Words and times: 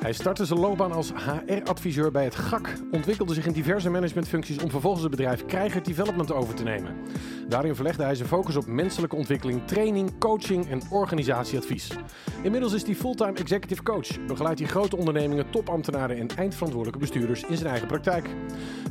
Hij 0.00 0.12
startte 0.12 0.44
zijn 0.44 0.58
loopbaan 0.58 0.92
als 0.92 1.12
HR-adviseur 1.12 2.10
bij 2.10 2.24
het 2.24 2.34
GAK, 2.34 2.72
ontwikkelde 2.90 3.34
zich 3.34 3.46
in 3.46 3.52
diverse 3.52 3.90
managementfuncties 3.90 4.62
om 4.62 4.70
vervolgens 4.70 5.02
het 5.02 5.10
bedrijf 5.10 5.44
Krijger 5.44 5.82
Development 5.82 6.32
over 6.32 6.54
te 6.54 6.62
nemen. 6.62 6.94
Daarin 7.48 7.74
verlegde 7.74 8.02
hij 8.02 8.14
zijn 8.14 8.28
focus 8.28 8.56
op 8.56 8.66
menselijke 8.66 9.16
ontwikkeling, 9.16 9.66
training, 9.66 10.18
coaching 10.18 10.70
en 10.70 10.80
organisatieadvies. 10.90 11.90
Inmiddels 12.42 12.72
is 12.72 12.82
hij 12.82 12.94
fulltime 12.94 13.32
executive 13.32 13.82
coach, 13.82 14.26
begeleidt 14.26 14.60
hij 14.60 14.68
grote 14.68 14.96
ondernemingen, 14.96 15.50
topambtenaren 15.50 16.16
en 16.16 16.28
eindverantwoordelijke 16.36 17.00
bestuurders 17.00 17.42
in 17.42 17.56
zijn 17.56 17.70
eigen 17.70 17.88
praktijk. 17.88 18.28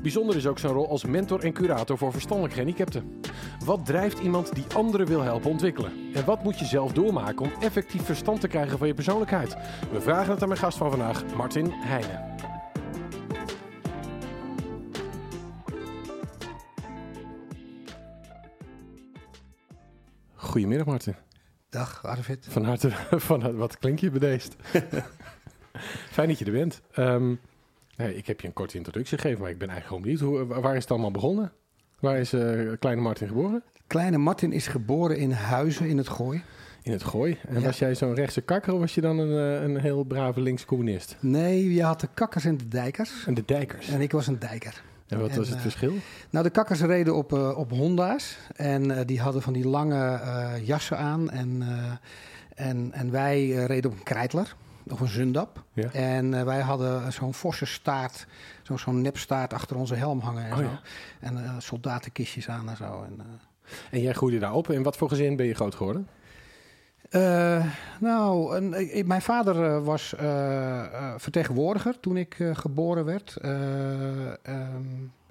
Bijzonder 0.01 0.35
is 0.35 0.47
ook 0.47 0.59
zijn 0.59 0.73
rol 0.73 0.89
als 0.89 1.05
mentor 1.05 1.43
en 1.43 1.53
curator 1.53 1.97
voor 1.97 2.11
verstandelijk 2.11 2.53
gehandicapten. 2.53 3.21
Wat 3.65 3.85
drijft 3.85 4.19
iemand 4.19 4.55
die 4.55 4.65
anderen 4.75 5.07
wil 5.07 5.21
helpen 5.21 5.51
ontwikkelen? 5.51 5.91
En 6.13 6.25
wat 6.25 6.43
moet 6.43 6.59
je 6.59 6.65
zelf 6.65 6.91
doormaken 6.91 7.45
om 7.45 7.51
effectief 7.59 8.03
verstand 8.03 8.41
te 8.41 8.47
krijgen 8.47 8.77
van 8.77 8.87
je 8.87 8.93
persoonlijkheid? 8.93 9.55
We 9.91 10.01
vragen 10.01 10.31
het 10.31 10.41
aan 10.41 10.47
mijn 10.47 10.59
gast 10.59 10.77
van 10.77 10.89
vandaag, 10.97 11.35
Martin 11.35 11.69
Heijnen. 11.71 12.35
Goedemiddag 20.35 20.85
Martin. 20.85 21.15
Dag 21.69 22.05
Arvid. 22.05 22.47
Van 22.49 22.63
harte, 22.63 22.91
van 23.29 23.41
harte 23.41 23.57
wat 23.57 23.77
klink 23.77 23.99
je 23.99 24.11
bedeesd. 24.11 24.55
Fijn 26.15 26.27
dat 26.27 26.39
je 26.39 26.45
er 26.45 26.51
bent. 26.51 26.81
Ehm, 26.91 27.35
nee, 27.95 28.15
ik 28.15 28.27
heb 28.27 28.41
je 28.41 28.47
een 28.47 28.53
korte 28.53 28.77
introductie 28.77 29.17
gegeven, 29.17 29.41
maar 29.41 29.51
ik 29.51 29.57
ben 29.57 29.69
eigenlijk 29.69 29.87
gewoon 29.87 30.19
benieuwd. 30.19 30.47
Hoe, 30.47 30.61
waar 30.61 30.75
is 30.75 30.81
het 30.81 30.91
allemaal 30.91 31.11
begonnen? 31.11 31.51
Waar 31.99 32.17
is 32.17 32.33
uh, 32.33 32.73
kleine 32.79 33.01
Martin 33.01 33.27
geboren? 33.27 33.63
Kleine 33.87 34.17
Martin 34.17 34.51
is 34.51 34.67
geboren 34.67 35.17
in 35.17 35.31
Huizen 35.31 35.87
in 35.87 35.97
het 35.97 36.09
Gooi. 36.09 36.43
In 36.85 36.91
het 36.91 37.03
Gooi. 37.03 37.37
En 37.47 37.59
Ja. 37.59 37.65
was 37.65 37.79
jij 37.79 37.95
zo'n 37.95 38.13
rechtse 38.13 38.41
kakker 38.41 38.73
of 38.73 38.79
was 38.79 38.95
je 38.95 39.01
dan 39.01 39.17
een, 39.19 39.57
eh, 39.57 39.63
een 39.63 39.79
heel 39.79 40.03
brave 40.03 40.41
links 40.41 40.65
communist? 40.65 41.15
Nee, 41.19 41.73
je 41.73 41.83
had 41.83 41.99
de 41.99 42.07
kakkers 42.13 42.45
en 42.45 42.57
de 42.57 42.67
dijkers. 42.67 43.25
En 43.25 43.33
de 43.33 43.43
dijkers. 43.45 43.87
En 43.87 44.01
ik 44.01 44.11
was 44.11 44.27
een 44.27 44.39
dijker. 44.39 44.81
En 45.07 45.19
wat 45.19 45.29
en, 45.29 45.37
was 45.37 45.47
het 45.47 45.55
eh, 45.55 45.61
verschil? 45.61 45.93
Nou, 46.29 46.43
de 46.45 46.49
kakkers 46.51 46.81
reden 46.81 47.15
op, 47.15 47.33
eh, 47.33 47.57
op 47.57 47.71
Honda's. 47.71 48.37
En 48.55 49.05
die 49.05 49.19
hadden 49.21 49.41
van 49.41 49.53
die 49.53 49.67
lange 49.67 50.19
jassen 50.63 50.97
aan. 50.97 51.29
En, 51.31 51.63
en, 52.55 52.89
en 52.93 53.11
wij 53.11 53.47
reden 53.49 53.91
op 53.91 53.97
een 53.97 54.03
krijtler. 54.03 54.55
Of 54.89 54.99
een 54.99 55.07
zundap. 55.07 55.63
Ja. 55.73 55.91
En 55.91 56.45
wij 56.45 56.59
hadden 56.61 57.11
zo'n 57.13 57.33
forse 57.33 57.65
staart. 57.65 58.27
Zo'n 58.63 58.79
zo'n 58.79 59.01
nepstaart 59.01 59.53
achter 59.53 59.75
onze 59.77 59.95
helm 59.95 60.19
hangen 60.19 60.45
en 60.45 60.51
Oh 60.51 60.57
zo. 60.57 60.63
ja. 60.63 60.79
En 61.19 61.61
soldatenkistjes 61.61 62.49
aan 62.49 62.69
en 62.69 62.75
zo. 62.77 63.03
En, 63.07 63.21
En 63.91 64.01
jij 64.01 64.13
groeide 64.13 64.39
daar 64.39 64.53
op. 64.53 64.69
En 64.69 64.83
wat 64.83 64.97
voor 64.97 65.09
gezin 65.09 65.35
ben 65.35 65.45
je 65.45 65.53
groot 65.53 65.75
geworden? 65.75 66.07
Eh, 67.15 67.65
nou, 67.99 68.55
een, 68.55 68.95
ik- 68.97 69.05
mijn 69.05 69.21
vader 69.21 69.63
eh, 69.65 69.83
was 69.83 70.15
eh, 70.15 71.13
vertegenwoordiger 71.17 71.99
toen 71.99 72.17
ik 72.17 72.37
geboren 72.53 73.05
werd. 73.05 73.35
Eh, 73.35 74.27
ehm, 74.45 74.83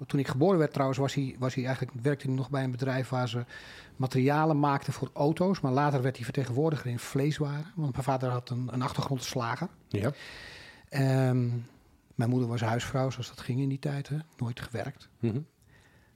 toen 0.05 0.19
ik 0.19 0.27
geboren 0.27 0.57
werd 0.59 0.71
trouwens 0.73 0.99
was 0.99 1.13
hij, 1.13 1.35
was 1.39 1.53
hij 1.55 1.65
eigenlijk, 1.65 1.97
werkte 2.01 2.25
hij 2.27 2.35
nog 2.35 2.49
bij 2.49 2.63
een 2.63 2.71
bedrijf 2.71 3.09
waar 3.09 3.29
ze 3.29 3.45
materialen 3.95 4.59
maakten 4.59 4.93
voor 4.93 5.09
auto's. 5.13 5.59
Maar 5.59 5.71
later 5.71 6.01
werd 6.01 6.15
hij 6.15 6.23
vertegenwoordiger 6.25 6.91
in 6.91 6.99
vleeswaren. 6.99 7.65
Want 7.75 7.91
mijn 7.91 8.03
vader 8.03 8.29
had 8.29 8.49
een, 8.49 8.69
een 8.71 8.81
achtergrond 8.81 9.23
slager. 9.23 9.67
Ja. 9.87 10.11
Ehm, 10.89 11.47
mijn 12.15 12.29
moeder 12.29 12.47
was 12.49 12.61
huisvrouw, 12.61 13.09
zoals 13.09 13.27
dat 13.29 13.39
ging 13.41 13.59
in 13.59 13.69
die 13.69 13.79
tijd. 13.79 14.09
Hè? 14.09 14.17
Nooit 14.37 14.59
gewerkt. 14.59 15.09
Mhm. 15.19 15.39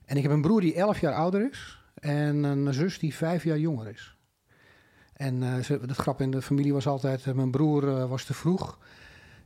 En 0.04 0.16
ik 0.16 0.22
heb 0.22 0.32
een 0.32 0.42
broer 0.42 0.60
die 0.60 0.74
11 0.74 1.00
jaar 1.00 1.14
ouder 1.14 1.48
is 1.50 1.82
en 1.94 2.42
een 2.44 2.74
zus 2.74 2.98
die 2.98 3.14
5 3.14 3.44
jaar 3.44 3.58
jonger 3.58 3.88
is. 3.88 4.14
En 5.20 5.64
ze, 5.64 5.78
het 5.86 5.96
grap 5.96 6.20
in 6.20 6.30
de 6.30 6.42
familie 6.42 6.72
was 6.72 6.86
altijd, 6.86 7.26
eh, 7.26 7.34
mijn 7.34 7.50
broer 7.50 7.88
eh, 7.88 8.08
was 8.08 8.24
te 8.24 8.34
vroeg 8.34 8.78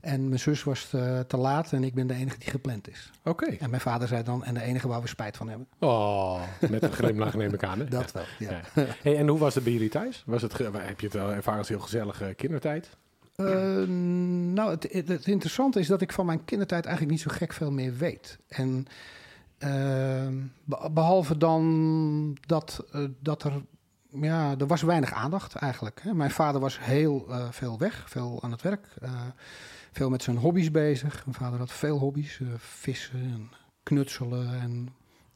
en 0.01 0.29
mijn 0.29 0.41
zus 0.41 0.65
was 0.65 0.89
te, 0.89 1.25
te 1.29 1.37
laat 1.37 1.73
en 1.73 1.85
ik 1.85 1.95
ben 1.95 2.07
de 2.07 2.15
enige 2.15 2.39
die 2.39 2.51
gepland 2.51 2.89
is. 2.89 3.11
Oké. 3.25 3.47
En 3.47 3.71
mijn 3.71 3.83
vader 3.83 4.09
zei 4.09 4.23
dan, 4.23 4.45
en 4.45 4.55
de 4.55 4.63
enige 4.63 4.89
waar 4.89 5.01
we 5.01 5.09
spijt 5.09 5.37
van 5.37 5.49
hebben. 5.49 5.67
Oh, 5.79 6.43
met 6.71 6.83
een 6.83 6.93
glimlach 6.93 7.35
neem 7.35 7.55
ik 7.55 7.65
aan. 7.65 7.79
Hè? 7.79 7.85
Dat 7.99 8.13
wel, 8.13 8.23
ja. 8.39 8.61
Ja. 8.75 8.85
Hey, 9.03 9.17
en 9.17 9.29
hoe 9.29 9.39
was 9.39 9.55
het 9.55 9.65
bij 9.65 9.73
jullie 9.73 9.89
thuis? 9.89 10.23
Was 10.27 10.43
het, 10.43 10.59
heb 10.59 11.01
je 11.01 11.07
het 11.07 11.15
wel 11.15 11.33
ervaren 11.33 11.59
als 11.59 11.69
heel 11.69 11.81
gezellige 11.81 12.35
kindertijd? 12.37 12.97
Nou, 13.37 14.71
het, 14.71 14.89
het, 14.93 15.09
het 15.09 15.27
interessante 15.27 15.81
is 15.81 15.87
dat 15.87 16.01
ik 16.01 16.13
van 16.13 16.27
mijn 16.27 16.45
kindertijd 16.45 16.85
eigenlijk 16.85 17.17
niet 17.17 17.25
zo 17.25 17.37
gek 17.37 17.53
veel 17.53 17.71
meer 17.71 17.97
weet. 17.97 18.39
En 18.49 18.87
be- 20.65 20.91
behalve 20.93 21.37
dan 21.37 22.37
dat, 22.47 22.85
dat 23.21 23.43
er, 23.43 23.53
ja, 24.21 24.55
er 24.59 24.67
was 24.67 24.83
weinig 24.83 25.13
aandacht 25.13 25.55
eigenlijk. 25.55 26.03
Mijn 26.13 26.31
vader 26.31 26.61
was 26.61 26.79
heel 26.81 27.27
eh, 27.29 27.51
veel 27.51 27.79
weg, 27.79 28.11
veel 28.11 28.43
aan 28.43 28.51
het 28.51 28.63
werk, 28.63 28.87
eh, 29.01 29.21
veel 29.93 30.11
met 30.11 30.23
zijn 30.23 30.37
hobby's 30.37 30.71
bezig. 30.71 31.27
Mijn 31.27 31.37
vader 31.37 31.59
had 31.59 31.73
veel 31.73 31.99
hobby's, 31.99 32.41
eh, 32.41 32.47
vissen 32.57 33.21
en 33.21 33.51
knutselen 33.83 34.61
en 34.61 34.89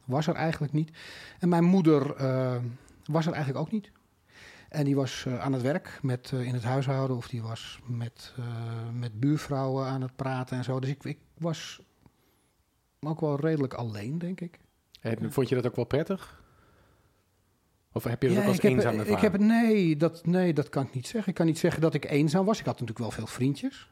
was 0.05 0.27
er 0.27 0.35
eigenlijk 0.35 0.73
niet. 0.73 0.97
En 1.39 1.49
mijn 1.49 1.63
moeder 1.63 2.07
was 3.05 3.25
er 3.25 3.33
eigenlijk 3.33 3.65
ook 3.65 3.71
niet. 3.71 3.91
En 4.69 4.85
die 4.85 4.95
was 4.95 5.27
aan 5.39 5.53
het 5.53 5.61
werk 5.61 5.99
met, 6.01 6.31
in 6.31 6.53
het 6.53 6.63
huishouden 6.63 7.17
of 7.17 7.27
die 7.27 7.41
was 7.41 7.79
met, 7.85 8.33
met 8.93 9.19
buurvrouwen 9.19 9.85
aan 9.85 10.01
het 10.01 10.15
praten 10.15 10.57
en 10.57 10.63
zo. 10.63 10.79
Dus 10.79 10.89
ik, 10.89 11.03
ik 11.03 11.17
was 11.37 11.81
ook 12.99 13.19
wel 13.19 13.39
redelijk 13.39 13.73
alleen, 13.73 14.17
denk 14.17 14.41
ik. 14.41 14.59
En 15.01 15.31
vond 15.31 15.49
je 15.49 15.55
dat 15.55 15.67
ook 15.67 15.75
wel 15.75 15.85
prettig? 15.85 16.38
Of 17.91 18.03
heb 18.03 18.21
je 18.21 18.29
dat 18.29 18.37
ook 18.37 18.43
als 18.43 18.55
ik 18.55 18.61
heb, 18.61 18.71
eenzaam 18.71 18.99
ik 18.99 19.17
heb, 19.19 19.37
nee, 19.37 19.95
dat, 19.95 20.25
nee, 20.25 20.53
dat 20.53 20.69
kan 20.69 20.85
ik 20.85 20.93
niet 20.93 21.07
zeggen. 21.07 21.29
Ik 21.29 21.35
kan 21.35 21.45
niet 21.45 21.59
zeggen 21.59 21.81
dat 21.81 21.93
ik 21.93 22.05
eenzaam 22.05 22.45
was. 22.45 22.59
Ik 22.59 22.65
had 22.65 22.73
natuurlijk 22.73 22.99
wel 22.99 23.11
veel 23.11 23.27
vriendjes. 23.27 23.89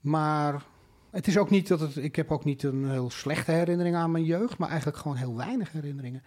Maar 0.00 0.64
het 1.10 1.26
is 1.26 1.38
ook 1.38 1.50
niet 1.50 1.68
dat 1.68 1.80
het. 1.80 1.96
Ik 1.96 2.16
heb 2.16 2.30
ook 2.32 2.44
niet 2.44 2.62
een 2.62 2.90
heel 2.90 3.10
slechte 3.10 3.52
herinnering 3.52 3.96
aan 3.96 4.10
mijn 4.10 4.24
jeugd, 4.24 4.58
maar 4.58 4.68
eigenlijk 4.68 4.98
gewoon 4.98 5.16
heel 5.16 5.36
weinig 5.36 5.72
herinneringen. 5.72 6.22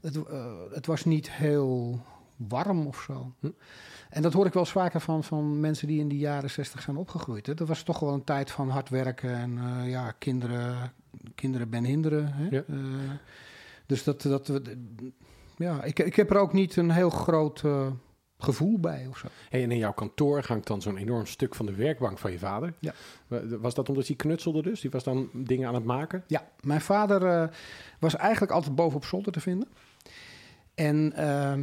Het, 0.00 0.16
eh, 0.26 0.44
het 0.72 0.86
was 0.86 1.04
niet 1.04 1.30
heel 1.30 2.02
warm 2.36 2.86
of 2.86 3.02
zo. 3.06 3.32
Hm. 3.40 3.50
En 4.10 4.22
dat 4.22 4.32
hoor 4.32 4.46
ik 4.46 4.52
wel 4.52 4.62
eens 4.62 4.72
vaker 4.72 5.00
van, 5.00 5.24
van 5.24 5.60
mensen 5.60 5.86
die 5.86 6.00
in 6.00 6.08
de 6.08 6.18
jaren 6.18 6.50
zestig 6.50 6.82
zijn 6.82 6.96
opgegroeid. 6.96 7.46
Hè. 7.46 7.54
Dat 7.54 7.68
was 7.68 7.82
toch 7.82 7.98
wel 8.00 8.12
een 8.12 8.24
tijd 8.24 8.50
van 8.50 8.68
hard 8.68 8.88
werken 8.88 9.34
en 9.34 9.58
eh, 9.58 9.90
ja, 9.90 10.10
kinderen, 10.10 10.92
kinderen 11.34 11.70
ben 11.70 11.84
hinderen. 11.84 12.32
Hè. 12.32 12.46
Ja. 12.50 12.62
Eh, 12.68 12.76
dus 13.86 14.04
dat, 14.04 14.22
dat, 14.22 14.46
we- 14.46 14.76
ja, 15.60 15.82
ik, 15.82 15.98
ik 15.98 16.16
heb 16.16 16.30
er 16.30 16.38
ook 16.38 16.52
niet 16.52 16.76
een 16.76 16.90
heel 16.90 17.10
groot 17.10 17.62
eh, 17.64 17.86
gevoel 18.38 18.78
bij 18.80 19.06
of 19.08 19.18
zo. 19.18 19.26
Hey, 19.48 19.62
en 19.62 19.70
in 19.70 19.78
jouw 19.78 19.92
kantoor 19.92 20.42
hangt 20.46 20.66
dan 20.66 20.82
zo'n 20.82 20.96
enorm 20.96 21.26
stuk 21.26 21.54
van 21.54 21.66
de 21.66 21.74
werkbank 21.74 22.18
van 22.18 22.32
je 22.32 22.38
vader. 22.38 22.74
Ja. 22.78 22.92
Wa- 23.26 23.58
Was 23.60 23.74
dat 23.74 23.88
omdat 23.88 24.06
hij 24.06 24.16
knutselde 24.16 24.62
dus? 24.62 24.80
Die 24.80 24.90
was 24.90 25.04
dan 25.04 25.28
dingen 25.34 25.68
aan 25.68 25.74
het 25.74 25.84
maken? 25.84 26.24
Ja, 26.26 26.48
mijn 26.60 26.80
vader 26.80 27.26
eh, 27.26 27.48
was 27.98 28.16
eigenlijk 28.16 28.52
altijd 28.52 28.74
boven 28.74 28.96
op 28.96 29.04
zolder 29.04 29.32
te 29.32 29.40
vinden. 29.40 29.68
En 30.74 31.12
ehm, 31.16 31.62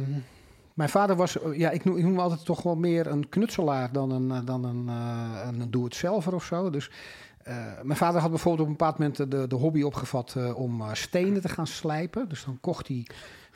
mijn 0.74 0.88
vader 0.88 1.16
was, 1.16 1.40
eh, 1.42 1.58
ja, 1.58 1.70
ik 1.70 1.84
noem, 1.84 1.96
ik 1.96 2.02
noem 2.02 2.12
hem 2.12 2.20
altijd 2.20 2.44
toch 2.44 2.62
wel 2.62 2.76
meer 2.76 3.06
een 3.06 3.28
knutselaar 3.28 3.92
dan 3.92 4.10
een, 4.10 4.30
eh, 4.30 4.40
dan 4.44 4.64
een, 4.64 4.88
eh, 4.88 5.48
een 5.52 5.70
doe-het-zelver 5.70 6.34
of 6.34 6.44
zo. 6.44 6.70
Dus 6.70 6.90
eh, 7.38 7.56
mijn 7.82 7.98
vader 7.98 8.20
had 8.20 8.30
bijvoorbeeld 8.30 8.62
op 8.62 8.66
een 8.72 8.76
bepaald 8.78 8.98
moment 8.98 9.30
de, 9.30 9.46
de 9.46 9.54
hobby 9.56 9.82
opgevat 9.82 10.34
eh, 10.36 10.58
om 10.58 10.80
eh, 10.80 10.92
stenen 10.92 11.40
te 11.42 11.48
gaan 11.48 11.66
slijpen. 11.66 12.28
Dus 12.28 12.44
dan 12.44 12.58
kocht 12.60 12.88
hij 12.88 13.06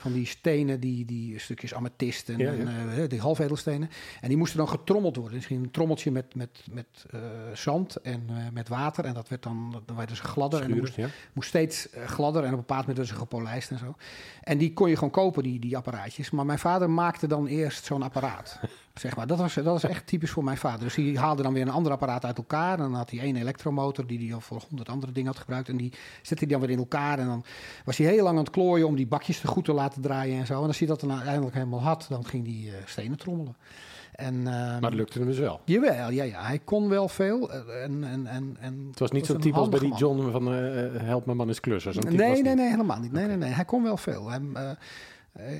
van 0.02 0.12
die 0.12 0.26
stenen, 0.26 0.80
die, 0.80 1.04
die 1.04 1.38
stukjes 1.38 1.74
amethyst 1.74 2.28
en, 2.28 2.38
Ja, 2.38 2.52
ja. 2.52 2.58
en, 2.58 3.02
eh, 3.02 3.08
die 3.08 3.20
halvedelstenen. 3.20 3.90
En 4.20 4.28
die 4.28 4.36
moesten 4.36 4.58
dan 4.58 4.68
getrommeld 4.68 5.16
worden. 5.16 5.38
Dus 5.38 5.50
een 5.50 5.70
trommeltje 5.70 6.10
met, 6.10 6.34
met, 6.34 6.64
met 6.70 6.86
eh, 7.10 7.20
zand 7.54 7.96
en 7.96 8.22
eh, 8.28 8.36
met 8.52 8.68
water. 8.68 9.04
En 9.04 9.14
dat 9.14 9.28
werd 9.28 9.42
dan, 9.42 9.82
dan 9.86 9.96
werden 9.96 10.16
ze 10.16 10.22
gladder. 10.22 10.62
En 10.62 10.76
moest, 10.76 10.96
ja. 10.96 11.08
moest 11.32 11.48
steeds 11.48 11.88
gladder. 12.06 12.42
En 12.42 12.48
op 12.48 12.54
een 12.54 12.58
bepaald 12.60 12.86
moment 12.86 12.98
werden 12.98 13.14
ze 13.14 13.20
gepolijst 13.20 13.70
en 13.70 13.78
zo. 13.78 13.94
En 14.42 14.58
die 14.58 14.72
kon 14.72 14.88
je 14.88 14.94
gewoon 14.94 15.10
kopen, 15.10 15.42
die, 15.42 15.60
die 15.60 15.76
apparaatjes. 15.76 16.30
Maar 16.30 16.46
mijn 16.46 16.58
vader 16.58 16.90
maakte 16.90 17.26
dan 17.26 17.46
eerst 17.46 17.84
zo'n 17.84 18.02
apparaat. 18.02 18.60
Zeg 18.94 19.16
maar. 19.16 19.26
dat, 19.26 19.38
was, 19.38 19.54
dat 19.54 19.64
was 19.64 19.84
echt 19.84 20.06
typisch 20.06 20.30
voor 20.30 20.44
mijn 20.44 20.56
vader. 20.56 20.80
Dus 20.80 20.94
die 20.94 21.18
haalde 21.18 21.42
dan 21.42 21.52
weer 21.52 21.62
een 21.62 21.70
ander 21.70 21.92
apparaat 21.92 22.24
uit 22.24 22.36
elkaar. 22.36 22.72
En 22.72 22.82
dan 22.82 22.94
had 22.94 23.10
hij 23.10 23.20
één 23.20 23.36
elektromotor 23.36 24.06
die 24.06 24.18
hij 24.18 24.34
al 24.34 24.40
voor 24.40 24.62
honderd 24.68 24.88
andere 24.88 25.12
dingen 25.12 25.30
had 25.30 25.40
gebruikt. 25.40 25.68
En 25.68 25.76
die 25.76 25.92
zette 26.22 26.44
hij 26.44 26.52
dan 26.52 26.60
weer 26.60 26.70
in 26.70 26.78
elkaar. 26.78 27.18
En 27.18 27.26
dan 27.26 27.44
was 27.84 27.96
hij 27.96 28.06
heel 28.06 28.24
lang 28.24 28.36
aan 28.36 28.44
het 28.44 28.52
klooien 28.52 28.86
om 28.86 28.96
die 28.96 29.06
bakjes 29.06 29.40
te 29.40 29.46
goed 29.46 29.64
te 29.64 29.72
laten 29.72 29.91
draaien 30.00 30.38
en 30.38 30.46
zo. 30.46 30.60
En 30.60 30.66
als 30.66 30.78
hij 30.78 30.86
dat 30.88 31.00
dan 31.00 31.12
uiteindelijk 31.12 31.54
helemaal 31.54 31.82
had, 31.82 32.06
dan 32.08 32.24
ging 32.26 32.46
hij 32.46 32.72
eh, 32.78 32.86
stenen 32.86 33.18
trommelen. 33.18 33.56
En, 34.12 34.34
ehm, 34.34 34.46
Maar 34.46 34.80
dat 34.80 34.94
lukte 34.94 35.18
hem 35.18 35.26
dus 35.26 35.38
wel. 35.38 35.60
Jawel, 35.64 36.10
ja, 36.10 36.22
ja. 36.24 36.42
Hij 36.44 36.58
kon 36.58 36.88
wel 36.88 37.08
veel. 37.08 37.52
eh, 37.52 37.82
En, 37.84 38.04
en, 38.04 38.26
en, 38.26 38.56
en 38.60 38.86
Het 38.90 38.98
was 38.98 39.10
niet 39.10 39.26
zo'n 39.26 39.40
type 39.40 39.56
als 39.58 39.68
bij 39.68 39.78
die. 39.78 39.94
John 39.94 40.30
van 40.30 40.54
eh, 40.54 41.00
Help 41.02 41.24
mijn 41.26 41.36
man 41.36 41.48
is 41.48 41.60
was 41.60 41.84
Nee, 41.84 41.92
het 41.94 42.14
nee, 42.14 42.42
niet. 42.42 42.54
nee, 42.54 42.70
helemaal 42.70 42.98
niet. 43.00 43.12
Nee, 43.12 43.26
nee, 43.26 43.36
nee. 43.36 43.50
Hij 43.50 43.64
kon 43.64 43.82
wel 43.82 43.96
veel. 43.96 44.30
Hij, 44.30 44.40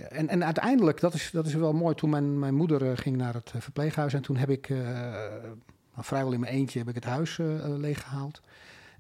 en, 0.08 0.28
en 0.28 0.44
uiteindelijk, 0.44 1.00
dat 1.00 1.14
is, 1.14 1.30
dat 1.32 1.46
is 1.46 1.54
wel 1.54 1.72
mooi, 1.72 1.94
toen 1.94 2.10
mijn, 2.10 2.38
mijn 2.38 2.54
moeder 2.54 2.98
ging 2.98 3.16
naar 3.16 3.34
het 3.34 3.52
verpleeghuis 3.58 4.14
en 4.14 4.22
toen 4.22 4.36
heb 4.36 4.50
ik, 4.50 4.68
nou, 4.68 6.04
vrijwel 6.04 6.32
in 6.32 6.40
mijn 6.40 6.52
eentje, 6.52 6.78
heb 6.78 6.88
ik 6.88 6.94
het 6.94 7.04
huis 7.04 7.38
eh, 7.38 7.64
eh, 7.64 7.78
leeggehaald. 7.78 8.40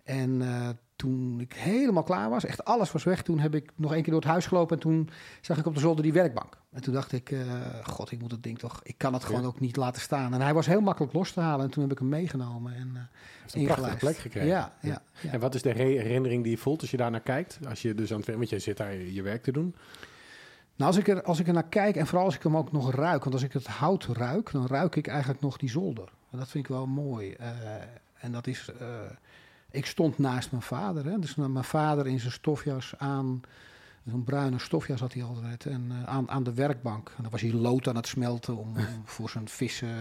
En 0.04 0.42
toen 1.02 1.40
ik 1.40 1.52
helemaal 1.52 2.02
klaar 2.02 2.30
was, 2.30 2.44
echt 2.44 2.64
alles 2.64 2.92
was 2.92 3.04
weg, 3.04 3.22
toen 3.22 3.38
heb 3.38 3.54
ik 3.54 3.70
nog 3.76 3.92
één 3.92 4.02
keer 4.02 4.12
door 4.12 4.20
het 4.20 4.30
huis 4.30 4.46
gelopen 4.46 4.76
en 4.76 4.82
toen 4.82 5.08
zag 5.40 5.58
ik 5.58 5.66
op 5.66 5.74
de 5.74 5.80
zolder 5.80 6.02
die 6.02 6.12
werkbank. 6.12 6.58
En 6.72 6.82
toen 6.82 6.94
dacht 6.94 7.12
ik, 7.12 7.30
eh, 7.30 7.40
god, 7.82 8.10
ik 8.12 8.20
moet 8.20 8.30
het 8.30 8.42
ding 8.42 8.58
toch, 8.58 8.80
ik 8.82 8.98
kan 8.98 9.12
het 9.12 9.24
gewoon 9.24 9.40
Ja. 9.40 9.46
ook 9.46 9.60
niet 9.60 9.76
laten 9.76 10.02
staan. 10.02 10.34
En 10.34 10.40
hij 10.40 10.54
was 10.54 10.66
heel 10.66 10.80
makkelijk 10.80 11.12
los 11.12 11.32
te 11.32 11.40
halen 11.40 11.64
en 11.64 11.70
toen 11.70 11.82
heb 11.82 11.92
ik 11.92 11.98
hem 11.98 12.08
meegenomen 12.08 12.74
en 12.74 12.90
uh, 12.94 13.00
Heeft 13.40 13.54
een 13.54 13.64
prachtige 13.64 13.96
plek 13.96 14.16
gekregen. 14.16 14.48
Ja, 14.48 14.72
ja, 14.80 15.02
ja. 15.20 15.30
En 15.30 15.40
wat 15.40 15.54
is 15.54 15.62
de 15.62 15.70
herinnering 15.70 16.42
die 16.42 16.52
je 16.52 16.58
voelt 16.58 16.80
als 16.80 16.90
je 16.90 16.96
daar 16.96 17.10
naar 17.10 17.20
kijkt? 17.20 17.58
Als 17.68 17.82
je 17.82 17.94
dus 17.94 18.10
aan 18.10 18.16
het 18.16 18.26
werk, 18.26 18.38
want 18.38 18.50
je 18.50 18.58
zit 18.58 18.76
daar 18.76 18.94
je 18.94 19.22
werk 19.22 19.42
te 19.42 19.52
doen. 19.52 19.74
Nou, 20.76 20.90
als 20.90 20.96
ik, 20.96 21.08
er, 21.08 21.22
als 21.22 21.40
ik 21.40 21.46
er 21.46 21.52
naar 21.52 21.68
kijk 21.68 21.96
en 21.96 22.06
vooral 22.06 22.24
als 22.26 22.34
ik 22.34 22.42
hem 22.42 22.56
ook 22.56 22.72
nog 22.72 22.94
ruik, 22.94 23.22
want 23.22 23.34
als 23.34 23.44
ik 23.44 23.52
het 23.52 23.66
hout 23.66 24.04
ruik, 24.04 24.52
dan 24.52 24.66
ruik 24.66 24.96
ik 24.96 25.06
eigenlijk 25.06 25.40
nog 25.40 25.56
die 25.56 25.70
zolder. 25.70 26.08
En 26.30 26.38
dat 26.38 26.48
vind 26.48 26.64
ik 26.64 26.70
wel 26.70 26.86
mooi. 26.86 27.36
Uh, 27.40 27.46
en 28.18 28.32
dat 28.32 28.46
is, 28.46 28.70
uh, 28.80 28.88
ik 29.72 29.86
stond 29.86 30.18
naast 30.18 30.50
mijn 30.50 30.62
vader, 30.62 31.04
hè? 31.04 31.18
dus 31.18 31.34
mijn 31.34 31.64
vader 31.64 32.06
in 32.06 32.20
zijn 32.20 32.32
stofjas 32.32 32.94
aan, 32.98 33.40
zo'n 34.10 34.24
bruine 34.24 34.58
stofjas 34.58 35.00
had 35.00 35.12
hij 35.12 35.22
altijd, 35.22 35.66
en 35.66 35.88
uh, 35.92 36.04
aan, 36.04 36.30
aan 36.30 36.42
de 36.42 36.54
werkbank. 36.54 37.08
En 37.16 37.22
dan 37.22 37.30
was 37.30 37.40
hij 37.40 37.52
lood 37.52 37.88
aan 37.88 37.96
het 37.96 38.06
smelten 38.06 38.56
om, 38.56 38.68
om 38.76 39.02
voor 39.04 39.30
zijn 39.30 39.48
vissen, 39.48 39.96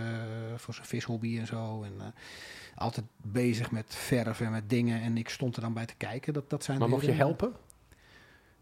voor 0.56 0.74
zijn 0.74 0.88
vishobby 0.88 1.40
en 1.40 1.48
zo. 1.48 1.84
En, 1.84 1.94
uh, 1.98 2.04
altijd 2.76 3.06
bezig 3.18 3.72
met 3.72 3.86
verf 3.88 4.42
en 4.42 4.52
met 4.52 4.70
dingen. 4.70 5.02
En 5.02 5.18
ik 5.18 5.30
stond 5.30 5.56
er 5.56 5.62
dan 5.62 5.74
bij 5.74 5.86
te 5.86 5.96
kijken. 5.96 6.34
Dat, 6.34 6.50
dat 6.50 6.64
zijn 6.64 6.80
maar 6.80 6.90
mocht 6.90 7.06
je 7.06 7.12
helpen? 7.12 7.54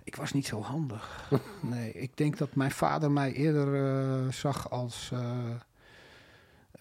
Ik 0.04 0.16
was 0.16 0.34
niet 0.34 0.46
zo 0.46 0.62
handig. 0.62 1.30
nee, 1.62 1.92
ik 1.92 2.18
denk 2.18 2.38
dat 2.38 2.56
mijn 2.56 2.72
vader 2.72 3.12
mij 3.12 3.34
eerder 3.34 3.74
uh, 3.74 4.32
zag 4.32 4.70
als. 4.70 5.12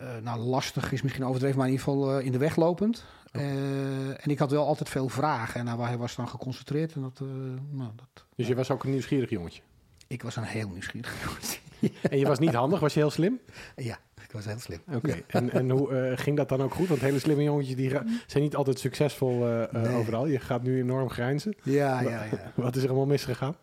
Uh, 0.02 0.16
nou, 0.22 0.38
lastig 0.40 0.92
is 0.92 1.02
misschien 1.02 1.24
overdreven, 1.24 1.56
maar 1.58 1.66
in 1.66 1.72
ieder 1.72 1.86
geval 1.86 2.18
in 2.18 2.32
de 2.32 2.38
weg 2.38 2.56
lopend. 2.56 3.04
Oh. 3.32 3.42
en 3.42 4.30
ik 4.30 4.38
had 4.38 4.50
wel 4.50 4.66
altijd 4.66 4.88
veel 4.88 5.08
vragen. 5.08 5.60
En 5.60 5.66
nou, 5.66 5.82
hij 5.82 5.96
was 5.96 6.16
dan 6.16 6.28
geconcentreerd. 6.28 6.92
En 6.92 7.00
dat, 7.00 7.20
nou, 7.70 7.90
dat, 7.96 8.24
dus 8.36 8.46
je 8.46 8.54
was 8.54 8.70
ook 8.70 8.84
een 8.84 8.90
nieuwsgierig 8.90 9.30
jongetje? 9.30 9.62
Ik 10.06 10.22
was 10.22 10.36
een 10.36 10.42
heel 10.42 10.68
nieuwsgierig 10.68 11.14
jongetje. 11.24 11.60
en 12.10 12.18
je 12.18 12.26
was 12.26 12.38
niet 12.38 12.54
handig? 12.54 12.80
Was 12.80 12.94
je 12.94 13.00
heel 13.00 13.10
slim? 13.10 13.40
Ja, 13.76 13.98
ik 14.22 14.32
was 14.32 14.44
heel 14.44 14.58
slim. 14.58 14.80
Oké, 14.86 14.96
okay. 14.96 15.24
en, 15.26 15.52
en 15.52 15.70
hoe 15.70 16.12
ging 16.16 16.36
dat 16.36 16.48
dan 16.48 16.62
ook 16.62 16.74
goed? 16.74 16.88
Want 16.88 17.00
hele 17.00 17.18
slimme 17.18 17.42
jongetjes 17.42 17.76
die 17.76 17.90
zijn 18.26 18.42
niet 18.42 18.56
altijd 18.56 18.78
succesvol 18.78 19.38
nee. 19.72 19.94
overal. 19.94 20.26
Je 20.26 20.40
gaat 20.40 20.62
nu 20.62 20.80
enorm 20.80 21.08
grijnzen. 21.08 21.54
Ja, 21.62 22.00
ja, 22.00 22.24
ja. 22.24 22.52
Wat 22.54 22.76
is 22.76 22.82
er 22.82 22.88
allemaal 22.88 23.06
misgegaan? 23.06 23.56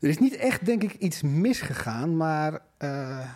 Er 0.00 0.08
is 0.08 0.18
niet 0.18 0.36
echt, 0.36 0.66
denk 0.66 0.82
ik, 0.82 0.94
iets 0.94 1.22
misgegaan, 1.22 2.16
maar. 2.16 2.60
Uh, 2.78 3.28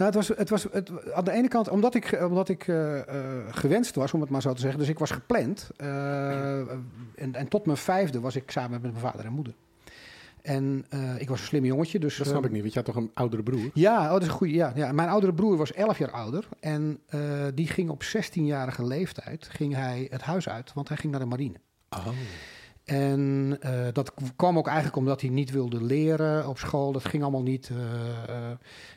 nou, 0.00 0.12
het 0.12 0.28
was, 0.28 0.38
het 0.38 0.50
was 0.50 0.66
het, 0.72 1.12
aan 1.12 1.24
de 1.24 1.30
ene 1.30 1.48
kant, 1.48 1.68
omdat 1.68 1.94
ik, 1.94 2.18
omdat 2.22 2.48
ik 2.48 2.66
uh, 2.66 2.94
uh, 2.94 3.02
gewenst 3.50 3.94
was, 3.94 4.14
om 4.14 4.20
het 4.20 4.30
maar 4.30 4.42
zo 4.42 4.52
te 4.52 4.60
zeggen. 4.60 4.78
Dus 4.78 4.88
ik 4.88 4.98
was 4.98 5.10
gepland. 5.10 5.70
en, 5.76 7.34
en 7.34 7.48
tot 7.48 7.66
mijn 7.66 7.78
vijfde 7.78 8.20
was 8.20 8.36
ik 8.36 8.50
samen 8.50 8.70
met 8.70 8.82
mijn 8.82 9.04
vader 9.04 9.24
en 9.24 9.32
moeder. 9.32 9.54
En 10.42 10.84
ik 11.18 11.28
was 11.28 11.40
een 11.40 11.46
slim 11.46 11.64
jongetje. 11.64 11.98
Dus, 11.98 12.16
dat 12.16 12.26
snap 12.26 12.44
ik 12.44 12.50
niet, 12.50 12.60
want 12.60 12.72
je 12.72 12.78
had 12.78 12.94
toch 12.94 13.02
een 13.02 13.10
oudere 13.14 13.42
broer? 13.42 13.70
Ja, 13.74 14.04
oh, 14.04 14.12
dat 14.12 14.22
is 14.22 14.28
een 14.28 14.34
goede. 14.34 14.54
Ja, 14.54 14.72
ja. 14.74 14.92
Mijn 14.92 15.08
oudere 15.08 15.34
broer 15.34 15.56
was 15.56 15.72
11 15.72 15.98
jaar 15.98 16.10
ouder. 16.10 16.48
En 16.60 17.00
die 17.54 17.66
ging 17.66 17.90
op 17.90 18.02
16-jarige 18.04 18.84
leeftijd 18.84 19.48
ging 19.52 19.74
hij 19.74 20.06
het 20.10 20.22
huis 20.22 20.48
uit, 20.48 20.72
want 20.72 20.88
hij 20.88 20.96
ging 20.96 21.12
naar 21.12 21.20
de 21.20 21.26
marine. 21.26 21.56
Oh. 21.90 22.06
En 22.90 23.58
uh, 23.64 23.86
dat 23.92 24.12
kwam 24.36 24.58
ook 24.58 24.66
eigenlijk 24.66 24.96
omdat 24.96 25.20
hij 25.20 25.30
niet 25.30 25.50
wilde 25.50 25.84
leren 25.84 26.48
op 26.48 26.58
school. 26.58 26.92
Dat 26.92 27.04
ging 27.04 27.22
allemaal 27.22 27.42
niet. 27.42 27.68
Uh, 27.68 27.78
uh, 27.78 28.50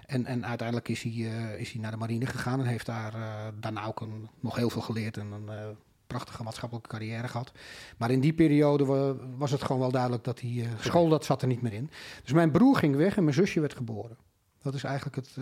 en, 0.05 0.25
en 0.25 0.45
uiteindelijk 0.45 0.87
is 0.87 1.01
hij, 1.01 1.11
is 1.57 1.71
hij 1.71 1.81
naar 1.81 1.91
de 1.91 1.97
marine 1.97 2.25
gegaan 2.25 2.59
en 2.59 2.65
heeft 2.65 2.85
daar 2.85 3.13
daarna 3.59 3.85
ook 3.85 4.01
een, 4.01 4.29
nog 4.39 4.55
heel 4.55 4.69
veel 4.69 4.81
geleerd 4.81 5.17
en 5.17 5.31
een 5.31 5.75
prachtige 6.07 6.43
maatschappelijke 6.43 6.89
carrière 6.89 7.27
gehad. 7.27 7.51
Maar 7.97 8.11
in 8.11 8.19
die 8.19 8.33
periode 8.33 9.15
was 9.37 9.51
het 9.51 9.63
gewoon 9.63 9.81
wel 9.81 9.91
duidelijk 9.91 10.23
dat 10.23 10.39
hij 10.39 10.67
school, 10.79 11.09
dat 11.09 11.25
zat 11.25 11.41
er 11.41 11.47
niet 11.47 11.61
meer 11.61 11.73
in. 11.73 11.89
Dus 12.23 12.33
mijn 12.33 12.51
broer 12.51 12.75
ging 12.75 12.95
weg 12.95 13.17
en 13.17 13.23
mijn 13.23 13.35
zusje 13.35 13.59
werd 13.59 13.73
geboren. 13.73 14.17
Dat 14.61 14.73
is 14.73 14.83
eigenlijk 14.83 15.15
het. 15.15 15.37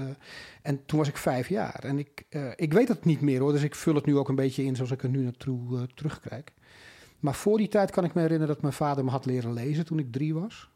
en 0.62 0.86
toen 0.86 1.00
was 1.00 1.08
ik 1.08 1.18
vijf 1.18 1.50
jaar. 1.50 1.84
En 1.84 2.00
ik, 2.00 2.26
ik 2.56 2.74
weet 2.74 2.88
het 2.88 3.06
niet 3.06 3.22
meer 3.22 3.40
hoor, 3.40 3.52
dus 3.52 3.64
ik 3.64 3.76
vul 3.76 3.96
het 3.96 4.06
nu 4.06 4.18
ook 4.18 4.30
een 4.30 4.36
beetje 4.36 4.64
in 4.64 4.76
zoals 4.76 4.92
ik 4.92 5.04
er 5.04 5.10
nu 5.10 5.24
naartoe 5.24 5.88
terugkijk. 5.94 6.54
Maar 7.22 7.36
voor 7.36 7.58
die 7.58 7.68
tijd 7.68 7.92
kan 7.92 8.04
ik 8.04 8.14
me 8.14 8.22
herinneren 8.22 8.54
dat 8.54 8.62
mijn 8.62 8.74
vader 8.74 9.04
me 9.04 9.10
had 9.10 9.26
leren 9.26 9.54
lezen 9.54 9.86
toen 9.86 10.00
ik 10.00 10.12
drie 10.12 10.34
was. 10.34 10.70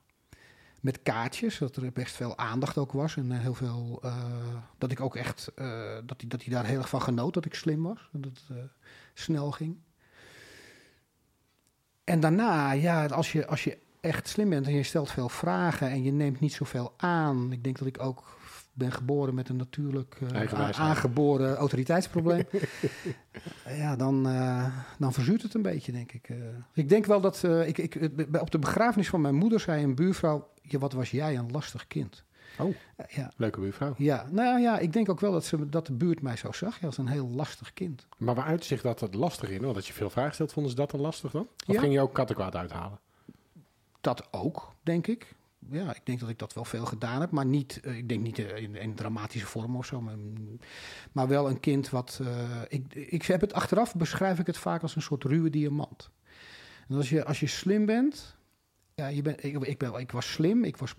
Met 0.81 1.01
kaartjes, 1.01 1.57
dat 1.57 1.75
er 1.75 1.91
best 1.91 2.15
veel 2.15 2.37
aandacht 2.37 2.77
ook 2.77 2.91
was. 2.91 3.15
En 3.15 3.31
heel 3.31 3.53
veel. 3.53 4.01
Uh, 4.05 4.15
dat 4.77 4.91
ik 4.91 4.99
ook 4.99 5.15
echt. 5.15 5.51
Uh, 5.55 5.65
dat, 6.05 6.21
hij, 6.21 6.29
dat 6.29 6.43
hij 6.43 6.53
daar 6.53 6.65
heel 6.65 6.77
erg 6.77 6.89
van 6.89 7.01
genoot 7.01 7.33
dat 7.33 7.45
ik 7.45 7.53
slim 7.55 7.83
was. 7.83 8.09
Dat 8.11 8.31
het 8.47 8.57
snel 9.13 9.51
ging. 9.51 9.77
En 12.03 12.19
daarna, 12.19 12.71
ja, 12.71 13.05
als 13.05 13.31
je, 13.31 13.47
als 13.47 13.63
je 13.63 13.77
echt 13.99 14.27
slim 14.27 14.49
bent 14.49 14.67
en 14.67 14.73
je 14.73 14.83
stelt 14.83 15.11
veel 15.11 15.29
vragen 15.29 15.89
en 15.89 16.03
je 16.03 16.11
neemt 16.11 16.39
niet 16.39 16.53
zoveel 16.53 16.93
aan. 16.97 17.51
Ik 17.51 17.63
denk 17.63 17.77
dat 17.77 17.87
ik 17.87 18.01
ook 18.01 18.34
ben 18.75 18.91
geboren 18.91 19.33
met 19.33 19.49
een 19.49 19.55
natuurlijk 19.55 20.17
uh, 20.33 20.71
aangeboren 20.71 21.55
autoriteitsprobleem. 21.55 22.43
ja, 23.81 23.95
dan, 23.95 24.27
uh, 24.27 24.67
dan 24.99 25.13
verzuurt 25.13 25.41
het 25.41 25.53
een 25.53 25.61
beetje, 25.61 25.91
denk 25.91 26.11
ik. 26.11 26.29
Uh, 26.29 26.37
ik 26.73 26.89
denk 26.89 27.05
wel 27.05 27.21
dat... 27.21 27.43
ik, 27.43 27.77
ik, 27.77 27.95
op 28.41 28.51
de 28.51 28.59
begrafenis 28.59 29.09
van 29.09 29.21
mijn 29.21 29.35
moeder 29.35 29.59
zei 29.59 29.83
een 29.83 29.95
buurvrouw... 29.95 30.49
Ja, 30.61 30.79
wat 30.79 30.93
was 30.93 31.11
jij 31.11 31.37
een 31.37 31.51
lastig 31.51 31.87
kind. 31.87 32.23
Oh, 32.59 32.75
ja. 33.09 33.31
leuke 33.35 33.59
buurvrouw. 33.59 33.93
Ja, 33.97 34.25
nou 34.31 34.59
ja, 34.59 34.79
ik 34.79 34.93
denk 34.93 35.09
ook 35.09 35.19
wel 35.19 35.31
dat, 35.31 35.45
ze, 35.45 35.69
dat 35.69 35.85
de 35.85 35.93
buurt 35.93 36.21
mij 36.21 36.37
zo 36.37 36.51
zag 36.51 36.79
ja, 36.79 36.85
als 36.85 36.97
een 36.97 37.07
heel 37.07 37.29
lastig 37.29 37.73
kind. 37.73 38.07
Maar 38.17 38.35
waar 38.35 38.45
uitte 38.45 38.67
zich 38.67 38.81
dat 38.81 38.99
het 38.99 39.13
lastig 39.13 39.49
in? 39.49 39.61
Want 39.61 39.75
als 39.75 39.87
je 39.87 39.93
veel 39.93 40.09
vragen 40.09 40.33
stelt, 40.33 40.53
vonden 40.53 40.71
ze 40.71 40.77
dat 40.77 40.91
dan 40.91 40.99
lastig 40.99 41.31
dan? 41.31 41.47
Of 41.67 41.73
ja. 41.73 41.79
ging 41.79 41.93
je 41.93 42.01
ook 42.01 42.13
kattenkwaad 42.13 42.55
uithalen? 42.55 42.99
Dat 44.01 44.27
ook, 44.31 44.73
denk 44.83 45.07
ik 45.07 45.35
ja, 45.69 45.95
ik 45.95 46.05
denk 46.05 46.19
dat 46.19 46.29
ik 46.29 46.39
dat 46.39 46.53
wel 46.53 46.65
veel 46.65 46.85
gedaan 46.85 47.21
heb, 47.21 47.31
maar 47.31 47.45
niet, 47.45 47.81
uh, 47.83 47.97
ik 47.97 48.09
denk 48.09 48.21
niet 48.21 48.39
uh, 48.39 48.57
in, 48.57 48.75
in 48.75 48.95
dramatische 48.95 49.47
vorm 49.47 49.75
of 49.75 49.85
zo, 49.85 50.01
maar, 50.01 50.15
maar 51.11 51.27
wel 51.27 51.49
een 51.49 51.59
kind 51.59 51.89
wat, 51.89 52.19
uh, 52.21 52.61
ik, 52.67 52.95
ik 52.95 53.23
heb 53.23 53.41
het 53.41 53.53
achteraf, 53.53 53.95
beschrijf 53.95 54.39
ik 54.39 54.47
het 54.47 54.57
vaak 54.57 54.81
als 54.81 54.95
een 54.95 55.01
soort 55.01 55.23
ruwe 55.23 55.49
diamant. 55.49 56.09
En 56.87 56.95
als 56.95 57.09
je, 57.09 57.25
als 57.25 57.39
je 57.39 57.47
slim 57.47 57.85
bent, 57.85 58.35
ja, 58.95 59.07
je 59.07 59.21
bent, 59.21 59.43
ik, 59.43 59.57
ik, 59.63 59.77
ben, 59.77 59.93
ik 59.93 60.11
was 60.11 60.31
slim, 60.31 60.63
ik 60.63 60.77
was, 60.77 60.95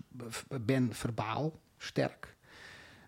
ben 0.61 0.93
verbaal 0.93 1.59
sterk. 1.77 2.35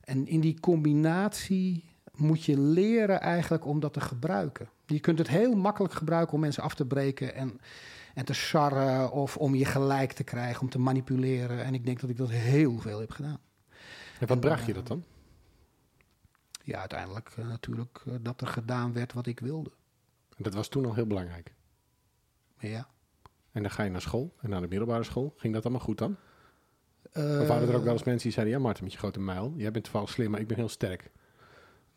En 0.01 0.27
in 0.27 0.39
die 0.39 0.59
combinatie 0.59 1.83
moet 2.15 2.43
je 2.45 2.59
leren 2.59 3.21
eigenlijk 3.21 3.65
om 3.65 3.79
dat 3.79 3.93
te 3.93 4.01
gebruiken. 4.01 4.69
Je 4.85 4.99
kunt 4.99 5.17
het 5.17 5.27
heel 5.27 5.55
makkelijk 5.55 5.93
gebruiken 5.93 6.33
om 6.33 6.39
mensen 6.39 6.63
af 6.63 6.75
te 6.75 6.85
breken 6.85 7.35
en 7.35 7.59
en 8.13 8.25
te 8.25 8.33
sarren 8.33 9.11
of 9.11 9.37
om 9.37 9.55
je 9.55 9.65
gelijk 9.65 10.11
te 10.11 10.23
krijgen, 10.23 10.61
om 10.61 10.69
te 10.69 10.79
manipuleren. 10.79 11.63
En 11.63 11.73
ik 11.73 11.85
denk 11.85 11.99
dat 11.99 12.09
ik 12.09 12.17
dat 12.17 12.29
heel 12.29 12.79
veel 12.79 12.99
heb 12.99 13.11
gedaan. 13.11 13.39
En 14.19 14.27
wat 14.27 14.39
bracht 14.39 14.65
je 14.65 14.73
dat 14.73 14.87
dan? 14.87 15.03
Ja, 16.63 16.79
uiteindelijk 16.79 17.35
uh, 17.39 17.47
natuurlijk 17.47 18.01
uh, 18.07 18.15
dat 18.21 18.41
er 18.41 18.47
gedaan 18.47 18.93
werd 18.93 19.13
wat 19.13 19.27
ik 19.27 19.39
wilde. 19.39 19.71
En 20.37 20.43
dat 20.43 20.53
was 20.53 20.67
toen 20.67 20.85
al 20.85 20.93
heel 20.93 21.07
belangrijk? 21.07 21.53
Ja. 22.57 22.87
En 23.51 23.61
dan 23.61 23.71
ga 23.71 23.83
je 23.83 23.89
naar 23.89 24.01
school 24.01 24.35
en 24.41 24.49
naar 24.49 24.61
de 24.61 24.67
middelbare 24.67 25.03
school. 25.03 25.33
Ging 25.37 25.53
dat 25.53 25.63
allemaal 25.63 25.81
goed 25.81 25.97
dan? 25.97 26.15
Uh, 27.13 27.41
of 27.41 27.47
waren 27.47 27.67
er 27.67 27.75
ook 27.75 27.83
wel 27.83 27.93
eens 27.93 28.03
mensen 28.03 28.23
die 28.23 28.31
zeiden... 28.31 28.55
ja, 28.55 28.61
Martin, 28.61 28.83
met 28.83 28.93
je 28.93 28.99
grote 28.99 29.19
muil, 29.19 29.53
jij 29.57 29.71
bent 29.71 29.83
toevallig 29.83 30.09
slim, 30.09 30.31
maar 30.31 30.39
ik 30.39 30.47
ben 30.47 30.57
heel 30.57 30.69
sterk. 30.69 31.11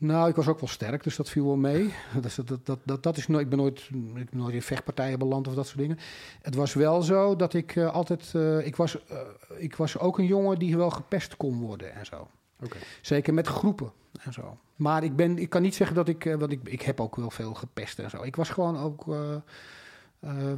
Nou, 0.02 0.28
ik 0.28 0.36
was 0.36 0.48
ook 0.48 0.60
wel 0.60 0.68
sterk, 0.68 1.02
dus 1.02 1.16
dat 1.16 1.30
viel 1.30 1.44
wel 1.44 1.56
mee. 1.56 1.94
Dat, 2.20 2.46
dat, 2.46 2.66
dat, 2.66 2.78
dat, 2.84 3.02
dat 3.02 3.16
is 3.16 3.26
nooit, 3.26 3.42
ik, 3.42 3.48
ben 3.48 3.58
nooit, 3.58 3.88
ik 4.14 4.30
ben 4.30 4.38
nooit 4.38 4.54
in 4.54 4.62
vechtpartijen 4.62 5.18
beland 5.18 5.48
of 5.48 5.54
dat 5.54 5.66
soort 5.66 5.78
dingen. 5.78 5.98
Het 6.42 6.54
was 6.54 6.74
wel 6.74 7.02
zo 7.02 7.36
dat 7.36 7.54
ik 7.54 7.74
uh, 7.74 7.92
altijd... 7.92 8.32
Uh, 8.36 8.66
ik, 8.66 8.76
was, 8.76 8.96
uh, 9.10 9.18
ik 9.56 9.76
was 9.76 9.98
ook 9.98 10.18
een 10.18 10.26
jongen 10.26 10.58
die 10.58 10.76
wel 10.76 10.90
gepest 10.90 11.36
kon 11.36 11.60
worden 11.60 11.94
en 11.94 12.06
zo. 12.06 12.28
Okay. 12.62 12.80
Zeker 13.00 13.34
met 13.34 13.46
groepen 13.46 13.92
en 14.20 14.32
zo. 14.32 14.58
Maar 14.76 15.04
ik, 15.04 15.16
ben, 15.16 15.38
ik 15.38 15.50
kan 15.50 15.62
niet 15.62 15.74
zeggen 15.74 15.96
dat 15.96 16.08
ik... 16.08 16.24
want 16.38 16.52
ik, 16.52 16.60
ik 16.68 16.82
heb 16.82 17.00
ook 17.00 17.16
wel 17.16 17.30
veel 17.30 17.54
gepest 17.54 17.98
en 17.98 18.10
zo. 18.10 18.22
Ik 18.22 18.36
was 18.36 18.48
gewoon 18.50 18.76
ook 18.76 19.04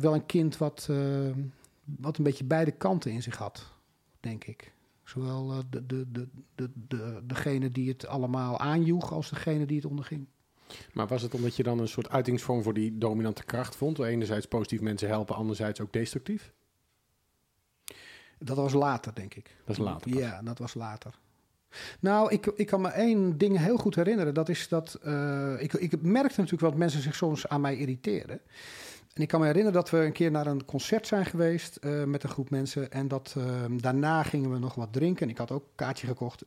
wel 0.00 0.14
een 0.14 0.26
kind 0.26 0.58
wat, 0.58 0.88
wat 1.84 2.18
een 2.18 2.24
beetje 2.24 2.44
beide 2.44 2.70
kanten 2.70 3.10
in 3.10 3.22
zich 3.22 3.36
had, 3.36 3.72
denk 4.20 4.44
ik. 4.44 4.73
Zowel 5.14 5.52
uh, 5.52 5.58
de, 5.70 5.86
de, 5.86 6.12
de, 6.12 6.28
de, 6.54 6.70
de, 6.74 7.20
degene 7.24 7.70
die 7.70 7.88
het 7.88 8.06
allemaal 8.06 8.58
aanjoeg 8.58 9.12
als 9.12 9.30
degene 9.30 9.66
die 9.66 9.76
het 9.76 9.86
onderging. 9.86 10.26
Maar 10.92 11.06
was 11.06 11.22
het 11.22 11.34
omdat 11.34 11.56
je 11.56 11.62
dan 11.62 11.78
een 11.78 11.88
soort 11.88 12.08
uitingsvorm 12.08 12.62
voor 12.62 12.74
die 12.74 12.98
dominante 12.98 13.44
kracht 13.44 13.76
vond? 13.76 13.98
Enerzijds 13.98 14.46
positief 14.46 14.80
mensen 14.80 15.08
helpen, 15.08 15.34
anderzijds 15.34 15.80
ook 15.80 15.92
destructief? 15.92 16.52
Dat 18.38 18.56
was 18.56 18.72
later, 18.72 19.14
denk 19.14 19.34
ik. 19.34 19.56
Dat 19.64 19.76
is 19.76 19.82
later. 19.82 20.10
Pas. 20.10 20.20
Ja, 20.20 20.42
dat 20.42 20.58
was 20.58 20.74
later. 20.74 21.18
Nou, 22.00 22.32
ik, 22.32 22.46
ik 22.46 22.66
kan 22.66 22.80
me 22.80 22.88
één 22.88 23.38
ding 23.38 23.58
heel 23.58 23.76
goed 23.76 23.94
herinneren. 23.94 24.34
Dat 24.34 24.48
is 24.48 24.68
dat. 24.68 24.98
Uh, 25.04 25.62
ik, 25.62 25.72
ik 25.72 26.02
merkte 26.02 26.40
natuurlijk 26.40 26.70
wat 26.70 26.76
mensen 26.76 27.02
zich 27.02 27.14
soms 27.14 27.48
aan 27.48 27.60
mij 27.60 27.76
irriteerden. 27.76 28.40
En 29.14 29.22
ik 29.22 29.28
kan 29.28 29.40
me 29.40 29.46
herinneren 29.46 29.80
dat 29.80 29.90
we 29.90 29.98
een 29.98 30.12
keer 30.12 30.30
naar 30.30 30.46
een 30.46 30.64
concert 30.64 31.06
zijn 31.06 31.26
geweest 31.26 31.78
uh, 31.80 32.04
met 32.04 32.22
een 32.22 32.28
groep 32.28 32.50
mensen. 32.50 32.90
En 32.90 33.08
dat 33.08 33.34
uh, 33.38 33.64
daarna 33.70 34.22
gingen 34.22 34.52
we 34.52 34.58
nog 34.58 34.74
wat 34.74 34.92
drinken. 34.92 35.22
En 35.22 35.30
ik 35.30 35.38
had 35.38 35.50
ook 35.50 35.62
een 35.62 35.74
kaartje 35.74 36.06
gekocht. 36.06 36.44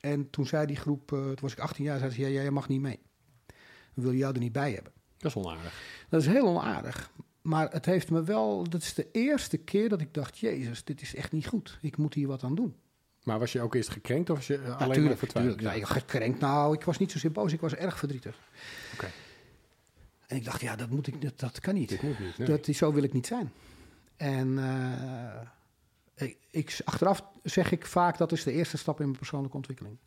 En 0.00 0.30
toen 0.30 0.46
zei 0.46 0.66
die 0.66 0.76
groep, 0.76 1.12
uh, 1.12 1.18
toen 1.18 1.38
was 1.40 1.52
ik 1.52 1.58
18 1.58 1.84
jaar, 1.84 1.98
zei 1.98 2.10
ze, 2.10 2.20
ja, 2.20 2.28
jij 2.28 2.50
mag 2.50 2.68
niet 2.68 2.80
mee. 2.80 2.98
We 3.94 4.02
willen 4.02 4.16
jou 4.16 4.34
er 4.34 4.40
niet 4.40 4.52
bij 4.52 4.72
hebben. 4.72 4.92
Dat 5.16 5.30
is 5.30 5.36
onaardig. 5.36 5.82
Dat 6.08 6.20
is 6.20 6.26
heel 6.26 6.46
onaardig. 6.46 7.10
Maar 7.42 7.70
het 7.70 7.86
heeft 7.86 8.10
me 8.10 8.22
wel, 8.22 8.68
dat 8.68 8.82
is 8.82 8.94
de 8.94 9.08
eerste 9.12 9.56
keer 9.56 9.88
dat 9.88 10.00
ik 10.00 10.14
dacht, 10.14 10.38
Jezus, 10.38 10.84
dit 10.84 11.00
is 11.02 11.14
echt 11.14 11.32
niet 11.32 11.46
goed. 11.46 11.78
Ik 11.80 11.96
moet 11.96 12.14
hier 12.14 12.26
wat 12.26 12.42
aan 12.42 12.54
doen. 12.54 12.76
Maar 13.22 13.38
was 13.38 13.52
je 13.52 13.60
ook 13.60 13.74
eerst 13.74 13.88
gekrenkt 13.88 14.30
of 14.30 14.36
was 14.36 14.46
je 14.46 14.74
alleen 14.78 15.04
maar 15.04 15.16
vertwijfeld? 15.16 15.58
tuurlijk. 15.58 15.78
Ja, 15.78 15.86
gekrenkt. 15.86 16.40
Nou, 16.40 16.74
ik 16.74 16.84
was 16.84 16.98
niet 16.98 17.10
zozeer 17.10 17.32
boos, 17.32 17.52
ik 17.52 17.60
was 17.60 17.74
erg 17.74 17.98
verdrietig. 17.98 18.38
Oké. 18.94 19.06
En 20.30 20.36
ik 20.36 20.44
dacht, 20.44 20.60
ja, 20.60 20.76
dat, 20.76 20.90
moet 20.90 21.06
ik, 21.06 21.22
dat, 21.22 21.38
dat 21.38 21.60
kan 21.60 21.74
niet. 21.74 21.88
Dit 21.88 22.02
moet 22.02 22.18
niet. 22.18 22.38
nee. 22.38 22.48
Dat, 22.48 22.66
zo 22.66 22.92
wil 22.92 23.02
ik 23.02 23.12
niet 23.12 23.26
zijn. 23.26 23.52
En 24.16 24.58
eh, 24.58 26.26
ik, 26.28 26.38
ik, 26.50 26.80
achteraf 26.84 27.24
zeg 27.42 27.70
ik 27.70 27.86
vaak, 27.86 28.18
dat 28.18 28.32
is 28.32 28.42
de 28.42 28.52
eerste 28.52 28.76
stap 28.76 28.98
in 28.98 29.04
mijn 29.04 29.18
persoonlijke 29.18 29.56
ontwikkeling. 29.56 29.98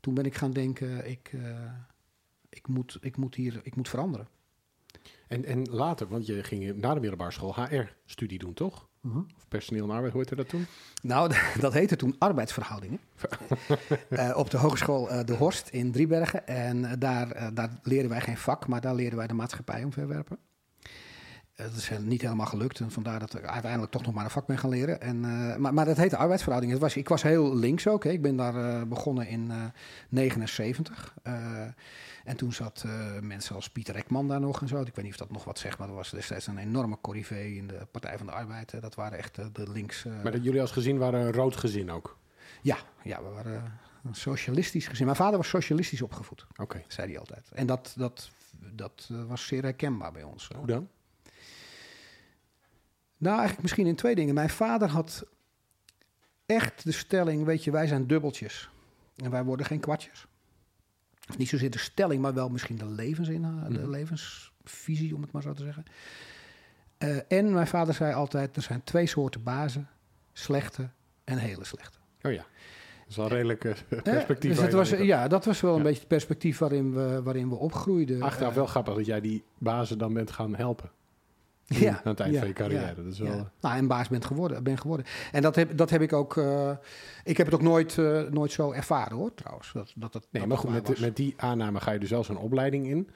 Toen 0.00 0.14
ben 0.14 0.24
ik 0.24 0.34
gaan 0.34 0.50
denken, 0.50 1.10
ik, 1.10 1.30
eh, 1.32 1.72
ik, 2.48 2.68
moet, 2.68 2.98
ik, 3.00 3.16
moet, 3.16 3.34
hier, 3.34 3.60
ik 3.62 3.76
moet 3.76 3.88
veranderen. 3.88 4.28
En, 5.26 5.44
en 5.44 5.62
later, 5.62 6.08
want 6.08 6.26
je 6.26 6.42
ging 6.42 6.76
na 6.76 6.94
de 6.94 7.00
middelbare 7.00 7.30
school 7.30 7.54
HR-studie 7.54 8.38
doen, 8.38 8.54
toch? 8.54 8.88
Of 9.36 9.48
personeel 9.48 9.84
en 9.84 9.90
arbeid, 9.90 10.12
hoe 10.12 10.20
heette 10.20 10.36
dat 10.36 10.48
toen? 10.48 10.66
Nou, 11.02 11.32
dat 11.60 11.72
heette 11.72 11.96
toen 11.96 12.16
arbeidsverhoudingen. 12.18 13.00
uh, 14.08 14.36
op 14.42 14.50
de 14.50 14.56
Hogeschool 14.56 15.12
uh, 15.12 15.24
De 15.24 15.34
Horst 15.34 15.68
in 15.68 15.92
Driebergen. 15.92 16.46
En 16.46 16.78
uh, 16.78 16.92
daar, 16.98 17.54
daar 17.54 17.70
leerden 17.82 18.10
wij 18.10 18.20
geen 18.20 18.36
vak, 18.36 18.66
maar 18.66 18.80
daar 18.80 18.94
leerden 18.94 19.18
wij 19.18 19.26
de 19.26 19.34
maatschappij 19.34 19.84
omverwerpen. 19.84 20.38
Dat 21.54 21.72
is 21.72 21.90
niet 22.00 22.22
helemaal 22.22 22.46
gelukt 22.46 22.80
en 22.80 22.90
vandaar 22.90 23.18
dat 23.18 23.34
ik 23.34 23.44
uiteindelijk 23.44 23.92
toch 23.92 24.04
nog 24.04 24.14
maar 24.14 24.24
een 24.24 24.30
vak 24.30 24.46
ben 24.46 24.58
gaan 24.58 24.70
leren. 24.70 25.00
En, 25.00 25.20
maar, 25.60 25.74
maar 25.74 25.84
dat 25.84 25.96
heette 25.96 26.16
arbeidsverhoudingen. 26.16 26.78
Was, 26.78 26.96
ik 26.96 27.08
was 27.08 27.22
heel 27.22 27.56
links 27.56 27.88
ook. 27.88 28.04
Hè. 28.04 28.10
Ik 28.10 28.22
ben 28.22 28.36
daar 28.36 28.88
begonnen 28.88 29.28
in 29.28 29.52
79. 30.08 31.14
En 32.24 32.36
toen 32.36 32.52
zat 32.52 32.82
uh, 32.86 33.18
mensen 33.20 33.54
als 33.54 33.70
Pieter 33.70 33.96
Ekman 33.96 34.28
daar 34.28 34.40
nog 34.40 34.60
en 34.60 34.68
zo. 34.68 34.80
Ik 34.80 34.94
weet 34.94 35.04
niet 35.04 35.12
of 35.12 35.18
dat 35.18 35.30
nog 35.30 35.44
wat 35.44 35.58
zegt, 35.58 35.78
maar 35.78 35.86
dat 35.86 35.96
was 35.96 36.10
destijds 36.10 36.46
een 36.46 36.58
enorme 36.58 36.98
corrivee 37.00 37.56
in 37.56 37.66
de 37.66 37.86
Partij 37.90 38.16
van 38.18 38.26
de 38.26 38.32
Arbeid. 38.32 38.72
Uh, 38.72 38.80
dat 38.80 38.94
waren 38.94 39.18
echt 39.18 39.38
uh, 39.38 39.46
de 39.52 39.70
links. 39.70 40.04
maar 40.04 40.32
dat 40.32 40.44
jullie 40.44 40.60
als 40.60 40.70
gezin 40.70 40.98
waren 40.98 41.20
een 41.20 41.32
rood 41.32 41.56
gezin 41.56 41.90
ook? 41.90 42.18
Ja, 42.62 42.76
ja 43.02 43.22
we 43.22 43.28
waren 43.28 43.78
een 44.04 44.14
socialistisch 44.14 44.86
gezin. 44.86 45.04
Mijn 45.04 45.16
vader 45.16 45.36
was 45.36 45.48
socialistisch 45.48 46.02
opgevoed, 46.02 46.46
okay. 46.56 46.84
zei 46.88 47.08
hij 47.08 47.18
altijd. 47.18 47.50
En 47.52 47.66
dat, 47.66 47.94
dat, 47.96 48.30
dat 48.72 49.10
was 49.26 49.46
zeer 49.46 49.62
herkenbaar 49.62 50.12
bij 50.12 50.22
ons. 50.22 50.50
Hoe 50.56 50.66
dan? 50.66 50.88
Nou, 53.24 53.36
eigenlijk 53.36 53.62
misschien 53.62 53.86
in 53.86 53.96
twee 53.96 54.14
dingen. 54.14 54.34
Mijn 54.34 54.50
vader 54.50 54.88
had 54.88 55.26
echt 56.46 56.84
de 56.84 56.92
stelling, 56.92 57.44
weet 57.44 57.64
je, 57.64 57.70
wij 57.70 57.86
zijn 57.86 58.06
dubbeltjes. 58.06 58.68
En 59.16 59.30
wij 59.30 59.44
worden 59.44 59.66
geen 59.66 59.80
kwartjes. 59.80 60.26
Niet 61.36 61.48
zozeer 61.48 61.70
de 61.70 61.78
stelling, 61.78 62.22
maar 62.22 62.34
wel 62.34 62.48
misschien 62.48 62.76
de 62.76 62.86
levensinhoud, 62.86 63.74
de 63.74 63.88
levensvisie, 63.88 65.14
om 65.14 65.22
het 65.22 65.32
maar 65.32 65.42
zo 65.42 65.52
te 65.52 65.62
zeggen. 65.62 65.84
Uh, 66.98 67.16
en 67.28 67.52
mijn 67.52 67.66
vader 67.66 67.94
zei 67.94 68.14
altijd: 68.14 68.56
er 68.56 68.62
zijn 68.62 68.84
twee 68.84 69.06
soorten 69.06 69.42
bazen: 69.42 69.88
slechte 70.32 70.88
en 71.24 71.38
hele 71.38 71.64
slechte. 71.64 71.98
Oh 72.22 72.32
ja. 72.32 72.46
Dat 72.98 73.08
is 73.08 73.16
wel 73.16 73.28
redelijk 73.28 73.64
uh, 73.64 73.72
perspectief. 74.02 74.50
Uh, 74.50 74.56
dus 74.56 74.70
dat 74.70 74.72
was, 74.72 74.90
ja, 74.90 75.28
dat 75.28 75.44
was 75.44 75.60
wel 75.60 75.72
een 75.72 75.78
ja. 75.78 75.82
beetje 75.82 75.98
het 75.98 76.08
perspectief 76.08 76.58
waarin 76.58 76.94
we, 76.94 77.22
waarin 77.22 77.48
we 77.48 77.54
opgroeiden. 77.54 78.22
Achteraf 78.22 78.54
wel 78.54 78.66
grappig 78.66 78.94
dat 78.94 79.06
jij 79.06 79.20
die 79.20 79.44
bazen 79.58 79.98
dan 79.98 80.12
bent 80.12 80.30
gaan 80.30 80.54
helpen. 80.54 80.90
Ja, 81.66 81.90
aan 81.90 82.00
het 82.04 82.20
eind 82.20 82.34
ja, 82.34 82.38
van 82.38 82.48
je 82.48 82.54
carrière. 82.54 82.86
Ja, 82.86 82.94
dat 82.94 83.04
is 83.04 83.18
wel... 83.18 83.36
ja. 83.36 83.50
Nou, 83.60 83.76
en 83.76 83.86
baas 83.86 84.08
bent 84.08 84.24
geworden, 84.24 84.62
ben 84.62 84.78
geworden. 84.78 85.06
En 85.32 85.42
dat 85.42 85.56
heb, 85.56 85.76
dat 85.76 85.90
heb 85.90 86.00
ik 86.00 86.12
ook. 86.12 86.36
Uh, 86.36 86.70
ik 87.24 87.36
heb 87.36 87.46
het 87.46 87.54
ook 87.54 87.62
nooit, 87.62 87.96
uh, 87.96 88.22
nooit 88.22 88.52
zo 88.52 88.72
ervaren 88.72 89.16
hoor, 89.16 89.34
trouwens. 89.34 89.70
Dat, 89.72 89.92
dat, 89.96 90.12
dat, 90.12 90.26
nee, 90.30 90.42
dat 90.42 90.50
maar 90.50 90.58
goed, 90.58 90.88
met, 90.88 91.00
met 91.00 91.16
die 91.16 91.34
aanname 91.36 91.80
ga 91.80 91.90
je 91.90 91.98
dus 91.98 92.10
wel 92.10 92.24
zo'n 92.24 92.36
opleiding 92.36 92.86
in. 92.86 93.08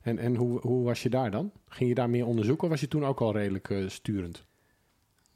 En, 0.00 0.18
en 0.18 0.34
hoe, 0.36 0.60
hoe 0.60 0.84
was 0.84 1.02
je 1.02 1.10
daar 1.10 1.30
dan? 1.30 1.52
Ging 1.68 1.88
je 1.88 1.94
daar 1.94 2.10
meer 2.10 2.26
onderzoeken 2.26 2.64
of 2.64 2.70
was 2.70 2.80
je 2.80 2.88
toen 2.88 3.04
ook 3.04 3.20
al 3.20 3.32
redelijk 3.32 3.68
uh, 3.68 3.88
sturend? 3.88 4.44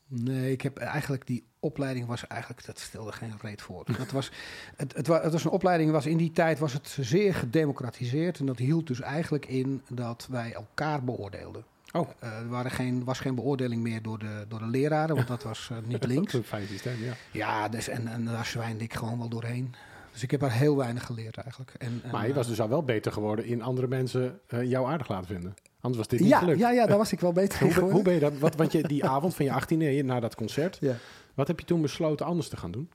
Nee, 0.09 0.53
ik 0.53 0.61
heb 0.61 0.77
eigenlijk 0.77 1.27
die 1.27 1.45
opleiding 1.61 2.07
was 2.07 2.27
eigenlijk, 2.27 2.67
dat 2.67 2.79
stelde 2.79 3.13
geen 3.13 3.33
reet 3.41 3.63
voor. 3.63 3.85
Dat 3.99 4.11
was, 4.11 4.31
het, 4.77 4.97
het, 4.97 5.07
was, 5.07 5.23
het 5.23 5.33
was 5.33 5.45
een 5.45 5.51
opleiding, 5.51 5.91
was 5.91 6.07
in 6.07 6.17
die 6.17 6.33
tijd 6.33 6.59
was 6.59 6.73
het 6.73 6.97
zeer 7.01 7.35
gedemocratiseerd. 7.35 8.39
En 8.39 8.47
dat 8.47 8.59
hield 8.59 8.87
dus 8.87 9.01
eigenlijk 9.01 9.47
in 9.47 9.83
dat 9.89 10.27
wij 10.31 10.53
elkaar 10.53 11.05
beoordeelden. 11.05 11.65
Oh. 11.99 12.09
Uh, 12.25 12.39
er 12.39 12.49
waren 12.49 12.71
geen, 12.71 13.05
was 13.05 13.19
geen 13.19 13.35
beoordeling 13.35 13.83
meer 13.83 14.03
door 14.03 14.19
de, 14.19 14.45
door 14.49 14.59
de 14.59 14.67
leraren, 14.67 15.17
want 15.17 15.29
dat 15.29 15.43
was 15.43 15.69
uh, 15.73 15.79
niet 15.85 16.05
links. 16.05 16.33
dat 16.33 16.35
is 16.35 16.51
een 16.51 16.59
fijn 16.59 16.67
systeem, 16.67 17.03
ja. 17.05 17.13
Ja, 17.31 17.69
dus, 17.69 17.89
en, 17.89 18.07
en 18.07 18.25
daar 18.25 18.47
zwijnde 18.47 18.85
ik 18.85 18.95
gewoon 18.95 19.19
wel 19.19 19.29
doorheen. 19.29 19.75
Dus 20.13 20.23
ik 20.23 20.31
heb 20.31 20.43
er 20.43 20.53
heel 20.53 20.77
weinig 20.77 21.07
geleerd 21.07 21.37
eigenlijk. 21.37 21.75
En, 21.79 22.01
en, 22.05 22.11
maar 22.11 22.27
je 22.27 22.35
was 22.35 22.47
dus 22.47 22.61
al 22.61 22.69
wel 22.69 22.83
beter 22.83 23.13
geworden 23.13 23.45
in 23.45 23.63
andere 23.63 23.87
mensen 23.87 24.41
jou 24.49 24.87
aardig 24.87 25.09
laten 25.09 25.27
vinden. 25.27 25.55
Anders 25.81 25.97
was 25.97 26.09
dit 26.09 26.21
niet 26.21 26.29
ja, 26.29 26.39
gelukt. 26.39 26.59
Ja, 26.59 26.71
ja, 26.71 26.87
daar 26.87 26.99
was 26.99 27.13
ik 27.13 27.21
wel 27.21 27.33
beter 27.33 27.63
in 27.63 27.73
hoe, 27.81 27.91
hoe 27.91 28.03
ben 28.03 28.15
je 28.15 28.21
dat? 28.21 28.39
Wat, 28.39 28.57
want 28.57 28.73
je 28.73 28.83
die 28.83 29.05
avond 29.05 29.35
van 29.35 29.45
je 29.45 29.63
18e, 29.63 30.05
na 30.05 30.21
dat 30.21 30.35
concert, 30.35 30.79
ja. 30.81 30.97
wat 31.35 31.47
heb 31.47 31.61
je 31.61 31.67
toen 31.67 31.83
besloten 31.83 32.27
anders 32.27 32.49
te 32.49 32.57
gaan 32.57 32.71
doen? 32.71 32.91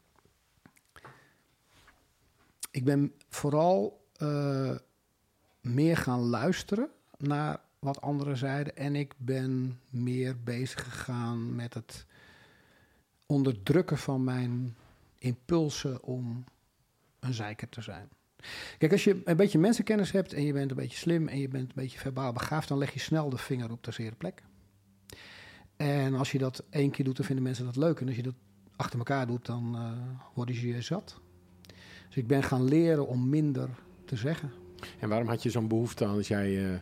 Ik 2.72 2.86
ben 2.86 3.14
vooral 3.30 4.06
uh, 4.18 4.76
meer 5.62 5.98
gaan 5.98 6.20
luisteren 6.20 6.90
naar 7.18 7.60
wat 7.82 8.02
anderen 8.02 8.38
zeiden. 8.38 8.78
En 8.78 8.96
ik 8.96 9.14
ben 9.18 9.80
meer 9.90 10.44
bezig 10.44 10.84
gegaan 10.84 11.56
met 11.56 11.74
het 11.74 12.06
onderdrukken 13.26 13.98
van 13.98 14.24
mijn 14.24 14.76
impulsen 15.18 16.04
om 16.04 16.44
een 17.20 17.34
zeiker 17.34 17.70
te 17.70 17.82
zijn. 17.82 18.10
Kijk, 18.78 18.92
als 18.92 19.04
je 19.04 19.22
een 19.26 19.38
beetje 19.38 19.60
mensenkennis 19.60 20.12
hebt 20.12 20.34
en 20.34 20.44
je 20.44 20.54
bent 20.54 20.72
een 20.72 20.78
beetje 20.78 20.98
slim 20.98 21.28
en 21.28 21.40
je 21.40 21.48
bent 21.48 21.68
een 21.68 21.76
beetje 21.76 22.00
verbaal 22.00 22.34
begaafd, 22.34 22.68
dan 22.68 22.78
leg 22.78 22.94
je 22.94 23.00
snel 23.00 23.30
de 23.30 23.38
vinger 23.38 23.72
op 23.72 23.84
de 23.84 23.92
zere 23.92 24.16
plek. 24.16 24.44
En 25.76 26.14
als 26.14 26.32
je 26.32 26.38
dat 26.38 26.64
één 26.70 26.92
keer 26.92 27.06
doet, 27.06 27.18
dan 27.18 27.26
vinden 27.26 27.44
mensen 27.44 27.66
dat 27.66 27.76
leuk. 27.76 28.00
En 28.00 28.08
als 28.08 28.16
je 28.16 28.24
dat 28.24 28.36
achter 28.76 28.98
elkaar 28.98 29.28
doet, 29.28 29.46
dan 29.46 29.76
uh, 29.76 29.92
worden 30.34 30.56
ze 30.56 30.68
je 30.68 30.82
zat. 30.82 31.20
Dus 32.08 32.18
ik 32.18 32.28
ben 32.28 32.44
gaan 32.44 32.64
leren 32.64 33.08
om 33.08 33.30
minder 33.30 33.70
te 34.06 34.16
zeggen. 34.16 34.52
En 35.00 35.10
waarom 35.10 35.28
had 35.28 35.44
je 35.44 35.50
zo'n 35.50 35.68
behoefte 35.68 36.06
aan 36.06 36.16
als 36.16 36.28
jij... 36.28 36.72
Uh, 36.72 36.76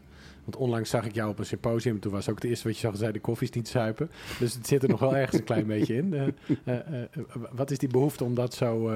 want 0.50 0.62
onlangs 0.62 0.90
zag 0.90 1.06
ik 1.06 1.16
jou 1.16 1.30
op 1.30 1.40
een 1.40 1.46
symposium. 1.46 2.00
Toen 2.00 2.12
was 2.12 2.30
ook 2.30 2.36
het 2.36 2.44
eerste 2.44 2.68
wat 2.68 2.78
je 2.78 2.88
zag, 2.88 2.98
zei 2.98 3.12
de 3.12 3.20
koffie 3.20 3.48
is 3.48 3.56
niet 3.56 3.68
zuipen. 3.68 4.12
Dus 4.40 4.54
het 4.54 4.68
zit 4.68 4.84
er 4.84 4.90
nog 4.90 5.00
wel 5.00 5.16
ergens 5.16 5.38
een 5.40 5.44
klein 5.44 5.68
beetje 5.68 5.96
in. 5.96 6.14
Uh, 6.14 6.28
uh, 6.66 7.04
wat 7.52 7.72
is 7.72 7.78
die 7.78 7.90
behoefte 7.90 8.24
om 8.24 8.36
dat, 8.36 8.54
zo, 8.54 8.92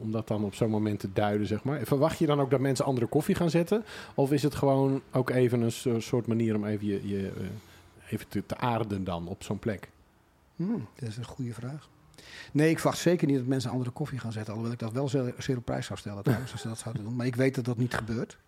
om 0.00 0.12
dat 0.12 0.28
dan 0.28 0.44
op 0.44 0.54
zo'n 0.54 0.70
moment 0.70 1.00
te 1.00 1.12
duiden, 1.12 1.46
zeg 1.46 1.64
maar? 1.64 1.80
Verwacht 1.84 2.18
je 2.18 2.26
dan 2.26 2.40
ook 2.40 2.50
dat 2.50 2.60
mensen 2.60 2.84
andere 2.84 3.06
koffie 3.06 3.34
gaan 3.34 3.50
zetten? 3.50 3.84
Of 4.14 4.32
is 4.32 4.42
het 4.42 4.54
gewoon 4.54 5.02
ook 5.12 5.30
even 5.30 5.60
een 5.60 6.02
soort 6.02 6.26
manier 6.26 6.54
om 6.54 6.64
even, 6.64 6.86
je, 6.86 7.08
je 7.08 7.30
even 8.10 8.28
te, 8.28 8.56
aarden 8.56 9.04
dan 9.04 9.28
op 9.28 9.42
zo'n 9.42 9.58
plek? 9.58 9.88
Hmm, 10.56 10.86
dat 10.94 11.08
is 11.08 11.16
een 11.16 11.24
goede 11.24 11.54
vraag. 11.54 11.88
Nee, 12.52 12.70
ik 12.70 12.78
verwacht 12.78 12.98
zeker 12.98 13.26
niet 13.26 13.36
dat 13.36 13.46
mensen 13.46 13.70
andere 13.70 13.90
koffie 13.90 14.18
gaan 14.18 14.32
zetten. 14.32 14.52
Alhoewel 14.52 14.74
ik 14.74 14.80
dat 14.80 14.92
wel 14.92 15.08
zeer, 15.08 15.34
zeer 15.38 15.56
op 15.56 15.64
prijs 15.64 15.86
zou 15.86 15.98
stellen 15.98 16.22
trouwens, 16.22 16.52
als 16.52 16.60
ze 16.60 16.68
dat 16.68 16.78
zouden 16.78 17.04
doen. 17.04 17.16
Maar 17.16 17.26
ik 17.26 17.36
weet 17.36 17.54
dat 17.54 17.64
dat 17.64 17.76
niet 17.76 17.94
gebeurt. 17.94 18.38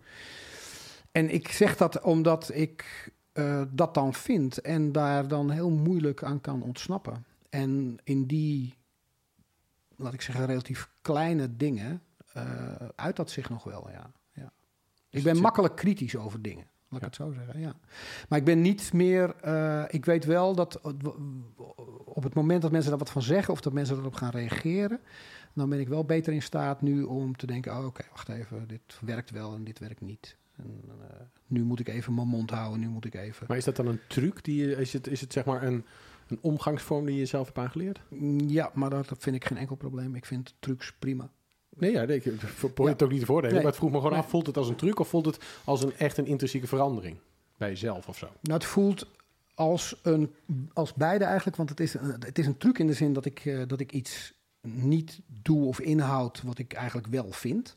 En 1.12 1.34
ik 1.34 1.48
zeg 1.48 1.76
dat 1.76 2.00
omdat 2.00 2.54
ik 2.54 3.10
uh, 3.34 3.62
dat 3.70 3.94
dan 3.94 4.14
vind 4.14 4.60
en 4.60 4.92
daar 4.92 5.28
dan 5.28 5.50
heel 5.50 5.70
moeilijk 5.70 6.22
aan 6.22 6.40
kan 6.40 6.62
ontsnappen. 6.62 7.24
En 7.50 7.98
in 8.04 8.26
die, 8.26 8.74
laat 9.96 10.12
ik 10.12 10.20
zeggen, 10.20 10.46
relatief 10.46 10.90
kleine 11.02 11.56
dingen 11.56 12.02
uh, 12.36 12.72
uit 12.94 13.16
dat 13.16 13.30
zich 13.30 13.50
nog 13.50 13.64
wel, 13.64 13.90
ja. 13.90 14.12
ja. 14.32 14.52
Ik 15.10 15.22
ben 15.22 15.40
makkelijk 15.40 15.76
kritisch 15.76 16.16
over 16.16 16.42
dingen. 16.42 16.66
Laat 16.88 17.00
ik 17.00 17.06
het 17.06 17.16
zo 17.16 17.32
zeggen, 17.32 17.60
ja. 17.60 17.74
Maar 18.28 18.38
ik 18.38 18.44
ben 18.44 18.62
niet 18.62 18.92
meer... 18.92 19.34
Uh, 19.44 19.84
ik 19.88 20.04
weet 20.04 20.24
wel 20.24 20.54
dat 20.54 20.80
op 22.04 22.22
het 22.22 22.34
moment 22.34 22.62
dat 22.62 22.70
mensen 22.70 22.90
daar 22.90 22.98
wat 22.98 23.10
van 23.10 23.22
zeggen... 23.22 23.52
of 23.52 23.60
dat 23.60 23.72
mensen 23.72 23.96
erop 23.96 24.14
gaan 24.14 24.30
reageren... 24.30 25.00
dan 25.54 25.68
ben 25.68 25.80
ik 25.80 25.88
wel 25.88 26.04
beter 26.04 26.32
in 26.32 26.42
staat 26.42 26.82
nu 26.82 27.02
om 27.02 27.36
te 27.36 27.46
denken... 27.46 27.72
oh, 27.72 27.78
oké, 27.78 27.86
okay, 27.86 28.06
wacht 28.10 28.28
even, 28.28 28.68
dit 28.68 28.98
werkt 29.00 29.30
wel 29.30 29.54
en 29.54 29.64
dit 29.64 29.78
werkt 29.78 30.00
niet. 30.00 30.36
En, 30.56 30.82
uh, 30.86 30.92
nu 31.46 31.62
moet 31.64 31.80
ik 31.80 31.88
even 31.88 32.14
mijn 32.14 32.28
mond 32.28 32.50
houden, 32.50 32.80
nu 32.80 32.88
moet 32.88 33.04
ik 33.04 33.14
even... 33.14 33.46
Maar 33.48 33.56
is 33.56 33.64
dat 33.64 33.76
dan 33.76 33.86
een 33.86 34.00
truc? 34.08 34.44
Die 34.44 34.66
je, 34.66 34.76
is, 34.76 34.92
het, 34.92 35.06
is 35.06 35.20
het 35.20 35.32
zeg 35.32 35.44
maar 35.44 35.62
een, 35.62 35.84
een 36.28 36.38
omgangsvorm 36.40 37.06
die 37.06 37.16
je 37.16 37.26
zelf 37.26 37.46
hebt 37.46 37.58
aangeleerd? 37.58 38.00
Ja, 38.46 38.70
maar 38.74 38.90
dat 38.90 39.16
vind 39.18 39.36
ik 39.36 39.44
geen 39.44 39.58
enkel 39.58 39.76
probleem. 39.76 40.14
Ik 40.14 40.24
vind 40.24 40.54
trucs 40.58 40.92
prima. 40.92 41.30
Nee, 41.76 41.92
ja, 41.92 42.02
ik 42.02 42.22
probeer 42.56 42.92
het 42.92 43.02
ook 43.02 43.10
niet 43.10 43.20
te 43.20 43.26
voordelen. 43.26 43.54
Nee. 43.54 43.62
Maar 43.62 43.70
het 43.70 43.80
vroeg 43.80 43.90
me 43.90 43.96
gewoon 43.96 44.12
nee. 44.12 44.20
af, 44.20 44.28
voelt 44.28 44.46
het 44.46 44.56
als 44.56 44.68
een 44.68 44.76
truc 44.76 44.98
of 44.98 45.08
voelt 45.08 45.26
het 45.26 45.38
als 45.64 45.82
een 45.82 45.92
echt 45.96 46.18
een 46.18 46.26
intrinsieke 46.26 46.66
verandering 46.66 47.16
bij 47.56 47.68
jezelf 47.68 48.08
of 48.08 48.18
zo? 48.18 48.26
Nou, 48.40 48.54
het 48.54 48.64
voelt 48.64 49.06
als, 49.54 50.00
een, 50.02 50.34
als 50.72 50.94
beide 50.94 51.24
eigenlijk, 51.24 51.56
want 51.56 51.68
het 51.68 51.80
is, 51.80 51.92
het 52.18 52.38
is 52.38 52.46
een 52.46 52.56
truc 52.56 52.78
in 52.78 52.86
de 52.86 52.92
zin 52.92 53.12
dat 53.12 53.24
ik, 53.24 53.44
uh, 53.44 53.62
dat 53.66 53.80
ik 53.80 53.92
iets 53.92 54.32
niet 54.60 55.20
doe 55.26 55.66
of 55.66 55.80
inhoud 55.80 56.42
wat 56.42 56.58
ik 56.58 56.72
eigenlijk 56.72 57.06
wel 57.06 57.32
vind. 57.32 57.76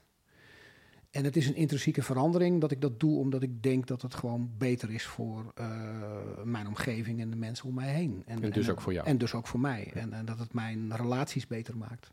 En 1.15 1.23
het 1.23 1.35
is 1.35 1.47
een 1.47 1.55
intrinsieke 1.55 2.01
verandering 2.01 2.61
dat 2.61 2.71
ik 2.71 2.81
dat 2.81 2.99
doe 2.99 3.19
omdat 3.19 3.43
ik 3.43 3.63
denk 3.63 3.87
dat 3.87 4.01
het 4.01 4.13
gewoon 4.13 4.51
beter 4.57 4.91
is 4.91 5.03
voor 5.03 5.53
uh, 5.59 5.67
mijn 6.43 6.67
omgeving 6.67 7.21
en 7.21 7.29
de 7.29 7.35
mensen 7.35 7.65
om 7.65 7.73
mij 7.73 7.93
heen. 7.93 8.23
En, 8.25 8.43
en 8.43 8.51
dus 8.51 8.65
en, 8.65 8.71
ook 8.71 8.81
voor 8.81 8.93
jou. 8.93 9.07
En 9.07 9.17
dus 9.17 9.33
ook 9.33 9.47
voor 9.47 9.59
mij. 9.59 9.91
Ja. 9.93 10.01
En, 10.01 10.13
en, 10.13 10.25
dat 10.25 10.39
het 10.39 10.53
mijn 10.53 10.95
relaties 10.95 11.47
beter 11.47 11.77
maakt. 11.77 12.11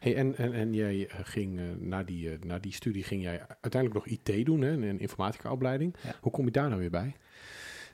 Hey, 0.00 0.16
en, 0.16 0.36
en, 0.36 0.52
en 0.52 0.72
jij 0.72 1.08
eh, 1.08 1.18
ging 1.22 1.58
uh, 1.58 1.64
na, 1.78 2.02
die, 2.02 2.30
uh, 2.30 2.38
na 2.42 2.58
die 2.58 2.72
studie 2.72 3.02
ging 3.02 3.22
jij 3.22 3.46
uiteindelijk 3.60 3.94
nog 3.94 4.06
IT 4.06 4.46
doen, 4.46 4.60
hè, 4.60 4.70
een 4.70 5.00
informatica-opleiding. 5.00 5.96
Ja. 6.02 6.14
Hoe 6.20 6.32
kom 6.32 6.44
je 6.44 6.50
daar 6.50 6.68
nou 6.68 6.80
weer 6.80 6.90
bij? 6.90 7.16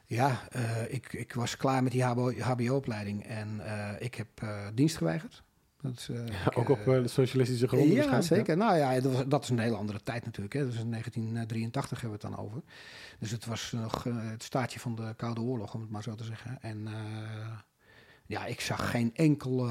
Ja, 0.06 0.48
ik, 0.88 1.12
ik 1.12 1.32
was 1.32 1.56
klaar 1.56 1.82
met 1.82 1.92
die 1.92 2.04
HBO-opleiding 2.42 3.24
en 3.24 3.60
ik 3.98 4.14
heb 4.14 4.28
dienst 4.74 4.96
geweigerd. 4.96 5.42
Dat, 5.86 6.08
uh, 6.10 6.26
ja, 6.26 6.52
ook 6.54 6.68
op 6.68 6.78
uh, 6.78 7.02
de 7.02 7.08
socialistische 7.08 7.68
gronden 7.68 7.96
Ja, 7.96 8.20
zeker. 8.20 8.56
Nou 8.56 8.76
ja, 8.76 9.00
dat, 9.00 9.12
was, 9.12 9.24
dat, 9.26 9.42
is 9.42 9.48
een 9.48 9.58
hele 9.58 9.76
andere 9.76 10.02
tijd 10.02 10.24
natuurlijk. 10.24 10.54
Hè. 10.54 10.60
Dat 10.60 10.72
is 10.72 10.80
in 10.80 10.90
1983 10.90 12.00
hebben 12.00 12.18
we 12.18 12.26
het 12.26 12.34
dan 12.36 12.44
over. 12.46 12.62
Dus 13.18 13.30
het 13.30 13.44
was 13.46 13.72
nog 13.72 14.04
het 14.04 14.42
staatje 14.42 14.80
van 14.80 14.94
de 14.94 15.14
Koude 15.16 15.40
Oorlog, 15.40 15.74
om 15.74 15.80
het 15.80 15.90
maar 15.90 16.02
zo 16.02 16.14
te 16.14 16.24
zeggen. 16.24 16.58
En 16.60 16.88
ja, 18.26 18.46
ik 18.46 18.60
zag 18.60 18.90
geen 18.90 19.10
enkele 19.14 19.70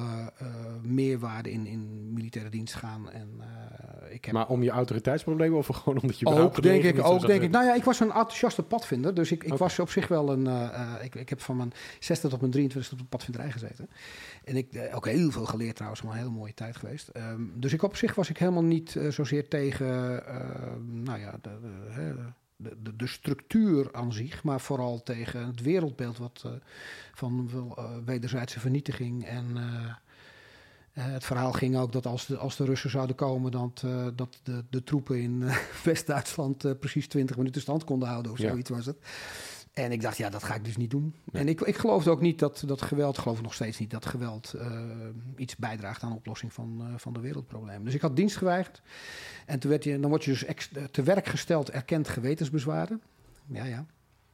meerwaarde 0.82 1.52
in, 1.52 1.66
in 1.66 2.14
militaire 2.14 2.50
dienst 2.52 2.74
gaan. 2.74 3.10
En, 3.12 3.42
ik 4.10 4.26
heb... 4.26 4.34
Maar 4.34 4.48
om 4.48 4.64
je 4.64 4.70
autoriteitsproblemen 4.70 5.58
of 5.58 5.68
gewoon 5.68 6.02
omdat 6.02 6.20
je... 6.20 6.26
Ook 6.26 6.62
denk 6.62 6.84
ik, 6.84 7.04
ook 7.04 7.28
denk 7.28 7.42
ik. 7.42 7.52
Nou 7.52 7.66
ja, 7.66 7.76
ik 7.76 7.84
was 7.84 8.00
een 8.00 8.12
enthousiaste 8.12 8.64
padvinder. 8.64 9.14
Dus 9.14 9.32
ik, 9.32 9.44
ik 9.44 9.46
okay. 9.46 9.58
was 9.58 9.80
op 9.80 9.90
zich 9.90 10.08
wel 10.08 10.32
een... 10.32 10.48
ik, 11.02 11.16
ik 11.16 11.30
heb 11.30 11.42
van 11.42 11.58
mijn 11.58 11.74
60 12.00 12.30
tot 12.30 12.40
mijn 12.40 12.52
23 12.52 12.92
op 12.92 12.98
de 12.98 13.06
padvinderij 13.06 13.52
gezeten. 13.52 13.90
En 14.44 14.56
ik 14.56 14.68
heb 14.72 14.94
ook 14.94 15.06
heel 15.06 15.32
veel 15.32 15.46
geleerd 15.46 15.76
trouwens, 15.76 16.02
maar 16.02 16.12
een 16.12 16.18
hele 16.18 16.30
mooie 16.30 16.54
tijd 16.54 16.76
geweest. 16.76 17.10
Um, 17.18 17.54
dus 17.56 17.74
ik 17.74 17.84
op 17.84 17.96
zich 17.96 18.16
was 18.16 18.30
ik 18.30 18.38
helemaal 18.38 18.64
niet 18.64 19.00
zozeer 19.10 19.48
tegen, 19.48 19.88
nou 21.04 21.20
ja, 21.20 21.38
de, 21.42 21.60
de, 21.62 21.70
de, 21.96 22.16
de, 22.58 23.08
structuur 23.08 23.94
aan 23.94 24.14
zich, 24.14 24.44
maar 24.44 24.62
vooral 24.62 25.04
tegen 25.04 25.46
het 25.46 25.62
wereldbeeld 25.62 26.18
wat, 26.18 26.44
uh, 26.46 26.52
van 27.14 27.50
wederzijdse 28.06 28.60
vernietiging. 28.60 29.26
En 29.26 29.58
het 30.92 31.26
verhaal 31.26 31.52
ging 31.52 31.78
ook 31.78 31.92
dat 31.92 32.06
als 32.06 32.26
de, 32.26 32.38
als 32.38 32.56
de 32.56 32.66
Russen 32.66 32.90
zouden 32.90 33.16
komen, 33.16 33.52
dat, 33.52 33.84
dat 34.16 34.40
de, 34.44 34.64
de 34.70 34.84
troepen 34.84 35.22
in 35.22 35.44
West-Duitsland 35.84 36.80
precies 36.80 37.08
20 37.08 37.38
minuten 37.38 37.62
stand 37.62 37.84
konden 37.84 38.10
houden 38.10 38.32
of 38.32 38.38
zoiets 38.38 38.70
ja. 38.70 38.76
was 38.76 38.86
het. 38.86 38.98
En 39.75 39.91
ik 39.91 40.01
dacht, 40.01 40.17
ja, 40.17 40.29
dat 40.29 40.44
ga 40.44 40.55
ik 40.55 40.65
dus 40.65 40.77
niet 40.77 40.89
doen. 40.89 41.15
Nee. 41.32 41.41
En 41.41 41.48
ik, 41.48 41.62
ik 41.62 41.77
geloofde 41.77 42.10
ook 42.10 42.22
niet 42.22 42.39
dat, 42.39 42.63
dat 42.65 42.82
geweld, 42.82 43.17
geloof 43.17 43.38
ik 43.38 43.44
nog 43.44 43.53
steeds 43.53 43.79
niet, 43.79 43.91
dat 43.91 44.05
geweld 44.05 44.53
uh, 44.55 44.82
iets 45.36 45.55
bijdraagt 45.55 46.03
aan 46.03 46.10
de 46.10 46.15
oplossing 46.15 46.53
van, 46.53 46.77
uh, 46.82 46.88
van 46.98 47.13
de 47.13 47.20
wereldproblemen. 47.20 47.84
Dus 47.84 47.94
ik 47.94 48.01
had 48.01 48.15
dienst 48.15 48.38
geweigerd. 48.38 48.82
En 49.46 49.60
toen 49.60 49.70
werd 49.70 49.84
je, 49.84 50.00
dan 50.00 50.10
word 50.10 50.24
je 50.24 50.32
dus 50.32 50.44
ex, 50.44 50.70
te 50.91 51.03
werk 51.03 51.27
gesteld 51.27 51.72
erkend 51.72 52.08
gewetensbezwaren. 52.08 53.01
Ja, 53.46 53.65
ja. 53.65 53.86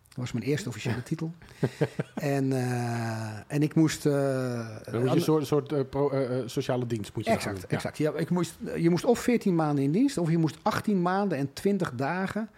Dat 0.08 0.18
was 0.18 0.32
mijn 0.32 0.46
eerste 0.46 0.70
officiële 0.70 1.04
titel. 1.04 1.34
en, 2.16 2.46
uh, 2.46 3.52
en 3.52 3.62
ik 3.62 3.76
moest... 3.76 4.04
dan 4.04 4.80
moet 4.92 5.10
je 5.10 5.16
een 5.16 5.22
soort, 5.22 5.48
soort 5.48 5.90
pro, 5.90 6.12
sociale 6.46 6.86
dienst 6.86 7.16
moet 7.16 7.26
je 7.26 7.32
Exact, 7.32 7.66
exact. 7.66 7.98
Ja. 7.98 8.14
ik 8.14 8.30
moest, 8.30 8.54
je 8.78 8.90
moest 8.90 9.06
of 9.06 9.20
14 9.20 9.56
maanden 9.56 9.84
in 9.84 9.92
dienst, 9.92 10.18
of 10.18 10.30
je 10.30 10.38
moest 10.38 10.58
18 10.62 11.02
maanden 11.02 11.38
en 11.38 11.54
20 11.54 11.96
dagen 11.96 12.50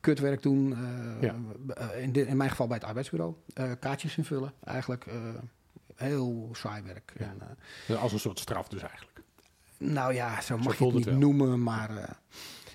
kutwerk 0.00 0.42
doen. 0.42 0.70
Uh, 0.70 1.22
ja. 1.22 1.34
in, 1.96 2.12
de, 2.12 2.26
in, 2.26 2.36
mijn 2.36 2.50
geval 2.50 2.66
bij 2.66 2.76
het 2.76 2.86
arbeidsbureau. 2.86 3.34
Uh, 3.54 3.70
kaartjes 3.80 4.16
invullen, 4.16 4.52
eigenlijk. 4.64 5.06
Heel 5.94 6.48
saai 6.52 6.82
werk. 6.82 7.12
Ja. 7.18 7.34
En, 7.86 7.98
Als 7.98 8.12
een 8.12 8.20
soort 8.20 8.38
straf 8.38 8.68
dus 8.68 8.82
eigenlijk. 8.82 9.22
Nou 9.78 10.14
ja, 10.14 10.40
zo 10.40 10.58
mag 10.58 10.74
zo 10.74 10.86
je 10.86 10.94
het 10.94 11.06
niet 11.06 11.18
noemen, 11.18 11.62
maar... 11.62 12.18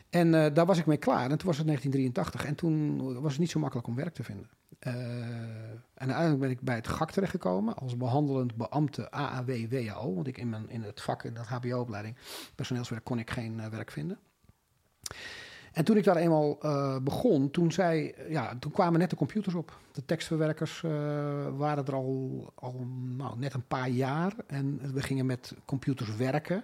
en 0.09 0.31
daar 0.31 0.65
was 0.65 0.77
ik 0.77 0.85
mee 0.85 0.97
klaar. 0.97 1.31
En 1.31 1.37
toen 1.37 1.47
was 1.47 1.57
het 1.57 1.67
1983. 1.67 2.45
En 2.45 2.55
toen 2.55 3.21
was 3.21 3.31
het 3.31 3.41
niet 3.41 3.49
zo 3.49 3.59
makkelijk 3.59 3.87
om 3.87 3.95
werk 3.95 4.13
te 4.13 4.23
vinden. 4.23 4.49
en 4.79 5.83
uiteindelijk 5.95 6.39
ben 6.39 6.49
ik 6.49 6.61
bij 6.61 6.75
het 6.75 6.87
GAK 6.87 7.11
terechtgekomen 7.11 7.75
als 7.75 7.97
behandelend 7.97 8.55
beambte 8.55 9.11
AAW-WAO. 9.11 10.13
Want 10.13 10.27
ik 10.27 10.37
in, 10.37 10.49
mijn, 10.49 10.69
in 10.69 10.83
het 10.83 11.01
vak, 11.01 11.23
in 11.23 11.33
dat 11.33 11.47
HBO-opleiding, 11.47 12.15
personeelswerk, 12.55 13.03
kon 13.03 13.19
ik 13.19 13.29
geen 13.29 13.69
werk 13.69 13.91
vinden. 13.91 14.19
En 15.75 15.83
toen 15.83 15.97
ik 15.97 16.03
daar 16.03 16.15
eenmaal 16.15 16.57
uh, 16.63 16.97
begon, 16.97 17.51
toen, 17.51 17.71
zei, 17.71 18.13
ja, 18.29 18.55
toen 18.59 18.71
kwamen 18.71 18.99
net 18.99 19.09
de 19.09 19.15
computers 19.15 19.55
op. 19.55 19.79
De 19.91 20.05
tekstverwerkers 20.05 20.81
uh, 20.85 20.91
waren 21.57 21.85
er 21.85 21.93
al, 21.93 22.51
al 22.55 22.85
nou, 23.17 23.39
net 23.39 23.53
een 23.53 23.67
paar 23.67 23.89
jaar. 23.89 24.33
En 24.47 24.93
we 24.93 25.01
gingen 25.01 25.25
met 25.25 25.53
computers 25.65 26.15
werken. 26.15 26.63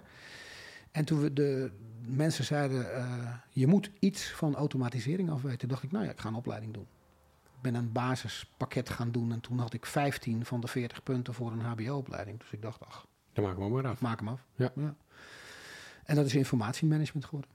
En 0.90 1.04
toen 1.04 1.20
we 1.20 1.32
de 1.32 1.70
mensen 2.06 2.44
zeiden, 2.44 2.80
uh, 2.80 3.34
je 3.50 3.66
moet 3.66 3.90
iets 3.98 4.30
van 4.30 4.54
automatisering 4.54 5.30
afweten. 5.30 5.68
dacht 5.68 5.82
ik, 5.82 5.92
nou 5.92 6.04
ja, 6.04 6.10
ik 6.10 6.20
ga 6.20 6.28
een 6.28 6.34
opleiding 6.34 6.74
doen. 6.74 6.86
Ik 7.44 7.62
ben 7.62 7.74
een 7.74 7.92
basispakket 7.92 8.88
gaan 8.88 9.10
doen. 9.10 9.32
En 9.32 9.40
toen 9.40 9.58
had 9.58 9.72
ik 9.72 9.86
15 9.86 10.44
van 10.44 10.60
de 10.60 10.68
40 10.68 11.02
punten 11.02 11.34
voor 11.34 11.52
een 11.52 11.60
hbo-opleiding. 11.60 12.38
Dus 12.38 12.52
ik 12.52 12.62
dacht, 12.62 12.86
ach. 12.86 13.06
Dan 13.32 13.44
maak 13.44 13.58
hem 13.58 13.70
maar 13.70 13.86
af. 13.86 14.00
Maak 14.00 14.18
hem 14.18 14.28
af. 14.28 14.44
Ja. 14.54 14.72
ja. 14.74 14.94
En 16.04 16.16
dat 16.16 16.26
is 16.26 16.34
informatiemanagement 16.34 17.24
geworden. 17.24 17.50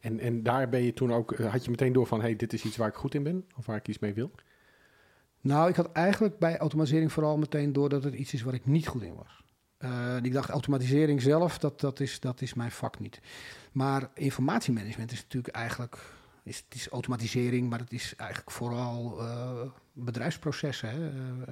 En, 0.00 0.20
en 0.20 0.42
daar 0.42 0.68
ben 0.68 0.82
je 0.82 0.92
toen 0.92 1.12
ook, 1.12 1.36
had 1.36 1.64
je 1.64 1.70
meteen 1.70 1.92
door 1.92 2.06
van, 2.06 2.20
hey, 2.20 2.36
dit 2.36 2.52
is 2.52 2.64
iets 2.64 2.76
waar 2.76 2.88
ik 2.88 2.94
goed 2.94 3.14
in 3.14 3.22
ben? 3.22 3.44
Of 3.56 3.66
waar 3.66 3.76
ik 3.76 3.88
iets 3.88 3.98
mee 3.98 4.14
wil? 4.14 4.30
Nou, 5.40 5.68
ik 5.68 5.76
had 5.76 5.92
eigenlijk 5.92 6.38
bij 6.38 6.58
automatisering 6.58 7.12
vooral 7.12 7.38
meteen 7.38 7.72
door 7.72 7.88
dat 7.88 8.04
het 8.04 8.14
iets 8.14 8.34
is 8.34 8.42
waar 8.42 8.54
ik 8.54 8.66
niet 8.66 8.86
goed 8.86 9.02
in 9.02 9.14
was. 9.14 9.44
Uh, 9.78 10.16
ik 10.22 10.32
dacht, 10.32 10.50
automatisering 10.50 11.22
zelf, 11.22 11.58
dat, 11.58 11.80
dat, 11.80 12.00
is, 12.00 12.20
dat 12.20 12.40
is 12.40 12.54
mijn 12.54 12.70
vak 12.70 12.98
niet. 12.98 13.20
Maar 13.72 14.10
informatiemanagement 14.14 15.12
is 15.12 15.22
natuurlijk 15.22 15.54
eigenlijk, 15.54 15.98
is, 16.42 16.56
het 16.56 16.74
is 16.74 16.88
automatisering, 16.88 17.68
maar 17.70 17.78
het 17.78 17.92
is 17.92 18.14
eigenlijk 18.16 18.50
vooral 18.50 19.20
uh, 19.20 19.60
bedrijfsprocessen. 19.92 20.88
Hè? 20.88 20.96
Uh, 20.96 21.46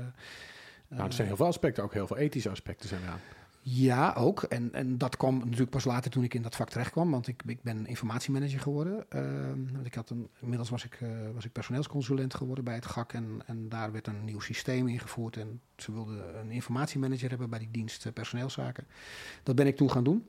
nou, 0.89 1.07
er 1.07 1.13
zijn 1.13 1.27
heel 1.27 1.37
veel 1.37 1.47
aspecten, 1.47 1.83
ook 1.83 1.93
heel 1.93 2.07
veel 2.07 2.17
ethische 2.17 2.51
aspecten 2.51 2.89
zijn 2.89 3.03
eraan. 3.03 3.21
Ja, 3.67 4.13
ook. 4.13 4.43
En, 4.43 4.73
en 4.73 4.99
dat 4.99 5.17
kwam 5.17 5.39
natuurlijk 5.39 5.71
pas 5.71 5.85
later 5.85 6.11
toen 6.11 6.25
ik 6.25 6.35
in 6.35 6.43
dat 6.43 6.57
vak 6.57 6.71
terecht 6.71 6.91
kwam. 6.91 7.11
Want 7.11 7.29
ik, 7.29 7.43
ik 7.47 7.63
ben 7.63 7.87
informatiemanager 7.87 8.61
geworden. 8.61 9.07
Uh, 9.15 9.23
want 9.73 9.87
ik 9.87 9.95
had 9.95 10.11
een, 10.11 10.29
inmiddels 10.41 10.71
was 10.71 10.85
ik, 10.85 11.01
uh, 11.01 11.09
was 11.35 11.45
ik 11.45 11.53
personeelsconsulent 11.53 12.35
geworden 12.35 12.65
bij 12.65 12.75
het 12.75 12.87
GAK. 12.87 13.13
En, 13.13 13.43
en 13.47 13.69
daar 13.69 13.93
werd 13.93 14.07
een 14.07 14.25
nieuw 14.25 14.41
systeem 14.41 14.89
ingevoerd. 14.89 15.37
En 15.37 15.61
ze 15.77 15.93
wilden 15.93 16.39
een 16.39 16.51
informatiemanager 16.51 17.29
hebben 17.29 17.51
bij 17.51 17.59
die 17.59 17.71
dienst 17.71 18.07
uh, 18.07 18.13
personeelszaken. 18.13 18.87
Dat 19.43 19.55
ben 19.55 19.67
ik 19.67 19.77
toen 19.77 19.91
gaan 19.91 20.05
doen. 20.05 20.27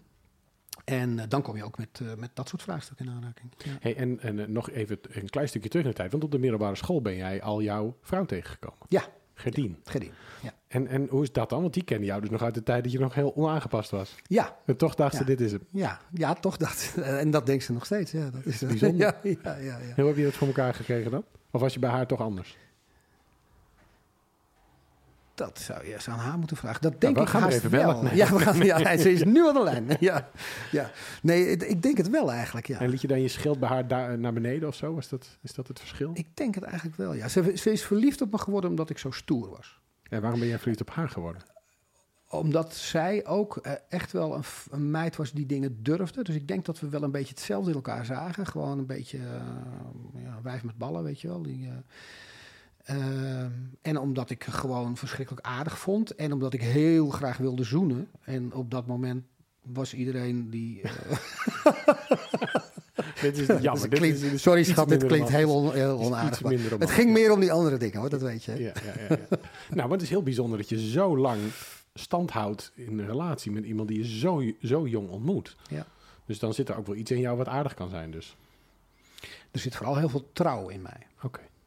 En 0.85 1.29
dan 1.29 1.41
kom 1.41 1.55
je 1.55 1.63
ook 1.63 1.77
met, 1.77 2.01
met 2.17 2.29
dat 2.33 2.49
soort 2.49 2.61
vraagstukken 2.61 3.05
in 3.05 3.11
aanraking. 3.11 3.51
Ja. 3.57 3.71
Hey, 3.79 3.95
en 3.95 4.19
en 4.19 4.51
nog 4.51 4.69
even 4.69 4.99
een 5.01 5.29
klein 5.29 5.47
stukje 5.47 5.69
terug 5.69 5.85
in 5.85 5.91
de 5.91 5.97
tijd. 5.97 6.11
Want 6.11 6.23
op 6.23 6.31
de 6.31 6.39
middelbare 6.39 6.75
school 6.75 7.01
ben 7.01 7.15
jij 7.15 7.41
al 7.41 7.61
jouw 7.61 7.97
vrouw 8.01 8.25
tegengekomen. 8.25 8.85
Ja. 8.89 9.03
Gerdien. 9.35 9.77
Gerdien, 9.83 10.11
ja. 10.41 10.53
En, 10.67 10.87
en 10.87 11.07
hoe 11.09 11.23
is 11.23 11.31
dat 11.31 11.49
dan? 11.49 11.61
Want 11.61 11.73
die 11.73 11.83
kennen 11.83 12.07
jou 12.07 12.21
dus 12.21 12.29
nog 12.29 12.41
uit 12.41 12.53
de 12.53 12.63
tijd 12.63 12.83
dat 12.83 12.91
je 12.91 12.99
nog 12.99 13.13
heel 13.13 13.35
onaangepast 13.35 13.91
was. 13.91 14.15
Ja. 14.27 14.57
En 14.65 14.77
toch 14.77 14.95
dacht 14.95 15.13
ze, 15.13 15.19
ja. 15.19 15.25
dit 15.25 15.41
is 15.41 15.51
hem. 15.51 15.61
Ja, 15.71 15.99
ja, 16.13 16.33
toch 16.33 16.57
dacht 16.57 16.95
En 16.95 17.31
dat 17.31 17.45
denkt 17.45 17.63
ze 17.63 17.73
nog 17.73 17.85
steeds. 17.85 18.11
Ja, 18.11 18.29
dat 18.29 18.45
is 18.45 18.59
bijzonder. 18.59 18.97
Ja, 19.05 19.15
ja, 19.23 19.55
ja, 19.55 19.77
ja. 19.77 19.93
Hoe 19.95 20.05
heb 20.05 20.17
je 20.17 20.23
dat 20.23 20.33
voor 20.33 20.47
elkaar 20.47 20.73
gekregen 20.73 21.11
dan? 21.11 21.23
Of 21.51 21.61
was 21.61 21.73
je 21.73 21.79
bij 21.79 21.89
haar 21.89 22.07
toch 22.07 22.19
anders? 22.19 22.57
Dat 25.35 25.59
zou 25.59 25.85
je 25.85 25.93
eens 25.93 26.09
aan 26.09 26.19
haar 26.19 26.37
moeten 26.37 26.57
vragen. 26.57 26.81
Dat 26.81 27.01
denk 27.01 27.17
ik 27.17 27.27
gaan 27.27 27.49
even 27.49 27.69
wel. 27.69 28.01
Nee. 28.01 28.15
Ja, 28.15 28.33
we 28.33 28.39
gaan, 28.39 28.57
ja, 28.57 28.97
ze 28.97 29.11
is 29.11 29.23
nu 29.35 29.47
aan 29.47 29.53
de 29.53 29.63
lijn. 29.63 29.87
Ja, 29.99 30.29
ja. 30.71 30.91
Nee, 31.21 31.45
ik 31.57 31.81
denk 31.81 31.97
het 31.97 32.09
wel 32.09 32.31
eigenlijk, 32.31 32.67
ja. 32.67 32.79
En 32.79 32.89
liet 32.89 33.01
je 33.01 33.07
dan 33.07 33.21
je 33.21 33.27
schild 33.27 33.59
bij 33.59 33.69
haar 33.69 33.87
daar 33.87 34.19
naar 34.19 34.33
beneden 34.33 34.67
of 34.67 34.75
zo? 34.75 34.93
Was 34.93 35.09
dat, 35.09 35.37
is 35.41 35.53
dat 35.53 35.67
het 35.67 35.79
verschil? 35.79 36.11
Ik 36.13 36.27
denk 36.33 36.55
het 36.55 36.63
eigenlijk 36.63 36.97
wel, 36.97 37.13
ja. 37.13 37.27
Ze, 37.27 37.57
ze 37.57 37.71
is 37.71 37.83
verliefd 37.83 38.21
op 38.21 38.31
me 38.31 38.37
geworden 38.37 38.69
omdat 38.69 38.89
ik 38.89 38.97
zo 38.97 39.11
stoer 39.11 39.49
was. 39.49 39.79
En 40.09 40.21
waarom 40.21 40.39
ben 40.39 40.49
jij 40.49 40.59
verliefd 40.59 40.81
op 40.81 40.89
haar 40.89 41.09
geworden? 41.09 41.41
Omdat 42.29 42.75
zij 42.75 43.25
ook 43.25 43.59
uh, 43.61 43.71
echt 43.89 44.11
wel 44.11 44.35
een, 44.35 44.43
een, 44.71 44.91
meid 44.91 45.15
was 45.15 45.31
die 45.31 45.45
dingen 45.45 45.83
durfde. 45.83 46.23
Dus 46.23 46.35
ik 46.35 46.47
denk 46.47 46.65
dat 46.65 46.79
we 46.79 46.89
wel 46.89 47.03
een 47.03 47.11
beetje 47.11 47.33
hetzelfde 47.33 47.69
in 47.69 47.75
elkaar 47.75 48.05
zagen. 48.05 48.45
Gewoon 48.45 48.79
een 48.79 48.85
beetje 48.85 49.17
uh, 49.17 50.23
ja, 50.23 50.39
wijf 50.43 50.63
met 50.63 50.77
ballen, 50.77 51.03
weet 51.03 51.21
je 51.21 51.27
wel. 51.27 51.41
Die, 51.41 51.65
uh, 51.65 51.71
en 53.81 53.97
omdat 53.99 54.29
ik 54.29 54.43
gewoon 54.43 54.97
verschrikkelijk 54.97 55.47
aardig 55.47 55.79
vond. 55.79 56.15
En 56.15 56.33
omdat 56.33 56.53
ik 56.53 56.61
heel 56.61 57.09
graag 57.09 57.37
wilde 57.37 57.63
zoenen. 57.63 58.07
En 58.21 58.53
op 58.53 58.71
dat 58.71 58.87
moment 58.87 59.23
was 59.61 59.93
iedereen 59.93 60.49
die... 60.49 60.81
dit 63.21 63.37
is 63.37 63.47
jammer. 63.61 63.89
dit 63.89 63.99
klinkt, 63.99 64.21
is 64.21 64.41
sorry 64.41 64.63
schat, 64.63 64.89
dit 64.89 65.05
klinkt 65.05 65.29
heel, 65.29 65.55
on, 65.55 65.73
heel 65.73 65.99
onaardig. 65.99 66.39
Het 66.79 66.91
ging 66.91 67.11
meer 67.11 67.31
om 67.31 67.39
die 67.39 67.51
andere 67.51 67.77
dingen 67.77 67.99
hoor, 67.99 68.09
dat 68.09 68.21
weet 68.21 68.43
je. 68.43 68.51
Ja, 68.51 68.73
ja, 68.85 68.93
ja, 69.09 69.15
ja. 69.15 69.37
nou, 69.69 69.81
maar 69.81 69.89
het 69.89 70.01
is 70.01 70.09
heel 70.09 70.23
bijzonder 70.23 70.57
dat 70.57 70.69
je 70.69 70.89
zo 70.89 71.17
lang 71.17 71.39
stand 71.93 72.31
houdt 72.31 72.71
in 72.75 72.99
een 72.99 73.05
relatie 73.05 73.51
met 73.51 73.65
iemand 73.65 73.87
die 73.87 73.97
je 73.97 74.17
zo, 74.17 74.43
zo 74.61 74.87
jong 74.87 75.09
ontmoet. 75.09 75.55
Ja. 75.69 75.85
Dus 76.25 76.39
dan 76.39 76.53
zit 76.53 76.69
er 76.69 76.77
ook 76.77 76.87
wel 76.87 76.95
iets 76.95 77.11
in 77.11 77.19
jou 77.19 77.37
wat 77.37 77.47
aardig 77.47 77.73
kan 77.73 77.89
zijn 77.89 78.11
dus. 78.11 78.35
Er 79.51 79.59
zit 79.59 79.75
vooral 79.75 79.97
heel 79.97 80.09
veel 80.09 80.29
trouw 80.33 80.69
in 80.69 80.81
mij. 80.81 81.07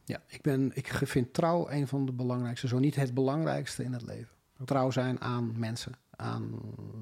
Ja, 0.09 0.23
ik, 0.27 0.41
ben, 0.41 0.71
ik 0.73 0.87
vind 0.87 1.33
trouw 1.33 1.69
een 1.69 1.87
van 1.87 2.05
de 2.05 2.11
belangrijkste, 2.11 2.67
zo 2.67 2.79
niet 2.79 2.95
het 2.95 3.13
belangrijkste 3.13 3.83
in 3.83 3.93
het 3.93 4.01
leven. 4.01 4.35
Trouw 4.65 4.91
zijn 4.91 5.21
aan 5.21 5.59
mensen, 5.59 5.93
aan 6.09 6.59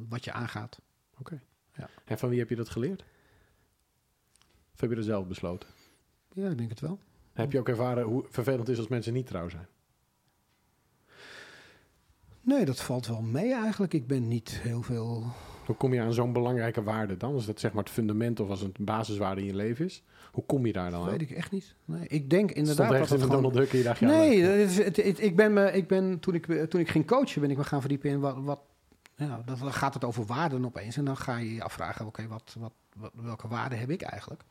wat 0.09 0.23
je 0.23 0.31
aangaat. 0.31 0.81
Oké. 1.11 1.21
Okay. 1.21 1.39
Ja. 1.73 1.89
En 2.05 2.17
van 2.17 2.29
wie 2.29 2.39
heb 2.39 2.49
je 2.49 2.55
dat 2.55 2.69
geleerd? 2.69 3.03
Of 4.73 4.79
heb 4.79 4.89
je 4.89 4.95
dat 4.95 5.05
zelf 5.05 5.27
besloten? 5.27 5.69
Ja, 6.33 6.49
ik 6.49 6.57
denk 6.57 6.69
het 6.69 6.79
wel. 6.79 6.99
Heb 7.33 7.51
je 7.51 7.59
ook 7.59 7.69
ervaren 7.69 8.03
hoe 8.03 8.25
vervelend 8.29 8.61
het 8.61 8.69
is 8.69 8.77
als 8.77 8.87
mensen 8.87 9.13
niet 9.13 9.27
trouw 9.27 9.49
zijn? 9.49 9.67
Nee, 12.41 12.65
dat 12.65 12.81
valt 12.81 13.07
wel 13.07 13.21
mee 13.21 13.53
eigenlijk. 13.53 13.93
Ik 13.93 14.07
ben 14.07 14.27
niet 14.27 14.49
heel 14.49 14.81
veel 14.81 15.33
Hoe 15.67 15.75
kom 15.75 15.93
je 15.93 16.01
aan 16.01 16.13
zo'n 16.13 16.33
belangrijke 16.33 16.83
waarde 16.83 17.17
dan? 17.17 17.33
Als 17.33 17.45
dat 17.45 17.59
zeg 17.59 17.73
maar 17.73 17.83
het 17.83 17.93
fundament 17.93 18.39
of 18.39 18.49
als 18.49 18.59
het 18.61 18.77
basiswaarde 18.79 19.41
in 19.41 19.47
je 19.47 19.55
leven 19.55 19.85
is? 19.85 20.03
Hoe 20.31 20.45
kom 20.45 20.65
je 20.65 20.73
daar 20.73 20.91
dan 20.91 20.99
Dat 20.99 21.09
aan? 21.11 21.17
weet 21.17 21.29
ik 21.29 21.35
echt 21.37 21.51
niet. 21.51 21.75
Nee, 21.85 22.07
ik 22.07 22.29
denk 22.29 22.51
inderdaad 22.51 22.89
dat 22.89 22.99
het 22.99 23.09
in 23.09 23.15
een 23.15 23.21
gewoon... 23.21 23.35
Donald 23.35 23.53
Duck 23.53 23.71
je 23.71 23.83
dacht, 23.83 23.99
ja, 23.99 24.07
Nee, 24.07 24.41
leuk. 24.41 24.45
dat 24.59 24.69
is, 24.69 24.77
het, 24.77 24.95
het- 24.97 25.21
ik 25.21 25.35
ben, 25.35 25.53
me, 25.53 25.71
ik 25.71 25.87
ben 25.87 26.19
toen, 26.19 26.33
ik, 26.33 26.45
toen 26.69 26.81
ik 26.81 26.89
ging 26.89 27.07
coachen, 27.07 27.41
ben 27.41 27.51
ik 27.51 27.57
me 27.57 27.63
gaan 27.63 27.79
verdiepen 27.79 28.09
in 28.09 28.19
wat. 28.19 28.35
wat 28.39 28.59
ja, 29.15 29.41
dan 29.45 29.73
gaat 29.73 29.93
het 29.93 30.03
over 30.03 30.25
waarden 30.25 30.65
opeens. 30.65 30.97
En 30.97 31.05
dan 31.05 31.17
ga 31.17 31.37
je 31.37 31.53
je 31.53 31.63
afvragen: 31.63 32.05
oké, 32.05 32.27
wat, 32.27 32.55
wat, 32.59 32.71
wat, 32.97 33.11
welke 33.15 33.47
waarde 33.47 33.75
heb 33.75 33.89
ik 33.89 34.01
eigenlijk? 34.01 34.43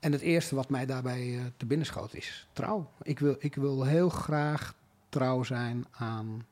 En 0.00 0.12
het 0.12 0.20
eerste 0.20 0.54
wat 0.54 0.68
mij 0.68 0.86
daarbij 0.86 1.34
eh, 1.36 1.40
te 1.56 1.66
binnen 1.66 1.86
schoot 1.86 2.14
is 2.14 2.48
trouw. 2.52 2.90
Ik 3.02 3.18
wil, 3.18 3.36
ik 3.38 3.54
wil 3.54 3.84
heel 3.84 4.08
graag 4.08 4.74
trouw 5.08 5.42
zijn 5.42 5.86
aan. 5.90 6.46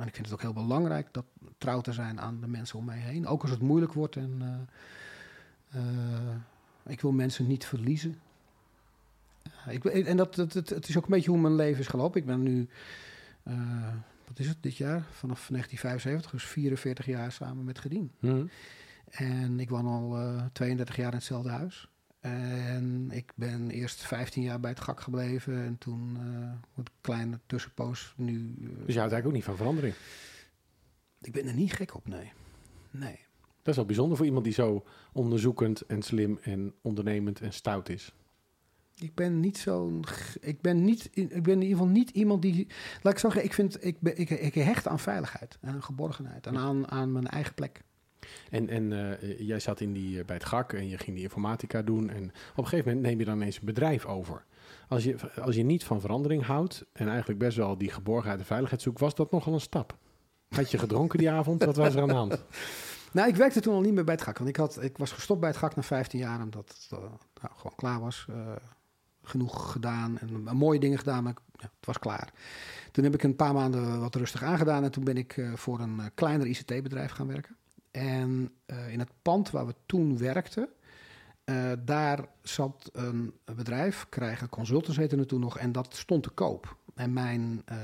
En 0.00 0.06
ik 0.06 0.14
vind 0.14 0.26
het 0.26 0.34
ook 0.34 0.42
heel 0.42 0.52
belangrijk 0.52 1.08
dat 1.12 1.24
trouw 1.58 1.80
te 1.80 1.92
zijn 1.92 2.20
aan 2.20 2.40
de 2.40 2.48
mensen 2.48 2.78
om 2.78 2.84
mij 2.84 2.98
heen. 2.98 3.26
Ook 3.26 3.42
als 3.42 3.50
het 3.50 3.60
moeilijk 3.60 3.92
wordt. 3.92 4.16
En, 4.16 4.68
eh, 5.70 5.80
eh, 5.80 6.36
ik 6.86 7.00
wil 7.00 7.12
mensen 7.12 7.46
niet 7.46 7.64
verliezen. 7.64 8.18
Ja, 9.42 9.70
ik, 9.70 9.84
en 9.84 10.16
dat, 10.16 10.34
dat, 10.34 10.52
het, 10.52 10.68
het 10.68 10.88
is 10.88 10.96
ook 10.96 11.04
een 11.04 11.10
beetje 11.10 11.30
hoe 11.30 11.40
mijn 11.40 11.54
leven 11.54 11.80
is 11.80 11.86
gelopen. 11.86 12.20
Ik 12.20 12.26
ben 12.26 12.42
nu, 12.42 12.68
eh, 13.42 13.94
wat 14.26 14.38
is 14.38 14.48
het, 14.48 14.56
dit 14.60 14.76
jaar? 14.76 15.02
Vanaf 15.10 15.48
1975, 15.48 16.30
dus 16.30 16.44
44 16.44 17.06
jaar 17.06 17.32
samen 17.32 17.64
met 17.64 17.78
Gedien. 17.78 18.12
Hm. 18.18 18.46
En 19.10 19.60
ik 19.60 19.68
woon 19.68 19.86
al 19.86 20.16
eh, 20.16 20.44
32 20.52 20.96
jaar 20.96 21.10
in 21.10 21.16
hetzelfde 21.16 21.50
huis. 21.50 21.88
En 22.20 23.10
ik 23.10 23.32
ben 23.34 23.70
eerst 23.70 24.00
15 24.06 24.42
jaar 24.42 24.60
bij 24.60 24.70
het 24.70 24.80
GAK 24.80 25.00
gebleven. 25.00 25.64
En 25.64 25.78
toen 25.78 26.16
eh 26.16 26.22
een 26.76 26.84
kleine 27.00 27.40
tussenpoos 27.46 28.14
nu. 28.16 28.54
eh, 28.60 28.66
Dus 28.66 28.94
je 28.94 28.98
houdt 28.98 29.12
eigenlijk 29.12 29.26
ook 29.26 29.32
niet 29.32 29.44
van 29.44 29.56
verandering. 29.56 29.94
Ik 31.20 31.32
ben 31.32 31.46
er 31.46 31.54
niet 31.54 31.72
gek 31.72 31.94
op, 31.94 32.08
nee. 32.08 32.32
Nee. 32.90 33.18
Dat 33.62 33.68
is 33.68 33.76
wel 33.76 33.84
bijzonder 33.84 34.16
voor 34.16 34.26
iemand 34.26 34.44
die 34.44 34.52
zo 34.54 34.84
onderzoekend 35.12 35.80
en 35.86 36.02
slim 36.02 36.38
en 36.42 36.74
ondernemend 36.82 37.40
en 37.40 37.52
stout 37.52 37.88
is. 37.88 38.14
Ik 38.98 39.14
ben 39.14 39.40
niet 39.40 39.58
zo'n. 39.58 40.04
Ik 40.40 40.60
ben, 40.60 40.84
niet, 40.84 41.08
in- 41.12 41.30
ik 41.36 41.42
ben 41.42 41.54
in 41.54 41.62
ieder 41.62 41.76
geval 41.78 41.92
niet 41.92 42.10
iemand 42.10 42.42
die. 42.42 42.66
Laat 43.02 43.12
ik 43.12 43.18
zeggen, 43.18 43.44
ik, 43.44 43.52
vind, 43.52 43.84
ik, 43.84 44.00
ben, 44.00 44.18
ik, 44.18 44.30
ik 44.30 44.54
hecht 44.54 44.86
aan 44.88 44.98
veiligheid 44.98 45.58
en 45.60 45.72
aan 45.72 45.82
geborgenheid 45.82 46.46
en 46.46 46.56
aan, 46.58 46.90
aan 46.90 47.12
mijn 47.12 47.26
eigen 47.26 47.54
plek. 47.54 47.82
En, 48.50 48.68
en 48.68 48.92
eh, 49.20 49.38
jij 49.38 49.60
zat 49.60 49.80
in 49.80 49.92
die, 49.92 50.18
eh, 50.18 50.24
bij 50.24 50.36
het 50.36 50.44
GAK 50.44 50.72
en 50.72 50.88
je 50.88 50.98
ging 50.98 51.14
die 51.14 51.24
informatica 51.24 51.82
doen. 51.82 52.10
En 52.10 52.24
op 52.24 52.58
een 52.58 52.64
gegeven 52.64 52.86
moment 52.86 53.06
neem 53.06 53.18
je 53.18 53.24
dan 53.24 53.36
ineens 53.36 53.58
een 53.58 53.64
bedrijf 53.64 54.06
over. 54.06 54.44
Als 54.88 55.04
je, 55.04 55.16
als 55.42 55.54
je 55.54 55.62
niet 55.62 55.84
van 55.84 56.00
verandering 56.00 56.44
houdt 56.44 56.84
en 56.92 57.08
eigenlijk 57.08 57.38
best 57.38 57.56
wel 57.56 57.78
die 57.78 57.90
geborgenheid 57.90 58.38
en 58.40 58.46
veiligheid 58.46 58.82
zoekt, 58.82 59.00
was 59.00 59.14
dat 59.14 59.30
nogal 59.30 59.52
een 59.52 59.60
stap. 59.60 59.96
Had 60.48 60.70
je 60.70 60.78
gedronken 60.78 61.18
die 61.18 61.30
avond? 61.30 61.64
Wat 61.64 61.76
was 61.76 61.94
er 61.94 62.00
aan 62.00 62.08
de 62.08 62.14
hand? 62.14 62.42
Nou, 63.12 63.28
ik 63.28 63.36
werkte 63.36 63.60
toen 63.60 63.74
al 63.74 63.80
niet 63.80 63.92
meer 63.92 64.04
bij 64.04 64.14
het 64.14 64.22
GAK. 64.22 64.38
Want 64.38 64.50
ik, 64.50 64.56
had, 64.56 64.82
ik 64.82 64.98
was 64.98 65.12
gestopt 65.12 65.40
bij 65.40 65.48
het 65.48 65.58
GAK 65.58 65.76
na 65.76 65.82
15 65.82 66.18
jaar, 66.18 66.42
omdat 66.42 66.68
het 66.68 66.98
eh, 66.98 66.98
nou, 67.42 67.54
gewoon 67.56 67.74
klaar 67.76 68.00
was. 68.00 68.26
Genoeg 69.22 69.72
gedaan 69.72 70.18
en 70.18 70.56
mooie 70.56 70.80
dingen 70.80 70.98
gedaan, 70.98 71.22
maar 71.22 71.34
ja, 71.52 71.70
het 71.76 71.86
was 71.86 71.98
klaar. 71.98 72.32
Toen 72.92 73.04
heb 73.04 73.14
ik 73.14 73.22
een 73.22 73.36
paar 73.36 73.54
maanden 73.54 74.00
wat 74.00 74.14
rustig 74.14 74.42
aangedaan 74.42 74.84
en 74.84 74.90
toen 74.90 75.04
ben 75.04 75.16
ik 75.16 75.42
voor 75.54 75.80
een 75.80 76.00
kleiner 76.14 76.46
ICT-bedrijf 76.46 77.10
gaan 77.10 77.26
werken. 77.26 77.56
En 77.90 78.50
eh, 78.66 78.92
in 78.92 78.98
het 78.98 79.10
pand 79.22 79.50
waar 79.50 79.66
we 79.66 79.74
toen 79.86 80.18
werkten, 80.18 80.68
eh, 81.44 81.72
daar 81.84 82.24
zat 82.42 82.90
een 82.92 83.32
bedrijf, 83.56 84.06
krijgen 84.08 84.48
consultants 84.48 84.96
heette 84.98 85.16
het 85.16 85.28
toen 85.28 85.40
nog, 85.40 85.58
en 85.58 85.72
dat 85.72 85.94
stond 85.96 86.22
te 86.22 86.30
koop. 86.30 86.76
En 86.94 87.12
mijn, 87.12 87.62
eh, 87.64 87.76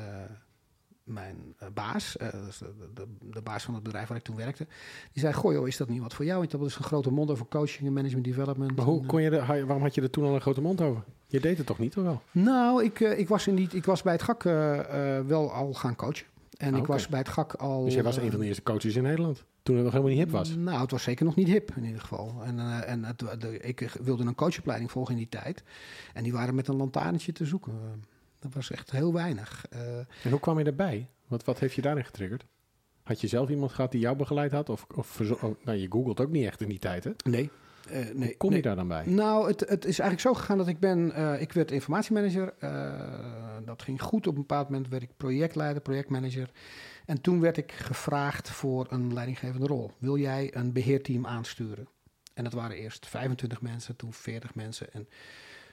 mijn 1.04 1.54
baas, 1.74 2.12
de, 2.18 2.48
de, 2.94 3.06
de 3.30 3.42
baas 3.42 3.64
van 3.64 3.74
het 3.74 3.82
bedrijf 3.82 4.08
waar 4.08 4.16
ik 4.16 4.24
toen 4.24 4.36
werkte, 4.36 4.66
die 5.12 5.22
zei: 5.22 5.34
Goh, 5.34 5.52
joh, 5.52 5.66
is 5.68 5.76
dat 5.76 5.88
niet 5.88 6.00
wat 6.00 6.14
voor 6.14 6.24
jou? 6.24 6.38
Want 6.38 6.50
dat 6.50 6.64
is 6.64 6.76
een 6.76 6.84
grote 6.84 7.10
mond 7.10 7.30
over 7.30 7.46
coaching 7.46 7.86
en 7.86 7.92
management 7.92 8.24
development. 8.24 8.76
Maar 8.76 8.84
hoe 8.84 9.06
kon 9.06 9.22
je 9.22 9.30
er, 9.30 9.46
waarom 9.46 9.82
had 9.82 9.94
je 9.94 10.02
er 10.02 10.10
toen 10.10 10.24
al 10.24 10.34
een 10.34 10.40
grote 10.40 10.60
mond 10.60 10.80
over? 10.80 11.02
Je 11.26 11.40
deed 11.40 11.56
het 11.58 11.66
toch 11.66 11.78
niet, 11.78 11.96
of 11.96 12.02
wel? 12.02 12.22
nou, 12.30 12.84
ik, 12.84 13.00
ik, 13.00 13.28
was 13.28 13.46
in 13.46 13.54
die, 13.54 13.68
ik 13.72 13.84
was 13.84 14.02
bij 14.02 14.12
het 14.12 14.22
GAK 14.22 14.42
wel 15.26 15.52
al 15.52 15.74
gaan 15.74 15.96
coachen. 15.96 16.26
En 16.56 16.70
Ah, 16.72 16.76
ik 16.76 16.82
oké. 16.82 16.92
was 16.92 17.08
bij 17.08 17.18
het 17.18 17.28
GAK 17.28 17.52
al. 17.54 17.84
Dus 17.84 17.94
jij 17.94 18.02
was 18.02 18.16
een 18.16 18.30
van 18.30 18.40
de 18.40 18.46
eerste 18.46 18.62
coaches 18.62 18.96
in 18.96 19.02
Nederland. 19.02 19.44
Toen 19.66 19.74
het 19.74 19.84
nog 19.84 19.92
helemaal 19.94 20.14
niet 20.14 20.22
hip 20.24 20.30
was. 20.32 20.56
Nou, 20.56 20.80
het 20.80 20.90
was 20.90 21.02
zeker 21.02 21.24
nog 21.24 21.34
niet 21.36 21.46
hip 21.46 21.70
in 21.76 21.84
ieder 21.84 22.00
geval. 22.00 22.42
En, 22.44 22.58
eh, 22.58 22.90
en 22.90 23.04
het, 23.04 23.18
de, 23.18 23.58
ik 23.58 23.80
wilde 24.02 24.24
een 24.24 24.34
coachopleiding 24.34 24.90
volgen 24.90 25.12
in 25.12 25.18
die 25.18 25.28
tijd. 25.28 25.62
En 26.14 26.22
die 26.22 26.32
waren 26.32 26.54
met 26.54 26.68
een 26.68 26.76
lantaarnetje 26.76 27.32
te 27.32 27.44
zoeken. 27.44 27.72
Eh, 27.72 27.78
Dat 28.38 28.54
was 28.54 28.70
echt 28.70 28.90
heel 28.90 29.12
weinig. 29.12 29.66
Eh, 29.70 29.98
En 29.98 30.30
hoe 30.30 30.40
kwam 30.40 30.58
je 30.58 30.64
daarbij? 30.64 31.08
Wat, 31.26 31.44
wat 31.44 31.58
heeft 31.58 31.74
je 31.74 31.82
daarin 31.82 32.04
getriggerd? 32.04 32.44
Had 33.02 33.20
je 33.20 33.26
zelf 33.26 33.48
iemand 33.48 33.72
gehad 33.72 33.90
die 33.92 34.00
jou 34.00 34.16
begeleid 34.16 34.52
had? 34.52 34.68
Of, 34.68 34.86
of 34.94 35.06
verzo- 35.06 35.38
oh, 35.42 35.54
nou, 35.64 35.78
je 35.78 35.86
googelt 35.90 36.20
ook 36.20 36.30
niet 36.30 36.44
echt 36.46 36.60
in 36.60 36.68
die 36.68 36.78
tijd, 36.78 37.04
hè? 37.04 37.10
nee. 37.24 37.50
Eh, 37.86 38.14
nee. 38.14 38.28
Hoe 38.28 38.36
kom 38.36 38.48
nee. 38.48 38.58
je 38.58 38.64
daar 38.64 38.76
dan 38.76 38.88
bij? 38.88 39.06
Nou, 39.06 39.48
het, 39.48 39.60
het 39.60 39.84
is 39.84 39.98
eigenlijk 39.98 40.20
zo 40.20 40.34
gegaan 40.34 40.58
dat 40.58 40.68
ik 40.68 40.78
ben... 40.78 41.12
eh, 41.12 41.40
ik 41.40 41.52
werd 41.52 41.70
informatiemanager. 41.70 42.54
eh, 42.58 43.56
dat 43.64 43.82
ging 43.82 44.02
goed. 44.02 44.26
Op 44.26 44.34
een 44.34 44.40
bepaald 44.40 44.68
moment 44.68 44.88
werd 44.88 45.02
ik 45.02 45.10
projectleider, 45.16 45.82
projectmanager. 45.82 46.50
En 47.06 47.20
toen 47.20 47.40
werd 47.40 47.56
ik 47.56 47.72
gevraagd 47.72 48.50
voor 48.50 48.86
een 48.90 49.12
leidinggevende 49.12 49.66
rol. 49.66 49.90
Wil 49.98 50.16
jij 50.18 50.56
een 50.56 50.72
beheerteam 50.72 51.26
aansturen? 51.26 51.88
En 52.34 52.44
dat 52.44 52.52
waren 52.52 52.76
eerst 52.76 53.06
25 53.06 53.60
mensen, 53.60 53.96
toen 53.96 54.12
40 54.12 54.54
mensen 54.54 54.92
en 54.92 55.08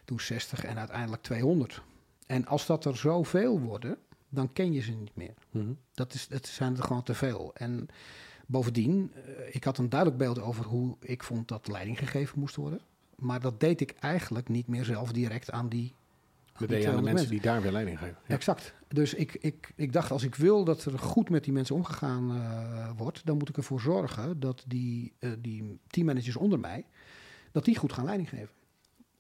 toen 0.05 0.19
60 0.19 0.65
en 0.65 0.77
uiteindelijk 0.77 1.21
200. 1.21 1.81
En 2.27 2.45
als 2.45 2.65
dat 2.65 2.85
er 2.85 2.97
zoveel 2.97 3.59
worden, 3.59 3.97
dan 4.29 4.53
ken 4.53 4.73
je 4.73 4.81
ze 4.81 4.91
niet 4.91 5.15
meer. 5.15 5.33
Mhm. 5.51 5.73
Dat, 5.93 6.13
is, 6.13 6.27
dat 6.27 6.47
zijn 6.47 6.77
er 6.77 6.83
gewoon 6.83 7.03
te 7.03 7.13
veel. 7.13 7.51
En 7.53 7.87
bovendien, 8.45 9.11
eh, 9.13 9.55
ik 9.55 9.63
had 9.63 9.77
een 9.77 9.89
duidelijk 9.89 10.19
beeld 10.19 10.41
over 10.41 10.65
hoe 10.65 10.95
ik 10.99 11.23
vond 11.23 11.47
dat 11.47 11.67
leiding 11.67 11.97
gegeven 11.97 12.39
moest 12.39 12.55
worden. 12.55 12.81
Maar 13.15 13.39
dat 13.39 13.59
deed 13.59 13.81
ik 13.81 13.91
eigenlijk 13.99 14.49
niet 14.49 14.67
meer 14.67 14.85
zelf 14.85 15.11
direct 15.11 15.51
aan 15.51 15.69
die. 15.69 15.93
Dat 16.57 16.69
die 16.69 16.69
aan 16.69 16.75
de 16.75 16.81
200 16.81 17.13
mensen 17.13 17.31
die 17.31 17.41
daar 17.41 17.61
weer 17.61 17.71
leiding 17.71 17.99
geven. 17.99 18.17
Ja. 18.27 18.33
Exact. 18.33 18.73
Dus 18.87 19.13
ik, 19.13 19.33
ik, 19.33 19.73
ik 19.75 19.93
dacht, 19.93 20.11
als 20.11 20.23
ik 20.23 20.35
wil 20.35 20.63
dat 20.63 20.85
er 20.85 20.99
goed 20.99 21.29
met 21.29 21.43
die 21.43 21.53
mensen 21.53 21.75
omgegaan 21.75 22.31
eh, 22.31 22.89
wordt, 22.97 23.25
dan 23.25 23.37
moet 23.37 23.49
ik 23.49 23.57
ervoor 23.57 23.81
zorgen 23.81 24.39
dat 24.39 24.63
die, 24.67 25.13
eh, 25.19 25.31
die 25.39 25.79
teammanagers 25.87 26.35
onder 26.35 26.59
mij, 26.59 26.85
dat 27.51 27.65
die 27.65 27.77
goed 27.77 27.93
gaan 27.93 28.05
leiding 28.05 28.29
geven. 28.29 28.53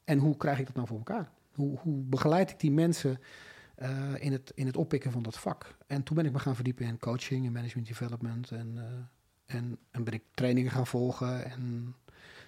En 0.03 0.17
hoe 0.19 0.37
krijg 0.37 0.59
ik 0.59 0.65
dat 0.65 0.75
nou 0.75 0.87
voor 0.87 0.97
elkaar? 0.97 1.31
Hoe, 1.53 1.77
hoe 1.79 2.03
begeleid 2.03 2.49
ik 2.49 2.59
die 2.59 2.71
mensen 2.71 3.19
eh, 3.75 4.13
in, 4.19 4.31
het, 4.31 4.51
in 4.55 4.65
het 4.65 4.77
oppikken 4.77 5.11
van 5.11 5.23
dat 5.23 5.37
vak? 5.39 5.77
En 5.87 6.03
toen 6.03 6.15
ben 6.15 6.25
ik 6.25 6.31
me 6.31 6.39
gaan 6.39 6.55
verdiepen 6.55 6.85
in 6.85 6.99
coaching 6.99 7.45
en 7.45 7.51
management 7.51 7.87
development. 7.87 8.51
En, 8.51 8.73
eh, 8.77 9.55
en, 9.55 9.77
en 9.91 10.03
ben 10.03 10.13
ik 10.13 10.23
trainingen 10.33 10.71
gaan 10.71 10.87
volgen. 10.87 11.45
En, 11.51 11.95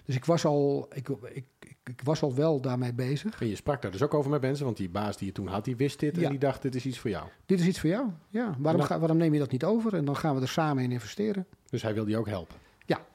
dus 0.04 0.14
ik 0.16 0.24
was, 0.24 0.44
al, 0.44 0.88
ik, 0.94 1.08
ik, 1.08 1.44
ik, 1.60 1.76
ik 1.84 2.00
was 2.04 2.22
al 2.22 2.34
wel 2.34 2.60
daarmee 2.60 2.92
bezig. 2.94 3.40
En 3.40 3.46
je 3.46 3.56
sprak 3.56 3.82
daar 3.82 3.90
dus 3.90 4.02
ook 4.02 4.14
over 4.14 4.30
met 4.30 4.40
mensen, 4.40 4.64
want 4.64 4.76
die 4.76 4.88
baas 4.88 5.16
die 5.16 5.26
je 5.26 5.32
toen 5.32 5.46
had, 5.46 5.64
die 5.64 5.76
wist 5.76 6.00
dit 6.00 6.16
Ja. 6.16 6.22
en 6.22 6.30
die 6.30 6.38
dacht, 6.38 6.62
dit 6.62 6.74
is 6.74 6.86
iets 6.86 6.98
voor 6.98 7.10
jou. 7.10 7.28
Dit 7.46 7.60
is 7.60 7.66
iets 7.66 7.80
voor 7.80 7.90
jou. 7.90 8.10
Ja, 8.28 8.54
waarom, 8.58 8.80
dan- 8.80 8.90
ga, 8.90 8.98
waarom 8.98 9.16
neem 9.16 9.32
je 9.32 9.38
dat 9.38 9.50
niet 9.50 9.64
over? 9.64 9.94
En 9.94 10.04
dan 10.04 10.16
gaan 10.16 10.34
we 10.34 10.40
er 10.40 10.48
samen 10.48 10.82
in 10.84 10.92
investeren. 10.92 11.46
Dus 11.70 11.82
hij 11.82 11.94
wilde 11.94 12.10
je 12.10 12.16
ook 12.16 12.28
helpen. 12.28 12.56
Ja. 12.86 13.06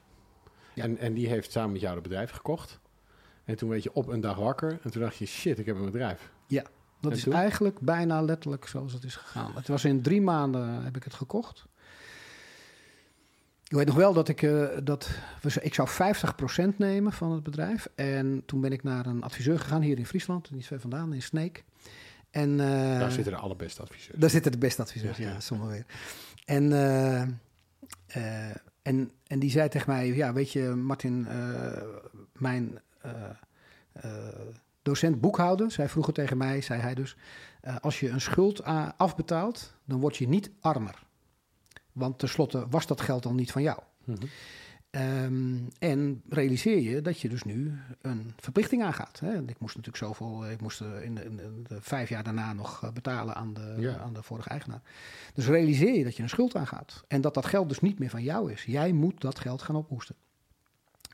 Ja. 0.74 0.82
En, 0.82 0.98
en 0.98 1.14
die 1.14 1.28
heeft 1.28 1.52
samen 1.52 1.72
met 1.72 1.80
jou 1.80 1.94
het 1.94 2.02
bedrijf 2.02 2.30
gekocht. 2.30 2.80
En 3.44 3.56
toen 3.56 3.68
werd 3.68 3.82
je 3.82 3.92
op 3.92 4.06
een 4.06 4.20
dag 4.20 4.36
wakker 4.36 4.78
en 4.82 4.90
toen 4.90 5.02
dacht 5.02 5.16
je, 5.16 5.26
shit, 5.26 5.58
ik 5.58 5.66
heb 5.66 5.76
een 5.76 5.84
bedrijf. 5.84 6.30
Dat 7.02 7.12
is 7.12 7.26
eigenlijk 7.26 7.80
bijna 7.80 8.22
letterlijk 8.22 8.66
zoals 8.66 8.92
het 8.92 9.04
is 9.04 9.16
gegaan. 9.16 9.52
Het 9.54 9.68
was 9.68 9.84
in 9.84 10.02
drie 10.02 10.20
maanden 10.20 10.84
heb 10.84 10.96
ik 10.96 11.04
het 11.04 11.14
gekocht. 11.14 11.66
Ik 13.72 13.78
weet 13.78 13.86
nog 13.86 13.96
wel 13.96 14.12
dat 14.12 14.28
ik, 14.28 14.42
eh, 14.42 14.66
dat 14.82 15.08
we, 15.42 15.62
ik 15.62 15.74
zou 15.74 15.88
50% 15.88 16.78
nemen 16.78 17.12
van 17.12 17.32
het 17.32 17.42
bedrijf. 17.42 17.88
En 17.94 18.42
toen 18.46 18.60
ben 18.60 18.72
ik 18.72 18.82
naar 18.82 19.06
een 19.06 19.22
adviseur 19.22 19.58
gegaan 19.58 19.82
hier 19.82 19.98
in 19.98 20.06
Friesland, 20.06 20.50
niet 20.50 20.66
ver 20.66 20.80
vandaan, 20.80 21.12
in 21.12 21.22
Sneek. 21.22 21.64
En, 22.30 22.60
eh, 22.60 22.98
daar 22.98 23.10
zitten 23.10 23.32
de 23.32 23.38
allerbeste 23.38 23.82
adviseurs. 23.82 24.18
Daar 24.18 24.30
zitten 24.30 24.52
de 24.52 24.58
beste 24.58 24.82
adviseurs, 24.82 25.16
Ja, 25.16 25.36
ja, 25.50 25.66
weer. 25.66 25.86
En, 26.44 26.72
eh, 26.72 27.20
en, 28.82 29.10
en 29.26 29.38
die 29.38 29.50
zei 29.50 29.68
tegen 29.68 29.92
mij, 29.92 30.14
ja, 30.14 30.32
weet 30.32 30.52
je, 30.52 30.62
Martin, 30.62 31.26
mijn 32.32 32.80
docent 34.82 35.20
boekhouden, 35.20 35.70
zei 35.70 35.88
vroeger 35.88 36.12
tegen 36.12 36.36
mij, 36.36 36.60
zei 36.60 36.80
hij 36.80 36.94
dus, 36.94 37.16
eh, 37.60 37.76
als 37.80 38.00
je 38.00 38.08
een 38.08 38.20
schuld 38.20 38.62
afbetaalt, 38.96 39.74
dan 39.84 40.00
word 40.00 40.16
je 40.16 40.28
niet 40.28 40.50
armer. 40.60 41.02
Want 41.92 42.18
tenslotte 42.18 42.66
was 42.70 42.86
dat 42.86 43.00
geld 43.00 43.22
dan 43.22 43.34
niet 43.34 43.52
van 43.52 43.62
jou. 43.62 43.78
Mhm. 44.04 44.16
Ehm, 44.90 45.56
en 45.78 46.22
realiseer 46.28 46.80
je 46.80 47.00
dat 47.02 47.20
je 47.20 47.28
dus 47.28 47.42
nu 47.42 47.78
een 48.00 48.32
verplichting 48.36 48.82
aangaat. 48.82 49.20
Hè? 49.20 49.34
Ik 49.42 49.58
moest 49.60 49.76
natuurlijk 49.76 50.04
zoveel, 50.04 50.50
ik 50.50 50.60
moest 50.60 50.80
eh, 50.80 51.02
in 51.04 51.14
de, 51.14 51.24
in 51.24 51.64
de- 51.68 51.80
vijf 51.80 52.08
jaar 52.08 52.22
daarna 52.22 52.52
nog 52.52 52.82
eh, 52.84 52.90
betalen 52.92 53.34
aan 53.34 53.54
de, 53.54 53.74
Ja. 53.78 53.98
aan 53.98 54.12
de 54.12 54.22
vorige 54.22 54.48
eigenaar. 54.48 54.80
Dus 55.34 55.46
realiseer 55.46 55.94
je 55.98 56.04
dat 56.04 56.16
je 56.16 56.22
een 56.22 56.28
schuld 56.28 56.56
aangaat. 56.56 57.04
En 57.08 57.20
dat 57.20 57.34
dat 57.34 57.46
geld 57.46 57.68
dus 57.68 57.80
niet 57.80 57.98
meer 57.98 58.10
van 58.10 58.22
jou 58.22 58.52
is. 58.52 58.64
Jij 58.64 58.92
moet 58.92 59.20
dat 59.20 59.38
geld 59.38 59.62
gaan 59.62 59.76
ophoesten. 59.76 60.14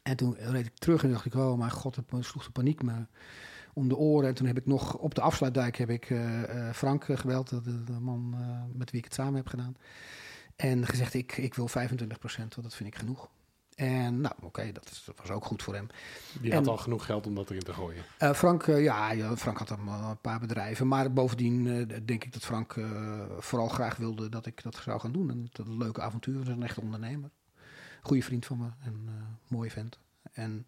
En 0.03 0.17
toen 0.17 0.37
reed 0.39 0.67
ik 0.67 0.75
terug 0.79 1.03
en 1.05 1.11
dacht 1.11 1.25
ik, 1.25 1.35
oh 1.35 1.59
mijn 1.59 1.71
god, 1.71 1.97
het 1.97 2.05
sloeg 2.21 2.45
de 2.45 2.51
paniek 2.51 2.83
me 2.83 2.93
om 3.79 3.89
de 3.89 3.97
oren. 3.97 4.29
En 4.29 4.35
toen 4.35 4.47
heb 4.47 4.57
ik 4.59 4.67
nog 4.67 4.95
op 4.97 5.15
de 5.15 5.21
afsluitdijk 5.21 5.77
heb 5.77 5.91
ik 5.91 6.11
eh, 6.11 6.43
eh, 6.69 6.75
Frank 6.75 7.05
eh, 7.09 7.17
gebeld, 7.17 7.49
de, 7.49 7.85
de 7.85 7.93
man 8.01 8.35
met 8.73 8.91
wie 8.91 8.99
ik 8.99 9.05
het 9.05 9.15
samen 9.15 9.35
heb 9.35 9.47
gedaan. 9.47 9.77
En 10.57 10.87
gezegd, 10.87 11.15
ik, 11.15 11.37
ik 11.37 11.55
wil 11.55 11.69
25% 11.69 11.73
want 12.39 12.63
dat 12.63 12.75
vind 12.75 12.89
ik 12.89 12.95
genoeg. 12.99 13.29
En 13.75 14.21
nou, 14.21 14.35
oké, 14.41 14.73
dat, 14.73 14.91
is- 14.91 15.03
dat 15.07 15.17
was 15.19 15.31
ook 15.31 15.45
goed 15.45 15.63
voor 15.63 15.75
hem. 15.75 15.87
Die 16.41 16.53
had 16.55 16.67
al 16.67 16.77
genoeg 16.77 17.05
geld 17.05 17.27
om 17.27 17.35
dat 17.35 17.51
erin 17.51 17.63
te 17.63 17.73
gooien. 17.73 18.03
Frank, 18.35 18.67
ja, 18.67 19.37
Frank 19.37 19.59
had 19.59 19.71
al 19.71 19.79
een 19.79 20.21
paar 20.21 20.41
bedrijven. 20.41 20.89
Maar 20.89 21.13
bovendien 21.13 21.65
denk 22.05 22.25
ik 22.25 22.33
dat 22.33 22.45
Frank 22.45 22.75
vooral 23.39 23.69
graag 23.69 23.97
wilde 23.97 24.29
dat 24.29 24.47
ik 24.47 24.63
dat 24.63 24.75
zou 24.77 25.01
gaan 25.01 25.13
doen. 25.13 25.31
En 25.31 25.49
dat 25.53 25.67
een 25.67 25.77
leuke 25.79 26.01
avontuur 26.01 26.49
een 26.49 26.63
echte 26.63 26.81
ondernemer. 26.81 27.31
Goede 28.03 28.23
vriend 28.23 28.47
van 28.47 28.59
me 28.59 28.69
en 28.85 29.03
eh 29.07 29.13
mooie 29.49 29.71
vent. 29.71 29.99
En, 30.33 30.67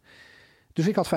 dus 0.72 0.86
ik 0.86 0.94
had 0.94 1.10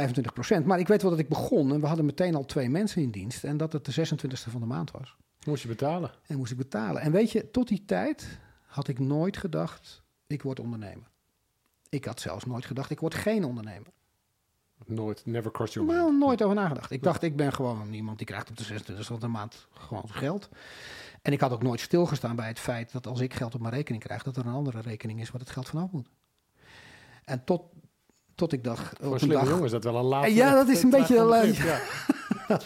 25% 0.62 0.64
Maar 0.66 0.80
ik 0.80 0.88
weet 0.88 1.02
wel 1.02 1.12
dat 1.12 1.20
ik 1.20 1.30
begon 1.30 1.74
en 1.74 1.82
we 1.82 1.88
hadden 1.88 2.06
meteen 2.06 2.36
al 2.36 2.46
twee 2.46 2.70
mensen 2.70 3.02
in 3.02 3.12
dienst. 3.12 3.44
En 3.44 3.58
dat 3.58 3.74
het 3.74 3.86
de 3.86 4.08
26e 4.08 4.52
van 4.52 4.62
de 4.62 4.68
maand 4.68 4.92
was. 4.92 5.16
Moest 5.46 5.62
je 5.62 5.68
betalen. 5.68 6.12
En 6.28 6.38
moest 6.38 6.52
ik 6.52 6.58
betalen. 6.58 7.02
En 7.02 7.12
weet 7.12 7.32
je, 7.32 7.52
tot 7.52 7.68
die 7.68 7.86
tijd 7.86 8.40
had 8.66 8.88
ik 8.88 9.00
nooit 9.00 9.38
gedacht, 9.38 10.04
ik 10.28 10.42
word 10.42 10.60
ondernemer. 10.60 11.12
Ik 11.90 12.06
had 12.06 12.20
zelfs 12.20 12.46
nooit 12.46 12.66
gedacht, 12.66 12.90
ik 12.90 13.00
word 13.00 13.14
geen 13.16 13.44
ondernemer. 13.44 13.88
Nooit, 14.86 15.26
never 15.26 15.52
crossed 15.52 15.74
your 15.74 15.90
mind. 15.90 16.02
Nou, 16.02 16.18
nooit 16.18 16.44
over 16.44 16.56
nagedacht. 16.56 16.92
Ik 16.92 17.04
dacht, 17.04 17.22
ik 17.22 17.36
ben 17.36 17.54
gewoon 17.54 17.94
iemand 17.94 18.18
die 18.18 18.28
krijgt 18.28 18.50
op 18.50 18.58
de 18.58 18.64
26 18.64 19.06
van 19.06 19.20
de 19.20 19.28
maand 19.28 19.68
gewoon 19.72 20.10
geld. 20.10 20.50
En 21.22 21.32
ik 21.32 21.40
had 21.40 21.52
ook 21.52 21.64
nooit 21.64 21.80
stilgestaan 21.80 22.36
bij 22.36 22.48
het 22.48 22.60
feit 22.60 22.92
dat 22.92 23.08
als 23.08 23.20
ik 23.20 23.34
geld 23.34 23.56
op 23.56 23.62
mijn 23.62 23.74
rekening 23.74 24.04
krijg, 24.04 24.24
dat 24.24 24.38
er 24.38 24.46
een 24.46 24.54
andere 24.54 24.82
rekening 24.82 25.20
is 25.20 25.30
waar 25.30 25.42
het 25.42 25.50
geld 25.50 25.68
vanaf 25.68 25.92
moet. 25.92 26.08
En 27.24 27.44
tot, 27.44 27.62
tot 28.36 28.54
ik 28.54 28.64
dacht, 28.64 28.98
Voor 29.02 29.18
slimme 29.20 29.36
dag, 29.36 29.48
jongens 29.48 29.66
is 29.66 29.72
dat 29.72 29.84
wel 29.84 29.96
een 29.96 30.06
laatste. 30.06 30.34
Ja, 30.34 30.54
dat 30.54 30.68
is 30.68 30.84
een 30.84 30.90
beetje 30.90 31.18
een 31.18 31.54
Ja. 31.54 31.80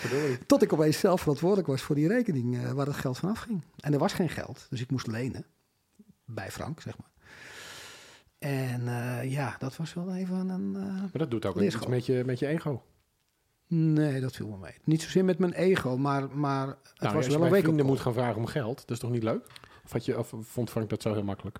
Tot 0.47 0.61
ik 0.61 0.73
opeens 0.73 0.99
zelf 0.99 1.21
verantwoordelijk 1.21 1.67
was 1.67 1.81
voor 1.81 1.95
die 1.95 2.07
rekening 2.07 2.57
eh, 2.57 2.71
waar 2.71 2.85
het 2.85 2.95
geld 2.95 3.17
vanaf 3.17 3.39
ging. 3.39 3.61
En 3.79 3.93
er 3.93 3.99
was 3.99 4.13
geen 4.13 4.29
geld, 4.29 4.67
dus 4.69 4.81
ik 4.81 4.91
moest 4.91 5.07
lenen. 5.07 5.45
Bij 6.25 6.51
Frank, 6.51 6.81
zeg 6.81 6.93
maar. 6.97 7.09
En 8.39 8.87
eh, 8.87 9.31
ja, 9.31 9.55
dat 9.59 9.75
was 9.75 9.93
wel 9.93 10.13
even 10.15 10.49
een... 10.49 10.75
eh, 10.75 10.81
Maar 10.83 11.09
dat 11.11 11.31
doet 11.31 11.45
ook 11.45 11.61
iets 11.61 11.87
met 11.87 12.05
je, 12.05 12.23
met 12.25 12.39
je 12.39 12.47
ego. 12.47 12.83
nee, 13.67 14.21
dat 14.21 14.35
viel 14.35 14.47
me 14.47 14.57
mee. 14.57 14.75
Niet 14.83 15.01
zozeer 15.01 15.25
met 15.25 15.39
mijn 15.39 15.53
ego, 15.53 15.97
maar, 15.97 16.29
maar 16.37 16.67
het 16.67 16.77
nou, 16.83 16.83
was 16.97 17.13
als 17.13 17.25
je 17.25 17.31
wel 17.31 17.45
een 17.45 17.51
week 17.51 17.63
vrienden 17.63 17.85
moet 17.85 17.99
gaan 17.99 18.13
vragen 18.13 18.35
om 18.35 18.45
geld, 18.45 18.77
dat 18.77 18.91
is 18.91 18.99
toch 18.99 19.11
niet 19.11 19.23
leuk? 19.23 19.45
Of, 19.85 19.91
had 19.91 20.05
je, 20.05 20.19
of 20.19 20.33
vond 20.41 20.69
Frank 20.69 20.89
dat 20.89 21.01
zo 21.01 21.13
heel 21.13 21.23
makkelijk? 21.23 21.59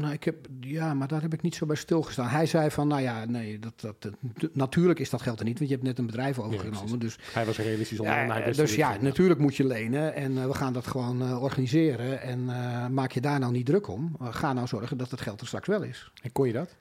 Nou, 0.00 0.12
ik 0.12 0.24
heb, 0.24 0.46
ja, 0.60 0.94
maar 0.94 1.08
daar 1.08 1.22
heb 1.22 1.32
ik 1.32 1.42
niet 1.42 1.54
zo 1.54 1.66
bij 1.66 1.76
stilgestaan. 1.76 2.28
Hij 2.28 2.46
zei 2.46 2.70
van, 2.70 2.88
nou 2.88 3.00
ja, 3.02 3.24
nee, 3.24 3.58
dat, 3.58 3.80
dat, 3.80 4.02
dat- 4.02 4.14
natuurlijk 4.52 4.98
is 4.98 5.10
dat 5.10 5.22
geld 5.22 5.38
er 5.38 5.44
niet, 5.44 5.58
want 5.58 5.68
je 5.70 5.74
hebt 5.76 5.86
net 5.86 5.98
een 5.98 6.06
bedrijf 6.06 6.38
overgenomen. 6.38 6.98
dus 6.98 7.18
Hij 7.32 7.44
was 7.46 7.56
realistisch 7.58 7.98
onder. 8.00 8.14
ja, 8.14 8.32
hij 8.32 8.52
dus 8.52 8.74
ja, 8.74 8.96
natuurlijk 9.00 9.40
moet 9.40 9.56
je 9.56 9.64
lenen 9.66 10.14
en 10.14 10.38
eh, 10.38 10.46
we 10.46 10.54
gaan 10.54 10.72
dat 10.72 10.86
gewoon 10.86 11.22
eh, 11.22 11.42
organiseren. 11.42 12.20
En 12.20 12.48
eh, 12.48 12.86
maak 12.86 13.12
je 13.12 13.20
daar 13.20 13.38
nou 13.38 13.52
niet 13.52 13.66
druk 13.66 13.88
om. 13.88 14.16
Ga 14.20 14.52
nou 14.52 14.66
zorgen 14.66 14.96
dat 14.98 15.10
het 15.10 15.20
geld 15.20 15.40
er 15.40 15.46
straks 15.46 15.66
wel 15.66 15.82
is. 15.82 16.12
En 16.22 16.32
kon 16.32 16.46
je 16.46 16.52
dat? 16.52 16.76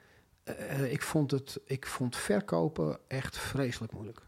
Ik, 0.90 1.02
vond 1.02 1.32
het, 1.32 1.60
ik 1.66 1.88
vond 1.88 2.16
verkopen 2.16 2.98
echt 3.08 3.38
vreselijk 3.38 3.94
moeilijk. 3.94 4.22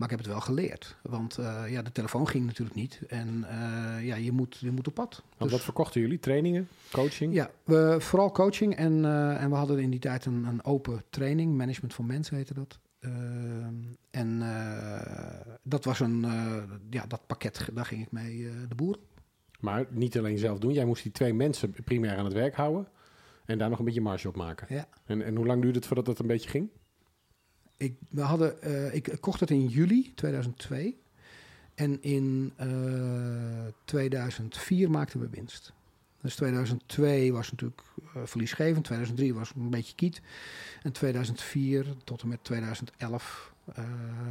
Maar 0.00 0.10
ik 0.10 0.16
heb 0.16 0.24
het 0.26 0.34
wel 0.34 0.44
geleerd. 0.44 0.96
Want 1.02 1.38
eh, 1.38 1.62
ja, 1.68 1.82
de 1.82 1.92
telefoon 1.92 2.28
ging 2.28 2.46
natuurlijk 2.46 2.76
niet. 2.76 3.00
En 3.08 3.44
eh, 3.48 4.06
ja, 4.06 4.16
je 4.16 4.32
moet, 4.32 4.56
je 4.56 4.70
moet 4.70 4.86
op 4.86 4.94
pad. 4.94 5.22
Want 5.28 5.38
Dus- 5.38 5.50
wat 5.50 5.60
verkochten 5.60 6.00
jullie? 6.00 6.18
Trainingen? 6.18 6.68
Coaching? 6.92 7.34
Ja, 7.34 7.50
we, 7.64 7.96
vooral 7.98 8.32
coaching. 8.32 8.76
En, 8.76 9.04
eh, 9.04 9.42
en 9.42 9.50
we 9.50 9.56
hadden 9.56 9.78
in 9.78 9.90
die 9.90 10.00
tijd 10.00 10.24
een, 10.24 10.44
een 10.44 10.64
open 10.64 11.02
training. 11.10 11.56
Management 11.56 11.94
van 11.94 12.06
mensen 12.06 12.36
heette 12.36 12.54
dat. 12.54 12.78
En 14.10 14.42
dat 15.62 15.84
was 15.84 16.00
een, 16.00 16.26
ja, 16.90 17.06
dat 17.06 17.26
pakket, 17.26 17.68
daar 17.72 17.86
ging 17.86 18.02
ik 18.02 18.12
mee 18.12 18.48
de 18.68 18.74
boer. 18.74 18.98
Maar 19.58 19.86
niet 19.90 20.18
alleen 20.18 20.38
zelf 20.38 20.58
doen. 20.58 20.72
Jij 20.72 20.84
moest 20.84 21.02
die 21.02 21.12
twee 21.12 21.34
mensen 21.34 21.74
primair 21.84 22.16
aan 22.16 22.24
het 22.24 22.34
werk 22.34 22.54
houden. 22.54 22.88
En 23.44 23.58
daar 23.58 23.68
nog 23.70 23.78
een 23.78 23.84
beetje 23.84 24.00
marge 24.00 24.28
op 24.28 24.36
maken. 24.36 24.66
Ja. 24.74 24.86
En, 25.04 25.22
en 25.22 25.36
hoe 25.36 25.46
lang 25.46 25.62
duurde 25.62 25.78
het 25.78 25.86
voordat 25.86 26.06
dat 26.06 26.18
een 26.18 26.26
beetje 26.26 26.50
ging? 26.50 26.68
Ik, 27.80 27.94
we 28.10 28.20
hadden, 28.20 28.62
eh, 28.62 28.94
ik 28.94 29.16
kocht 29.20 29.40
het 29.40 29.50
in 29.50 29.66
juli 29.66 30.12
2002. 30.14 30.98
En 31.74 32.02
in 32.02 32.52
eh, 32.56 32.68
2004 33.84 34.90
maakten 34.90 35.20
we 35.20 35.28
winst. 35.30 35.72
Dus 36.20 36.34
2002 36.36 37.32
was 37.32 37.50
natuurlijk 37.50 37.80
eh, 38.14 38.22
verliesgevend. 38.24 38.84
2003 38.84 39.34
was 39.34 39.52
een 39.56 39.70
beetje 39.70 39.94
kiet. 39.94 40.20
En 40.82 40.92
2004 40.92 41.86
tot 42.04 42.22
en 42.22 42.28
met 42.28 42.44
2011. 42.44 43.52
eh, 43.74 43.84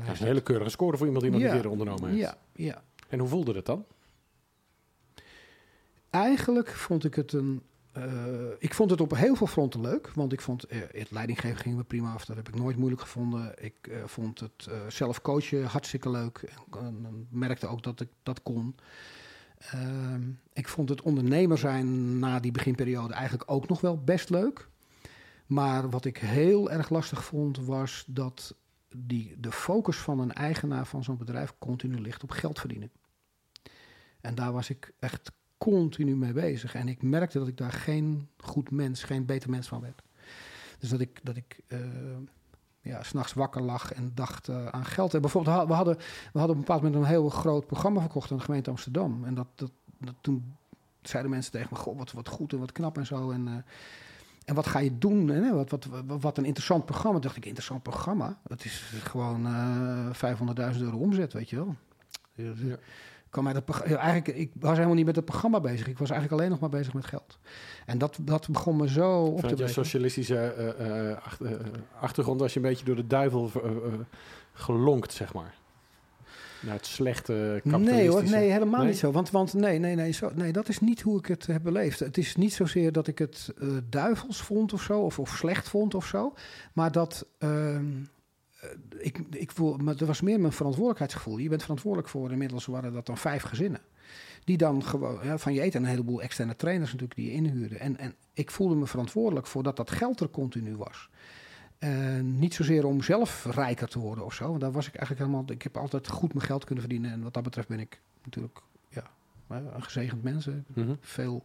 Dat 0.05 0.13
is 0.13 0.19
een 0.19 0.25
hele 0.27 0.41
keurige 0.43 0.69
score 0.69 0.97
voor 0.97 1.05
iemand 1.05 1.23
die 1.23 1.33
nog 1.33 1.41
Ja. 1.41 1.47
niet 1.47 1.55
eerder 1.55 1.71
ondernomen 1.71 2.09
heeft. 2.09 2.21
Ja, 2.21 2.37
ja. 2.55 2.83
En 3.07 3.19
hoe 3.19 3.27
voelde 3.27 3.53
dat 3.53 3.65
dan? 3.65 3.85
Eigenlijk 6.09 6.69
vond 6.69 7.03
ik 7.05 7.15
het 7.15 7.33
een. 7.33 7.61
Eh, 7.91 8.03
ik 8.59 8.73
vond 8.73 8.89
het 8.89 9.01
op 9.01 9.15
heel 9.15 9.35
veel 9.35 9.47
fronten 9.47 9.81
leuk. 9.81 10.11
Want 10.15 10.33
ik 10.33 10.41
vond 10.41 10.63
eh, 10.63 10.79
het 10.91 11.11
leidinggeven 11.11 11.57
ging 11.57 11.75
me 11.75 11.83
prima 11.83 12.13
af. 12.13 12.25
Dat 12.25 12.35
heb 12.35 12.47
ik 12.47 12.55
nooit 12.55 12.77
moeilijk 12.77 13.01
gevonden. 13.01 13.63
Ik 13.63 13.87
eh, 13.87 14.03
vond 14.05 14.39
het 14.39 14.69
zelf 14.87 15.21
coachen 15.21 15.65
hartstikke 15.65 16.09
leuk. 16.09 16.53
En 16.71 17.27
merkte 17.29 17.67
ook 17.67 17.83
dat 17.83 18.01
ik 18.01 18.09
dat 18.23 18.43
kon. 18.43 18.75
Ehm, 19.57 20.21
ik 20.53 20.67
vond 20.67 20.89
het 20.89 21.01
ondernemer 21.01 21.57
zijn 21.57 22.19
na 22.19 22.39
die 22.39 22.51
beginperiode 22.51 23.13
eigenlijk 23.13 23.51
ook 23.51 23.67
nog 23.67 23.81
wel 23.81 24.03
best 24.03 24.29
leuk. 24.29 24.67
Maar 25.45 25.89
wat 25.89 26.05
ik 26.05 26.17
heel 26.17 26.71
erg 26.71 26.89
lastig 26.89 27.23
vond, 27.23 27.57
was 27.57 28.03
dat 28.07 28.55
die, 28.95 29.35
de 29.39 29.51
focus 29.51 29.97
van 29.97 30.19
een 30.19 30.33
eigenaar 30.33 30.85
van 30.85 31.03
zo'n 31.03 31.17
bedrijf 31.17 31.53
continu 31.59 31.99
ligt 31.99 32.23
op 32.23 32.31
geld 32.31 32.59
verdienen. 32.59 32.91
En 34.21 34.35
daar 34.35 34.51
was 34.51 34.69
ik 34.69 34.93
echt 34.99 35.31
continu 35.59 36.15
mee 36.15 36.33
bezig. 36.33 36.75
En 36.75 36.87
ik 36.87 37.01
merkte 37.01 37.39
dat 37.39 37.47
ik 37.47 37.57
daar 37.57 37.71
geen 37.71 38.29
goed 38.37 38.71
mens, 38.71 39.03
geen 39.03 39.25
beter 39.25 39.49
mens 39.49 39.67
van 39.67 39.81
werd. 39.81 40.01
Dus 40.79 40.89
dat 40.89 40.99
ik, 40.99 41.19
dat 41.23 41.35
ik 41.35 41.59
eh, 41.67 41.79
ja, 42.81 43.03
s'nachts 43.03 43.33
wakker 43.33 43.61
lag 43.61 43.93
en 43.93 44.11
dacht 44.13 44.47
eh, 44.47 44.65
aan 44.65 44.85
geld. 44.85 45.13
En 45.13 45.21
bijvoorbeeld, 45.21 45.67
we 45.67 45.73
hadden, 45.73 45.97
we 46.33 46.39
hadden 46.39 46.49
op 46.49 46.55
een 46.55 46.59
bepaald 46.59 46.81
moment 46.81 47.01
een 47.01 47.09
heel 47.09 47.29
groot 47.29 47.67
programma 47.67 47.99
verkocht 47.99 48.31
aan 48.31 48.37
de 48.37 48.43
gemeente 48.43 48.69
Amsterdam. 48.69 49.25
En 49.25 49.33
dat, 49.33 49.47
dat, 49.55 50.13
toen 50.21 50.55
zeiden 51.01 51.31
mensen 51.31 51.51
tegen 51.51 51.67
me, 51.71 51.77
goh, 51.77 51.97
wat, 51.97 52.11
wat 52.11 52.27
goed 52.27 52.53
en 52.53 52.59
wat 52.59 52.71
knap 52.71 52.97
en 52.97 53.05
zo. 53.05 53.31
En, 53.31 53.47
eh, 53.47 53.53
en 54.45 54.55
wat 54.55 54.67
ga 54.67 54.79
je 54.79 54.97
doen? 54.97 55.27
Hè? 55.27 55.53
Wat, 55.53 55.69
wat, 55.69 55.85
wat, 55.85 56.21
wat 56.21 56.37
een 56.37 56.45
interessant 56.45 56.85
programma. 56.85 57.13
Toen 57.13 57.21
dacht 57.21 57.37
ik, 57.37 57.45
interessant 57.45 57.83
programma? 57.83 58.39
Dat 58.43 58.65
is 58.65 58.93
gewoon 59.03 59.45
eh 59.45 60.75
500.000 60.75 60.81
euro 60.81 60.97
omzet, 60.97 61.33
weet 61.33 61.49
je 61.49 61.55
wel. 61.55 61.75
Ja. 62.33 62.77
Dat, 63.31 63.65
prog- 63.65 63.89
ja, 63.89 63.97
eigenlijk, 63.97 64.37
ik 64.37 64.51
was 64.59 64.73
helemaal 64.73 64.95
niet 64.95 65.05
met 65.05 65.15
het 65.15 65.25
programma 65.25 65.59
bezig. 65.59 65.87
Ik 65.87 65.97
was 65.97 66.09
eigenlijk 66.09 66.39
alleen 66.41 66.51
nog 66.51 66.59
maar 66.59 66.69
bezig 66.79 66.93
met 66.93 67.05
geld. 67.05 67.37
En 67.85 67.97
dat, 67.97 68.17
dat 68.21 68.47
begon 68.49 68.75
me 68.75 68.89
zo 68.89 69.21
op 69.23 69.35
te 69.35 69.39
Vanuit 69.41 69.57
je 69.57 69.63
breken. 69.63 69.83
socialistische 69.83 70.37
eh, 70.37 70.69
eh, 70.69 71.11
eh, 71.11 71.59
achtergrond 71.99 72.39
was 72.39 72.53
je 72.53 72.59
een 72.59 72.65
beetje 72.65 72.85
door 72.85 72.95
de 72.95 73.07
duivel 73.07 73.51
gelonkt, 74.53 75.13
zeg 75.13 75.33
maar. 75.33 75.57
Naar 76.61 76.75
het 76.75 76.85
slechte 76.85 77.61
Nee 77.63 78.09
hoor, 78.09 78.23
nee, 78.23 78.51
helemaal 78.51 78.79
Nee? 78.79 78.89
niet 78.89 78.97
zo. 78.97 79.11
Want, 79.11 79.29
want 79.31 79.53
nee, 79.53 79.79
nee, 79.79 79.95
nee, 79.95 80.11
zo, 80.11 80.31
nee, 80.35 80.51
dat 80.51 80.69
is 80.69 80.79
niet 80.79 81.01
hoe 81.01 81.19
ik 81.19 81.25
het 81.25 81.45
heb 81.45 81.63
beleefd. 81.63 81.99
Het 81.99 82.17
is 82.17 82.35
niet 82.35 82.53
zozeer 82.53 82.91
dat 82.91 83.07
ik 83.07 83.17
het 83.19 83.53
duivels 83.89 84.41
vond 84.41 84.73
of 84.73 84.81
zo, 84.81 84.99
of, 84.99 85.19
of 85.19 85.29
slecht 85.29 85.69
vond 85.69 85.95
of 85.95 86.05
zo. 86.05 86.33
Maar 86.73 86.91
dat, 86.91 87.25
ehm, 87.37 87.75
eh, 87.75 87.83
ik, 88.97 89.17
ik 89.29 89.51
voel, 89.51 89.77
maar 89.77 89.95
er 89.95 90.05
was 90.05 90.21
meer 90.21 90.39
mijn 90.39 90.53
verantwoordelijkheidsgevoel. 90.53 91.37
Je 91.37 91.49
bent 91.49 91.61
verantwoordelijk 91.61 92.09
voor, 92.09 92.31
inmiddels 92.31 92.65
waren 92.65 92.93
dat 92.93 93.05
dan 93.05 93.17
vijf 93.17 93.43
gezinnen. 93.43 93.81
Die 94.43 94.57
dan 94.57 94.83
gewoon, 94.83 95.19
ja, 95.23 95.37
van 95.37 95.53
je 95.53 95.61
eten 95.61 95.83
een 95.83 95.89
heleboel 95.89 96.21
externe 96.21 96.55
trainers 96.55 96.91
natuurlijk 96.91 97.19
die 97.19 97.29
je 97.29 97.35
inhuurde. 97.35 97.77
En, 97.77 97.97
en 97.97 98.15
ik 98.33 98.51
voelde 98.51 98.75
me 98.75 98.85
verantwoordelijk 98.87 99.47
voor 99.47 99.63
dat 99.63 99.75
dat 99.75 99.91
geld 99.91 100.19
er 100.19 100.29
continu 100.29 100.75
was. 100.75 101.09
Eh, 101.79 102.19
niet 102.19 102.53
zozeer 102.53 102.85
om 102.85 103.01
zelf 103.01 103.45
rijker 103.45 103.87
te 103.87 103.99
worden 103.99 104.25
of 104.25 104.33
zo. 104.33 104.47
Want 104.47 104.61
daar 104.61 104.71
was 104.71 104.87
ik 104.87 104.95
eigenlijk 104.95 105.27
helemaal. 105.27 105.51
Ik 105.51 105.61
heb 105.61 105.77
altijd 105.77 106.07
goed 106.07 106.33
mijn 106.33 106.45
geld 106.45 106.63
kunnen 106.63 106.83
verdienen. 106.83 107.11
En 107.11 107.23
wat 107.23 107.33
dat 107.33 107.43
betreft 107.43 107.67
ben 107.67 107.79
ik 107.79 108.01
natuurlijk 108.23 108.61
ja, 108.89 109.03
eh, 109.47 109.57
een 109.73 109.83
gezegend 109.83 110.23
mens. 110.23 110.45
hè. 110.45 110.61
Mhm. 110.73 110.93
Veel 111.01 111.43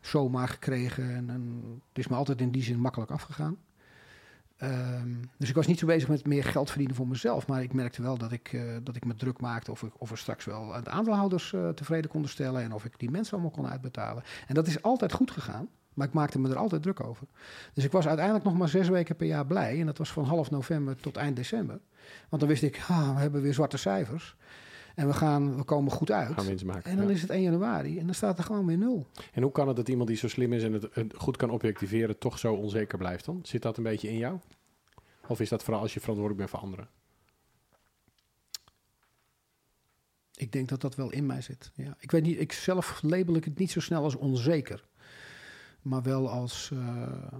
zomaar 0.00 0.48
gekregen. 0.48 1.14
En, 1.14 1.30
en 1.30 1.62
het 1.88 1.98
is 1.98 2.08
me 2.08 2.16
altijd 2.16 2.40
in 2.40 2.50
die 2.50 2.62
zin 2.62 2.80
makkelijk 2.80 3.10
afgegaan. 3.10 3.56
Ehm, 4.60 5.08
dus 5.36 5.48
ik 5.48 5.54
was 5.54 5.66
niet 5.66 5.78
zo 5.78 5.86
bezig 5.86 6.08
met 6.08 6.26
meer 6.26 6.44
geld 6.44 6.68
verdienen 6.68 6.96
voor 6.96 7.08
mezelf. 7.08 7.46
Maar 7.46 7.62
ik 7.62 7.72
merkte 7.72 8.02
wel 8.02 8.18
dat 8.18 8.32
ik, 8.32 8.52
eh, 8.52 8.62
dat 8.82 8.96
ik 8.96 9.04
me 9.04 9.14
druk 9.14 9.40
maakte 9.40 9.70
of, 9.70 9.82
ik, 9.82 9.92
of 9.98 10.10
we 10.10 10.16
straks 10.16 10.44
wel 10.44 10.82
de 10.82 10.90
aandeelhouders 10.90 11.52
eh, 11.52 11.68
tevreden 11.68 12.10
konden 12.10 12.30
stellen. 12.30 12.62
En 12.62 12.72
of 12.72 12.84
ik 12.84 12.98
die 12.98 13.10
mensen 13.10 13.32
allemaal 13.32 13.50
kon 13.50 13.68
uitbetalen. 13.68 14.22
En 14.46 14.54
dat 14.54 14.66
is 14.66 14.82
altijd 14.82 15.12
goed 15.12 15.30
gegaan. 15.30 15.68
Maar 15.94 16.06
ik 16.06 16.12
maakte 16.12 16.38
me 16.38 16.48
er 16.48 16.56
altijd 16.56 16.82
druk 16.82 17.04
over. 17.04 17.26
Dus 17.74 17.84
ik 17.84 17.92
was 17.92 18.06
uiteindelijk 18.06 18.44
nog 18.44 18.56
maar 18.56 18.68
zes 18.68 18.88
weken 18.88 19.16
per 19.16 19.26
jaar 19.26 19.46
blij. 19.46 19.80
En 19.80 19.86
dat 19.86 19.98
was 19.98 20.12
van 20.12 20.24
half 20.24 20.50
november 20.50 20.96
tot 20.96 21.16
eind 21.16 21.36
december. 21.36 21.80
Want 22.28 22.42
dan 22.42 22.50
wist 22.50 22.62
ik, 22.62 22.84
we 22.86 22.92
hebben 22.94 23.42
weer 23.42 23.54
zwarte 23.54 23.76
cijfers. 23.76 24.36
En 24.94 25.06
we, 25.06 25.12
gaan, 25.12 25.56
we 25.56 25.62
komen 25.64 25.92
goed 25.92 26.10
uit. 26.10 26.32
Gaan 26.32 26.46
winst 26.46 26.64
maken. 26.64 26.90
En 26.90 26.96
dan 26.96 27.06
ja. 27.06 27.12
is 27.12 27.22
het 27.22 27.30
1 27.30 27.42
januari 27.42 27.98
en 27.98 28.04
dan 28.04 28.14
staat 28.14 28.38
er 28.38 28.44
gewoon 28.44 28.66
weer 28.66 28.78
nul. 28.78 29.06
En 29.32 29.42
hoe 29.42 29.52
kan 29.52 29.66
het 29.68 29.76
dat 29.76 29.88
iemand 29.88 30.08
die 30.08 30.16
zo 30.16 30.28
slim 30.28 30.52
is 30.52 30.62
en 30.62 30.72
het, 30.72 30.86
het 30.92 31.14
goed 31.16 31.36
kan 31.36 31.50
objectiveren, 31.50 32.18
toch 32.18 32.38
zo 32.38 32.54
onzeker 32.54 32.98
blijft 32.98 33.24
dan? 33.24 33.40
Zit 33.42 33.62
dat 33.62 33.76
een 33.76 33.82
beetje 33.82 34.08
in 34.08 34.16
jou? 34.16 34.38
Of 35.26 35.40
is 35.40 35.48
dat 35.48 35.62
vooral 35.62 35.82
als 35.82 35.94
je 35.94 36.00
verantwoordelijk 36.00 36.50
bent 36.50 36.60
voor 36.60 36.68
anderen? 36.68 36.88
Ik 40.34 40.52
denk 40.52 40.68
dat 40.68 40.80
dat 40.80 40.94
wel 40.94 41.10
in 41.12 41.26
mij 41.26 41.40
zit. 41.40 41.70
Ja. 41.74 41.96
Ik 41.98 42.10
weet 42.10 42.22
niet, 42.22 42.40
ik 42.40 42.52
zelf 42.52 43.02
label 43.02 43.34
ik 43.34 43.44
het 43.44 43.58
niet 43.58 43.70
zo 43.70 43.80
snel 43.80 44.02
als 44.02 44.14
onzeker. 44.16 44.88
maar 45.82 46.02
wel 46.02 46.30
als. 46.30 46.70
eh, 46.72 47.32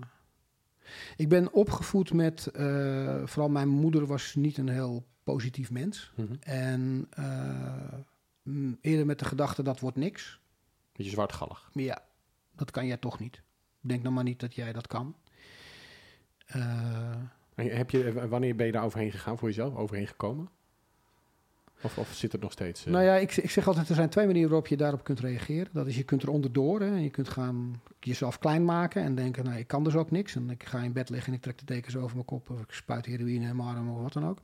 ik 1.16 1.28
ben 1.28 1.52
opgevoed 1.52 2.12
met. 2.12 2.46
eh, 2.46 3.22
vooral 3.24 3.48
mijn 3.50 3.68
moeder 3.68 4.06
was 4.06 4.34
niet 4.34 4.58
een 4.58 4.68
heel 4.68 5.06
positief 5.32 5.70
mens. 5.70 6.12
Mhm. 6.16 6.34
En 6.40 7.06
eh, 7.10 7.98
mm, 8.42 8.78
eerder 8.80 9.06
met 9.06 9.18
de 9.18 9.24
gedachte 9.24 9.62
dat 9.62 9.80
wordt 9.80 9.96
niks. 9.96 10.40
Beetje 10.92 11.10
zwartgallig. 11.10 11.70
Ja, 11.72 12.02
dat 12.56 12.70
kan 12.70 12.86
jij 12.86 12.96
toch 12.96 13.18
niet. 13.18 13.42
Denk 13.80 14.04
dan 14.04 14.12
maar 14.12 14.24
niet 14.24 14.40
dat 14.40 14.54
jij 14.54 14.72
dat 14.72 14.86
kan. 14.86 15.16
Eh, 16.46 17.14
heb 17.54 17.90
je, 17.90 18.28
wanneer 18.28 18.56
ben 18.56 18.66
je 18.66 18.72
daar 18.72 18.84
overheen 18.84 19.10
gegaan 19.10 19.38
voor 19.38 19.48
jezelf? 19.48 19.74
Overheen 19.74 20.06
gekomen? 20.06 20.48
Of, 21.82 21.98
of 21.98 22.12
zit 22.14 22.32
het 22.32 22.40
nog 22.40 22.52
steeds? 22.52 22.84
eh, 22.86 22.92
Nou 22.92 23.04
ja, 23.04 23.14
ik, 23.16 23.36
ik 23.36 23.50
zeg 23.50 23.66
altijd, 23.66 23.88
er 23.88 23.94
zijn 23.94 24.08
twee 24.08 24.26
manieren 24.26 24.50
waarop 24.50 24.68
je 24.68 24.76
daarop 24.76 25.04
kunt 25.04 25.20
reageren. 25.20 25.68
Dat 25.72 25.86
is, 25.86 25.96
je 25.96 26.02
kunt 26.02 26.22
er 26.22 26.30
onderdoor 26.30 26.80
hè, 26.80 26.86
en 26.86 27.02
je 27.02 27.10
kunt 27.10 27.28
gaan 27.28 27.82
jezelf 28.00 28.38
klein 28.38 28.64
maken 28.64 29.02
en 29.02 29.14
denken, 29.14 29.44
nou, 29.44 29.58
ik 29.58 29.66
kan 29.66 29.84
dus 29.84 29.94
ook 29.94 30.10
niks. 30.10 30.34
En 30.36 30.50
ik 30.50 30.64
ga 30.64 30.78
in 30.78 30.92
bed 30.92 31.10
liggen 31.10 31.28
en 31.28 31.34
ik 31.36 31.42
trek 31.42 31.58
de 31.58 31.64
dekens 31.64 31.96
over 31.96 32.14
mijn 32.14 32.26
kop 32.26 32.50
of 32.50 32.60
ik 32.60 32.72
spuit 32.72 33.06
heroïne 33.06 33.48
in 33.48 33.56
mijn 33.56 33.68
arm 33.68 33.90
of 33.90 34.02
wat 34.02 34.12
dan 34.12 34.26
ook. 34.28 34.38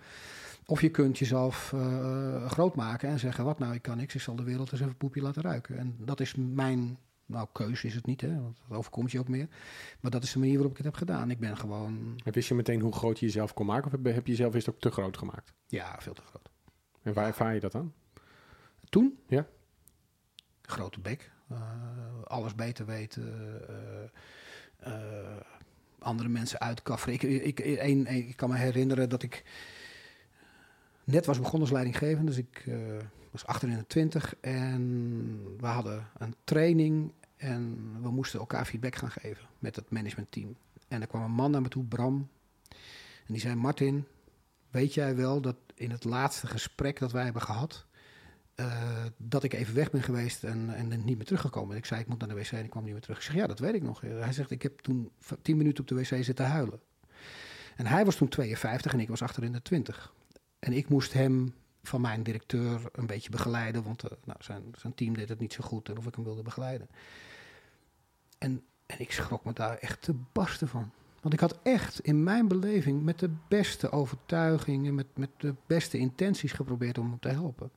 Of 0.66 0.80
je 0.80 0.88
kunt 0.90 1.18
jezelf 1.18 1.72
eh, 1.72 2.50
groot 2.50 2.74
maken 2.74 3.08
en 3.08 3.18
zeggen, 3.18 3.44
wat 3.44 3.58
nou, 3.58 3.74
ik 3.74 3.82
kan 3.82 3.96
niks, 3.96 4.14
ik 4.14 4.20
zal 4.20 4.36
de 4.36 4.42
wereld 4.42 4.72
eens 4.72 4.80
even 4.80 4.96
poepje 4.96 5.22
laten 5.22 5.42
ruiken. 5.42 5.78
En 5.78 5.96
dat 5.98 6.20
is 6.20 6.34
mijn, 6.34 6.98
nou, 7.26 7.46
keuze 7.52 7.86
is 7.86 7.94
het 7.94 8.06
niet, 8.06 8.20
hè, 8.20 8.40
want 8.40 8.58
dat 8.68 8.78
overkomt 8.78 9.10
je 9.12 9.18
ook 9.18 9.28
meer. 9.28 9.48
Maar 10.00 10.10
dat 10.10 10.22
is 10.22 10.32
de 10.32 10.38
manier 10.38 10.54
waarop 10.54 10.70
ik 10.70 10.76
het 10.76 10.86
heb 10.86 10.96
gedaan. 10.96 11.30
Ik 11.30 11.38
ben 11.38 11.56
gewoon, 11.56 12.20
En 12.24 12.32
wist 12.32 12.48
je 12.48 12.54
meteen 12.54 12.80
hoe 12.80 12.92
groot 12.92 13.18
je 13.18 13.26
jezelf 13.26 13.54
kon 13.54 13.66
maken? 13.66 13.86
Of 13.86 13.92
heb, 13.92 14.04
heb 14.14 14.26
je 14.26 14.32
jezelf 14.32 14.54
eerst 14.54 14.68
ook 14.68 14.80
te 14.80 14.90
groot 14.90 15.18
gemaakt? 15.18 15.52
ja, 15.66 15.96
veel 15.98 16.14
te 16.14 16.22
groot. 16.22 16.48
En 17.06 17.12
waar 17.12 17.26
ervaar 17.26 17.54
je 17.54 17.60
dat 17.60 17.72
dan? 17.72 17.92
Toen? 18.88 19.18
Ja. 19.26 19.46
Grote 20.62 21.00
bek. 21.00 21.30
eh, 21.48 21.58
alles 22.24 22.54
beter 22.54 22.86
weten. 22.86 23.24
eh, 23.68 24.04
eh, 24.92 25.36
andere 25.98 26.28
mensen 26.28 26.60
uitkafferen. 26.60 27.14
Ik, 27.14 27.22
ik, 27.22 27.60
ik 28.06 28.36
kan 28.36 28.50
me 28.50 28.56
herinneren 28.56 29.08
dat 29.08 29.22
ik 29.22 29.44
net 31.04 31.26
was 31.26 31.36
begonnen 31.38 31.60
als 31.60 31.70
leidinggevende. 31.70 32.26
Dus 32.26 32.38
ik 32.38 32.64
eh, 32.66 32.76
was 33.30 33.46
28 33.46 34.34
en 34.40 35.56
we 35.60 35.66
hadden 35.66 36.06
een 36.18 36.34
training 36.44 37.12
en 37.36 37.92
we 38.02 38.10
moesten 38.10 38.40
elkaar 38.40 38.64
feedback 38.66 38.94
gaan 38.96 39.10
geven 39.10 39.46
met 39.58 39.76
het 39.76 39.90
managementteam. 39.90 40.56
En 40.88 41.00
er 41.00 41.06
kwam 41.06 41.22
een 41.22 41.30
man 41.30 41.50
naar 41.50 41.62
me 41.62 41.68
toe, 41.68 41.84
Bram. 41.84 42.28
En 43.26 43.32
die 43.32 43.40
zei, 43.40 43.54
Martin, 43.54 44.04
weet 44.76 44.94
jij 44.94 45.16
wel 45.16 45.40
dat 45.40 45.56
in 45.74 45.90
het 45.90 46.04
laatste 46.04 46.46
gesprek 46.46 46.98
dat 46.98 47.12
wij 47.12 47.24
hebben 47.24 47.42
gehad... 47.42 47.86
eh, 48.54 49.04
dat 49.16 49.42
ik 49.42 49.52
even 49.52 49.74
weg 49.74 49.90
ben 49.90 50.02
geweest 50.02 50.44
en, 50.44 50.74
en 50.74 50.88
niet 50.88 51.16
meer 51.16 51.24
teruggekomen. 51.24 51.70
En 51.70 51.76
ik 51.76 51.84
zei, 51.84 52.00
ik 52.00 52.06
moet 52.06 52.18
naar 52.18 52.28
de 52.28 52.34
wc 52.34 52.50
en 52.50 52.64
ik 52.64 52.70
kwam 52.70 52.84
niet 52.84 52.92
meer 52.92 53.02
terug. 53.02 53.16
Ik 53.16 53.22
zeg, 53.22 53.34
ja, 53.34 53.46
dat 53.46 53.58
weet 53.58 53.74
ik 53.74 53.82
nog. 53.82 54.00
Hij 54.00 54.32
zegt, 54.32 54.50
ik 54.50 54.62
heb 54.62 54.80
toen 54.80 55.10
tien 55.42 55.56
minuten 55.56 55.82
op 55.82 55.88
de 55.88 55.94
wc 55.94 56.24
zitten 56.24 56.46
huilen. 56.46 56.80
En 57.76 57.86
hij 57.86 58.04
was 58.04 58.16
toen 58.16 58.28
52 58.28 58.92
en 58.92 59.00
ik 59.00 59.08
was 59.08 59.22
achter 59.22 59.42
in 59.44 59.52
de 59.52 59.62
20. 59.62 60.12
En 60.58 60.72
ik 60.72 60.88
moest 60.88 61.12
hem 61.12 61.54
van 61.82 62.00
mijn 62.00 62.22
directeur 62.22 62.80
een 62.92 63.06
beetje 63.06 63.30
begeleiden, 63.30 63.82
want 63.82 64.02
eh, 64.02 64.10
nou, 64.24 64.38
zijn, 64.42 64.62
zijn 64.78 64.94
team 64.94 65.14
deed 65.14 65.28
het 65.28 65.40
niet 65.40 65.52
zo 65.52 65.64
goed 65.64 65.88
en 65.88 65.98
of 65.98 66.06
ik 66.06 66.14
hem 66.14 66.24
wilde 66.24 66.42
begeleiden. 66.42 66.88
En, 68.38 68.64
en 68.86 69.00
ik 69.00 69.12
schrok 69.12 69.44
me 69.44 69.52
daar 69.52 69.76
echt 69.76 70.02
te 70.02 70.14
barsten 70.32 70.68
van. 70.68 70.90
Want 71.26 71.40
ik 71.40 71.48
had 71.48 71.58
echt 71.62 72.00
in 72.00 72.24
mijn 72.24 72.48
beleving 72.48 73.02
met 73.02 73.18
de 73.18 73.30
beste 73.48 73.90
overtuigingen, 73.90 74.94
met, 74.94 75.06
met 75.14 75.30
de 75.36 75.54
beste 75.66 75.98
intenties 75.98 76.52
geprobeerd 76.52 76.98
om 76.98 77.10
hem 77.10 77.18
te 77.18 77.28
helpen. 77.28 77.70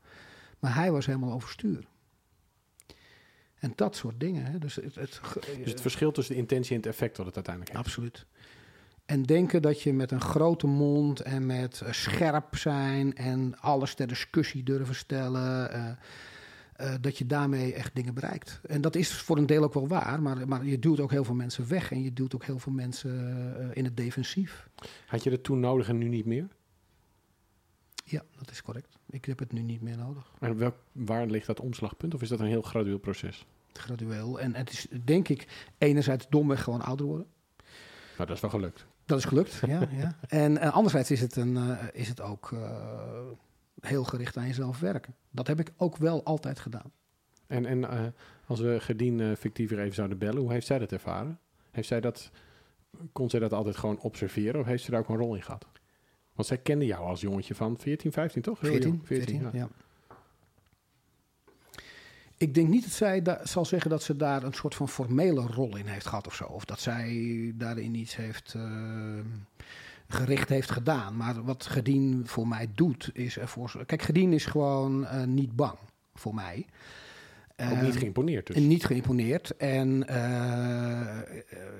Maar 0.60 0.76
hij 0.76 0.92
was 0.92 1.06
helemaal 1.06 1.32
overstuur. 1.32 1.86
En 3.60 3.74
dat 3.76 3.96
soort 3.96 4.20
dingen. 4.20 4.46
Hè. 4.46 4.58
Dus 4.58 4.76
het, 4.76 4.96
het, 4.96 5.22
Dus 5.58 5.72
het 5.72 5.82
verschil 5.82 6.12
tussen 6.12 6.34
de 6.36 6.42
intentie 6.42 6.72
en 6.72 6.78
het 6.78 6.90
effect 6.90 7.18
wat 7.18 7.26
het 7.26 7.36
uiteindelijk 7.36 7.76
heeft. 7.76 7.86
Absoluut. 7.86 8.26
En 9.06 9.24
denken 9.24 9.62
dat 9.62 9.82
je 9.82 9.94
met 9.94 10.12
een 10.12 10.22
grote 10.22 10.68
mond 10.68 11.20
en 11.20 11.46
met 11.46 11.82
eh, 11.82 11.92
scherp 11.92 12.58
zijn 12.58 13.16
en 13.16 13.60
alles 13.60 13.94
ter 13.94 14.08
discussie 14.08 14.64
durven 14.64 14.96
stellen, 14.96 15.72
eh, 15.72 15.92
eh, 16.80 16.94
dat 17.02 17.18
je 17.18 17.26
daarmee 17.26 17.74
echt 17.74 17.96
dingen 17.96 18.14
bereikt. 18.14 18.62
En 18.68 18.82
dat 18.82 18.96
is 18.96 19.14
voor 19.14 19.38
een 19.38 19.46
deel 19.46 19.64
ook 19.64 19.74
wel 19.74 19.88
waar, 19.88 20.22
maar, 20.22 20.48
maar 20.48 20.66
je 20.66 20.80
duwt 20.80 21.00
ook 21.00 21.12
heel 21.12 21.24
veel 21.24 21.36
mensen 21.36 21.68
weg 21.68 21.92
en 21.92 22.02
je 22.02 22.14
duwt 22.14 22.36
ook 22.36 22.44
heel 22.44 22.60
veel 22.60 22.72
mensen 22.72 23.12
eh, 23.60 23.78
in 23.78 23.84
het 23.84 23.98
defensief. 23.98 24.70
Had 25.06 25.24
je 25.24 25.30
dat 25.30 25.44
toen 25.44 25.60
nodig 25.60 25.88
en 25.88 25.98
nu 25.98 26.08
niet 26.08 26.26
meer? 26.26 26.48
Ja, 28.06 28.24
dat 28.38 28.52
is 28.52 28.62
correct. 28.62 28.98
Ik 29.10 29.26
heb 29.26 29.40
het 29.40 29.52
nu 29.52 29.62
niet 29.62 29.82
meer 29.82 29.98
nodig. 29.98 30.32
En 30.40 30.58
welk, 30.58 30.76
waar 30.92 31.26
ligt 31.26 31.46
dat 31.48 31.60
omslagpunt? 31.60 32.14
Of 32.14 32.22
is 32.22 32.30
dat 32.30 32.40
een 32.40 32.46
heel 32.46 32.62
gradueel 32.62 33.00
proces? 33.00 33.46
Gradueel. 33.74 34.40
En 34.40 34.56
het 34.56 34.72
is 34.72 34.88
denk 35.04 35.28
ik 35.28 35.48
enerzijds 35.78 36.28
domweg 36.30 36.64
gewoon 36.64 36.82
ouder 36.82 37.06
worden. 37.06 37.28
Nou, 38.18 38.28
dat 38.28 38.36
is 38.36 38.42
wel 38.42 38.52
gelukt. 38.52 38.86
Dat 39.06 39.18
is 39.18 39.26
gelukt, 39.26 39.62
ja. 39.66 39.88
ja. 39.92 40.18
En 40.28 40.58
eh, 40.58 40.74
anderzijds 40.74 41.12
is 41.12 41.22
het, 41.22 41.36
een, 41.36 41.78
is 41.94 42.08
het 42.08 42.22
ook 42.22 42.54
heel 43.82 44.04
gericht 44.04 44.38
aan 44.38 44.48
jezelf 44.48 44.80
werken. 44.80 45.16
Dat 45.32 45.48
heb 45.48 45.60
ik 45.60 45.72
ook 45.78 45.98
wel 45.98 46.24
altijd 46.24 46.60
gedaan. 46.60 46.92
En, 47.48 47.66
en 47.66 47.90
eh, 47.90 48.06
als 48.46 48.60
we 48.60 48.80
Gedien 48.80 49.20
uh, 49.20 49.36
fictief 49.36 49.70
weer 49.70 49.80
even 49.80 49.96
zouden 49.96 50.18
bellen, 50.18 50.42
hoe 50.42 50.52
heeft 50.52 50.68
zij 50.68 50.80
dat 50.80 50.92
ervaren? 50.92 51.40
Heeft 51.72 51.88
zij 51.88 52.02
dat, 52.02 52.32
kon 53.12 53.30
zij 53.30 53.40
dat 53.40 53.54
altijd 53.54 53.78
gewoon 53.78 54.00
observeren 54.00 54.60
of 54.60 54.66
heeft 54.66 54.84
ze 54.84 54.92
daar 54.92 55.00
ook 55.00 55.10
een 55.10 55.18
rol 55.18 55.36
in 55.36 55.44
gehad? 55.44 55.66
Want 56.34 56.48
zij 56.48 56.58
kende 56.58 56.86
jou 56.86 57.06
als 57.06 57.22
jongetje 57.22 57.56
van 57.56 57.78
14, 57.78 58.12
15, 58.12 58.42
toch? 58.42 58.60
Heel 58.60 58.72
14, 58.72 58.90
jong. 58.90 59.08
14, 59.08 59.42
ja. 59.42 59.50
ja. 59.54 59.70
Ik 62.38 62.54
denk 62.54 62.70
niet 62.70 62.84
dat 62.84 62.92
zij 62.92 63.22
da- 63.22 63.46
zal 63.46 63.66
zeggen 63.66 63.90
dat 63.90 64.04
ze 64.04 64.16
daar 64.16 64.44
een 64.44 64.54
soort 64.54 64.76
van 64.76 64.90
formele 64.90 65.42
rol 65.42 65.78
in 65.78 65.86
heeft 65.86 66.06
gehad 66.06 66.28
of 66.28 66.36
zo. 66.36 66.44
Of 66.44 66.66
dat 66.66 66.80
zij 66.80 67.52
daarin 67.56 67.96
iets 67.96 68.16
heeft 68.16 68.54
eh, 68.54 69.20
gericht 70.10 70.50
heeft 70.50 70.72
gedaan. 70.72 71.18
Maar 71.18 71.44
wat 71.44 71.66
Gedien 71.66 72.28
voor 72.28 72.48
mij 72.48 72.68
doet, 72.76 73.10
is 73.14 73.38
ervoor... 73.38 73.84
Kijk, 73.86 74.02
Gedien 74.02 74.34
is 74.34 74.46
gewoon 74.46 75.06
eh, 75.06 75.24
niet 75.24 75.56
bang 75.56 75.78
voor 76.14 76.34
mij. 76.34 76.66
Ook 77.60 77.82
niet 77.82 77.94
Eh, 77.94 78.00
geïmponeerd 78.00 78.48
dus. 78.48 78.56
En 78.56 78.68
niet 78.68 78.86
geïmponeerd. 78.86 79.58
En 79.58 80.08
eh, 80.08 81.20
eh, 81.20 81.28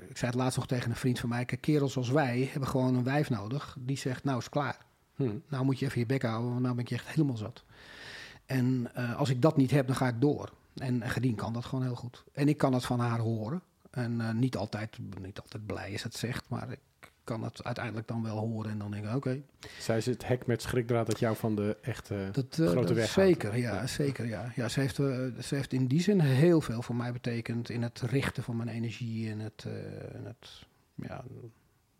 ik 0.08 0.16
zei 0.16 0.30
het 0.30 0.34
laatst 0.34 0.56
nog 0.56 0.66
tegen 0.66 0.90
een 0.90 0.96
vriend 0.96 1.18
van 1.18 1.28
mij. 1.28 1.44
Kijk, 1.44 1.60
kerels 1.60 1.96
als 1.96 2.10
wij 2.10 2.48
hebben 2.50 2.68
gewoon 2.68 2.94
een 2.94 3.04
wijf 3.04 3.30
nodig. 3.30 3.76
Die 3.80 3.98
zegt, 3.98 4.24
nou 4.24 4.38
is 4.38 4.48
klaar. 4.48 4.78
Hm. 5.14 5.38
Nou 5.48 5.64
moet 5.64 5.78
je 5.78 5.86
even 5.86 6.00
je 6.00 6.06
bek 6.06 6.22
houden, 6.22 6.50
want 6.50 6.62
nou 6.62 6.74
ben 6.74 6.84
ik 6.84 6.90
echt 6.90 7.08
helemaal 7.08 7.36
zat. 7.36 7.64
En 8.46 8.94
als 9.16 9.30
ik 9.30 9.42
dat 9.42 9.56
niet 9.56 9.70
heb, 9.70 9.86
dan 9.86 9.96
ga 9.96 10.08
ik 10.08 10.20
door. 10.20 10.52
En 10.74 11.10
Gedien 11.10 11.34
kan 11.34 11.52
dat 11.52 11.64
gewoon 11.64 11.84
heel 11.84 11.94
goed. 11.94 12.24
En 12.32 12.48
ik 12.48 12.56
kan 12.56 12.72
het 12.72 12.84
van 12.84 13.00
haar 13.00 13.18
horen. 13.18 13.62
En 13.90 14.38
niet, 14.38 14.56
altijd, 14.56 14.98
niet 15.20 15.40
altijd 15.40 15.66
blij 15.66 15.90
is 15.90 16.02
het 16.02 16.14
zegt, 16.14 16.48
maar 16.48 16.70
ik 16.70 16.78
kan 17.24 17.42
het 17.42 17.64
uiteindelijk 17.64 18.06
dan 18.08 18.22
wel 18.22 18.36
horen. 18.36 18.70
En 18.70 18.78
dan 18.78 18.90
denk 18.90 19.04
ik, 19.04 19.14
oké, 19.14 19.42
Zij 19.78 19.96
is 19.96 20.06
het 20.06 20.26
hek 20.26 20.46
met 20.46 20.62
schrikdraad 20.62 21.06
dat 21.06 21.18
jou 21.18 21.36
van 21.36 21.54
de 21.54 21.76
echte... 21.82 22.28
dat, 22.32 22.58
eh, 22.58 22.66
Grote 22.66 22.86
dat 22.86 22.96
weg 22.96 23.08
zeker, 23.08 23.56
ja, 23.56 23.74
Ja. 23.74 23.86
zeker, 23.86 24.26
ja. 24.26 24.52
ja 24.54 24.68
ze, 24.68 24.80
heeft, 24.80 24.98
eh, 24.98 25.26
ze 25.42 25.54
heeft 25.54 25.72
in 25.72 25.86
die 25.86 26.00
zin 26.00 26.20
heel 26.20 26.60
veel 26.60 26.82
voor 26.82 26.94
mij 26.94 27.12
betekend 27.12 27.70
in 27.70 27.82
het 27.82 28.00
richten 28.00 28.42
van 28.42 28.56
mijn 28.56 28.68
energie 28.68 29.30
en 29.30 29.38
het, 29.38 29.64
eh, 29.66 30.14
en 30.14 30.24
het, 30.24 30.66
ja, 30.94 31.24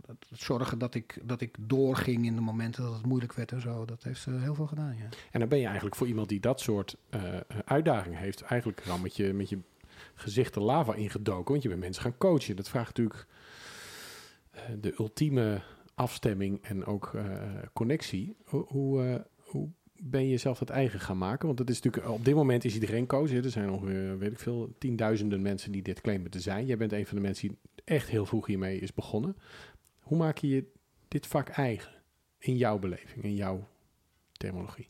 het 0.07 0.27
zorgen 0.31 0.79
dat 0.79 0.95
ik, 0.95 1.19
dat 1.23 1.41
ik 1.41 1.57
doorging 1.61 2.27
in 2.27 2.35
de 2.35 2.41
momenten 2.41 2.83
dat 2.83 2.95
het 2.95 3.07
moeilijk 3.07 3.33
werd 3.33 3.53
en 3.53 3.61
zo. 3.61 3.85
Dat 3.85 4.03
heeft 4.03 4.21
ze 4.21 4.31
heel 4.31 4.55
veel 4.55 4.67
gedaan, 4.67 4.97
ja. 4.97 5.09
En 5.31 5.41
dan 5.41 5.49
ben 5.49 5.59
je 5.59 5.67
eigenlijk 5.67 5.97
voor 5.97 6.07
iemand 6.07 6.29
die 6.29 6.41
dat 6.41 6.61
soort 6.61 6.97
uitdagingen 7.65 8.19
heeft, 8.19 8.43
eigenlijk 8.43 8.83
al 8.89 8.99
met 8.99 9.17
je, 9.17 9.33
met 9.33 9.49
je 9.49 9.59
gezicht 10.15 10.55
de 10.55 10.61
lava 10.61 10.95
ingedoken. 10.95 11.51
Want 11.51 11.63
je 11.63 11.69
bent 11.69 11.81
mensen 11.81 12.03
gaan 12.03 12.19
coachen. 12.19 12.57
Dat 12.57 12.69
vraagt 12.69 12.97
natuurlijk 12.97 13.27
de 14.81 14.95
ultieme 14.99 15.63
afstemming 15.95 16.63
en 16.63 16.85
ook 16.85 17.15
eh, 17.15 17.43
connectie. 17.73 18.37
Hoe, 18.45 18.65
hoe, 18.69 19.05
eh, 19.05 19.21
hoe 19.37 19.69
ben 20.03 20.23
je 20.23 20.29
jezelf 20.29 20.59
dat 20.59 20.71
eigen 20.71 21.01
gaan 21.01 21.19
maken? 21.19 21.47
Want 21.47 21.59
dat 21.59 21.71
is 21.71 21.81
natuurlijk, 21.81 22.13
op 22.15 22.25
dit 22.25 22.35
moment 22.35 22.65
is 22.65 22.75
iedereen 22.75 23.07
coach. 23.07 23.31
hè. 23.31 23.43
Er 23.43 23.51
zijn 23.51 23.71
ongeveer, 23.71 24.19
weet 24.19 24.33
ik 24.33 24.39
veel, 24.39 24.75
tienduizenden 24.79 25.43
mensen 25.43 25.73
die 25.73 25.83
dit 25.83 26.01
claimen 26.01 26.31
te 26.31 26.41
zijn. 26.41 26.67
Jij 26.67 26.77
bent 26.77 26.93
een 26.93 27.07
van 27.07 27.17
de 27.17 27.23
mensen 27.23 27.49
die 27.49 27.59
echt 27.85 28.09
heel 28.09 28.27
vroeg 28.27 28.47
hiermee 28.47 28.79
is 28.79 28.95
begonnen. 28.95 29.37
Hoe 30.01 30.19
maak 30.19 30.39
je 30.39 30.49
je 30.49 30.65
dit 31.09 31.27
vak 31.27 31.49
eigen? 31.49 31.93
In 32.39 32.57
jouw 32.57 32.79
beleving, 32.79 33.25
in 33.25 33.35
jouw 33.35 33.69
terminologie. 34.33 34.89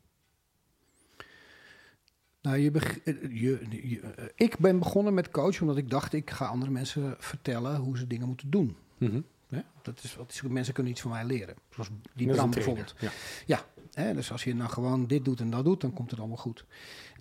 Nou, 2.42 2.56
je 2.56 2.70
beg- 2.70 2.98
eh, 3.00 3.14
je, 3.22 3.58
je- 3.70 4.00
eh, 4.00 4.24
ik 4.34 4.58
ben 4.58 4.78
begonnen 4.78 5.14
met 5.14 5.30
coachen 5.30 5.60
omdat 5.60 5.76
ik 5.76 5.90
dacht, 5.90 6.12
ik 6.12 6.30
ga 6.30 6.46
andere 6.46 6.70
mensen 6.70 7.14
vertellen 7.18 7.76
hoe 7.76 7.98
ze 7.98 8.06
dingen 8.06 8.26
moeten 8.26 8.50
doen. 8.50 8.76
Mhm. 8.98 9.20
Hè? 9.50 9.60
Dat 9.82 10.02
is, 10.02 10.16
wat 10.16 10.42
mensen 10.48 10.74
kunnen 10.74 10.92
iets 10.92 11.00
van 11.00 11.10
mij 11.10 11.24
leren. 11.24 11.54
Zoals 11.70 11.90
die 12.14 12.26
Bram 12.26 12.50
bijvoorbeeld. 12.50 12.94
Ja. 13.46 13.64
Hè, 13.92 14.14
dus 14.14 14.32
als 14.32 14.44
je 14.44 14.54
nou 14.54 14.70
gewoon 14.70 15.06
dit 15.06 15.24
doet 15.24 15.40
en 15.40 15.50
dat 15.50 15.64
doet, 15.64 15.80
dan 15.80 15.92
komt 15.92 16.10
het 16.10 16.18
allemaal 16.18 16.36
goed. 16.36 16.64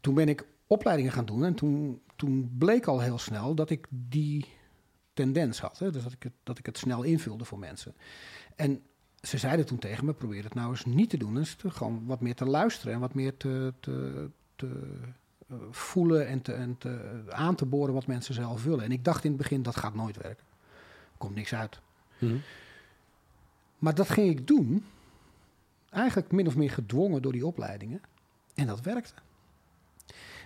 Toen 0.01 0.13
ben 0.13 0.29
ik 0.29 0.45
opleidingen 0.67 1.11
gaan 1.11 1.25
doen 1.25 1.45
en 1.45 1.53
toen, 1.53 2.01
toen 2.15 2.55
bleek 2.57 2.85
al 2.85 2.99
heel 2.99 3.17
snel 3.17 3.55
dat 3.55 3.69
ik 3.69 3.87
die 3.89 4.45
tendens 5.13 5.59
had. 5.59 5.79
Hè? 5.79 5.91
Dus 5.91 6.03
dat 6.03 6.11
ik, 6.11 6.23
het, 6.23 6.33
dat 6.43 6.57
ik 6.57 6.65
het 6.65 6.77
snel 6.77 7.03
invulde 7.03 7.45
voor 7.45 7.59
mensen. 7.59 7.95
En 8.55 8.81
ze 9.21 9.37
zeiden 9.37 9.65
toen 9.65 9.79
tegen 9.79 10.05
me, 10.05 10.13
probeer 10.13 10.43
het 10.43 10.53
nou 10.53 10.69
eens 10.69 10.85
niet 10.85 11.09
te 11.09 11.17
doen. 11.17 11.33
Dus 11.33 11.55
te, 11.55 11.71
gewoon 11.71 12.05
wat 12.05 12.21
meer 12.21 12.35
te 12.35 12.45
luisteren 12.45 12.93
en 12.93 12.99
wat 12.99 13.13
meer 13.13 13.37
te, 13.37 13.73
te, 13.79 14.29
te 14.55 14.97
eh, 15.47 15.55
voelen 15.71 16.27
en, 16.27 16.41
te, 16.41 16.53
en 16.53 16.77
te, 16.77 17.23
aan 17.29 17.55
te 17.55 17.65
boren 17.65 17.93
wat 17.93 18.07
mensen 18.07 18.33
zelf 18.33 18.63
willen. 18.63 18.83
En 18.83 18.91
ik 18.91 19.03
dacht 19.03 19.23
in 19.23 19.29
het 19.29 19.39
begin, 19.39 19.63
dat 19.63 19.75
gaat 19.75 19.95
nooit 19.95 20.17
werken. 20.17 20.45
Er 21.11 21.17
komt 21.17 21.35
niks 21.35 21.53
uit. 21.53 21.81
Mhm. 22.19 22.37
Maar 23.77 23.95
dat 23.95 24.09
ging 24.09 24.29
ik 24.29 24.47
doen, 24.47 24.85
eigenlijk 25.89 26.31
min 26.31 26.47
of 26.47 26.55
meer 26.55 26.71
gedwongen 26.71 27.21
door 27.21 27.31
die 27.31 27.45
opleidingen. 27.45 28.01
En 28.55 28.67
dat 28.67 28.81
werkte. 28.81 29.13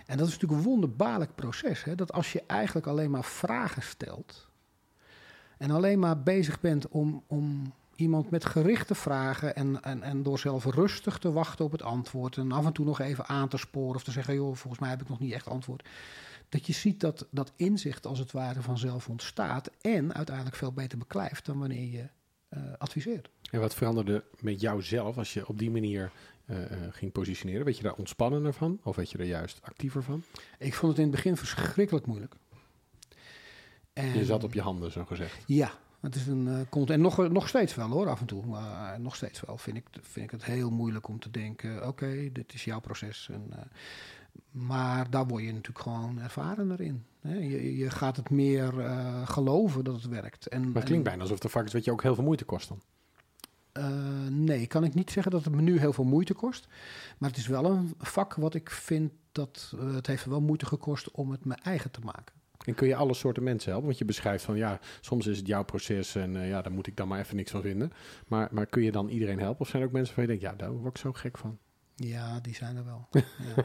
En 0.06 0.16
dat 0.16 0.26
is 0.26 0.32
natuurlijk 0.32 0.60
een 0.60 0.68
wonderbaarlijk 0.68 1.34
proces. 1.34 1.84
Hè? 1.84 1.94
Dat 1.94 2.12
als 2.12 2.32
je 2.32 2.42
eigenlijk 2.46 2.86
alleen 2.86 3.10
maar 3.10 3.24
vragen 3.24 3.82
stelt. 3.82 4.48
En 5.56 5.70
alleen 5.70 5.98
maar 5.98 6.22
bezig 6.22 6.60
bent 6.60 6.88
om, 6.88 7.22
om 7.26 7.72
iemand 7.96 8.30
met 8.30 8.44
gerichte 8.44 8.94
vragen. 8.94 9.56
En, 9.56 9.82
en, 9.82 10.02
en 10.02 10.22
door 10.22 10.38
zelf 10.38 10.64
rustig 10.64 11.18
te 11.18 11.32
wachten 11.32 11.64
op 11.64 11.72
het 11.72 11.82
antwoord. 11.82 12.36
En 12.36 12.52
af 12.52 12.66
en 12.66 12.72
toe 12.72 12.84
nog 12.84 13.00
even 13.00 13.26
aan 13.26 13.48
te 13.48 13.56
sporen. 13.56 13.94
Of 13.94 14.04
te 14.04 14.10
zeggen: 14.10 14.34
joh, 14.34 14.54
volgens 14.54 14.80
mij 14.80 14.90
heb 14.90 15.02
ik 15.02 15.08
nog 15.08 15.20
niet 15.20 15.32
echt 15.32 15.48
antwoord. 15.48 15.88
Dat 16.48 16.66
je 16.66 16.72
ziet 16.72 17.00
dat 17.00 17.26
dat 17.30 17.52
inzicht 17.56 18.06
als 18.06 18.18
het 18.18 18.32
ware 18.32 18.62
vanzelf 18.62 19.08
ontstaat. 19.08 19.70
En 19.80 20.14
uiteindelijk 20.14 20.56
veel 20.56 20.72
beter 20.72 20.98
beklijft 20.98 21.46
dan 21.46 21.58
wanneer 21.58 21.90
je 21.90 22.08
eh, 22.48 22.62
adviseert. 22.78 23.30
En 23.50 23.60
wat 23.60 23.74
veranderde 23.74 24.24
met 24.40 24.60
jou 24.60 24.82
zelf 24.82 25.18
als 25.18 25.32
je 25.32 25.48
op 25.48 25.58
die 25.58 25.70
manier 25.70 26.10
eh, 26.46 26.64
eh, 26.64 26.92
ging 26.92 27.12
positioneren? 27.12 27.64
Werd 27.64 27.76
je 27.76 27.82
daar 27.82 27.94
ontspannender 27.94 28.52
van? 28.54 28.80
Of 28.82 28.96
werd 28.96 29.10
je 29.10 29.18
er 29.18 29.24
juist 29.24 29.58
actiever 29.62 30.02
van? 30.02 30.22
Ik 30.58 30.74
vond 30.74 30.92
het 30.92 31.00
in 31.00 31.06
het 31.06 31.16
begin 31.16 31.36
verschrikkelijk 31.36 32.06
moeilijk. 32.06 32.34
En, 33.92 34.18
Je 34.18 34.24
zat 34.24 34.44
op 34.44 34.52
je 34.52 34.60
handen, 34.60 34.92
zo 34.92 35.04
gezegd. 35.04 35.42
Ja, 35.46 35.72
het 36.00 36.14
is 36.14 36.26
een 36.26 36.46
uh, 36.46 36.60
cont- 36.70 36.90
En 36.90 37.00
nog, 37.00 37.28
nog 37.28 37.48
steeds 37.48 37.74
wel 37.74 37.88
hoor, 37.88 38.08
af 38.08 38.20
en 38.20 38.26
toe. 38.26 38.46
Maar 38.46 39.00
nog 39.00 39.16
steeds 39.16 39.40
wel 39.40 39.58
vind 39.58 39.76
ik, 39.76 39.84
vind 40.00 40.24
ik 40.24 40.30
het 40.30 40.44
heel 40.44 40.70
moeilijk 40.70 41.08
om 41.08 41.18
te 41.18 41.30
denken: 41.30 41.86
oké, 41.86 42.32
dit 42.32 42.54
is 42.54 42.64
jouw 42.64 42.80
proces. 42.80 43.28
En, 43.32 43.50
maar 44.50 45.10
daar 45.10 45.26
word 45.26 45.42
je 45.42 45.52
natuurlijk 45.52 45.78
gewoon 45.78 46.20
ervarener 46.20 46.80
in. 46.80 47.04
Je, 47.20 47.76
je 47.76 47.90
gaat 47.90 48.16
het 48.16 48.30
meer 48.30 48.80
eh, 48.80 49.28
geloven 49.28 49.84
dat 49.84 49.94
het 49.94 50.08
werkt. 50.08 50.46
En, 50.46 50.62
Maar 50.62 50.74
het 50.74 50.84
klinkt 50.84 51.04
bijna 51.04 51.22
alsof 51.22 51.38
de 51.38 51.48
vak 51.48 51.64
is 51.64 51.72
wat 51.72 51.84
je 51.84 51.92
ook 51.92 52.02
heel 52.02 52.14
veel 52.14 52.24
moeite 52.24 52.44
kost 52.44 52.68
dan. 52.68 52.80
Eh, 53.72 53.86
nee, 54.30 54.66
kan 54.66 54.84
ik 54.84 54.94
niet 54.94 55.10
zeggen 55.10 55.32
dat 55.32 55.44
het 55.44 55.54
me 55.54 55.62
nu 55.62 55.78
heel 55.78 55.92
veel 55.92 56.04
moeite 56.04 56.34
kost. 56.34 56.66
Maar 57.18 57.28
het 57.28 57.38
is 57.38 57.46
wel 57.46 57.64
een 57.64 57.94
vak 57.98 58.34
wat 58.34 58.54
ik 58.54 58.70
vind 58.70 59.12
dat 59.32 59.74
eh, 59.78 59.94
het 59.94 60.06
heeft 60.06 60.24
wel 60.24 60.40
moeite 60.40 60.66
gekost 60.66 61.10
om 61.10 61.30
het 61.30 61.44
mijn 61.44 61.60
eigen 61.60 61.90
te 61.90 62.00
maken. 62.00 62.34
En 62.64 62.74
kun 62.74 62.88
je 62.88 62.96
alle 62.96 63.14
soorten 63.14 63.42
mensen 63.42 63.68
helpen? 63.68 63.86
Want 63.86 63.98
je 63.98 64.04
beschrijft 64.04 64.44
van 64.44 64.56
ja, 64.56 64.78
soms 65.00 65.26
is 65.26 65.38
het 65.38 65.46
jouw 65.46 65.64
proces 65.64 66.14
en 66.14 66.32
ja, 66.32 66.62
daar 66.62 66.72
moet 66.72 66.86
ik 66.86 66.96
dan 66.96 67.08
maar 67.08 67.18
even 67.18 67.36
niks 67.36 67.50
van 67.50 67.62
vinden. 67.62 67.92
Maar, 68.28 68.48
maar 68.52 68.66
kun 68.66 68.82
je 68.82 68.92
dan 68.92 69.08
iedereen 69.08 69.38
helpen? 69.38 69.60
Of 69.60 69.68
zijn 69.68 69.82
er 69.82 69.88
ook 69.88 69.94
mensen 69.94 70.14
van 70.14 70.22
je 70.22 70.28
denkt, 70.28 70.42
ja, 70.44 70.54
daar 70.54 70.72
word 70.72 70.96
ik 70.96 71.02
zo 71.02 71.12
gek 71.12 71.38
van? 71.38 71.58
Ja, 71.96 72.40
die 72.40 72.54
zijn 72.54 72.76
er 72.76 72.84
wel. 72.84 73.08
ja, 73.12 73.22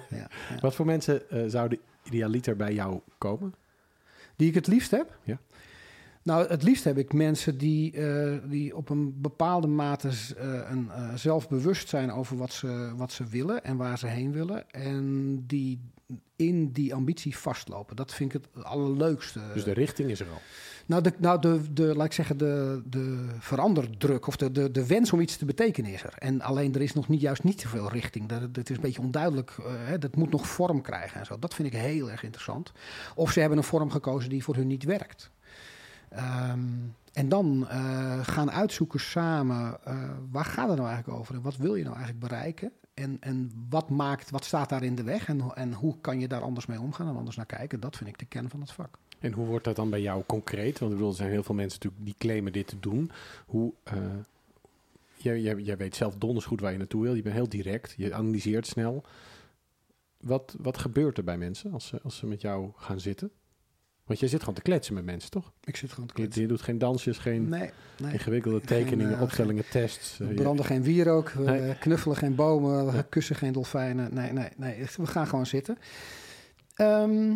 ja, 0.09 0.27
ja. 0.49 0.59
Wat 0.59 0.75
voor 0.75 0.85
mensen 0.85 1.29
eh, 1.29 1.43
zouden 1.47 1.79
idealiter 2.03 2.55
bij 2.55 2.73
jou 2.73 2.99
komen? 3.17 3.53
Die 4.35 4.47
ik 4.47 4.55
het 4.55 4.67
liefst 4.67 4.91
heb? 4.91 5.17
Ja. 5.23 5.39
Nou, 6.23 6.47
het 6.47 6.63
liefst 6.63 6.83
heb 6.83 6.97
ik 6.97 7.13
mensen 7.13 7.57
die, 7.57 7.91
eh, 7.91 8.37
die 8.49 8.75
op 8.75 8.89
een 8.89 9.21
bepaalde 9.21 9.67
mate 9.67 10.07
eh, 10.07 10.69
een, 10.69 10.89
zelfbewust 11.15 11.89
zijn 11.89 12.11
over 12.11 12.37
wat 12.37 12.51
ze, 12.51 12.93
wat 12.95 13.11
ze 13.11 13.25
willen 13.25 13.63
en 13.63 13.77
waar 13.77 13.97
ze 13.97 14.07
heen 14.07 14.31
willen. 14.31 14.71
En 14.71 15.35
die 15.47 15.79
in 16.35 16.71
die 16.71 16.93
ambitie 16.93 17.37
vastlopen. 17.37 17.95
Dat 17.95 18.13
vind 18.13 18.33
ik 18.33 18.41
het 18.41 18.63
allerleukste. 18.65 19.39
Dus 19.53 19.63
de 19.63 19.73
richting 19.73 20.09
is 20.09 20.19
er 20.19 20.29
al. 20.29 20.41
Nou, 20.85 21.01
de, 21.01 21.13
nou 21.17 21.41
de, 21.41 21.73
de, 21.73 21.95
laat 21.95 22.05
ik 22.05 22.13
zeggen, 22.13 22.37
de, 22.37 22.81
de 22.85 23.27
veranderdruk 23.39 24.27
of 24.27 24.35
de, 24.35 24.51
de, 24.51 24.71
de 24.71 24.85
wens 24.87 25.13
om 25.13 25.19
iets 25.19 25.37
te 25.37 25.45
betekenen 25.45 25.91
is 25.91 26.03
er. 26.03 26.13
En 26.17 26.41
alleen 26.41 26.75
er 26.75 26.81
is 26.81 26.93
nog 26.93 27.07
niet, 27.07 27.21
juist 27.21 27.43
niet 27.43 27.61
zoveel 27.61 27.89
richting. 27.89 28.27
Dat, 28.27 28.53
dat 28.53 28.69
is 28.69 28.75
een 28.75 28.81
beetje 28.81 29.01
onduidelijk. 29.01 29.55
eh, 29.59 29.65
hè, 29.65 29.97
dat 29.97 30.15
moet 30.15 30.31
nog 30.31 30.47
vorm 30.47 30.81
krijgen 30.81 31.19
en 31.19 31.25
zo. 31.25 31.39
Dat 31.39 31.53
vind 31.53 31.73
ik 31.73 31.79
heel 31.79 32.11
erg 32.11 32.23
interessant. 32.23 32.71
Of 33.15 33.31
ze 33.31 33.39
hebben 33.39 33.57
een 33.57 33.63
vorm 33.63 33.91
gekozen 33.91 34.29
die 34.29 34.43
voor 34.43 34.55
hun 34.55 34.67
niet 34.67 34.83
werkt. 34.83 35.31
Ehm, 36.09 36.59
en 37.13 37.29
dan 37.29 37.67
eh, 37.67 38.19
gaan 38.21 38.51
uitzoeken 38.51 38.99
samen, 38.99 39.77
eh, 39.83 40.09
waar 40.31 40.45
gaat 40.45 40.67
het 40.67 40.77
nou 40.77 40.89
eigenlijk 40.89 41.19
over? 41.19 41.35
En 41.35 41.41
wat 41.41 41.57
wil 41.57 41.75
je 41.75 41.83
nou 41.83 41.95
eigenlijk 41.95 42.25
bereiken? 42.27 42.71
En, 42.93 43.17
en 43.19 43.51
wat, 43.69 43.89
maakt, 43.89 44.29
wat 44.29 44.45
staat 44.45 44.69
daar 44.69 44.83
in 44.83 44.95
de 44.95 45.03
weg? 45.03 45.27
En, 45.27 45.51
en 45.53 45.73
hoe 45.73 45.95
kan 46.01 46.19
je 46.19 46.27
daar 46.27 46.41
anders 46.41 46.65
mee 46.65 46.79
omgaan 46.79 47.07
en 47.07 47.15
anders 47.15 47.35
naar 47.35 47.45
kijken? 47.45 47.79
Dat 47.79 47.97
vind 47.97 48.09
ik 48.09 48.19
de 48.19 48.25
kern 48.25 48.49
van 48.49 48.59
het 48.61 48.71
vak. 48.71 48.97
En 49.19 49.31
hoe 49.31 49.45
wordt 49.45 49.65
dat 49.65 49.75
dan 49.75 49.89
bij 49.89 50.01
jou 50.01 50.23
concreet? 50.25 50.79
Want 50.79 50.91
ik 50.91 50.97
bedoel, 50.97 51.09
er 51.09 51.17
zijn 51.17 51.29
heel 51.29 51.43
veel 51.43 51.55
mensen 51.55 51.79
natuurlijk 51.81 52.05
die 52.05 52.15
claimen 52.17 52.53
dit 52.53 52.67
te 52.67 52.79
doen. 52.79 53.11
Hoe, 53.45 53.73
eh, 53.83 53.95
jij, 55.17 55.77
weet 55.77 55.95
zelf 55.95 56.15
donders 56.15 56.45
goed 56.45 56.61
waar 56.61 56.71
je 56.71 56.77
naartoe 56.77 57.01
wil. 57.01 57.13
Je 57.13 57.21
bent 57.21 57.35
heel 57.35 57.49
direct. 57.49 57.93
Je 57.97 58.13
analyseert 58.13 58.67
snel. 58.67 59.03
Wat, 60.17 60.55
wat 60.59 60.77
gebeurt 60.77 61.17
er 61.17 61.23
bij 61.23 61.37
mensen 61.37 61.73
als 61.73 61.87
ze, 61.87 62.01
als 62.01 62.17
ze 62.17 62.27
met 62.27 62.41
jou 62.41 62.71
gaan 62.75 62.99
zitten? 62.99 63.31
Want 64.09 64.21
jij 64.21 64.29
zit 64.29 64.39
gewoon 64.39 64.55
te 64.55 64.61
kletsen 64.61 64.93
met 64.93 65.05
mensen, 65.05 65.29
toch? 65.29 65.51
Ik 65.63 65.75
zit 65.75 65.91
gewoon 65.91 66.07
te 66.07 66.13
kletsen. 66.13 66.41
je 66.41 66.47
doet 66.47 66.61
geen 66.61 66.77
dansjes, 66.77 67.17
geen 67.17 67.49
Nee, 67.49 67.69
nee. 67.97 68.13
ingewikkelde 68.13 68.57
Geen, 68.57 68.67
tekeningen, 68.67 69.15
eh, 69.15 69.21
opstellingen, 69.21 69.63
tests. 69.69 70.17
We 70.17 70.23
Eh, 70.23 70.29
je- 70.29 70.35
branden 70.35 70.65
geen 70.65 70.83
wierook, 70.83 71.29
we 71.29 71.43
Nee. 71.43 71.75
knuffelen 71.75 72.17
geen 72.17 72.35
bomen, 72.35 72.85
we 72.85 72.91
Ja. 72.91 73.05
kussen 73.09 73.35
geen 73.35 73.53
dolfijnen. 73.53 74.13
Nee, 74.13 74.31
nee, 74.31 74.49
nee, 74.57 74.85
we 74.97 75.07
gaan 75.07 75.27
gewoon 75.27 75.45
zitten. 75.45 75.77
Ehm, 76.75 77.27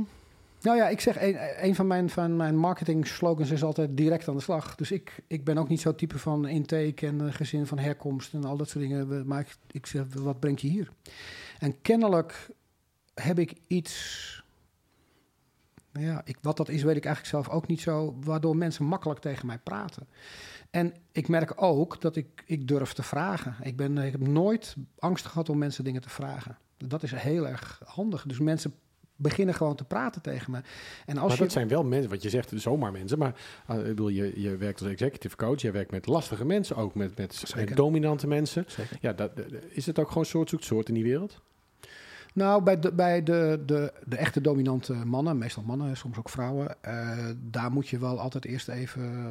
nou 0.62 0.78
ja, 0.78 0.88
ik 0.90 1.00
zeg, 1.02 1.22
een, 1.22 1.38
een 1.66 1.76
van, 1.76 1.88
mijn, 1.88 2.10
van 2.10 2.36
mijn 2.36 2.58
marketing 2.58 3.08
slogans 3.08 3.52
is 3.52 3.64
altijd 3.64 3.98
direct 3.98 4.28
aan 4.28 4.36
de 4.36 4.42
slag. 4.42 4.76
Dus 4.76 4.92
ik, 4.92 5.16
ik 5.28 5.44
ben 5.44 5.58
ook 5.58 5.68
niet 5.70 5.82
zo 5.82 5.96
type 5.96 6.20
van 6.20 6.48
intake 6.48 7.08
en 7.08 7.28
eh, 7.28 7.34
gezin 7.34 7.66
van 7.68 7.78
herkomst 7.80 8.34
en 8.34 8.44
al 8.44 8.58
dat 8.58 8.70
soort 8.70 8.84
dingen. 8.84 9.08
We- 9.10 9.24
Maar 9.26 9.40
ik, 9.40 9.56
ik 9.72 9.86
zeg, 9.86 10.04
wat 10.14 10.40
brengt 10.40 10.62
je 10.62 10.68
hier? 10.68 10.90
En 11.60 11.82
kennelijk 11.82 12.48
heb 13.14 13.40
ik 13.40 13.54
iets... 13.68 14.43
Ja, 16.00 16.22
ik, 16.26 16.38
wat 16.42 16.58
dat 16.58 16.70
is, 16.70 16.84
weet 16.84 16.96
ik 16.96 17.06
eigenlijk 17.06 17.36
zelf 17.36 17.56
ook 17.56 17.68
niet 17.68 17.82
zo. 17.82 18.18
Waardoor 18.20 18.58
mensen 18.58 18.86
makkelijk 18.86 19.20
tegen 19.20 19.48
mij 19.48 19.58
praten. 19.58 20.08
En 20.70 20.94
ik 21.12 21.28
merk 21.28 21.54
ook 21.56 22.02
dat 22.02 22.16
ik, 22.16 22.44
ik 22.46 22.68
durf 22.68 22.94
te 22.94 23.04
vragen. 23.04 23.56
Ik, 23.62 23.78
ben, 23.78 23.98
ik 23.98 24.12
heb 24.12 24.28
nooit 24.28 24.76
angst 25.00 25.26
gehad 25.26 25.50
om 25.50 25.58
mensen 25.58 25.84
dingen 25.84 26.02
te 26.02 26.10
vragen. 26.10 26.58
Dat 26.78 27.04
is 27.04 27.12
heel 27.12 27.48
erg 27.48 27.82
handig. 27.86 28.24
Dus 28.26 28.40
mensen 28.40 28.74
beginnen 29.16 29.56
gewoon 29.56 29.76
te 29.76 29.84
praten 29.84 30.22
tegen 30.22 30.52
me. 30.52 30.62
En 31.06 31.18
als 31.18 31.28
maar 31.28 31.38
je, 31.38 31.44
dat 31.44 31.52
zijn 31.52 31.68
wel 31.68 31.84
mensen, 31.84 32.10
wat 32.10 32.22
je 32.22 32.30
zegt, 32.30 32.52
zomaar 32.56 32.92
mensen. 32.92 33.18
Maar 33.18 33.36
eh, 33.68 33.78
ik 33.78 33.84
bedoel, 33.84 34.10
je, 34.10 34.42
je 34.42 34.58
werkt 34.58 34.82
als 34.82 34.90
executive 34.90 35.36
coach, 35.36 35.62
je 35.62 35.72
werkt 35.72 35.92
met 35.92 36.06
lastige 36.06 36.46
mensen, 36.46 36.76
ook 36.76 36.96
met, 36.96 37.18
met, 37.18 37.72
dominante 37.76 38.28
mensen. 38.28 38.66
Zeker. 38.68 38.98
Ja, 39.02 39.14
dat, 39.14 39.32
is 39.70 39.86
het 39.86 40.00
ook 40.00 40.08
gewoon 40.08 40.26
soort 40.26 40.50
zoekt 40.50 40.64
soort 40.64 40.88
in 40.88 40.94
die 40.94 41.04
wereld? 41.04 41.42
Nou, 42.34 42.64
bij, 42.64 42.80
de, 42.80 42.92
bij 42.92 43.24
de, 43.24 43.62
de, 43.66 43.94
de 44.06 44.16
echte 44.16 44.42
dominante 44.42 44.94
mannen, 44.94 45.38
meestal 45.38 45.64
mannen, 45.64 45.98
soms 45.98 46.18
ook 46.18 46.30
vrouwen, 46.30 46.76
eh, 46.82 47.26
daar 47.38 47.72
moet 47.72 47.88
je 47.88 48.00
wel 48.00 48.20
altijd 48.20 48.46
eerst 48.46 48.68
even. 48.68 49.28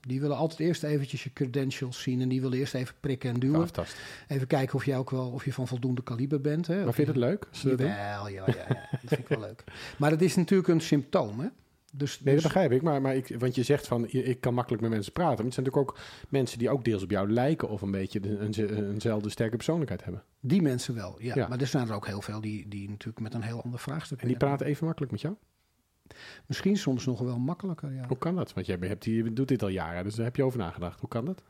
die 0.00 0.20
willen 0.20 0.36
altijd 0.36 0.60
eerst 0.60 0.82
eventjes 0.82 1.24
je 1.24 1.32
credentials 1.32 2.02
zien 2.02 2.20
en 2.20 2.28
die 2.28 2.40
willen 2.40 2.58
eerst 2.58 2.74
even 2.74 2.94
prikken 3.00 3.30
en 3.30 3.40
duwen. 3.40 3.68
Even 4.28 4.46
kijken 4.46 4.74
of 4.74 4.84
jij 4.84 4.98
ook 4.98 5.10
wel 5.10 5.30
of 5.30 5.44
je 5.44 5.52
van 5.52 5.68
voldoende 5.68 6.02
kaliber 6.02 6.40
bent. 6.40 6.66
Hè? 6.66 6.84
Maar 6.84 6.94
vind 6.94 7.06
je 7.06 7.12
het 7.12 7.22
leuk? 7.22 7.46
dat? 7.50 7.62
Jawel, 7.62 8.28
ja, 8.28 8.44
ja, 8.46 8.54
ja, 8.68 8.88
dat 8.90 9.00
vind 9.04 9.20
ik 9.20 9.28
wel 9.28 9.40
leuk. 9.40 9.64
Maar 9.98 10.10
het 10.10 10.22
is 10.22 10.36
natuurlijk 10.36 10.68
een 10.68 10.80
symptoom, 10.80 11.40
hè? 11.40 11.46
Dus, 11.94 12.20
Nee, 12.20 12.34
dat 12.34 12.34
dus- 12.34 12.52
begrijp 12.52 12.72
ik. 12.72 12.82
Maar, 12.82 13.00
maar 13.00 13.16
ik, 13.16 13.34
want 13.38 13.54
je 13.54 13.62
zegt 13.62 13.86
van, 13.86 14.06
ik 14.08 14.40
kan 14.40 14.54
makkelijk 14.54 14.82
met 14.82 14.90
mensen 14.90 15.12
praten. 15.12 15.34
Maar 15.36 15.44
het 15.44 15.54
zijn 15.54 15.66
natuurlijk 15.66 15.90
ook 15.90 15.98
mensen 16.28 16.58
die 16.58 16.70
ook 16.70 16.84
deels 16.84 17.02
op 17.02 17.10
jou 17.10 17.30
lijken... 17.32 17.68
of 17.68 17.82
een 17.82 17.90
beetje 17.90 18.20
de- 18.20 18.38
een, 18.38 18.90
eenzelfde 18.92 19.28
sterke 19.30 19.56
persoonlijkheid 19.56 20.04
hebben. 20.04 20.22
Die 20.40 20.62
mensen 20.62 20.94
wel, 20.94 21.16
ja. 21.22 21.34
Ja. 21.34 21.48
Maar 21.48 21.60
er 21.60 21.66
zijn 21.66 21.88
er 21.88 21.94
ook 21.94 22.06
heel 22.06 22.22
veel 22.22 22.40
die, 22.40 22.68
die 22.68 22.88
natuurlijk 22.88 23.20
met 23.20 23.34
een 23.34 23.42
heel 23.42 23.62
ander 23.62 23.78
vraagstuk 23.78 24.20
En 24.22 24.28
die 24.28 24.36
praten 24.36 24.66
even 24.66 24.84
makkelijk 24.86 25.12
met 25.12 25.20
jou? 25.20 25.34
Misschien 26.46 26.76
soms 26.76 27.06
nog 27.06 27.18
wel 27.20 27.38
makkelijker, 27.38 27.92
ja. 27.94 28.06
Hoe 28.08 28.18
kan 28.18 28.34
dat? 28.36 28.52
Want 28.54 28.66
jij 28.66 28.76
hebt 28.80 29.02
die, 29.02 29.24
je 29.24 29.32
doet 29.32 29.48
dit 29.48 29.62
al 29.62 29.68
jaren, 29.68 30.04
dus 30.04 30.14
daar 30.14 30.24
heb 30.24 30.36
je 30.36 30.42
over 30.44 30.58
nagedacht. 30.58 31.00
Hoe 31.00 31.08
kan 31.08 31.24
dat? 31.24 31.42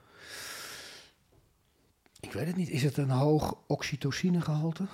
Ik 2.20 2.32
weet 2.32 2.46
het 2.46 2.56
niet. 2.56 2.68
Is 2.70 2.82
het 2.82 2.96
een 2.96 3.10
hoog 3.10 3.54
oxytocinegehalte? 3.66 4.86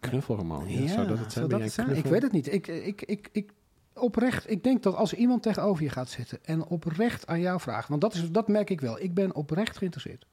Knuffelhormoon. 0.00 0.68
Ja, 0.70 0.80
Ja, 0.80 0.86
zou 0.88 1.06
dat 1.08 1.18
het 1.18 1.32
zijn? 1.32 1.48
dat 1.48 1.60
het 1.60 1.72
zijn? 1.72 1.86
knuffel- 1.86 2.06
Ik 2.06 2.12
weet 2.12 2.22
het 2.22 2.32
niet. 2.32 2.52
Ik, 2.52 2.66
ik, 2.66 3.02
ik, 3.02 3.28
ik, 3.32 3.52
oprecht, 3.94 4.50
ik 4.50 4.64
denk 4.64 4.82
dat 4.82 4.94
als 4.94 5.14
iemand 5.14 5.42
tegenover 5.42 5.82
je 5.82 5.90
gaat 5.90 6.08
zitten 6.08 6.38
en 6.44 6.64
oprecht 6.64 7.26
aan 7.26 7.40
jou 7.40 7.60
vraagt, 7.60 7.88
want 7.88 8.00
dat, 8.00 8.14
is, 8.14 8.30
dat 8.30 8.48
merk 8.48 8.70
ik 8.70 8.80
wel. 8.80 9.00
Ik 9.00 9.14
ben 9.14 9.34
oprecht 9.34 9.76
geïnteresseerd. 9.76 10.26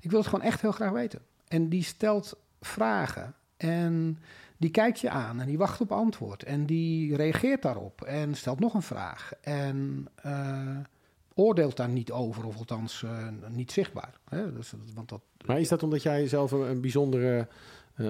Ik 0.00 0.10
wil 0.10 0.18
het 0.18 0.28
gewoon 0.28 0.44
echt 0.44 0.60
heel 0.60 0.72
graag 0.72 0.90
weten. 0.90 1.20
En 1.48 1.68
die 1.68 1.82
stelt 1.82 2.36
vragen 2.60 3.34
en 3.56 4.18
die 4.56 4.70
kijkt 4.70 5.00
je 5.00 5.10
aan 5.10 5.40
en 5.40 5.46
die 5.46 5.58
wacht 5.58 5.80
op 5.80 5.92
antwoord 5.92 6.42
en 6.42 6.66
die 6.66 7.16
reageert 7.16 7.62
daarop 7.62 8.02
en 8.02 8.34
stelt 8.34 8.60
nog 8.60 8.74
een 8.74 8.82
vraag 8.82 9.32
en 9.40 10.08
eh, 10.14 10.76
oordeelt 11.34 11.76
daar 11.76 11.88
niet 11.88 12.12
over, 12.12 12.46
of 12.46 12.56
althans 12.56 13.02
eh, 13.02 13.28
niet 13.48 13.72
zichtbaar. 13.72 14.18
Hè? 14.28 14.52
Dus, 14.52 14.72
want 14.94 15.08
dat, 15.08 15.20
Maar 15.46 15.60
is 15.60 15.68
dat 15.68 15.82
omdat 15.82 16.02
jij 16.02 16.26
zelf 16.26 16.50
een, 16.50 16.80
bijzondere 16.80 17.48
eh, 17.94 18.06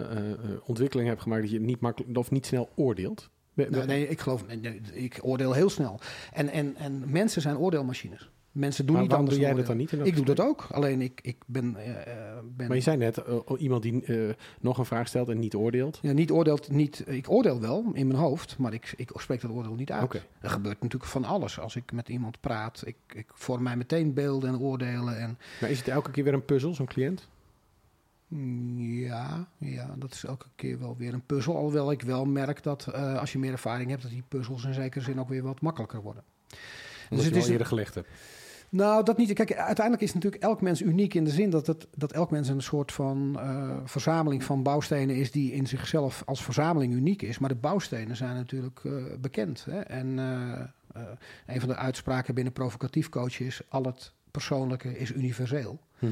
ontwikkeling 0.65 1.09
hebt 1.09 1.23
gemaakt... 1.23 1.43
dat 1.43 1.51
je 1.51 1.61
niet 1.61 1.81
makkelijk 1.81 2.19
of 2.19 2.31
niet 2.31 2.47
snel 2.47 2.69
oordeelt? 2.75 3.31
Nou, 3.57 3.87
nee, 3.87 4.09
ik 4.09 4.21
geloof, 4.21 4.45
nee, 4.61 4.81
ik 4.93 5.19
oordeel 5.23 5.53
heel 5.53 5.71
snel. 5.71 6.01
En, 6.33 6.49
en, 6.49 6.77
en 6.77 7.03
mensen 7.07 7.43
zijn 7.43 7.59
oordeelmachines. 7.59 8.31
Mensen 8.57 8.87
doen 8.87 8.95
Maar 8.95 9.03
niet 9.03 9.11
waarom 9.11 9.29
anders. 9.29 9.45
doe 9.47 9.55
jij 9.55 9.57
dat 9.57 9.67
dan 9.67 9.77
niet? 9.77 9.91
dat 9.91 10.07
Ik 10.07 10.17
doe 10.17 10.25
dat 10.25 10.41
ook. 10.41 10.67
Alleen 10.71 11.01
ik, 11.01 11.21
ik 11.23 11.37
ben, 11.47 11.77
eh, 11.77 11.91
eh, 11.91 12.39
ben 12.57 12.67
Maar 12.67 12.77
je 12.77 12.83
zei 12.83 12.97
net, 12.97 13.19
eh, 13.19 13.37
iemand 13.59 13.83
die 13.83 14.05
nog 14.61 14.79
een 14.79 14.85
vraag 14.85 15.09
stelt 15.09 15.29
en 15.29 15.39
niet 15.39 15.55
oordeelt. 15.55 15.99
ja, 16.03 16.13
niet 16.13 16.31
oordeelt, 16.31 16.71
niet, 16.71 17.05
ik 17.07 17.31
oordeel 17.31 17.61
wel 17.61 17.91
in 17.93 18.07
mijn 18.07 18.19
hoofd, 18.19 18.59
maar 18.59 18.73
ik, 18.73 18.95
ik 18.97 19.11
spreek 19.15 19.41
dat 19.41 19.51
oordeel 19.51 19.75
niet 19.75 19.93
uit. 19.93 20.03
Oké. 20.03 20.23
Er 20.41 20.51
gebeurt 20.51 20.83
natuurlijk 20.83 21.11
van 21.11 21.25
alles 21.25 21.59
als 21.59 21.77
ik 21.77 21.93
met 21.93 22.09
iemand 22.09 22.41
praat. 22.41 22.83
Ik, 22.85 22.97
ik 23.13 23.27
vorm 23.35 23.63
mij 23.63 23.77
meteen 23.77 24.15
beelden 24.15 24.49
en 24.49 24.59
oordelen. 24.59 25.19
En 25.19 25.39
Maar 25.61 25.71
is 25.71 25.79
het 25.79 25.89
elke 25.89 26.11
keer 26.11 26.25
weer 26.25 26.35
een 26.35 26.45
puzzel, 26.45 26.75
zo'n 26.75 26.87
cliënt? 26.87 27.29
Ja, 28.29 29.49
ja, 29.59 29.95
dat 29.99 30.13
is 30.13 30.25
elke 30.25 30.47
keer 30.55 30.79
wel 30.79 30.97
weer 30.97 31.15
een 31.15 31.27
puzzel. 31.27 31.57
Alhoewel 31.57 31.91
ik 31.91 32.03
wel 32.03 32.25
merk 32.25 32.63
dat 32.63 32.87
eh, 32.87 33.19
als 33.19 33.33
je 33.33 33.39
meer 33.39 33.53
ervaring 33.53 33.91
hebt, 33.91 34.03
dat 34.03 34.11
die 34.11 34.25
puzzels 34.29 34.65
in 34.65 34.75
zekere 34.75 35.05
zin 35.05 35.21
ook 35.21 35.29
weer 35.29 35.43
wat 35.43 35.61
makkelijker 35.61 36.03
worden. 36.03 36.25
Omdat 37.11 37.25
het 37.25 37.35
je 37.35 37.41
is 37.41 37.47
al 37.47 37.53
eerder 37.53 37.67
gelegd 37.67 37.95
hebt. 37.95 38.09
Nou, 38.69 39.05
dat 39.05 39.17
niet. 39.17 39.33
Kijk, 39.33 39.55
uiteindelijk 39.55 40.07
is 40.07 40.15
natuurlijk 40.15 40.43
elk 40.43 40.61
mens 40.61 40.83
uniek 40.83 41.15
in 41.15 41.25
de 41.25 41.31
zin 41.31 41.51
dat, 41.51 41.67
het, 41.67 41.87
dat 41.95 42.13
elk 42.13 42.31
mens 42.31 42.49
een 42.49 42.63
soort 42.63 42.93
van 42.93 43.37
eh, 43.41 43.77
verzameling 43.85 44.45
van 44.45 44.63
bouwstenen 44.63 45.17
is 45.17 45.31
die 45.31 45.53
in 45.53 45.67
zichzelf 45.67 46.23
als 46.25 46.45
verzameling 46.45 46.93
uniek 46.93 47.23
is. 47.23 47.39
Maar 47.39 47.49
de 47.49 47.55
bouwstenen 47.55 48.17
zijn 48.17 48.35
natuurlijk 48.35 48.81
eh, 48.85 48.93
bekend. 49.21 49.65
Hè? 49.65 49.81
En 49.81 50.19
een 51.47 51.61
van 51.61 51.69
de 51.69 51.77
uitspraken 51.77 52.35
binnen 52.35 52.53
provocatief 52.53 53.09
coachen 53.09 53.47
is: 53.47 53.61
al 53.69 53.85
het 53.85 54.13
persoonlijke 54.31 54.99
is 54.99 55.13
universeel. 55.13 55.81
Hm. 55.99 56.07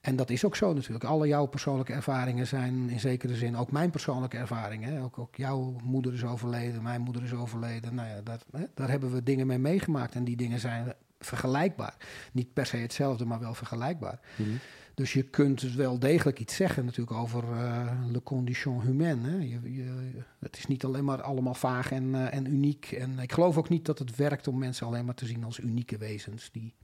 En 0.00 0.16
dat 0.16 0.30
is 0.30 0.44
ook 0.44 0.56
zo 0.56 0.72
natuurlijk. 0.72 1.04
Alle 1.04 1.26
jouw 1.26 1.46
persoonlijke 1.46 1.92
ervaringen 1.92 2.46
zijn 2.46 2.90
in 2.90 3.00
zekere 3.00 3.34
zin 3.34 3.56
ook 3.56 3.70
mijn 3.70 3.90
persoonlijke 3.90 4.36
ervaringen. 4.36 4.92
Hè? 4.92 5.02
Ook, 5.02 5.18
ook 5.18 5.36
jouw 5.36 5.76
moeder 5.82 6.12
is 6.12 6.24
overleden, 6.24 6.82
mijn 6.82 7.00
moeder 7.00 7.22
is 7.22 7.32
overleden. 7.32 7.94
Nou 7.94 8.08
ja, 8.08 8.20
dat, 8.20 8.44
hè? 8.52 8.64
daar 8.74 8.90
hebben 8.90 9.12
we 9.12 9.22
dingen 9.22 9.46
mee 9.46 9.58
meegemaakt. 9.58 10.14
En 10.14 10.24
die 10.24 10.36
dingen 10.36 10.58
zijn 10.58 10.94
vergelijkbaar. 11.18 11.96
Niet 12.32 12.52
per 12.52 12.66
se 12.66 12.76
hetzelfde, 12.76 13.24
maar 13.24 13.40
wel 13.40 13.54
vergelijkbaar. 13.54 14.20
Mhm. 14.36 14.50
Dus 14.94 15.12
je 15.12 15.22
kunt 15.22 15.62
wel 15.62 15.98
degelijk 15.98 16.40
iets 16.40 16.56
zeggen 16.56 16.84
natuurlijk 16.84 17.16
over 17.16 17.44
eh, 17.52 17.92
le 18.12 18.22
condition 18.22 18.80
humaine. 18.80 19.28
Hè? 19.28 19.36
Je, 19.36 19.74
je, 19.74 20.12
het 20.38 20.56
is 20.56 20.66
niet 20.66 20.84
alleen 20.84 21.04
maar 21.04 21.22
allemaal 21.22 21.54
vaag 21.54 21.92
en, 21.92 22.14
eh, 22.14 22.34
en 22.34 22.46
uniek. 22.46 22.92
En 22.92 23.18
ik 23.18 23.32
geloof 23.32 23.58
ook 23.58 23.68
niet 23.68 23.84
dat 23.84 23.98
het 23.98 24.16
werkt 24.16 24.48
om 24.48 24.58
mensen 24.58 24.86
alleen 24.86 25.04
maar 25.04 25.14
te 25.14 25.26
zien 25.26 25.44
als 25.44 25.58
unieke 25.58 25.98
wezens. 25.98 26.50
Die 26.52 26.74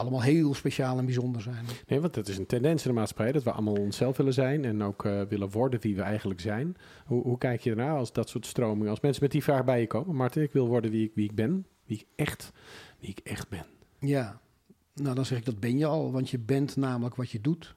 allemaal 0.00 0.22
heel 0.22 0.54
speciaal 0.54 0.98
en 0.98 1.04
bijzonder 1.04 1.42
zijn. 1.42 1.64
Nee, 1.86 2.00
want 2.00 2.14
dat 2.14 2.28
is 2.28 2.38
een 2.38 2.46
tendens 2.46 2.84
in 2.84 2.90
de 2.90 2.98
maatschappij 2.98 3.32
dat 3.32 3.42
we 3.42 3.52
allemaal 3.52 3.74
onszelf 3.74 4.16
willen 4.16 4.32
zijn 4.32 4.64
en 4.64 4.82
ook 4.82 5.04
eh, 5.04 5.22
willen 5.28 5.50
worden 5.50 5.80
wie 5.80 5.96
we 5.96 6.02
eigenlijk 6.02 6.40
zijn. 6.40 6.76
Hoe, 7.06 7.22
hoe 7.22 7.38
kijk 7.38 7.60
je 7.60 7.70
ernaar 7.70 7.96
als 7.96 8.12
dat 8.12 8.28
soort 8.28 8.46
stromingen, 8.46 8.90
als 8.90 9.00
mensen 9.00 9.22
met 9.22 9.32
die 9.32 9.42
vraag 9.42 9.64
bij 9.64 9.80
je 9.80 9.86
komen? 9.86 10.16
Martin, 10.16 10.42
ik 10.42 10.52
wil 10.52 10.68
worden 10.68 10.90
wie 10.90 11.04
ik, 11.04 11.12
wie 11.14 11.24
ik 11.24 11.34
ben, 11.34 11.66
wie 11.84 11.98
ik, 11.98 12.06
echt, 12.16 12.52
wie 12.98 13.10
ik 13.10 13.18
echt 13.18 13.48
ben. 13.48 13.66
Ja, 13.98 14.40
nou 14.94 15.14
dan 15.14 15.24
zeg 15.24 15.38
ik 15.38 15.44
dat 15.44 15.60
ben 15.60 15.78
je 15.78 15.86
al, 15.86 16.12
want 16.12 16.30
je 16.30 16.38
bent 16.38 16.76
namelijk 16.76 17.14
wat 17.14 17.30
je 17.30 17.40
doet. 17.40 17.74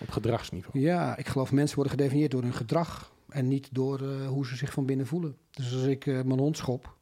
Op 0.00 0.10
gedragsniveau. 0.10 0.78
Ja, 0.80 1.16
ik 1.16 1.26
geloof 1.26 1.52
mensen 1.52 1.76
worden 1.76 1.94
gedefinieerd 1.94 2.30
door 2.30 2.42
hun 2.42 2.54
gedrag 2.54 3.14
en 3.28 3.48
niet 3.48 3.68
door 3.72 4.00
eh, 4.00 4.28
hoe 4.28 4.46
ze 4.46 4.56
zich 4.56 4.72
van 4.72 4.86
binnen 4.86 5.06
voelen. 5.06 5.36
Dus 5.50 5.74
als 5.74 5.84
ik 5.84 6.06
eh, 6.06 6.22
mijn 6.22 6.38
hond 6.38 6.56
schop 6.56 6.95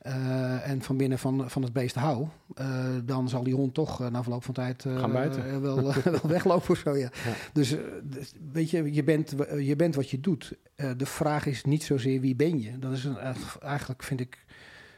eh, 0.00 0.68
en 0.68 0.82
van 0.82 0.96
binnen 0.96 1.18
van, 1.18 1.50
van 1.50 1.62
het 1.62 1.72
beest 1.72 1.94
hou, 1.94 2.28
eh, 2.54 2.94
dan 3.04 3.28
zal 3.28 3.42
die 3.42 3.54
hond 3.54 3.74
toch 3.74 4.00
eh, 4.00 4.10
na 4.10 4.22
verloop 4.22 4.44
van 4.44 4.54
tijd 4.54 4.82
Gaan 4.82 5.12
wel, 5.60 5.82
wel 5.82 5.94
weglopen 6.22 6.70
of 6.70 6.78
zo. 6.78 6.96
Ja. 6.96 7.10
Ja. 7.24 7.32
Dus, 7.52 7.76
dus, 8.02 8.32
weet 8.52 8.70
je, 8.70 8.92
je 8.92 9.04
bent, 9.04 9.34
je 9.58 9.76
bent 9.76 9.94
wat 9.94 10.10
je 10.10 10.20
doet. 10.20 10.56
De 10.96 11.06
vraag 11.06 11.46
is 11.46 11.64
niet 11.64 11.82
zozeer 11.82 12.20
wie 12.20 12.36
ben 12.36 12.60
je. 12.60 12.78
Dat 12.78 12.92
is 12.92 13.04
een, 13.04 13.16
eigenlijk, 13.60 14.02
vind 14.02 14.20
ik, 14.20 14.44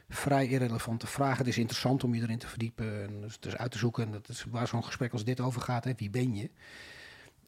vrij 0.09 0.47
irrelevante 0.47 1.07
vraag. 1.07 1.37
Het 1.37 1.47
is 1.47 1.57
interessant 1.57 2.03
om 2.03 2.13
je 2.13 2.21
erin 2.21 2.37
te 2.37 2.47
verdiepen 2.47 3.03
en 3.03 3.21
dus, 3.21 3.39
dus 3.39 3.57
uit 3.57 3.71
te 3.71 3.77
zoeken. 3.77 4.05
En 4.05 4.11
dat 4.11 4.29
is 4.29 4.45
waar 4.49 4.67
zo'n 4.67 4.83
gesprek 4.83 5.11
als 5.11 5.23
dit 5.23 5.39
over 5.39 5.61
gaat. 5.61 5.83
Hè. 5.83 5.91
Wie 5.97 6.09
ben 6.09 6.35
je? 6.35 6.49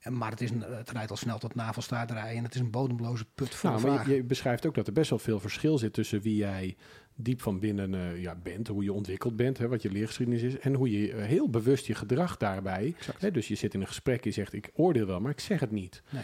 Maar 0.10 0.32
het, 0.32 0.42
is 0.42 0.52
een, 0.52 0.62
het 0.62 0.92
rijdt 0.92 1.12
al 1.12 1.18
snel 1.18 1.38
tot 1.38 1.56
navelstaarderij 1.56 2.36
en 2.36 2.44
het 2.44 2.56
is 2.56 2.62
een 2.62 2.72
bodemloze 2.72 3.26
put 3.36 3.56
van 3.56 3.72
Nou, 3.72 3.88
maar 3.88 4.10
je 4.10 4.24
beschrijft 4.24 4.66
ook 4.66 4.76
dat 4.76 4.88
er 4.88 4.94
best 4.94 5.10
wel 5.10 5.20
veel 5.20 5.40
verschil 5.40 5.78
zit 5.78 5.94
tussen 5.94 6.22
wie 6.22 6.36
jij 6.36 6.76
diep 7.16 7.42
van 7.42 7.60
binnen 7.60 7.94
eh, 7.94 8.22
ja, 8.22 8.36
bent, 8.44 8.68
hoe 8.68 8.84
je 8.84 8.94
ontwikkeld 8.94 9.36
bent, 9.36 9.58
hè, 9.58 9.68
wat 9.68 9.82
je 9.82 9.92
leergeschiedenis 9.92 10.42
is, 10.42 10.60
en 10.60 10.74
hoe 10.74 10.92
je 10.92 11.12
eh, 11.14 11.26
heel 11.26 11.50
bewust 11.50 11.86
je 11.86 11.96
gedrag 11.96 12.38
daarbij. 12.38 12.96
Hè, 13.18 13.32
dus 13.32 13.48
je 13.48 13.56
zit 13.56 13.74
in 13.74 13.82
een 13.82 13.88
gesprek, 13.88 14.24
je 14.24 14.32
zegt 14.32 14.54
ik 14.54 14.70
oordeel 14.74 15.06
wel, 15.06 15.20
maar 15.22 15.32
ik 15.32 15.40
zeg 15.40 15.60
het 15.60 15.72
niet. 15.72 16.02
Nee. 16.10 16.24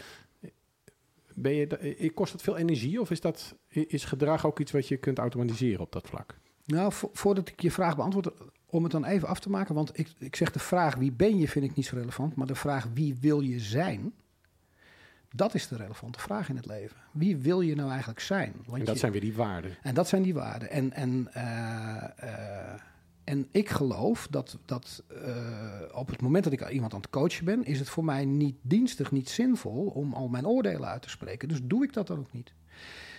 Ben 1.34 1.52
je, 1.54 1.66
eh, 1.66 2.10
kost 2.14 2.32
het 2.32 2.42
veel 2.42 2.56
energie 2.56 3.00
of 3.00 3.10
is, 3.10 3.20
dat, 3.20 3.56
is 3.68 4.04
gedrag 4.04 4.46
ook 4.46 4.60
iets 4.60 4.72
wat 4.72 4.88
je 4.88 4.96
kunt 4.96 5.18
automatiseren 5.18 5.80
op 5.80 5.92
dat 5.92 6.08
vlak? 6.08 6.38
Nou, 6.64 6.92
vo- 6.92 7.10
voordat 7.12 7.48
ik 7.48 7.60
je 7.62 7.70
vraag 7.70 7.96
beantwoord, 7.96 8.30
om 8.66 8.82
het 8.82 8.92
dan 8.92 9.04
even 9.04 9.28
af 9.28 9.40
te 9.40 9.50
maken. 9.50 9.74
Want 9.74 9.98
ik, 9.98 10.08
ik 10.18 10.36
zeg 10.36 10.50
de 10.52 10.58
vraag 10.58 10.94
wie 10.94 11.12
ben 11.12 11.38
je 11.38 11.48
vind 11.48 11.64
ik 11.64 11.74
niet 11.74 11.86
zo 11.86 11.96
relevant. 11.96 12.34
Maar 12.34 12.46
de 12.46 12.54
vraag 12.54 12.88
wie 12.94 13.16
wil 13.20 13.40
je 13.40 13.60
zijn, 13.60 14.12
dat 15.34 15.54
is 15.54 15.68
de 15.68 15.76
relevante 15.76 16.18
vraag 16.18 16.48
in 16.48 16.56
het 16.56 16.66
leven. 16.66 16.96
Wie 17.10 17.36
wil 17.36 17.60
je 17.60 17.74
nou 17.74 17.90
eigenlijk 17.90 18.20
zijn? 18.20 18.52
Want 18.66 18.78
en 18.78 18.84
dat 18.84 18.94
je- 18.94 19.00
zijn 19.00 19.12
weer 19.12 19.20
die 19.20 19.34
waarden. 19.34 19.76
En 19.82 19.94
dat 19.94 20.08
zijn 20.08 20.22
die 20.22 20.34
waarden. 20.34 20.70
En, 20.70 20.92
en, 20.92 21.28
eh, 21.32 22.02
eh, 22.16 22.80
en 23.24 23.48
ik 23.50 23.68
geloof 23.68 24.26
dat, 24.30 24.58
dat 24.64 25.02
eh, 25.24 25.36
op 25.92 26.08
het 26.08 26.20
moment 26.22 26.44
dat 26.44 26.52
ik 26.52 26.68
iemand 26.70 26.94
aan 26.94 27.00
het 27.00 27.10
coachen 27.10 27.44
ben, 27.44 27.64
is 27.64 27.78
het 27.78 27.88
voor 27.88 28.04
mij 28.04 28.24
niet 28.24 28.56
dienstig, 28.62 29.10
niet 29.10 29.28
zinvol 29.30 29.86
om 29.86 30.12
al 30.12 30.28
mijn 30.28 30.46
oordelen 30.46 30.88
uit 30.88 31.02
te 31.02 31.10
spreken. 31.10 31.48
Dus 31.48 31.60
doe 31.62 31.84
ik 31.84 31.92
dat 31.92 32.06
dan 32.06 32.18
ook 32.18 32.32
niet. 32.32 32.52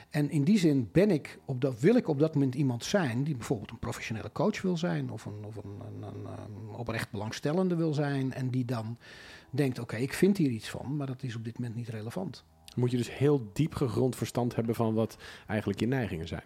En 0.10 0.30
in 0.30 0.44
die 0.44 0.58
zin 0.58 0.90
ben 0.92 1.12
ik 1.12 1.40
op 1.46 1.62
dat, 1.62 1.80
wil 1.80 1.96
ik 1.96 2.08
op 2.08 2.20
dat 2.20 2.34
moment 2.34 2.56
iemand 2.56 2.84
zijn 2.86 3.24
die 3.24 3.36
bijvoorbeeld 3.36 3.72
een 3.72 3.80
professionele 3.80 4.32
coach 4.32 4.62
wil 4.62 4.78
zijn 4.78 5.10
of 5.10 5.26
een, 5.26 5.46
of 5.46 5.56
een, 5.56 5.80
een, 5.86 6.04
een, 6.04 6.26
een 6.26 6.76
oprecht 6.76 7.12
belangstellende 7.12 7.76
wil 7.76 7.94
zijn 7.94 8.34
en 8.34 8.50
die 8.50 8.66
dan 8.66 8.98
denkt, 9.54 9.80
oké, 9.80 9.96
ik 9.96 10.14
vind 10.14 10.38
hier 10.38 10.50
iets 10.50 10.70
van, 10.70 10.96
maar 10.96 11.08
dat 11.08 11.24
is 11.24 11.36
op 11.36 11.44
dit 11.44 11.60
moment 11.60 11.76
niet 11.76 11.90
relevant. 11.90 12.46
Moet 12.76 12.92
je 12.92 12.98
dus 12.98 13.18
heel 13.18 13.50
diep 13.54 13.76
gegrond 13.76 14.16
verstand 14.16 14.56
hebben 14.56 14.76
van 14.76 14.94
wat 14.94 15.18
eigenlijk 15.48 15.80
je 15.80 15.88
neigingen 15.88 16.28
zijn. 16.28 16.44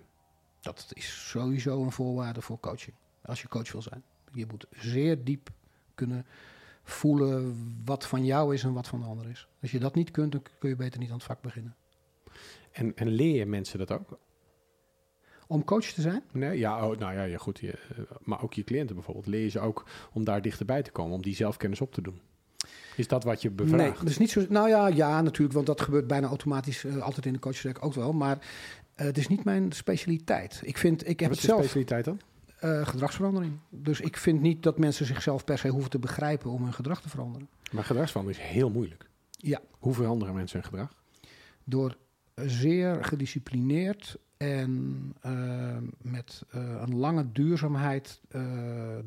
Dat 0.62 0.92
is 0.94 1.30
sowieso 1.30 1.84
een 1.84 1.92
voorwaarde 1.92 2.42
voor 2.42 2.60
coaching. 2.60 2.96
Als 3.22 3.42
je 3.42 3.48
coach 3.48 3.72
wil 3.72 3.82
zijn. 3.82 4.04
Je 4.32 4.46
moet 4.50 4.68
zeer 4.72 5.24
diep 5.24 5.50
kunnen 5.96 6.26
voelen 6.84 7.56
wat 7.86 8.06
van 8.06 8.26
jou 8.26 8.54
is 8.54 8.64
en 8.64 8.74
wat 8.74 8.88
van 8.88 9.00
de 9.00 9.06
ander 9.06 9.30
is. 9.30 9.48
Als 9.62 9.72
je 9.72 9.80
dat 9.80 9.96
niet 9.96 10.12
kunt, 10.12 10.32
dan 10.32 10.44
kun 10.60 10.70
je 10.70 10.76
beter 10.76 11.00
niet 11.00 11.10
aan 11.10 11.16
het 11.16 11.24
vak 11.24 11.42
beginnen. 11.42 11.76
En, 12.72 12.96
en 12.96 13.08
leer 13.08 13.36
je 13.36 13.46
mensen 13.46 13.80
dat 13.80 13.92
ook? 13.92 14.20
Om 15.48 15.64
coach 15.64 15.86
te 15.86 16.02
zijn? 16.02 16.24
Nee, 16.32 16.58
ja, 16.58 16.88
oh, 16.88 16.98
nou 16.98 17.14
ja, 17.14 17.24
ja 17.24 17.38
goed. 17.38 17.60
Je, 17.60 17.72
eh, 17.72 18.00
maar 18.20 18.44
ook 18.44 18.54
je 18.54 18.64
cliënten 18.64 18.96
bijvoorbeeld. 18.96 19.28
Leer 19.28 19.42
je 19.42 19.50
ze 19.50 19.60
ook 19.60 19.86
om 20.14 20.24
daar 20.24 20.42
dichterbij 20.42 20.82
te 20.82 20.92
komen, 20.92 21.16
om 21.16 21.22
die 21.22 21.36
zelfkennis 21.36 21.82
op 21.82 21.94
te 21.94 22.02
doen? 22.02 22.22
Is 22.96 23.08
dat 23.08 23.24
wat 23.24 23.42
je 23.42 23.50
bevraagt? 23.52 23.96
Nee, 23.96 24.06
dus 24.06 24.18
niet 24.18 24.32
zo. 24.32 24.46
Nou 24.50 24.70
ja, 24.70 24.88
ja, 24.88 25.22
natuurlijk, 25.22 25.54
want 25.54 25.66
dat 25.66 25.82
gebeurt 25.82 26.08
bijna 26.08 26.28
automatisch 26.28 26.84
eh, 26.84 26.98
altijd 26.98 27.26
in 27.26 27.34
de 27.34 27.40
coachtrek 27.40 27.86
ook 27.86 27.94
wel. 27.94 28.14
Maar 28.14 28.38
eh, 28.96 29.06
het 29.06 29.18
is 29.18 29.28
niet 29.28 29.44
mijn 29.44 29.72
specialiteit. 29.72 30.62
Ik 30.64 30.78
vind, 30.78 31.08
ik 31.08 31.20
heb 31.20 31.30
Wat 31.30 31.30
het 31.30 31.38
is 31.38 31.42
je 31.42 31.48
zelf 31.48 31.62
specialiteit 31.62 32.06
dan? 32.06 32.20
eh, 32.60 32.88
gedragsverandering. 32.88 33.60
Dus 33.70 34.02
ik 34.02 34.18
vind 34.18 34.42
niet 34.42 34.64
dat 34.64 34.78
mensen 34.78 35.06
zichzelf 35.06 35.44
per 35.44 35.58
se 35.58 35.68
hoeven 35.68 35.90
te 35.90 36.00
begrijpen 36.00 36.52
om 36.52 36.64
hun 36.64 36.74
gedrag 36.74 37.02
te 37.02 37.10
veranderen. 37.10 37.50
Maar 37.72 37.84
gedragsverandering 37.84 38.44
is 38.44 38.50
heel 38.52 38.70
moeilijk. 38.70 39.10
Ja. 39.30 39.62
Hoe 39.80 39.94
veranderen 39.94 40.34
mensen 40.34 40.60
hun 40.60 40.70
gedrag? 40.70 40.96
door 41.70 41.98
zeer 42.36 43.06
gedisciplineerd 43.06 44.18
en 44.38 45.14
met 46.02 46.42
een 46.52 46.96
lange 46.96 47.32
duurzaamheid 47.32 48.22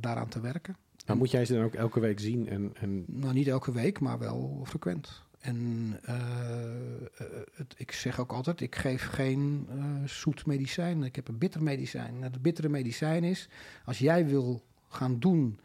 daaraan 0.00 0.28
te 0.28 0.40
werken. 0.40 0.76
Maar 1.06 1.16
moet 1.16 1.30
jij 1.30 1.44
ze 1.44 1.54
dan 1.54 1.64
ook 1.64 1.74
elke 1.74 2.00
week 2.00 2.20
zien? 2.20 2.48
En, 2.48 2.72
en 2.74 3.04
Nou, 3.06 3.34
niet 3.34 3.48
elke 3.48 3.72
week, 3.72 4.00
maar 4.00 4.18
wel 4.18 4.62
frequent. 4.66 5.22
En 5.40 5.98
eh, 6.02 6.14
eh, 6.14 7.26
het, 7.54 7.74
ik 7.76 7.92
zeg 7.92 8.20
ook 8.20 8.32
altijd, 8.32 8.60
ik 8.60 8.74
geef 8.74 9.06
geen 9.06 9.66
eh, 9.70 9.84
zoet 10.04 10.46
medicijn. 10.46 11.02
Ik 11.02 11.16
heb 11.16 11.28
een 11.28 11.38
bitter 11.38 11.62
medicijn. 11.62 12.22
Het 12.22 12.42
bittere 12.42 12.68
medicijn 12.68 13.24
is, 13.24 13.48
als 13.84 13.98
jij 13.98 14.26
wil 14.26 14.62
gaan 14.88 15.18
doen 15.18 15.60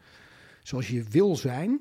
zoals 0.62 0.88
je 0.88 1.02
wil 1.02 1.36
zijn... 1.36 1.80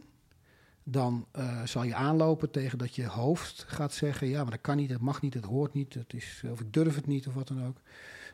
dan 0.83 1.27
zal 1.63 1.83
je 1.83 1.95
aanlopen 1.95 2.51
tegen 2.51 2.77
dat 2.77 2.95
je 2.95 3.05
hoofd 3.05 3.65
gaat 3.67 3.93
zeggen... 3.93 4.27
ja, 4.27 4.41
maar 4.41 4.51
dat 4.51 4.61
kan 4.61 4.77
niet, 4.77 4.89
dat 4.89 5.01
mag 5.01 5.21
niet, 5.21 5.33
dat 5.33 5.43
hoort 5.43 5.73
niet, 5.73 5.93
het 5.93 6.13
is, 6.13 6.43
of 6.51 6.59
ik 6.59 6.73
durf 6.73 6.95
het 6.95 7.07
niet 7.07 7.27
of 7.27 7.33
wat 7.33 7.47
dan 7.47 7.65
ook. 7.65 7.77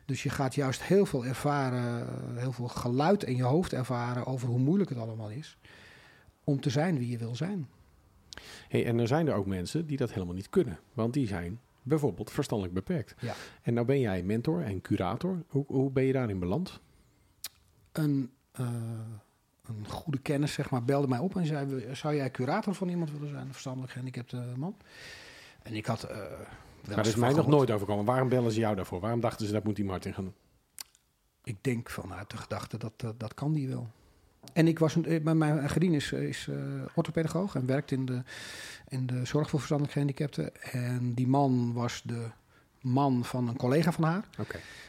Dus 0.06 0.24
je 0.24 0.30
gaat 0.30 0.56
juist 0.56 0.84
heel 0.84 1.06
veel 1.06 1.26
ervaren, 1.26 2.08
heel 2.38 2.52
veel 2.52 2.68
geluid 2.68 3.24
in 3.24 3.36
je 3.36 3.44
hoofd 3.44 3.74
ervaren... 3.74 4.26
over 4.26 4.48
hoe 4.48 4.60
moeilijk 4.60 4.90
het 4.90 5.00
allemaal 5.00 5.30
is 5.30 5.58
om 6.44 6.62
te 6.62 6.70
zijn 6.70 6.98
wie 6.98 7.10
je 7.10 7.18
wil 7.18 7.36
zijn. 7.36 7.70
Hey, 8.68 8.86
en 8.86 9.00
er 9.00 9.08
zijn 9.08 9.28
er 9.28 9.34
ook 9.34 9.46
mensen 9.46 9.86
die 9.88 9.98
dat 9.98 10.14
helemaal 10.14 10.36
niet 10.36 10.50
kunnen. 10.50 10.80
Want 10.94 11.14
die 11.14 11.28
zijn 11.28 11.60
bijvoorbeeld 11.82 12.32
verstandelijk 12.32 12.76
beperkt. 12.76 13.16
Ja. 13.20 13.34
En 13.62 13.74
nou 13.74 13.86
ben 13.86 14.00
jij 14.00 14.24
mentor 14.24 14.62
en 14.64 14.82
curator. 14.82 15.44
Hoe, 15.48 15.66
hoe 15.68 15.92
ben 15.92 16.04
je 16.04 16.14
daarin 16.14 16.40
beland? 16.40 16.80
Een, 17.92 18.32
eh, 18.52 18.68
een 19.66 19.88
goede 19.88 20.20
kennis 20.20 20.54
zeg 20.54 20.70
maar, 20.70 20.84
belde 20.84 21.08
mij 21.08 21.20
op 21.20 21.36
en 21.36 21.46
zei... 21.46 21.96
zou 21.96 22.16
jij 22.16 22.32
curator 22.32 22.76
van 22.76 22.90
iemand 22.90 23.12
willen 23.12 23.30
zijn? 23.30 23.46
Een 23.46 23.52
verstandelijk 23.52 23.92
gehandicapte 23.92 24.54
man. 24.56 24.76
En 25.64 25.74
ik 25.74 25.86
had... 25.86 26.04
eh, 26.04 26.18
Maar 26.88 26.96
dat 26.96 27.06
is 27.06 27.16
mij 27.16 27.34
nog 27.34 27.48
nooit 27.48 27.72
overkomen. 27.72 28.06
Waarom 28.06 28.30
bellen 28.30 28.52
ze 28.52 28.60
jou 28.60 28.76
daarvoor? 28.76 29.00
Waarom 29.00 29.20
dachten 29.20 29.46
ze 29.46 29.52
dat 29.54 29.64
moet 29.64 29.76
die 29.76 29.86
Martin 29.86 30.14
gaan 30.14 30.24
doen? 30.24 30.34
Ik 31.44 31.58
denk 31.62 31.90
vanuit 31.90 32.30
de 32.30 32.38
gedachte 32.38 32.78
dat 32.78 32.94
eh, 32.98 33.10
dat 33.18 33.34
kan 33.34 33.54
die 33.54 33.68
wel. 33.68 33.90
En 34.54 34.68
ik 34.68 34.80
was, 34.80 34.96
een- 34.96 35.06
eh, 35.06 35.22
mijn- 35.24 35.38
mijn 35.38 35.70
Gerien 35.70 35.94
is, 35.94 36.12
is 36.12 36.48
eh, 36.50 36.56
orthopedagoog 36.96 37.56
en 37.56 37.66
werkt 37.66 37.92
in 37.92 38.06
de, 38.06 38.22
in 38.88 39.06
de 39.06 39.26
zorg 39.26 39.50
voor 39.50 39.60
verstandelijk 39.60 39.94
gehandicapten. 39.94 40.62
En 40.72 41.14
die 41.14 41.28
man 41.28 41.74
was 41.74 42.02
de 42.06 42.26
man 42.82 43.26
van 43.26 43.48
een 43.48 43.56
collega 43.58 43.92
van 43.92 44.04
haar. 44.04 44.28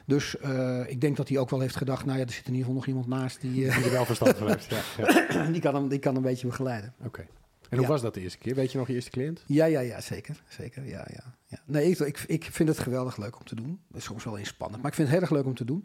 Dus 0.07 0.39
eh, 0.39 0.81
ik 0.91 1.01
denk 1.01 1.17
dat 1.17 1.29
hij 1.29 1.39
ook 1.39 1.51
wel 1.51 1.61
heeft 1.61 1.77
gedacht, 1.77 2.05
nou 2.05 2.19
ja, 2.19 2.25
er 2.25 2.31
zit 2.33 2.47
in 2.47 2.55
ieder 2.55 2.59
geval 2.61 2.75
nog 2.75 2.87
iemand 2.87 3.07
naast 3.07 3.41
die, 3.41 3.69
eh, 3.69 3.77
Die 3.77 3.85
er 3.85 3.91
wel 3.91 4.05
verstand 4.05 4.37
van 4.37 4.49
heeft. 4.49 4.71
Ja, 4.71 4.81
ja. 5.29 5.45
die, 5.51 5.61
kan 5.61 5.75
hem, 5.75 5.89
die 5.89 5.99
kan 5.99 6.17
een 6.17 6.23
beetje 6.23 6.47
begeleiden. 6.47 6.95
Oké. 7.05 7.21
En 7.69 7.79
hoe 7.79 7.81
Ja. 7.87 7.93
was 7.93 8.01
dat 8.03 8.15
de 8.15 8.21
eerste 8.21 8.39
keer? 8.39 8.55
Weet 8.55 8.73
je 8.73 8.79
nog 8.79 8.87
je 8.87 8.95
eerste 8.95 9.11
cliënt? 9.11 9.45
Ja, 9.47 9.65
ja, 9.65 9.81
ja, 9.81 10.01
zeker. 10.01 10.43
zeker 10.49 10.87
ja, 10.87 11.07
ja, 11.13 11.35
ja. 11.53 11.59
Nee, 11.65 11.91
ik, 11.91 12.25
ik, 12.27 12.45
vind 12.45 12.69
het 12.69 12.79
geweldig 12.79 13.17
leuk 13.17 13.39
om 13.39 13.45
te 13.45 13.55
doen. 13.55 13.81
Soms 13.97 14.25
wel 14.25 14.37
inspannend, 14.37 14.83
maar 14.83 14.91
ik 14.91 14.97
vind 14.97 15.09
het 15.09 15.17
heel 15.17 15.27
erg 15.27 15.37
leuk 15.37 15.47
om 15.47 15.55
te 15.55 15.65
doen. 15.65 15.85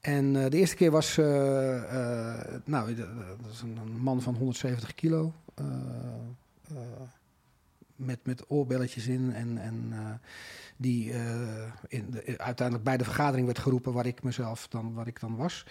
En 0.00 0.36
eh, 0.36 0.50
de 0.50 0.56
eerste 0.56 0.76
keer 0.76 0.90
was, 0.90 1.18
eh, 1.18 1.76
eh, 1.76 2.60
nou, 2.64 2.94
dat 2.94 3.52
is 3.52 3.60
een, 3.60 3.98
man 4.00 4.22
van 4.22 4.34
170 4.34 4.94
kilo. 4.94 5.32
met, 7.96 8.18
met 8.22 8.50
oorbelletjes 8.50 9.06
in. 9.06 9.32
En, 9.32 9.58
en 9.58 9.94
die 10.76 11.12
in 11.88 12.10
de, 12.10 12.34
uiteindelijk 12.36 12.84
bij 12.84 12.96
de 12.96 13.04
vergadering 13.04 13.46
werd 13.46 13.58
geroepen 13.58 13.92
waar 13.92 14.06
ik 14.06 14.22
mezelf 14.22 14.68
dan, 14.68 14.94
waar 14.94 15.06
ik 15.06 15.20
dan 15.20 15.36
was. 15.36 15.66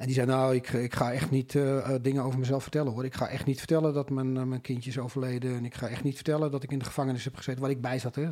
En 0.00 0.06
die 0.06 0.14
zei, 0.14 0.26
nou, 0.26 0.54
ik, 0.54 0.94
ga 0.94 1.12
echt 1.12 1.30
niet 1.30 1.54
eh, 1.54 1.78
eh, 1.78 2.02
dingen 2.02 2.22
over 2.22 2.38
mezelf 2.38 2.62
vertellen 2.62 2.92
hoor. 2.92 3.04
Ik 3.04 3.14
ga 3.14 3.28
echt 3.28 3.46
niet 3.46 3.58
vertellen 3.58 3.94
dat 3.94 4.10
mijn, 4.10 4.36
eh, 4.36 4.42
mijn 4.42 4.60
kindje 4.60 4.90
is 4.90 4.98
overleden. 4.98 5.56
En 5.56 5.64
ik 5.64 5.74
ga 5.74 5.88
echt 5.88 6.02
niet 6.02 6.14
vertellen 6.14 6.50
dat 6.50 6.62
ik 6.62 6.70
in 6.70 6.78
de 6.78 6.84
gevangenis 6.84 7.24
heb 7.24 7.36
gezeten 7.36 7.60
waar 7.60 7.70
ik 7.70 7.80
bij 7.80 7.98
zat. 7.98 8.14
Hè. 8.14 8.30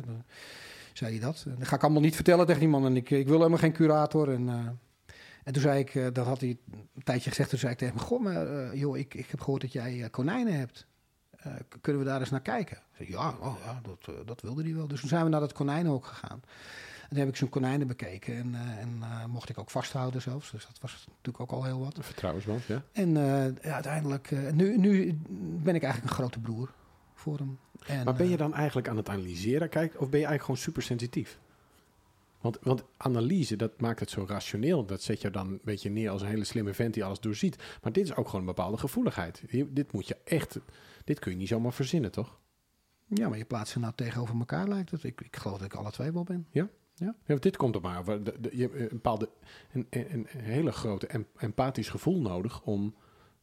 Zei 0.93 1.11
hij 1.11 1.19
dat. 1.19 1.45
Dat 1.57 1.67
ga 1.67 1.75
ik 1.75 1.83
allemaal 1.83 2.01
niet 2.01 2.15
vertellen 2.15 2.45
tegen 2.45 2.59
die 2.59 2.69
man. 2.69 2.85
En 2.85 2.95
ik, 2.95 3.09
ik 3.09 3.27
wil 3.27 3.37
helemaal 3.37 3.57
geen 3.57 3.71
curator. 3.71 4.33
En, 4.33 4.49
en 5.43 5.53
toen 5.53 5.61
zei 5.61 5.79
ik, 5.79 6.15
dat 6.15 6.25
had 6.25 6.39
hij 6.39 6.57
een 6.69 7.03
tijdje 7.03 7.29
gezegd. 7.29 7.49
Toen 7.49 7.59
zei 7.59 7.71
ik 7.71 7.77
tegen 7.77 7.95
hem, 7.95 8.05
goh, 8.05 8.21
maar 8.21 8.75
joh, 8.75 8.97
ik, 8.97 9.13
ik 9.13 9.27
heb 9.29 9.41
gehoord 9.41 9.61
dat 9.61 9.71
jij 9.73 10.07
konijnen 10.11 10.53
hebt. 10.53 10.87
Kunnen 11.81 12.01
we 12.01 12.07
daar 12.07 12.19
eens 12.19 12.29
naar 12.29 12.41
kijken? 12.41 12.77
Ja, 12.97 13.35
oh, 13.41 13.55
ja 13.65 13.81
dat, 13.81 14.27
dat 14.27 14.41
wilde 14.41 14.63
hij 14.63 14.75
wel. 14.75 14.87
Dus 14.87 14.99
toen 14.99 15.09
zijn 15.09 15.23
we 15.23 15.29
naar 15.29 15.39
dat 15.39 15.53
konijnenhok 15.53 16.05
gegaan. 16.05 16.41
En 17.09 17.15
toen 17.15 17.23
heb 17.23 17.27
ik 17.27 17.35
zijn 17.35 17.49
konijnen 17.49 17.87
bekeken. 17.87 18.35
En, 18.35 18.55
eh, 18.55 18.77
en 18.77 18.97
eh, 19.01 19.25
mocht 19.25 19.49
ik 19.49 19.57
ook 19.57 19.69
vasthouden 19.69 20.21
zelfs. 20.21 20.51
Dus 20.51 20.65
dat 20.65 20.79
was 20.81 21.05
natuurlijk 21.07 21.39
ook 21.39 21.51
al 21.51 21.63
heel 21.63 21.79
wat. 21.79 21.97
Een 21.97 22.03
vertrouwensband, 22.03 22.63
ja. 22.63 22.83
En 22.91 23.17
eh, 23.17 23.63
ja, 23.63 23.73
uiteindelijk, 23.73 24.31
nu, 24.53 24.77
nu 24.77 25.19
ben 25.63 25.75
ik 25.75 25.83
eigenlijk 25.83 26.03
een 26.03 26.19
grote 26.19 26.39
broer 26.39 26.73
voor 27.13 27.37
hem. 27.37 27.59
En, 27.85 28.05
Maar 28.05 28.15
ben 28.15 28.29
je 28.29 28.37
dan 28.37 28.53
eigenlijk 28.53 28.87
aan 28.87 28.97
het 28.97 29.09
analyseren, 29.09 29.69
kijk, 29.69 29.91
of 29.93 30.09
ben 30.09 30.19
je 30.19 30.25
eigenlijk 30.25 30.43
gewoon 30.43 30.57
super 30.57 30.81
sensitief? 30.81 31.39
Want, 32.41 32.57
want 32.61 32.83
analyse, 32.97 33.55
dat 33.55 33.81
maakt 33.81 33.99
het 33.99 34.09
zo 34.09 34.25
rationeel. 34.27 34.85
Dat 34.85 35.01
zet 35.01 35.21
je 35.21 35.29
dan 35.29 35.47
een 35.47 35.59
beetje 35.63 35.89
neer 35.89 36.09
als 36.09 36.21
een 36.21 36.27
hele 36.27 36.43
slimme 36.43 36.73
vent 36.73 36.93
die 36.93 37.03
alles 37.03 37.19
doorziet. 37.19 37.55
Maar 37.81 37.91
dit 37.91 38.03
is 38.03 38.15
ook 38.15 38.25
gewoon 38.25 38.41
een 38.41 38.55
bepaalde 38.55 38.77
gevoeligheid. 38.77 39.43
Dit 39.69 39.91
moet 39.91 40.07
je 40.07 40.17
echt, 40.23 40.59
dit 41.03 41.19
kun 41.19 41.31
je 41.31 41.37
niet 41.37 41.47
zomaar 41.47 41.73
verzinnen, 41.73 42.11
toch? 42.11 42.39
Ja, 43.07 43.29
maar 43.29 43.37
je 43.37 43.45
plaatst 43.45 43.73
ze 43.73 43.79
nou 43.79 43.93
tegenover 43.95 44.39
elkaar, 44.39 44.67
lijkt 44.67 44.91
het. 44.91 45.03
Ik, 45.03 45.21
ik 45.21 45.35
geloof 45.35 45.57
dat 45.57 45.65
ik 45.65 45.73
alle 45.73 45.91
twee 45.91 46.11
wel 46.11 46.23
ben. 46.23 46.47
Ja, 46.51 46.69
want 47.25 47.41
dit 47.43 47.57
komt 47.57 47.75
er 47.75 47.81
maar. 47.81 47.99
over. 47.99 48.21
Je 48.55 48.61
hebt 48.61 48.75
een 48.75 48.87
bepaalde, 48.89 49.29
een, 49.71 49.87
een, 49.89 50.07
een 50.13 50.27
hele 50.41 50.71
grote 50.71 51.07
em- 51.07 51.27
empathisch 51.37 51.89
gevoel 51.89 52.21
nodig 52.21 52.61
om 52.61 52.95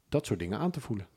dat 0.09 0.27
soort 0.27 0.39
dingen 0.39 0.59
aan 0.59 0.71
te 0.71 0.81
voelen. 0.81 1.09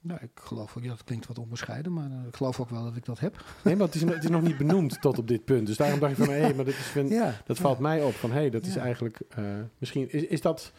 Nou, 0.00 0.20
ik 0.22 0.30
geloof 0.34 0.76
ook, 0.76 0.82
ja, 0.82 0.88
dat 0.88 1.04
klinkt 1.04 1.26
wat 1.26 1.38
onbescheiden, 1.38 1.92
maar 1.92 2.10
eh, 2.10 2.26
ik 2.26 2.36
geloof 2.36 2.60
ook 2.60 2.70
wel 2.70 2.84
dat 2.84 2.96
ik 2.96 3.04
dat 3.04 3.20
heb. 3.20 3.44
Nee, 3.64 3.76
maar 3.76 3.86
het 3.86 3.94
is, 3.94 4.02
het 4.02 4.24
is 4.24 4.30
nog 4.30 4.42
niet 4.42 4.56
benoemd 4.58 5.00
tot 5.02 5.18
op 5.18 5.28
dit 5.28 5.44
punt. 5.44 5.66
Dus 5.66 5.76
daarom 5.76 6.00
dacht 6.00 6.18
ik 6.18 6.24
van, 6.24 6.34
hé, 6.34 6.54
maar 6.54 6.64
dit 6.64 6.74
is, 6.74 6.86
vind- 6.86 7.10
Ja, 7.10 7.40
dat 7.44 7.58
valt 7.58 7.78
mij 7.78 8.02
op. 8.02 8.12
Van, 8.12 8.30
hé, 8.32 8.50
dat 8.50 8.64
is 8.66 8.74
Ja. 8.74 8.82
eigenlijk, 8.82 9.20
eh, 9.28 9.60
misschien, 9.78 10.10
is, 10.12 10.22
is 10.22 10.40
dat 10.40 10.72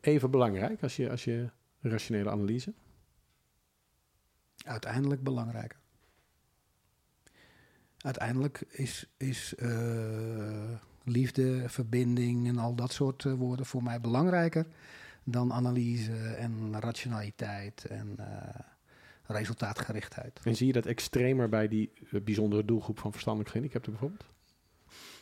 even 0.00 0.30
belangrijk 0.30 0.82
als 0.82 0.96
je, 0.96 1.10
als 1.10 1.24
je 1.24 1.50
rationele 1.80 2.30
analyse? 2.30 2.74
uiteindelijk 4.64 5.22
belangrijker. 5.22 5.78
Uiteindelijk 8.00 8.64
is, 8.70 9.06
is 9.16 9.54
eh, 9.54 9.68
liefde, 11.04 11.68
verbinding 11.68 12.48
en 12.48 12.58
al 12.58 12.74
dat 12.74 12.92
soort 12.92 13.24
eh, 13.24 13.32
woorden 13.32 13.66
voor 13.66 13.82
mij 13.82 14.00
belangrijker 14.00 14.66
dan 15.24 15.52
analyse 15.52 16.34
en 16.38 16.80
rationaliteit 16.80 17.84
en 17.84 18.14
eh, 18.18 18.60
resultaatgerichtheid. 19.26 20.40
En 20.44 20.56
zie 20.56 20.66
je 20.66 20.72
dat 20.72 20.86
extremer 20.86 21.48
bij 21.48 21.68
die 21.68 21.92
bijzondere 22.10 22.64
doelgroep 22.64 22.98
van 22.98 23.10
verstandelijk 23.10 23.50
gehandicapten 23.50 23.92
bijvoorbeeld? 23.92 24.26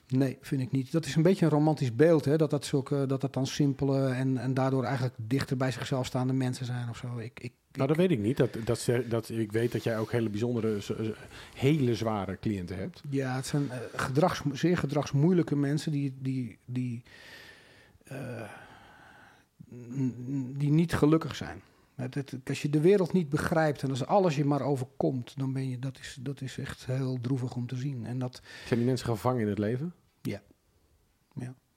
Nee, 0.09 0.38
vind 0.40 0.61
ik 0.61 0.70
niet. 0.72 0.92
Dat 0.92 1.07
is 1.07 1.14
een 1.16 1.22
beetje 1.22 1.44
een 1.44 1.50
romantisch 1.50 1.94
beeld, 1.94 2.24
hè? 2.24 2.36
Dat, 2.36 2.50
dat, 2.50 2.64
zulke, 2.64 3.07
dat 3.07 3.20
dat 3.20 3.32
dan 3.32 3.46
simpele 3.46 4.07
en, 4.09 4.38
en 4.38 4.55
daardoor 4.55 4.84
eigenlijk 4.84 5.14
dichter 5.18 5.57
bij 5.57 5.70
zichzelf 5.70 6.07
staande 6.07 6.32
mensen 6.32 6.66
zijn 6.66 6.88
of 6.88 6.96
zo. 6.96 7.18
Ik, 7.18 7.40
ik, 7.40 7.52
Nou, 7.72 7.88
dat 7.88 7.96
weet 7.96 8.11
ik 8.11 8.18
niet. 8.18 8.36
Dat, 8.36 8.57
dat, 8.64 8.78
ze- 8.78 9.07
dat, 9.09 9.28
ik 9.28 9.52
weet 9.52 9.72
dat 9.72 9.82
jij 9.84 9.98
ook 9.98 10.12
hele 10.12 10.28
bijzondere, 10.28 10.78
hele 11.55 11.94
zware 11.94 12.38
cliënten 12.40 12.76
hebt. 12.76 13.02
Ja, 13.11 13.34
het 13.36 13.46
zijn 13.46 13.70
eh, 13.70 13.78
gedrags, 13.94 14.42
zeer 14.52 14.76
gedragsmoeilijke 14.78 15.57
mensen 15.57 15.92
die, 15.92 16.14
die, 16.20 16.59
die, 16.66 17.02
eh, 18.05 18.42
die 20.57 20.70
niet 20.70 20.94
gelukkig 20.94 21.36
zijn. 21.36 21.61
Als 22.45 22.62
je 22.62 22.68
de 22.70 22.80
wereld 22.80 23.12
niet 23.12 23.28
begrijpt 23.28 23.82
en 23.82 23.90
als 23.90 24.07
alles 24.07 24.36
je 24.36 24.45
maar 24.45 24.61
overkomt, 24.62 25.38
dan 25.38 25.53
ben 25.53 25.68
je, 25.68 25.78
dat 25.78 25.99
is, 25.99 26.18
dat 26.20 26.40
is 26.40 26.59
echt 26.59 26.86
heel 26.86 27.18
droevig 27.20 27.55
om 27.57 27.66
te 27.66 27.76
zien. 27.76 28.07
En 28.07 28.18
dat 28.18 28.42
Zijn 28.66 28.78
die 28.78 28.88
mensen 28.88 29.07
gevangen 29.09 29.40
in 29.40 29.49
het 29.49 29.59
leven? 29.59 29.95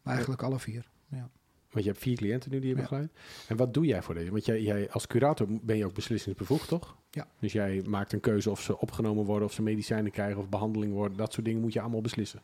eigenlijk 0.03 0.43
alle 0.43 0.59
vier. 0.59 0.89
Ja. 1.07 1.29
Want 1.69 1.85
je 1.85 1.91
hebt 1.91 2.03
vier 2.03 2.15
cliënten 2.17 2.51
nu 2.51 2.59
die 2.59 2.69
je 2.69 2.75
Ja. 2.75 2.81
begeleidt. 2.81 3.13
En 3.47 3.57
wat 3.57 3.73
doe 3.73 3.85
jij 3.85 4.01
voor 4.01 4.13
deze? 4.13 4.31
Want 4.31 4.45
jij, 4.45 4.61
jij 4.61 4.89
als 4.91 5.07
curator 5.07 5.47
ben 5.61 5.77
je 5.77 5.85
ook 5.85 5.93
beslissingsbevoegd, 5.93 6.67
toch? 6.67 6.97
Ja. 7.11 7.27
Dus 7.39 7.51
jij 7.51 7.81
maakt 7.87 8.13
een 8.13 8.19
keuze 8.19 8.49
of 8.51 8.61
ze 8.61 8.79
opgenomen 8.79 9.25
worden, 9.25 9.47
of 9.47 9.53
ze 9.53 9.61
medicijnen 9.61 10.11
krijgen 10.11 10.39
of 10.41 10.49
behandeling 10.49 10.93
worden. 10.93 11.17
Dat 11.17 11.33
soort 11.33 11.45
dingen 11.45 11.61
moet 11.61 11.73
je 11.73 11.81
allemaal 11.81 12.01
beslissen. 12.01 12.41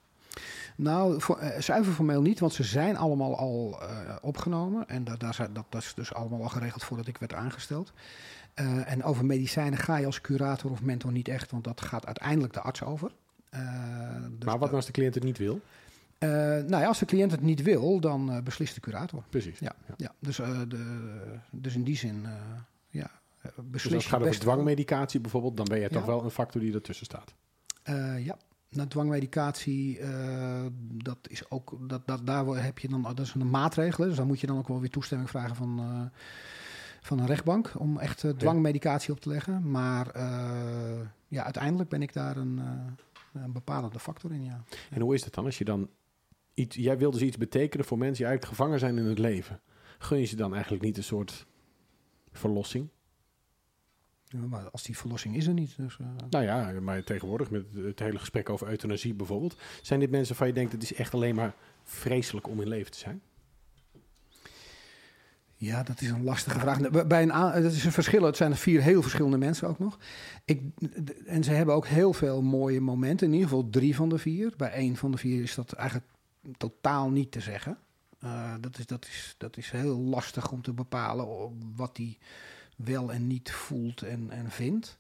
Nou, 0.75 1.21
voor, 1.21 1.38
eh, 1.38 1.61
zuiver 1.61 1.93
formeel 1.93 2.21
niet, 2.21 2.39
want 2.39 2.53
ze 2.53 2.63
zijn 2.63 2.97
allemaal 2.97 3.38
al 3.38 3.81
eh, 3.81 4.15
opgenomen. 4.21 4.88
En 4.88 5.03
dat, 5.03 5.19
daar 5.19 5.34
zijn, 5.34 5.53
dat, 5.53 5.65
dat 5.69 5.81
is 5.81 5.93
dus 5.93 6.13
allemaal 6.13 6.41
al 6.41 6.49
geregeld 6.49 6.84
voordat 6.84 7.07
ik 7.07 7.17
werd 7.17 7.34
aangesteld. 7.34 7.93
Eh, 8.53 8.91
en 8.91 9.03
over 9.03 9.25
medicijnen 9.25 9.79
ga 9.79 9.97
je 9.97 10.05
als 10.05 10.21
curator 10.21 10.71
of 10.71 10.81
mentor 10.81 11.11
niet 11.11 11.27
echt, 11.27 11.51
want 11.51 11.63
dat 11.63 11.81
gaat 11.81 12.05
uiteindelijk 12.05 12.53
de 12.53 12.61
arts 12.61 12.84
over. 12.84 13.11
Dus 13.49 13.59
maar 14.45 14.59
wat 14.59 14.59
nou 14.59 14.75
als 14.75 14.86
de 14.86 14.91
cliënt 14.91 15.15
het 15.15 15.23
niet 15.23 15.38
wil? 15.38 15.61
Nou 16.19 16.77
ja, 16.77 16.86
als 16.86 16.99
de 16.99 17.05
cliënt 17.05 17.31
het 17.31 17.41
niet 17.41 17.61
wil, 17.61 17.99
dan 17.99 18.41
beslist 18.43 18.75
de 18.75 18.81
curator. 18.81 19.23
Precies. 19.29 19.59
Ja, 19.59 19.75
ja. 19.97 20.13
Dus, 20.19 20.36
de, 20.36 21.09
dus 21.51 21.75
in 21.75 21.84
die 21.84 21.97
zin, 21.97 22.25
ja, 22.89 23.11
eh, 23.43 23.51
Dus 23.63 23.84
als 23.84 23.93
het 23.93 24.03
gaat 24.05 24.19
je 24.19 24.27
over 24.27 24.39
dwangmedicatie 24.39 25.19
bijvoorbeeld, 25.19 25.57
dan 25.57 25.65
ben 25.65 25.79
jij 25.79 25.89
toch 25.89 26.05
wel 26.05 26.23
een 26.23 26.31
factor 26.31 26.61
die 26.61 26.73
ertussen 26.73 27.05
staat. 27.05 27.34
Ja, 28.19 28.38
nou, 28.76 28.88
dwangmedicatie, 28.88 29.99
eh, 29.99 30.65
dat 31.03 31.17
is 31.30 31.49
ook, 31.49 31.78
dat, 31.89 32.07
dat, 32.07 32.26
daar 32.26 32.45
heb 32.45 32.80
je 32.80 32.88
dan, 32.88 33.01
dat 33.01 33.19
is 33.19 33.34
een 33.34 33.49
maatregel. 33.49 34.05
Dus 34.05 34.15
dan 34.15 34.28
moet 34.28 34.39
je 34.39 34.47
dan 34.47 34.57
ook 34.57 34.67
wel 34.67 34.80
weer 34.80 34.89
toestemming 34.89 35.30
vragen 35.30 35.55
van, 35.55 35.80
eh, 35.80 36.19
van 37.01 37.19
een 37.19 37.26
rechtbank 37.26 37.71
om 37.78 37.99
echt 37.99 38.24
eh, 38.24 38.32
dwangmedicatie 38.32 39.13
op 39.13 39.19
te 39.19 39.30
leggen. 39.30 39.71
Maar 39.71 40.11
ja, 41.28 41.43
uiteindelijk 41.43 41.89
ben 41.89 42.01
ik 42.01 42.13
daar 42.13 42.38
een, 42.38 42.61
een 43.34 43.51
bepalende 43.51 43.99
factor 43.99 44.32
in, 44.32 44.43
ja. 44.43 44.63
En 44.89 45.01
hoe 45.01 45.13
is 45.13 45.24
het 45.24 45.34
dan 45.34 45.45
als 45.45 45.57
je 45.57 45.65
dan 45.65 45.89
iets, 46.53 46.76
jij 46.76 46.97
wil 46.97 47.11
dus 47.11 47.21
iets 47.21 47.38
betekenen 47.38 47.86
voor 47.86 47.97
mensen 47.97 48.17
die 48.17 48.26
eigenlijk 48.26 48.57
gevangen 48.57 48.80
zijn 48.80 48.97
in 48.97 49.05
het 49.05 49.19
leven. 49.19 49.61
Gun 49.97 50.19
je 50.19 50.26
ze 50.26 50.36
dan 50.36 50.53
eigenlijk 50.53 50.84
niet 50.84 50.97
een 50.97 51.03
soort 51.03 51.45
verlossing? 52.32 52.89
Ja, 54.34 54.39
Maar 54.39 54.69
als 54.71 54.84
die 54.84 54.97
verlossing 54.97 55.36
is 55.36 55.47
er 55.47 55.53
niet. 55.53 55.73
Dus, 55.77 55.97
eh, 55.99 56.07
Nou 56.29 56.43
ja, 56.45 56.71
maar 56.81 57.03
tegenwoordig 57.03 57.49
met 57.49 57.65
het 57.75 57.99
hele 57.99 58.19
gesprek 58.19 58.49
over 58.49 58.67
euthanasie 58.67 59.13
bijvoorbeeld, 59.13 59.57
zijn 59.81 59.99
dit 59.99 60.11
mensen 60.11 60.36
van 60.36 60.47
je 60.47 60.53
denkt 60.53 60.71
het 60.71 60.84
is 60.84 60.93
echt 60.93 61.13
alleen 61.13 61.36
maar 61.36 61.53
vreselijk 61.84 62.47
om 62.47 62.61
in 62.61 62.67
leven 62.67 62.91
te 62.91 62.97
zijn? 62.97 63.21
Ja, 65.55 65.84
dat 65.84 66.01
is 66.01 66.09
een 66.09 66.23
lastige 66.23 66.59
vraag. 66.59 67.07
Bij- 67.07 67.21
een, 67.21 67.61
dat 67.63 67.71
is 67.71 67.86
een 67.86 67.91
verschil. 67.91 68.23
Het 68.23 68.38
zijn 68.38 68.51
er 68.51 68.57
vier 68.57 68.81
heel 68.81 69.01
verschillende 69.01 69.38
mensen 69.38 69.67
ook 69.67 69.79
nog. 69.79 69.97
Ik, 70.45 70.61
en 71.25 71.43
ze 71.43 71.51
hebben 71.51 71.75
ook 71.75 71.88
heel 71.88 72.13
veel 72.13 72.41
mooie 72.41 72.81
momenten. 72.81 73.27
In 73.27 73.34
ieder 73.34 73.47
geval 73.49 73.69
drie 73.69 73.95
van 73.95 74.09
de 74.09 74.17
vier. 74.17 74.53
Bij 74.57 74.71
één 74.71 74.95
van 74.95 75.11
de 75.11 75.17
vier 75.17 75.41
is 75.43 75.55
dat 75.55 75.71
eigenlijk 75.73 76.09
totaal 76.57 77.09
niet 77.09 77.31
te 77.31 77.39
zeggen. 77.39 77.77
Eh, 78.19 78.53
dat, 78.59 78.77
is, 78.77 78.86
dat, 78.86 79.05
is, 79.05 79.36
dat 79.38 79.57
is 79.57 79.71
heel 79.71 79.97
lastig 79.97 80.51
om 80.51 80.61
te 80.61 80.73
bepalen 80.73 81.27
wat 81.75 81.97
hij 81.97 82.17
wel 82.78 83.11
en 83.11 83.28
niet 83.28 83.51
voelt 83.51 84.01
en, 84.01 84.30
en 84.30 84.51
vindt. 84.51 84.97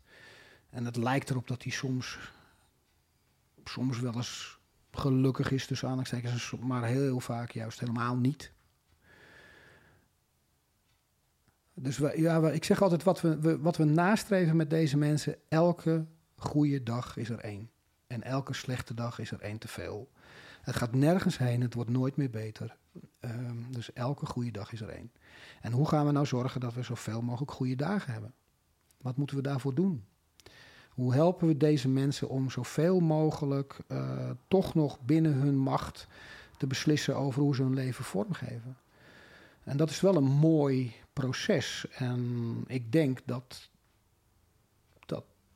En 0.69 0.85
het 0.85 0.95
lijkt 0.95 1.29
erop 1.29 1.47
dat 1.47 1.63
hij 1.63 1.71
soms, 1.71 2.17
soms 3.63 3.99
wel 3.99 4.13
eens 4.15 4.59
gelukkig 4.91 5.51
is, 5.51 5.65
tussen 5.65 5.87
aanhalingstekens, 5.87 6.53
maar 6.61 6.83
heel 6.83 7.19
vaak 7.19 7.51
juist 7.51 7.79
helemaal 7.79 8.15
niet. 8.17 8.51
Dus 11.73 11.97
we, 11.97 12.13
ja, 12.21 12.41
we- 12.41 12.53
ik 12.53 12.63
zeg 12.63 12.81
altijd, 12.81 13.03
wat 13.03 13.21
we, 13.21 13.39
we, 13.39 13.59
wat 13.59 13.77
we 13.77 13.83
nastreven 13.83 14.55
met 14.55 14.69
deze 14.69 14.97
mensen, 14.97 15.35
elke 15.49 16.05
goede 16.35 16.83
dag 16.83 17.17
is 17.17 17.29
er 17.29 17.39
één. 17.39 17.69
En 18.07 18.23
elke 18.23 18.53
slechte 18.53 18.93
dag 18.93 19.19
is 19.19 19.31
er 19.31 19.41
één 19.41 19.57
te 19.57 19.67
veel. 19.67 20.11
Het 20.63 20.75
gaat 20.75 20.95
nergens 20.95 21.37
heen, 21.37 21.61
het 21.61 21.73
wordt 21.73 21.89
nooit 21.89 22.15
meer 22.15 22.29
beter. 22.29 22.75
Ehm, 23.19 23.57
dus 23.71 23.93
elke 23.93 24.25
goede 24.25 24.51
dag 24.51 24.71
is 24.71 24.81
er 24.81 24.89
één. 24.89 25.11
En 25.61 25.71
hoe 25.71 25.87
gaan 25.87 26.05
we 26.05 26.11
nou 26.11 26.25
zorgen 26.25 26.61
dat 26.61 26.73
we 26.73 26.83
zoveel 26.83 27.21
mogelijk 27.21 27.51
goede 27.51 27.75
dagen 27.75 28.13
hebben? 28.13 28.33
Wat 29.01 29.17
moeten 29.17 29.35
we 29.35 29.41
daarvoor 29.41 29.73
doen? 29.73 30.05
Hoe 30.89 31.13
helpen 31.13 31.47
we 31.47 31.57
deze 31.57 31.89
mensen 31.89 32.29
om 32.29 32.49
zoveel 32.49 32.99
mogelijk 32.99 33.77
uh, 33.87 34.29
toch 34.47 34.73
nog 34.73 34.99
binnen 35.01 35.33
hun 35.33 35.57
macht 35.57 36.07
te 36.57 36.67
beslissen 36.67 37.15
over 37.15 37.41
hoe 37.41 37.55
ze 37.55 37.63
hun 37.63 37.73
leven 37.73 38.03
vormgeven? 38.03 38.77
En 39.63 39.77
dat 39.77 39.89
is 39.89 40.01
wel 40.01 40.15
een 40.15 40.31
mooi 40.31 40.93
proces. 41.13 41.85
En 41.89 42.63
ik 42.67 42.91
denk 42.91 43.19
dat 43.25 43.69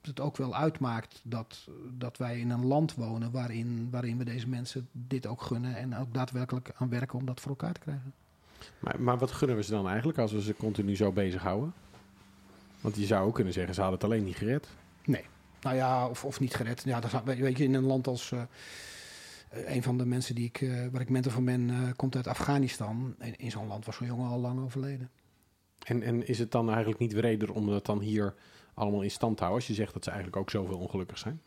het 0.07 0.19
ook 0.19 0.37
wel 0.37 0.55
uitmaakt 0.55 1.21
dat, 1.23 1.67
dat 1.97 2.17
wij 2.17 2.39
in 2.39 2.49
een 2.49 2.65
land 2.65 2.95
wonen 2.95 3.31
waarin, 3.31 3.87
waarin 3.91 4.17
we 4.17 4.23
deze 4.23 4.47
mensen 4.47 4.87
dit 4.91 5.27
ook 5.27 5.41
gunnen 5.41 5.75
en 5.75 5.97
ook 5.97 6.13
daadwerkelijk 6.13 6.71
aan 6.75 6.89
werken 6.89 7.19
om 7.19 7.25
dat 7.25 7.39
voor 7.39 7.49
elkaar 7.49 7.73
te 7.73 7.79
krijgen. 7.79 8.13
Maar, 8.79 9.01
maar 9.01 9.17
wat 9.17 9.31
gunnen 9.31 9.57
we 9.57 9.63
ze 9.63 9.71
dan 9.71 9.87
eigenlijk 9.87 10.17
als 10.17 10.31
we 10.31 10.41
ze 10.41 10.55
continu 10.55 10.95
zo 10.95 11.11
bezighouden? 11.11 11.73
Want 12.81 12.95
je 12.95 13.05
zou 13.05 13.27
ook 13.27 13.35
kunnen 13.35 13.53
zeggen, 13.53 13.73
ze 13.73 13.81
hadden 13.81 13.99
het 13.99 14.09
alleen 14.09 14.23
niet 14.23 14.35
gered. 14.35 14.67
Nee. 15.05 15.25
Nou 15.61 15.75
ja, 15.75 16.07
of, 16.07 16.25
of 16.25 16.39
niet 16.39 16.55
gered. 16.55 16.83
Ja, 16.83 16.99
dat, 16.99 17.23
weet 17.23 17.57
je, 17.57 17.63
in 17.63 17.73
een 17.73 17.83
land 17.83 18.07
als... 18.07 18.31
Uh, 18.31 18.41
een 19.51 19.83
van 19.83 19.97
de 19.97 20.05
mensen 20.05 20.35
die 20.35 20.45
ik, 20.45 20.61
uh, 20.61 20.87
waar 20.91 21.01
ik 21.01 21.09
mentor 21.09 21.31
van 21.31 21.45
ben, 21.45 21.69
uh, 21.69 21.89
komt 21.95 22.15
uit 22.15 22.27
Afghanistan. 22.27 23.15
In, 23.19 23.37
in 23.37 23.51
zo'n 23.51 23.67
land 23.67 23.85
was 23.85 23.95
zo'n 23.95 24.07
jongen 24.07 24.29
al 24.29 24.39
lang 24.39 24.59
overleden. 24.59 25.09
En, 25.83 26.03
en 26.03 26.27
is 26.27 26.39
het 26.39 26.51
dan 26.51 26.69
eigenlijk 26.69 26.99
niet 26.99 27.13
breder 27.13 27.53
om 27.53 27.67
dat 27.67 27.85
dan 27.85 27.99
hier 27.99 28.33
allemaal 28.77 29.01
in 29.01 29.11
stand 29.11 29.39
houden... 29.39 29.59
als 29.59 29.67
je 29.67 29.73
zegt 29.73 29.93
dat 29.93 30.03
ze 30.03 30.09
eigenlijk 30.09 30.39
ook 30.39 30.49
zoveel 30.49 30.77
ongelukkig 30.77 31.17
zijn? 31.17 31.41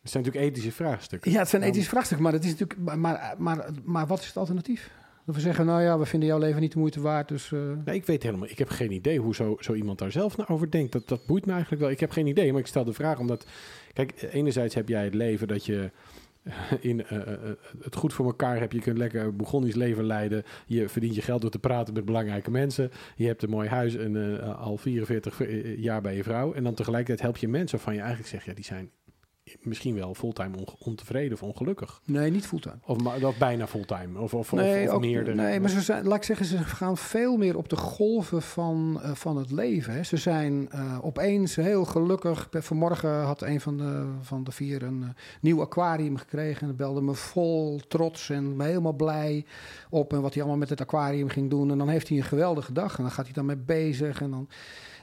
Het 0.00 0.10
zijn 0.10 0.24
natuurlijk 0.24 0.50
ethische 0.50 0.72
vraagstukken. 0.72 1.30
Ja, 1.30 1.38
het 1.38 1.48
zijn 1.48 1.62
ethische 1.62 1.88
vraagstukken, 1.88 2.24
maar, 2.24 2.32
het 2.34 2.44
is 2.44 2.50
natuurlijk, 2.50 2.80
maar, 2.80 2.98
maar, 2.98 3.34
maar, 3.38 3.70
maar 3.84 4.06
wat 4.06 4.20
is 4.20 4.26
het 4.26 4.36
alternatief? 4.36 4.90
Dat 5.26 5.34
we 5.34 5.40
zeggen, 5.40 5.66
nou 5.66 5.82
ja, 5.82 5.98
we 5.98 6.06
vinden 6.06 6.28
jouw 6.28 6.38
leven 6.38 6.60
niet 6.60 6.72
de 6.72 6.78
moeite 6.78 7.00
waard, 7.00 7.28
dus... 7.28 7.50
Uh... 7.50 7.60
Nee, 7.84 7.94
ik 7.94 8.06
weet 8.06 8.22
helemaal, 8.22 8.48
ik 8.48 8.58
heb 8.58 8.68
geen 8.68 8.92
idee 8.92 9.18
hoe 9.18 9.34
zo, 9.34 9.56
zo 9.60 9.74
iemand 9.74 9.98
daar 9.98 10.10
zelf 10.10 10.36
naar 10.36 10.48
over 10.50 10.70
denkt. 10.70 10.92
Dat, 10.92 11.08
dat 11.08 11.26
boeit 11.26 11.46
me 11.46 11.52
eigenlijk 11.52 11.82
wel. 11.82 11.90
Ik 11.90 12.00
heb 12.00 12.10
geen 12.10 12.26
idee, 12.26 12.50
maar 12.52 12.60
ik 12.60 12.66
stel 12.66 12.84
de 12.84 12.92
vraag 12.92 13.18
omdat... 13.18 13.46
Kijk, 13.92 14.22
enerzijds 14.22 14.74
heb 14.74 14.88
jij 14.88 15.04
het 15.04 15.14
leven 15.14 15.48
dat 15.48 15.66
je 15.66 15.90
in 16.80 16.98
uh, 16.98 17.18
het 17.82 17.96
goed 17.96 18.12
voor 18.12 18.26
elkaar 18.26 18.58
hebt. 18.58 18.72
Je 18.72 18.80
kunt 18.80 18.98
lekker 18.98 19.36
Bourgondisch 19.36 19.74
leven 19.74 20.04
leiden. 20.04 20.42
Je 20.66 20.88
verdient 20.88 21.14
je 21.14 21.22
geld 21.22 21.40
door 21.40 21.50
te 21.50 21.58
praten 21.58 21.94
met 21.94 22.04
belangrijke 22.04 22.50
mensen. 22.50 22.90
Je 23.16 23.26
hebt 23.26 23.42
een 23.42 23.50
mooi 23.50 23.68
huis 23.68 23.96
en 23.96 24.40
al 24.56 24.76
44 24.76 25.40
jaar 25.76 26.00
bij 26.00 26.16
je 26.16 26.22
vrouw. 26.22 26.52
En 26.52 26.64
dan 26.64 26.74
tegelijkertijd 26.74 27.20
help 27.20 27.36
je 27.36 27.48
mensen 27.48 27.76
waarvan 27.76 27.94
je 27.94 28.00
eigenlijk 28.00 28.30
zegt... 28.30 28.44
ja, 28.44 28.54
die 28.54 28.64
zijn 28.64 28.90
misschien 29.60 29.94
wel 29.94 30.14
fulltime 30.14 30.56
ontevreden 30.78 31.32
of 31.32 31.42
ongelukkig. 31.42 32.00
Nee, 32.04 32.30
niet 32.30 32.46
fulltime. 32.46 32.78
Of, 32.84 33.38
bijna 33.38 33.66
fulltime. 33.66 34.20
Of, 34.20 34.34
of, 34.34 34.52
nee, 34.52 34.88
of, 34.88 34.94
of 34.94 35.00
meerdere. 35.00 35.36
Nee, 35.36 35.60
maar 35.60 35.70
ze 35.70 35.80
zijn, 35.80 36.06
laat 36.06 36.16
ik 36.16 36.24
zeggen, 36.24 36.46
ze 36.46 36.58
gaan 36.58 36.96
veel 36.96 37.36
meer 37.36 37.56
op 37.56 37.68
de 37.68 37.76
golven 37.76 38.42
van, 38.42 39.00
uh, 39.04 39.10
van 39.14 39.36
het 39.36 39.50
leven. 39.50 39.92
Hè. 39.92 40.02
Ze 40.02 40.16
zijn 40.16 40.68
uh, 40.74 40.98
opeens 41.02 41.56
heel 41.56 41.84
gelukkig. 41.84 42.48
Vanmorgen 42.50 43.22
had 43.22 43.42
een 43.42 43.60
van 43.60 43.76
de, 43.76 44.06
van 44.20 44.44
de 44.44 44.52
vier 44.52 44.82
een 44.82 45.00
uh, 45.00 45.08
nieuw 45.40 45.60
aquarium 45.60 46.16
gekregen. 46.16 46.68
En 46.68 46.76
belde 46.76 47.00
me 47.00 47.14
vol 47.14 47.80
trots 47.88 48.30
en 48.30 48.56
me 48.56 48.64
helemaal 48.64 48.92
blij 48.92 49.44
op. 49.90 50.12
En 50.12 50.20
wat 50.20 50.32
hij 50.32 50.42
allemaal 50.42 50.60
met 50.60 50.68
het 50.68 50.80
aquarium 50.80 51.28
ging 51.28 51.50
doen. 51.50 51.70
En 51.70 51.78
dan 51.78 51.88
heeft 51.88 52.08
hij 52.08 52.16
een 52.16 52.24
geweldige 52.24 52.72
dag. 52.72 52.96
En 52.96 53.02
dan 53.02 53.12
gaat 53.12 53.24
hij 53.24 53.34
dan 53.34 53.46
mee 53.46 53.56
bezig. 53.56 54.20
En 54.20 54.30
dan... 54.30 54.48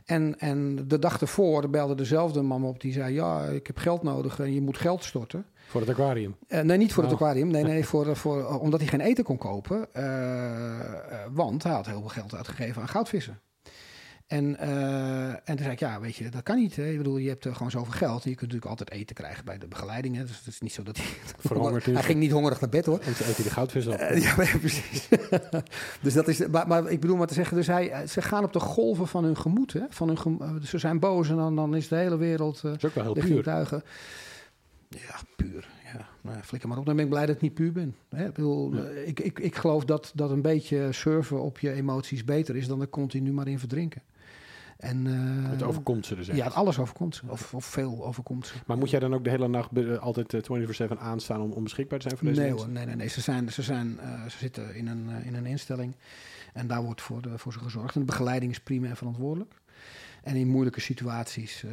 En, 0.07 0.39
en 0.39 0.87
de 0.87 0.99
dag 0.99 1.21
ervoor 1.21 1.69
belde 1.69 1.95
dezelfde 1.95 2.41
man 2.41 2.63
op 2.63 2.81
die 2.81 2.93
zei: 2.93 3.13
Ja, 3.13 3.43
ik 3.43 3.67
heb 3.67 3.77
geld 3.77 4.03
nodig 4.03 4.39
en 4.39 4.53
je 4.53 4.61
moet 4.61 4.77
geld 4.77 5.03
storten. 5.03 5.45
Voor 5.67 5.81
het 5.81 5.89
aquarium? 5.89 6.35
Uh, 6.47 6.61
nee, 6.61 6.77
niet 6.77 6.93
voor 6.93 7.03
het 7.03 7.11
oh. 7.11 7.19
aquarium. 7.19 7.47
Nee, 7.47 7.63
nee, 7.63 7.85
voor, 7.91 8.15
voor, 8.15 8.59
omdat 8.59 8.79
hij 8.79 8.89
geen 8.89 9.01
eten 9.01 9.23
kon 9.23 9.37
kopen. 9.37 9.87
Uh, 9.97 10.03
want 11.31 11.63
hij 11.63 11.71
had 11.73 11.85
heel 11.85 11.99
veel 11.99 12.09
geld 12.09 12.35
uitgegeven 12.35 12.81
aan 12.81 12.87
goudvissen. 12.87 13.39
En, 14.27 14.57
uh, 14.61 15.29
en 15.29 15.41
toen 15.45 15.57
zei 15.57 15.71
ik, 15.71 15.79
ja, 15.79 15.99
weet 15.99 16.15
je, 16.15 16.29
dat 16.29 16.43
kan 16.43 16.55
niet. 16.55 16.75
Hè? 16.75 16.89
Ik 16.89 16.97
bedoel, 16.97 17.17
je 17.17 17.29
hebt 17.29 17.45
uh, 17.45 17.53
gewoon 17.53 17.71
zoveel 17.71 17.93
geld. 17.93 18.23
En 18.23 18.29
je 18.29 18.35
kunt 18.35 18.51
natuurlijk 18.51 18.79
altijd 18.79 18.91
eten 18.91 19.15
krijgen 19.15 19.45
bij 19.45 19.57
de 19.57 19.67
begeleiding. 19.67 20.15
Hè? 20.15 20.21
Dus 20.21 20.37
het 20.37 20.47
is 20.47 20.59
niet 20.59 20.73
zo 20.73 20.83
dat 20.83 20.97
hij... 20.97 21.05
Verhongerd 21.47 21.85
hij 21.85 22.03
ging 22.03 22.19
niet 22.19 22.31
hongerig 22.31 22.59
naar 22.59 22.69
bed, 22.69 22.85
hoor. 22.85 22.99
En 22.99 23.09
eet 23.09 23.35
hij 23.35 23.43
de 23.43 23.49
goudvis 23.49 23.87
op. 23.87 23.95
Uh, 24.07 24.21
ja, 24.21 24.33
precies. 24.35 25.07
dus 26.01 26.13
dat 26.13 26.27
is... 26.27 26.47
Maar, 26.47 26.67
maar, 26.67 26.87
ik 26.91 26.99
bedoel 26.99 27.15
maar 27.15 27.27
te 27.27 27.33
zeggen, 27.33 27.57
dus 27.57 27.67
hij, 27.67 28.07
ze 28.07 28.21
gaan 28.21 28.43
op 28.43 28.53
de 28.53 28.59
golven 28.59 29.07
van 29.07 29.23
hun 29.23 29.37
gemoed. 29.37 29.73
Hè? 29.73 29.81
Van 29.89 30.07
hun 30.07 30.17
gem, 30.17 30.39
ze 30.63 30.77
zijn 30.77 30.99
boos 30.99 31.29
en 31.29 31.35
dan, 31.35 31.55
dan 31.55 31.75
is 31.75 31.87
de 31.87 31.95
hele 31.95 32.17
wereld... 32.17 32.61
dat 32.61 32.75
is 32.75 32.85
ook 32.85 32.95
wel 32.95 33.03
heel 33.03 33.13
puur. 33.13 33.43
Tuigen. 33.43 33.83
Ja, 34.89 35.15
puur. 35.35 35.67
Ja, 35.93 36.07
nou, 36.21 36.41
flikker 36.41 36.69
maar 36.69 36.77
op. 36.77 36.85
Dan 36.85 36.95
ben 36.95 37.05
ik 37.05 37.11
blij 37.11 37.25
dat 37.25 37.35
ik 37.35 37.41
niet 37.41 37.53
puur 37.53 37.71
ben. 37.71 37.95
Hè? 38.09 38.25
Ik, 38.25 38.33
bedoel, 38.33 38.75
ja. 38.75 38.83
ik, 38.83 39.19
ik, 39.19 39.39
ik 39.39 39.55
geloof 39.55 39.85
dat, 39.85 40.11
dat 40.15 40.29
een 40.29 40.41
beetje 40.41 40.91
surfen 40.91 41.41
op 41.41 41.59
je 41.59 41.71
emoties 41.71 42.23
beter 42.23 42.55
is 42.55 42.67
dan 42.67 42.81
er 42.81 42.89
continu 42.89 43.31
maar 43.31 43.47
in 43.47 43.59
verdrinken. 43.59 44.01
En, 44.77 45.05
uh, 45.05 45.49
het 45.49 45.63
overkomt 45.63 46.05
ze 46.05 46.15
dus 46.15 46.27
echt. 46.27 46.37
Ja, 46.37 46.47
alles 46.47 46.79
overkomt 46.79 47.15
ze. 47.15 47.21
Of, 47.27 47.53
of 47.53 47.65
veel 47.65 48.05
overkomt 48.05 48.47
ze. 48.47 48.53
Maar 48.65 48.77
moet 48.77 48.89
jij 48.89 48.99
dan 48.99 49.13
ook 49.13 49.23
de 49.23 49.29
hele 49.29 49.47
nacht 49.47 49.77
uh, 49.77 49.97
altijd 49.97 50.33
uh, 50.33 50.89
24-7 50.89 50.97
aanstaan 50.99 51.41
om, 51.41 51.51
om 51.51 51.63
beschikbaar 51.63 51.99
te 51.99 52.07
zijn 52.07 52.17
voor 52.19 52.27
deze 52.27 52.41
nee, 52.41 52.49
mensen? 52.49 52.71
Nee, 52.71 52.85
nee, 52.85 52.95
nee. 52.95 53.07
Ze, 53.07 53.21
zijn, 53.21 53.51
ze, 53.51 53.61
zijn, 53.61 53.99
ze 54.29 54.37
zitten 54.37 54.75
in 54.75 54.87
een, 54.87 55.09
in 55.23 55.35
een 55.35 55.45
instelling 55.45 55.95
en 56.53 56.67
daar 56.67 56.83
wordt 56.83 57.01
voor, 57.01 57.21
de, 57.21 57.37
voor 57.37 57.53
ze 57.53 57.59
gezorgd. 57.59 57.95
En 57.95 57.99
de 57.99 58.05
begeleiding 58.05 58.51
is 58.51 58.59
prima 58.59 58.87
en 58.87 58.97
verantwoordelijk. 58.97 59.53
En 60.23 60.35
in 60.35 60.47
moeilijke 60.47 60.81
situaties 60.81 61.63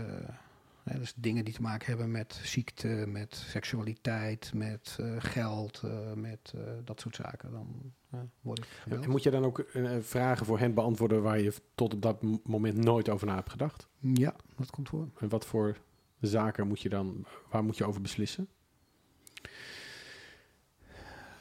dus 0.85 1.13
dingen 1.17 1.45
die 1.45 1.55
te 1.55 1.63
maken 1.63 1.87
hebben 1.87 2.11
met 2.11 2.41
ziekte, 2.43 3.05
met 3.09 3.35
seksualiteit, 3.35 4.51
met 4.55 4.97
uh, 5.01 5.15
geld, 5.19 5.83
uh, 5.85 6.13
met 6.13 6.53
uh, 6.57 6.63
dat 6.85 7.01
soort 7.01 7.17
zaken. 7.17 7.51
Dan 7.51 7.93
word 8.41 8.59
ik 8.59 9.03
en 9.03 9.11
moet 9.11 9.23
je 9.23 9.31
dan 9.31 9.45
ook 9.45 9.67
vragen 10.01 10.47
voor 10.47 10.59
hen 10.59 10.75
beantwoorden 10.75 11.23
waar 11.23 11.41
je 11.41 11.55
tot 11.75 11.95
op 11.95 12.03
dat 12.03 12.23
moment 12.45 12.77
nooit 12.77 13.09
over 13.09 13.27
na 13.27 13.35
hebt 13.35 13.51
gedacht? 13.51 13.89
Ja, 13.99 14.35
dat 14.57 14.71
komt 14.71 14.89
voor. 14.89 15.09
En 15.19 15.29
wat 15.29 15.47
voor 15.47 15.77
zaken 16.21 16.67
moet 16.67 16.81
je 16.81 16.89
dan, 16.89 17.25
waar 17.51 17.65
moet 17.65 17.77
je 17.77 17.85
over 17.85 18.01
beslissen? 18.01 18.49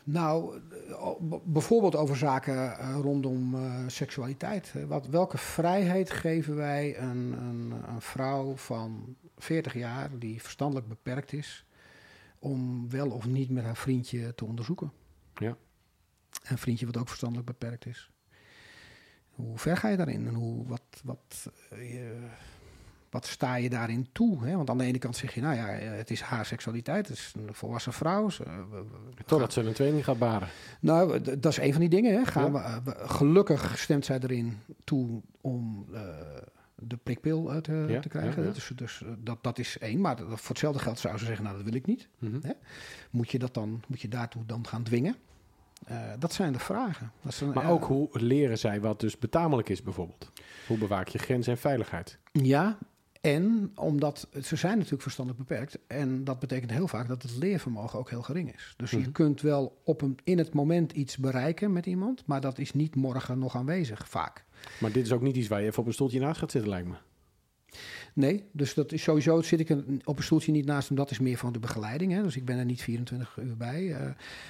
Nou, 0.04 0.60
bijvoorbeeld 1.44 1.96
over 1.96 2.16
zaken 2.16 2.94
rondom 3.02 3.56
uh, 3.56 3.76
seksualiteit. 3.88 4.74
Wat, 4.88 5.08
welke 5.08 5.38
vrijheid 5.38 6.12
geven 6.12 6.56
wij 6.56 7.00
een, 7.00 7.34
een, 7.38 7.74
een, 7.88 8.02
vrouw 8.02 8.56
van 8.56 9.16
40 9.38 9.74
jaar 9.74 10.20
die 10.20 10.42
verstandelijk 10.42 10.88
beperkt 10.88 11.34
is, 11.34 11.66
om 12.40 12.90
wel 12.90 13.10
of 13.10 13.26
niet 13.26 13.50
met 13.50 13.64
haar 13.64 13.78
vriendje 13.78 14.36
te 14.36 14.46
onderzoeken? 14.46 14.92
Ja. 15.36 15.58
Een 16.44 16.58
vriendje 16.58 16.86
wat 16.86 16.98
ook 16.98 17.08
verstandelijk 17.08 17.48
beperkt 17.48 17.86
is. 17.86 18.10
Hoe 19.30 19.58
ver 19.58 19.78
ga 19.78 19.88
je 19.88 19.98
daarin 19.98 20.28
en 20.28 20.34
hoe, 20.34 20.68
wat, 20.68 21.02
wat, 21.04 21.52
uh, 21.74 22.02
wat 23.10 23.26
sta 23.26 23.56
je 23.56 23.70
daarin 23.70 24.08
toe? 24.12 24.46
Hè? 24.46 24.56
Want 24.56 24.70
aan 24.70 24.78
de 24.78 24.84
ene 24.84 24.98
kant 24.98 25.16
zeg 25.16 25.34
je, 25.34 25.42
nou 25.42 25.56
ja, 25.56 25.66
het 25.66 26.12
is 26.12 26.22
haar 26.22 26.46
seksualiteit, 26.46 27.08
het 27.08 27.18
is 27.18 27.34
een 27.36 27.54
volwassen 27.54 27.94
vrouw. 27.94 28.30
Ze, 28.30 28.44
we 28.44 29.24
Totdat 29.26 29.54
ze 29.54 29.62
een 29.62 29.74
tweeling 29.74 30.04
gaat 30.04 30.18
baren. 30.18 30.48
Nou, 30.80 31.22
dat 31.22 31.52
is 31.52 31.58
een 31.58 31.72
van 31.72 31.82
die 31.82 31.90
dingen. 31.90 32.14
Hè? 32.14 32.26
Gaan 32.26 32.52
ja. 32.52 32.82
we, 32.84 32.94
gelukkig 32.96 33.80
stemt 33.80 34.06
zij 34.06 34.20
erin 34.20 34.60
toe 34.84 35.22
om 35.42 35.86
uh, 35.92 36.00
de 36.88 36.98
prikpil 36.98 37.62
te, 37.62 37.86
ja, 37.88 38.00
te, 38.00 38.10
krijgen. 38.10 38.44
Ja, 38.44 38.52
dus, 38.52 38.72
dus 38.76 39.04
dat, 39.18 39.44
dat 39.44 39.60
is 39.60 39.78
één. 39.78 40.02
Maar 40.02 40.18
voor 40.18 40.50
hetzelfde 40.50 40.80
geld 40.80 41.00
zou 41.00 41.18
ze 41.18 41.26
zeggen, 41.26 41.44
nou 41.44 41.56
dat 41.56 41.66
wil 41.66 41.74
ik 41.74 41.86
niet. 41.86 42.08
Mm 42.20 42.32
-hmm. 42.32 42.40
hè? 42.44 42.54
Moet 43.10 43.32
je 43.32 43.40
dat 43.40 43.54
dan, 43.54 43.84
moet 43.88 44.02
je 44.02 44.08
daartoe 44.08 44.46
dan 44.46 44.68
gaan 44.68 44.84
dwingen? 44.84 45.16
Uh, 45.92 46.12
dat 46.20 46.34
zijn 46.34 46.54
de 46.54 46.60
vragen. 46.60 47.12
Dat 47.22 47.40
een, 47.40 47.52
maar 47.54 47.70
ook 47.70 47.84
hoe 47.84 48.10
leren 48.12 48.58
zij 48.58 48.82
wat 48.82 49.00
dus 49.00 49.18
betamelijk 49.18 49.70
is 49.70 49.82
bijvoorbeeld? 49.82 50.32
Hoe 50.68 50.78
bewaak 50.78 51.08
je 51.08 51.18
grenzen 51.18 51.54
en 51.54 51.60
veiligheid? 51.60 52.18
Ja, 52.32 52.78
en 53.24 53.72
omdat 53.76 54.28
ze 54.42 54.56
zijn 54.56 54.76
natuurlijk 54.76 55.02
verstandelijk 55.02 55.48
beperkt. 55.48 55.78
En 55.88 56.24
dat 56.24 56.40
betekent 56.40 56.72
heel 56.72 56.88
vaak 56.88 57.08
dat 57.08 57.22
het 57.22 57.36
leervermogen 57.38 58.00
ook 58.00 58.10
heel 58.10 58.22
gering 58.22 58.54
is. 58.54 58.74
Dus 58.78 58.92
je 58.92 59.12
kunt 59.12 59.42
wel 59.42 59.82
op 59.84 60.02
een, 60.02 60.18
in 60.24 60.38
het 60.38 60.54
moment 60.54 60.92
iets 60.92 61.18
bereiken 61.18 61.74
met 61.74 61.86
iemand. 61.86 62.26
Maar 62.26 62.42
dat 62.42 62.58
is 62.58 62.74
niet 62.74 62.96
morgen 62.96 63.40
nog 63.40 63.56
aanwezig, 63.56 64.10
vaak. 64.10 64.46
Maar 64.80 64.92
dit 64.92 65.06
is 65.06 65.12
ook 65.12 65.22
niet 65.22 65.36
iets 65.36 65.48
waar 65.48 65.62
je 65.62 65.68
even 65.68 65.80
op 65.80 65.88
een 65.88 65.94
stoeltje 65.94 66.20
naast 66.20 66.40
gaat 66.40 66.52
zitten, 66.52 66.70
lijkt 66.70 66.88
me. 66.88 66.96
Nee, 68.16 68.44
dus 68.52 68.74
dat 68.74 68.92
is 68.92 69.04
sowieso 69.04 69.42
zit 69.42 69.60
ik 69.60 69.76
op 70.04 70.18
een 70.18 70.24
stoeltje 70.24 70.52
niet 70.52 70.66
naast 70.66 70.88
hem. 70.88 70.98
Dat 70.98 71.12
is 71.12 71.20
meer 71.20 71.38
van 71.38 71.54
de 71.54 71.60
begeleiding. 71.60 72.12
Hè? 72.12 72.24
Dus 72.24 72.36
ik 72.36 72.46
ben 72.46 72.58
er 72.58 72.66
niet 72.66 72.82
24 72.82 73.38
uur 73.38 73.58
bij. 73.58 73.84
Uh, 73.84 73.98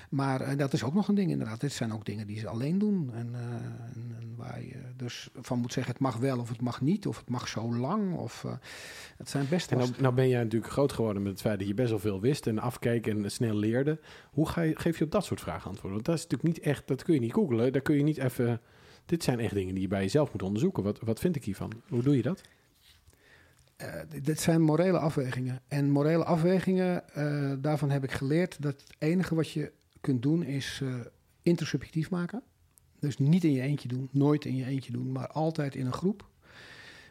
maar 0.10 0.42
uh, 0.42 0.58
dat 0.58 0.74
is 0.74 0.84
ook 0.84 0.94
nog 0.94 1.08
een 1.08 1.16
ding 1.16 1.32
inderdaad. 1.32 1.62
Dit 1.62 1.72
zijn 1.72 1.94
ook 1.94 2.06
dingen 2.06 2.28
die 2.28 2.40
ze 2.40 2.48
alleen 2.48 2.78
doen. 2.78 3.12
En, 3.14 3.30
uh, 3.32 3.40
en, 3.40 4.16
en, 4.20 4.34
waar 4.36 4.64
je 4.64 4.76
dus 4.96 5.30
van 5.34 5.60
moet 5.60 5.74
zeggen: 5.74 5.94
het 5.94 6.02
mag 6.02 6.18
wel 6.18 6.40
of 6.40 6.50
het 6.50 6.62
mag 6.62 6.82
niet. 6.82 7.08
Of 7.08 7.18
het 7.18 7.30
mag 7.30 7.48
zo 7.48 7.76
lang. 7.76 8.18
Of 8.18 8.46
het 9.18 9.30
zijn 9.30 9.46
best. 9.50 9.72
En 9.72 9.78
nou, 9.78 9.90
nou, 10.00 10.14
ben 10.14 10.30
jij 10.30 10.44
natuurlijk 10.44 10.72
groot 10.72 10.94
geworden 10.94 11.24
met 11.24 11.32
het 11.32 11.42
feit 11.42 11.60
dat 11.60 11.68
je 11.68 11.74
best 11.74 11.90
wel 11.90 12.00
veel 12.00 12.22
wist 12.22 12.48
en 12.48 12.60
afkeek 12.60 13.08
en 13.08 13.32
snel 13.32 13.56
leerde. 13.56 14.00
Hoe 14.32 14.48
ga 14.48 14.62
je, 14.62 14.80
geef 14.80 14.98
je 14.98 15.04
op 15.04 15.12
dat 15.12 15.26
soort 15.26 15.42
vragen 15.42 15.70
antwoorden? 15.70 15.94
Want 15.94 16.06
dat 16.06 16.16
is 16.16 16.24
natuurlijk 16.24 16.56
niet 16.56 16.66
echt. 16.66 16.88
Dat 16.88 17.04
kun 17.04 17.14
je 17.14 17.20
niet 17.20 17.34
googlen. 17.34 17.72
Daar 17.74 17.82
kun 17.82 17.96
je 17.96 18.04
niet 18.04 18.18
even. 18.18 18.62
Dit 19.06 19.24
zijn 19.24 19.40
echt 19.40 19.54
dingen 19.54 19.74
die 19.74 19.84
je 19.84 19.90
bij 19.90 20.02
jezelf 20.02 20.32
moet 20.32 20.44
onderzoeken. 20.44 20.84
Wat, 20.84 21.00
wat 21.00 21.20
vind 21.20 21.36
ik 21.36 21.44
hiervan? 21.44 21.72
Hoe 21.88 22.04
doe 22.04 22.16
je 22.16 22.22
dat? 22.22 22.42
Uh, 23.82 24.22
dit 24.22 24.40
zijn 24.40 24.62
morele 24.62 24.98
afwegingen. 24.98 25.62
En 25.68 25.90
morele 25.90 26.24
afwegingen, 26.24 27.04
uh, 27.18 27.54
daarvan 27.60 27.90
heb 27.90 28.04
ik 28.04 28.12
geleerd 28.12 28.62
dat 28.62 28.82
het 28.82 28.96
enige 28.98 29.36
wat 29.36 29.50
je 29.50 29.72
kunt 30.02 30.22
doen 30.22 30.44
is 30.44 30.80
uh, 30.84 30.96
intersubjectief 31.42 32.10
maken. 32.10 32.44
Dus 33.00 33.18
niet 33.18 33.44
in 33.44 33.52
je 33.52 33.62
eentje 33.62 33.88
doen, 33.88 34.10
nooit 34.12 34.46
in 34.46 34.56
je 34.56 34.66
eentje 34.66 34.92
doen, 34.92 35.12
maar 35.12 35.28
altijd 35.28 35.76
in 35.76 35.86
een 35.86 35.94
groep. 35.94 36.30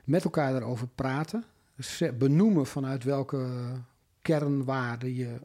Met 0.05 0.25
elkaar 0.25 0.53
daarover 0.53 0.89
praten. 0.89 1.45
Benoemen 2.19 2.67
vanuit 2.67 3.05
welke 3.05 3.49
kernwaarden 4.23 5.15
je 5.15 5.41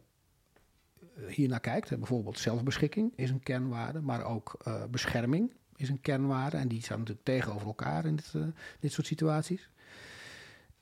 hier 1.28 1.48
naar 1.48 1.60
kijkt. 1.60 1.98
Bijvoorbeeld 1.98 2.38
zelfbeschikking 2.38 3.12
is 3.16 3.30
een 3.30 3.42
kernwaarde, 3.42 4.00
maar 4.00 4.24
ook 4.24 4.56
bescherming 4.90 5.52
is 5.78 5.88
een 5.88 6.00
kernwaarde. 6.00 6.56
En 6.56 6.68
die 6.68 6.82
staan 6.82 6.98
natuurlijk 6.98 7.26
tegenover 7.26 7.66
elkaar 7.66 8.04
in 8.04 8.16
dit, 8.16 8.32
uh, 8.36 8.42
dit 8.80 8.92
soort 8.92 9.06
situaties. 9.06 9.68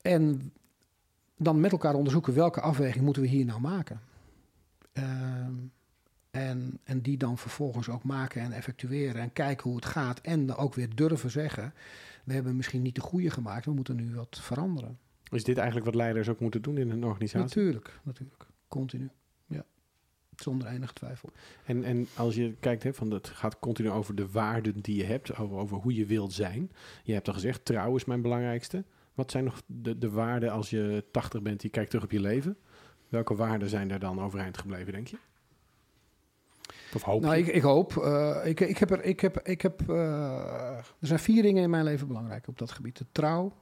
En 0.02 0.52
dan 1.36 1.60
met 1.60 1.72
elkaar 1.72 1.94
onderzoeken 1.94 2.34
welke 2.34 2.60
afweging 2.60 3.04
moeten 3.04 3.22
we 3.22 3.28
hier 3.28 3.44
nou 3.44 3.60
maken. 3.60 4.00
Uh, 4.92 5.04
en, 6.30 6.78
en 6.84 7.00
die 7.00 7.16
dan 7.16 7.38
vervolgens 7.38 7.88
ook 7.88 8.02
maken 8.02 8.42
en 8.42 8.52
effectueren 8.52 9.22
en 9.22 9.32
kijken 9.32 9.64
hoe 9.64 9.76
het 9.76 9.86
gaat. 9.86 10.20
En 10.20 10.46
dan 10.46 10.56
ook 10.56 10.74
weer 10.74 10.94
durven 10.94 11.30
zeggen, 11.30 11.74
we 12.24 12.32
hebben 12.32 12.56
misschien 12.56 12.82
niet 12.82 12.94
de 12.94 13.00
goede 13.00 13.30
gemaakt, 13.30 13.64
we 13.64 13.72
moeten 13.72 13.96
nu 13.96 14.14
wat 14.14 14.38
veranderen. 14.40 14.98
Is 15.30 15.44
dit 15.44 15.56
eigenlijk 15.56 15.86
wat 15.86 15.94
leiders 15.94 16.28
ook 16.28 16.40
moeten 16.40 16.62
doen 16.62 16.78
in 16.78 16.90
een 16.90 17.04
organisatie? 17.04 17.46
Natuurlijk, 17.46 18.00
natuurlijk. 18.02 18.46
Continu. 18.68 19.10
Zonder 20.36 20.68
enige 20.68 20.92
twijfel. 20.92 21.30
En, 21.64 21.84
en 21.84 22.08
als 22.16 22.34
je 22.34 22.54
kijkt, 22.60 22.82
hè, 22.82 22.94
van 22.94 23.10
het 23.10 23.28
gaat 23.28 23.58
continu 23.58 23.90
over 23.90 24.14
de 24.14 24.30
waarden 24.30 24.80
die 24.80 24.96
je 24.96 25.04
hebt, 25.04 25.36
over, 25.36 25.56
over 25.56 25.76
hoe 25.76 25.94
je 25.94 26.06
wilt 26.06 26.32
zijn. 26.32 26.72
Je 27.02 27.12
hebt 27.12 27.28
al 27.28 27.34
gezegd, 27.34 27.64
trouw 27.64 27.96
is 27.96 28.04
mijn 28.04 28.22
belangrijkste. 28.22 28.84
Wat 29.14 29.30
zijn 29.30 29.44
nog 29.44 29.62
de, 29.66 29.98
de 29.98 30.10
waarden 30.10 30.52
als 30.52 30.70
je 30.70 31.04
80 31.10 31.42
bent, 31.42 31.60
die 31.60 31.70
kijkt 31.70 31.90
terug 31.90 32.04
op 32.04 32.10
je 32.10 32.20
leven? 32.20 32.56
Welke 33.08 33.34
waarden 33.34 33.68
zijn 33.68 33.90
er 33.90 33.98
dan 33.98 34.20
overeind 34.20 34.58
gebleven, 34.58 34.92
denk 34.92 35.06
je? 35.06 35.16
Of 36.94 37.02
hoop 37.02 37.20
nou, 37.20 37.36
ik, 37.36 37.46
ik 37.46 37.62
hoop. 37.62 37.94
Uh, 37.94 38.36
ik, 38.44 38.60
ik 38.60 38.78
heb 38.78 38.90
er, 38.90 39.04
ik 39.04 39.20
heb, 39.20 39.40
ik 39.42 39.60
heb, 39.60 39.82
uh, 39.90 39.96
er 40.78 40.86
zijn 41.00 41.18
vier 41.18 41.42
dingen 41.42 41.62
in 41.62 41.70
mijn 41.70 41.84
leven 41.84 42.06
belangrijk 42.06 42.48
op 42.48 42.58
dat 42.58 42.70
gebied: 42.70 42.98
de 42.98 43.06
trouw, 43.12 43.52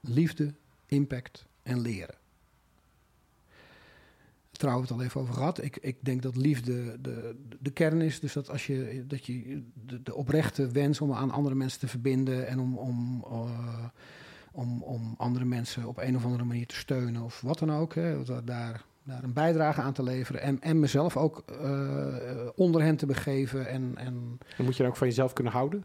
liefde, 0.00 0.54
impact 0.86 1.46
en 1.62 1.80
leren. 1.80 2.14
Trouw 4.58 4.70
hebben 4.70 4.88
we 4.88 4.94
het 4.94 5.02
al 5.02 5.08
even 5.08 5.20
over 5.20 5.34
gehad. 5.34 5.62
Ik, 5.62 5.76
ik 5.76 5.96
denk 6.00 6.22
dat 6.22 6.36
liefde 6.36 7.00
de, 7.00 7.36
de 7.60 7.70
kern 7.70 8.00
is. 8.00 8.20
Dus 8.20 8.32
dat 8.32 8.50
als 8.50 8.66
je, 8.66 9.04
dat 9.06 9.26
je 9.26 9.62
de, 10.02 10.14
oprechte 10.14 10.68
wens 10.68 11.00
om 11.00 11.12
aan 11.12 11.30
andere 11.30 11.54
mensen 11.54 11.80
te 11.80 11.88
verbinden 11.88 12.46
en 12.46 12.60
om, 12.60 12.78
om, 12.78 13.24
uh, 13.30 13.84
om, 14.52 14.82
om 14.82 15.14
andere 15.16 15.44
mensen 15.44 15.86
op 15.86 15.98
een 15.98 16.16
of 16.16 16.24
andere 16.24 16.44
manier 16.44 16.66
te 16.66 16.76
steunen 16.76 17.22
of 17.22 17.40
wat 17.40 17.58
dan 17.58 17.72
ook. 17.72 17.94
Hè, 17.94 18.22
daar, 18.44 18.84
daar 19.02 19.22
een 19.22 19.32
bijdrage 19.32 19.80
aan 19.80 19.92
te 19.92 20.02
leveren 20.02 20.40
en, 20.40 20.60
en 20.60 20.80
mezelf 20.80 21.16
ook 21.16 21.44
uh, 21.62 22.48
onder 22.54 22.82
hen 22.82 22.96
te 22.96 23.06
begeven. 23.06 23.66
En, 23.66 23.92
en... 23.96 24.38
en 24.56 24.64
moet 24.64 24.76
je 24.76 24.82
dan 24.82 24.90
ook 24.90 24.98
van 24.98 25.08
jezelf 25.08 25.32
kunnen 25.32 25.52
houden? 25.52 25.84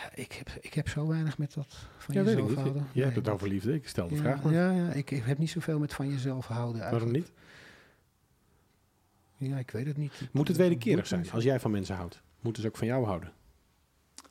Ja, 0.00 0.10
ik, 0.14 0.32
heb, 0.32 0.50
ik 0.60 0.74
heb 0.74 0.88
zo 0.88 1.06
weinig 1.06 1.38
met 1.38 1.54
dat 1.54 1.76
van 1.98 2.14
ja, 2.14 2.22
jezelf 2.22 2.54
houden. 2.54 2.74
Je 2.74 2.88
nee, 2.94 3.04
hebt 3.04 3.16
het 3.16 3.28
over 3.28 3.48
liefde, 3.48 3.74
ik 3.74 3.88
stel 3.88 4.08
de 4.08 4.14
ja, 4.14 4.20
vraag 4.20 4.42
maar. 4.42 4.52
Ja, 4.52 4.70
ja 4.70 4.92
ik, 4.92 5.10
ik, 5.10 5.24
heb 5.24 5.38
niet 5.38 5.50
zoveel 5.50 5.78
met 5.78 5.94
van 5.94 6.08
jezelf 6.08 6.46
houden 6.46 6.82
eigenlijk. 6.82 7.12
Waarom 7.12 7.32
niet? 9.38 9.50
Ja, 9.50 9.58
ik 9.58 9.70
weet 9.70 9.86
het 9.86 9.96
niet. 9.96 10.28
Moet 10.32 10.48
het 10.48 10.56
wederkerig 10.56 11.06
zijn? 11.06 11.30
Als 11.30 11.44
jij 11.44 11.60
van 11.60 11.70
mensen 11.70 11.96
houdt, 11.96 12.22
moeten 12.40 12.62
ze 12.62 12.68
ook 12.68 12.76
van 12.76 12.86
jou 12.86 13.04
houden? 13.04 13.32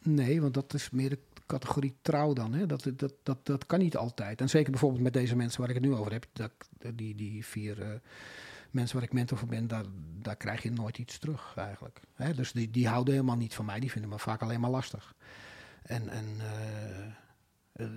Nee, 0.01 0.41
want 0.41 0.53
dat 0.53 0.73
is 0.73 0.89
meer 0.89 1.09
de 1.09 1.19
categorie 1.45 1.95
trouw 2.01 2.33
dan. 2.33 2.53
Hè? 2.53 2.65
Dat, 2.65 2.91
dat, 2.95 3.13
dat, 3.23 3.45
dat 3.45 3.65
kan 3.65 3.79
niet 3.79 3.97
altijd. 3.97 4.41
En 4.41 4.49
zeker 4.49 4.71
bijvoorbeeld 4.71 5.03
met 5.03 5.13
deze 5.13 5.35
mensen 5.35 5.59
waar 5.59 5.69
ik 5.69 5.75
het 5.75 5.85
nu 5.85 5.93
over 5.93 6.11
heb. 6.11 6.25
Dat, 6.33 6.51
die, 6.95 7.15
die 7.15 7.45
vier 7.45 7.79
uh, 7.79 7.87
mensen 8.71 8.95
waar 8.95 9.05
ik 9.05 9.13
mentor 9.13 9.37
voor 9.37 9.47
ben, 9.47 9.67
daar, 9.67 9.85
daar 10.21 10.35
krijg 10.35 10.63
je 10.63 10.71
nooit 10.71 10.97
iets 10.97 11.17
terug 11.17 11.53
eigenlijk. 11.55 11.99
Hè? 12.13 12.33
Dus 12.33 12.51
die, 12.51 12.69
die 12.69 12.87
houden 12.87 13.13
helemaal 13.13 13.37
niet 13.37 13.53
van 13.53 13.65
mij. 13.65 13.79
Die 13.79 13.91
vinden 13.91 14.09
me 14.09 14.19
vaak 14.19 14.41
alleen 14.41 14.59
maar 14.59 14.69
lastig. 14.69 15.15
En, 15.83 16.09
en, 16.09 16.25
uh, 16.37 17.85
uh, 17.85 17.93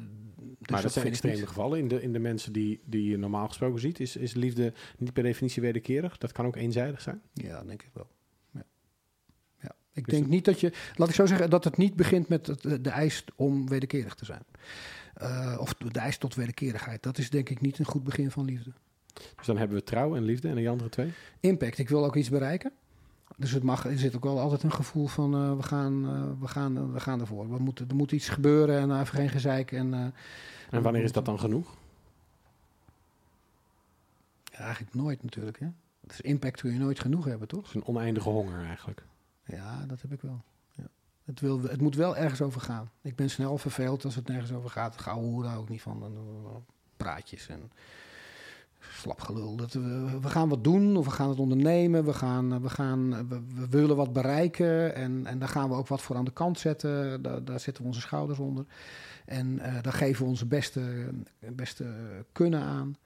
dus 0.58 0.70
maar 0.70 0.82
dat 0.82 0.92
zijn 0.92 1.06
extreme 1.06 1.46
gevallen. 1.46 1.78
In 1.78 1.88
de, 1.88 2.02
in 2.02 2.12
de 2.12 2.18
mensen 2.18 2.52
die, 2.52 2.80
die 2.84 3.10
je 3.10 3.16
normaal 3.16 3.48
gesproken 3.48 3.80
ziet, 3.80 4.00
is, 4.00 4.16
is 4.16 4.34
liefde 4.34 4.72
niet 4.98 5.12
per 5.12 5.22
definitie 5.22 5.62
wederkerig. 5.62 6.18
Dat 6.18 6.32
kan 6.32 6.46
ook 6.46 6.56
eenzijdig 6.56 7.00
zijn. 7.00 7.22
Ja, 7.32 7.64
denk 7.64 7.82
ik 7.82 7.90
wel. 7.92 8.10
Ik 9.94 10.06
denk 10.06 10.26
niet 10.26 10.44
dat 10.44 10.60
je, 10.60 10.72
laat 10.96 11.08
ik 11.08 11.14
zo 11.14 11.26
zeggen, 11.26 11.50
dat 11.50 11.64
het 11.64 11.76
niet 11.76 11.96
begint 11.96 12.28
met 12.28 12.44
de, 12.62 12.80
de 12.80 12.90
eis 12.90 13.24
om 13.36 13.68
wederkerig 13.68 14.14
te 14.14 14.24
zijn. 14.24 14.42
Uh, 15.22 15.56
of 15.60 15.74
de 15.74 15.98
eis 15.98 16.18
tot 16.18 16.34
wederkerigheid. 16.34 17.02
Dat 17.02 17.18
is 17.18 17.30
denk 17.30 17.48
ik 17.48 17.60
niet 17.60 17.78
een 17.78 17.84
goed 17.84 18.04
begin 18.04 18.30
van 18.30 18.44
liefde. 18.44 18.72
Dus 19.36 19.46
dan 19.46 19.58
hebben 19.58 19.76
we 19.76 19.84
trouw 19.84 20.16
en 20.16 20.22
liefde 20.22 20.48
en 20.48 20.54
die 20.54 20.68
andere 20.68 20.88
twee? 20.88 21.12
Impact. 21.40 21.78
Ik 21.78 21.88
wil 21.88 22.04
ook 22.04 22.16
iets 22.16 22.28
bereiken. 22.28 22.72
Dus 23.36 23.50
het 23.50 23.62
mag, 23.62 23.86
er 23.86 23.98
zit 23.98 24.16
ook 24.16 24.24
wel 24.24 24.40
altijd 24.40 24.62
een 24.62 24.72
gevoel 24.72 25.06
van 25.06 25.34
uh, 25.34 25.56
we, 25.56 25.62
gaan, 25.62 26.04
uh, 26.04 26.40
we, 26.40 26.48
gaan, 26.48 26.92
we 26.92 27.00
gaan 27.00 27.20
ervoor. 27.20 27.50
We 27.50 27.58
moeten, 27.58 27.88
er 27.88 27.94
moet 27.94 28.12
iets 28.12 28.28
gebeuren 28.28 28.78
en 28.78 29.00
even 29.00 29.14
geen 29.14 29.28
gezeik. 29.28 29.72
En, 29.72 30.14
en 30.70 30.82
wanneer 30.82 31.02
is 31.02 31.12
dat 31.12 31.24
dan 31.24 31.38
genoeg? 31.38 31.74
Ja, 34.44 34.58
eigenlijk 34.58 34.94
nooit 34.94 35.22
natuurlijk. 35.22 35.60
Hè? 35.60 35.68
Dus 36.00 36.20
impact 36.20 36.60
kun 36.60 36.72
je 36.72 36.78
nooit 36.78 37.00
genoeg 37.00 37.24
hebben, 37.24 37.48
toch? 37.48 37.60
Het 37.60 37.68
is 37.68 37.74
een 37.74 37.86
oneindige 37.86 38.28
honger 38.28 38.64
eigenlijk. 38.64 39.04
Ja, 39.44 39.86
dat 39.86 40.02
heb 40.02 40.12
ik 40.12 40.20
wel. 40.20 40.42
Ja. 40.70 40.84
Het, 41.24 41.40
wil, 41.40 41.62
het 41.62 41.80
moet 41.80 41.94
wel 41.94 42.16
ergens 42.16 42.42
over 42.42 42.60
gaan. 42.60 42.90
Ik 43.02 43.16
ben 43.16 43.30
snel 43.30 43.58
verveeld 43.58 44.04
als 44.04 44.14
het 44.14 44.28
nergens 44.28 44.52
over 44.52 44.70
gaat. 44.70 44.98
Gauw 44.98 45.20
hoer 45.20 45.42
daar 45.42 45.58
ook 45.58 45.68
niet 45.68 45.82
van. 45.82 46.00
Dan, 46.00 46.64
praatjes 46.96 47.48
en 47.48 47.70
slapgelul. 48.90 49.56
Dat 49.56 49.72
we, 49.72 50.18
we, 50.20 50.28
gaan 50.28 50.48
wat 50.48 50.64
doen 50.64 50.96
of 50.96 51.04
we 51.04 51.10
gaan 51.10 51.28
het 51.28 51.38
ondernemen. 51.38 52.04
We, 52.04 52.12
gaan, 52.12 52.62
we, 52.62 52.68
gaan, 52.68 53.28
we, 53.28 53.40
we, 53.54 53.68
willen 53.68 53.96
wat 53.96 54.12
bereiken 54.12 54.94
en, 54.94 55.26
en 55.26 55.38
daar 55.38 55.48
gaan 55.48 55.68
we 55.68 55.74
ook 55.74 55.88
wat 55.88 56.02
voor 56.02 56.16
aan 56.16 56.24
de 56.24 56.32
kant 56.32 56.58
zetten. 56.58 57.22
Daar, 57.22 57.44
daar 57.44 57.60
zetten 57.60 57.82
we 57.82 57.88
onze 57.88 58.00
schouders 58.00 58.38
onder. 58.38 58.64
En 59.24 59.52
uh, 59.52 59.82
daar 59.82 59.92
geven 59.92 60.24
we 60.24 60.30
onze 60.30 60.46
beste, 60.46 61.08
beste 61.38 61.94
kunnen 62.32 62.60
aan. 62.60 62.96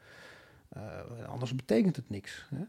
Uh, 0.76 1.28
anders 1.28 1.54
betekent 1.54 1.96
het 1.96 2.10
niks. 2.10 2.46
Hè? 2.54 2.64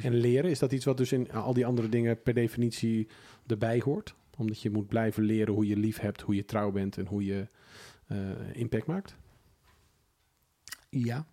En 0.00 0.14
leren, 0.14 0.50
is 0.50 0.58
dat 0.58 0.72
iets 0.72 0.84
wat 0.84 0.96
dus 0.96 1.12
in 1.12 1.32
al 1.32 1.54
die 1.54 1.66
andere 1.66 1.88
dingen 1.88 2.22
per 2.22 2.34
definitie 2.34 3.08
erbij 3.46 3.80
hoort? 3.84 4.14
Omdat 4.36 4.62
je 4.62 4.70
moet 4.70 4.88
blijven 4.88 5.22
leren 5.22 5.54
hoe 5.54 5.66
je 5.66 5.76
lief 5.76 5.98
hebt, 5.98 6.20
hoe 6.20 6.34
je 6.34 6.44
trouw 6.44 6.70
bent 6.70 6.98
en 6.98 7.06
hoe 7.06 7.24
je 7.24 7.46
uh, 8.08 8.18
impact 8.52 8.86
maakt? 8.86 9.14
Ja. 10.88 11.26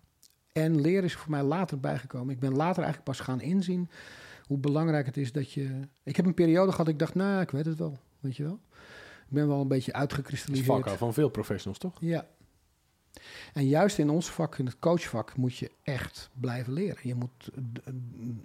En 0.56 0.80
leren 0.80 1.04
is 1.04 1.14
voor 1.14 1.30
mij 1.30 1.42
later 1.42 1.80
bijgekomen. 1.80 2.34
Ik 2.34 2.40
ben 2.40 2.52
later 2.52 2.82
eigenlijk 2.82 3.04
pas 3.04 3.20
gaan 3.20 3.40
inzien 3.40 3.90
hoe 4.42 4.58
belangrijk 4.58 5.06
het 5.06 5.16
is 5.16 5.32
dat 5.32 5.52
je... 5.52 5.80
Ik 6.02 6.16
heb 6.16 6.26
een 6.26 6.34
periode 6.34 6.70
gehad, 6.70 6.88
ik 6.88 6.98
dacht, 6.98 7.14
nou, 7.14 7.40
ik 7.40 7.50
weet 7.50 7.66
het 7.66 7.78
wel, 7.78 7.98
weet 8.20 8.36
je 8.36 8.42
wel. 8.42 8.60
Ik 9.26 9.32
ben 9.32 9.48
wel 9.48 9.60
een 9.60 9.68
beetje 9.68 9.92
uitgekristalliseerd. 9.92 10.84
Dat 10.84 10.92
is 10.92 10.98
van 10.98 11.14
veel 11.14 11.28
professionals, 11.28 11.78
toch? 11.78 11.96
Ja, 12.00 12.26
en 13.52 13.66
juist 13.66 13.98
in 13.98 14.10
ons 14.10 14.30
vak, 14.30 14.58
in 14.58 14.66
het 14.66 14.78
coachvak, 14.78 15.36
moet 15.36 15.56
je 15.56 15.70
echt 15.82 16.30
blijven 16.40 16.72
leren. 16.72 16.98
Je 17.02 17.14
moet 17.14 17.50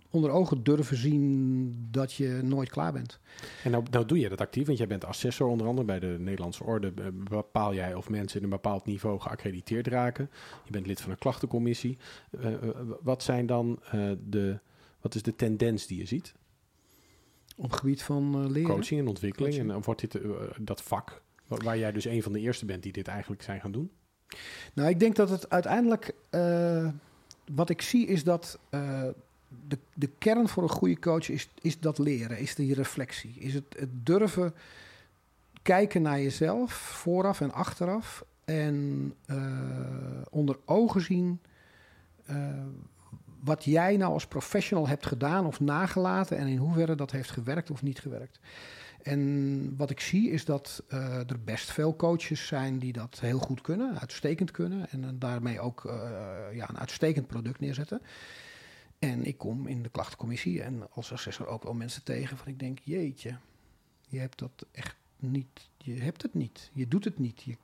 onder 0.09 0.29
ogen 0.29 0.63
durven 0.63 0.97
zien 0.97 1.87
dat 1.91 2.13
je 2.13 2.39
nooit 2.43 2.69
klaar 2.69 2.93
bent. 2.93 3.19
En 3.63 3.71
nou, 3.71 3.83
nou 3.91 4.05
doe 4.05 4.19
je 4.19 4.29
dat 4.29 4.41
actief, 4.41 4.65
want 4.65 4.77
jij 4.77 4.87
bent 4.87 5.05
assessor 5.05 5.47
onder 5.47 5.67
andere 5.67 5.87
bij 5.87 5.99
de 5.99 6.15
Nederlandse 6.19 6.63
Orde. 6.63 6.93
Bepaal 7.11 7.73
jij 7.73 7.93
of 7.93 8.09
mensen 8.09 8.37
in 8.37 8.43
een 8.43 8.49
bepaald 8.49 8.85
niveau 8.85 9.19
geaccrediteerd 9.19 9.87
raken. 9.87 10.29
Je 10.65 10.71
bent 10.71 10.87
lid 10.87 11.01
van 11.01 11.11
een 11.11 11.17
klachtencommissie. 11.17 11.97
Uh, 12.31 12.55
wat 13.01 13.23
zijn 13.23 13.45
dan 13.45 13.79
uh, 13.95 14.11
de, 14.23 14.59
wat 15.01 15.15
is 15.15 15.23
de 15.23 15.35
tendens 15.35 15.87
die 15.87 15.97
je 15.97 16.05
ziet? 16.05 16.33
Op 17.57 17.63
het 17.63 17.79
gebied 17.79 18.03
van 18.03 18.43
uh, 18.43 18.49
leren? 18.49 18.69
Coaching 18.69 18.99
en 18.99 19.07
ontwikkeling. 19.07 19.53
Coaching. 19.53 19.75
En 19.75 19.83
wordt 19.83 20.01
dit 20.01 20.19
dat 20.59 20.81
vak, 20.81 21.21
waar 21.47 21.77
jij 21.77 21.91
dus 21.91 22.05
een 22.05 22.23
van 22.23 22.31
de 22.31 22.39
eerste 22.39 22.65
bent 22.65 22.83
die 22.83 22.91
dit 22.91 23.07
eigenlijk 23.07 23.41
zijn 23.41 23.61
gaan 23.61 23.71
doen? 23.71 23.91
Nou, 24.73 24.89
ik 24.89 24.99
denk 24.99 25.15
dat 25.15 25.29
het 25.29 25.49
uiteindelijk. 25.49 26.13
Uh, 26.31 26.87
wat 27.53 27.69
ik 27.69 27.81
zie 27.81 28.07
is 28.07 28.23
dat. 28.23 28.59
Uh, 28.69 29.03
de, 29.67 29.77
de 29.93 30.09
kern 30.17 30.47
voor 30.47 30.63
een 30.63 30.69
goede 30.69 30.99
coach 30.99 31.29
is, 31.29 31.49
is 31.61 31.79
dat 31.79 31.97
leren, 31.97 32.37
is 32.37 32.55
die 32.55 32.73
reflectie. 32.73 33.33
Is 33.39 33.53
het, 33.53 33.65
het 33.77 33.89
durven 34.05 34.53
kijken 35.61 36.01
naar 36.01 36.21
jezelf, 36.21 36.73
vooraf 36.73 37.41
en 37.41 37.51
achteraf. 37.51 38.25
En 38.45 39.13
uh, 39.27 39.37
onder 40.29 40.57
ogen 40.65 41.01
zien 41.01 41.39
wat 43.43 43.63
jij 43.63 43.97
nou 43.97 44.13
als 44.13 44.27
professional 44.27 44.87
hebt 44.87 45.05
gedaan 45.05 45.45
of 45.45 45.59
nagelaten 45.59 46.37
en 46.37 46.47
in 46.47 46.57
hoeverre 46.57 46.95
dat 46.95 47.11
heeft 47.11 47.31
gewerkt 47.31 47.71
of 47.71 47.81
niet 47.81 47.99
gewerkt. 47.99 48.39
En 49.03 49.73
wat 49.77 49.89
ik 49.89 49.99
zie 49.99 50.29
is 50.29 50.45
dat 50.45 50.83
uh, 50.89 51.29
er 51.29 51.43
best 51.43 51.71
veel 51.71 51.95
coaches 51.95 52.47
zijn 52.47 52.79
die 52.79 52.93
dat 52.93 53.19
heel 53.19 53.39
goed 53.39 53.61
kunnen, 53.61 53.99
uitstekend 53.99 54.51
kunnen. 54.51 54.89
En 54.89 55.19
daarmee 55.19 55.59
ook 55.59 55.83
uh, 55.85 55.93
ja, 56.53 56.69
een 56.69 56.79
uitstekend 56.79 57.27
product 57.27 57.59
neerzetten. 57.59 58.01
En 58.99 59.23
ik 59.23 59.37
kom 59.37 59.67
in 59.67 59.83
de 59.83 59.89
klachtencommissie 59.89 60.61
en 60.61 60.91
als 60.91 61.11
assessor 61.11 61.47
ook 61.47 61.63
wel 61.63 61.73
mensen 61.73 62.03
tegen 62.03 62.37
van 62.37 62.47
ik 62.47 62.59
denk, 62.59 62.79
jeetje, 62.83 63.35
je 64.07 64.19
hebt 64.19 64.39
dat 64.39 64.65
echt 64.71 64.95
niet, 65.17 65.69
je 65.77 65.93
hebt 65.93 66.21
het 66.21 66.33
niet, 66.33 66.69
je 66.73 66.87
doet 66.87 67.03
het 67.03 67.19
niet. 67.19 67.41
Je, 67.43 67.57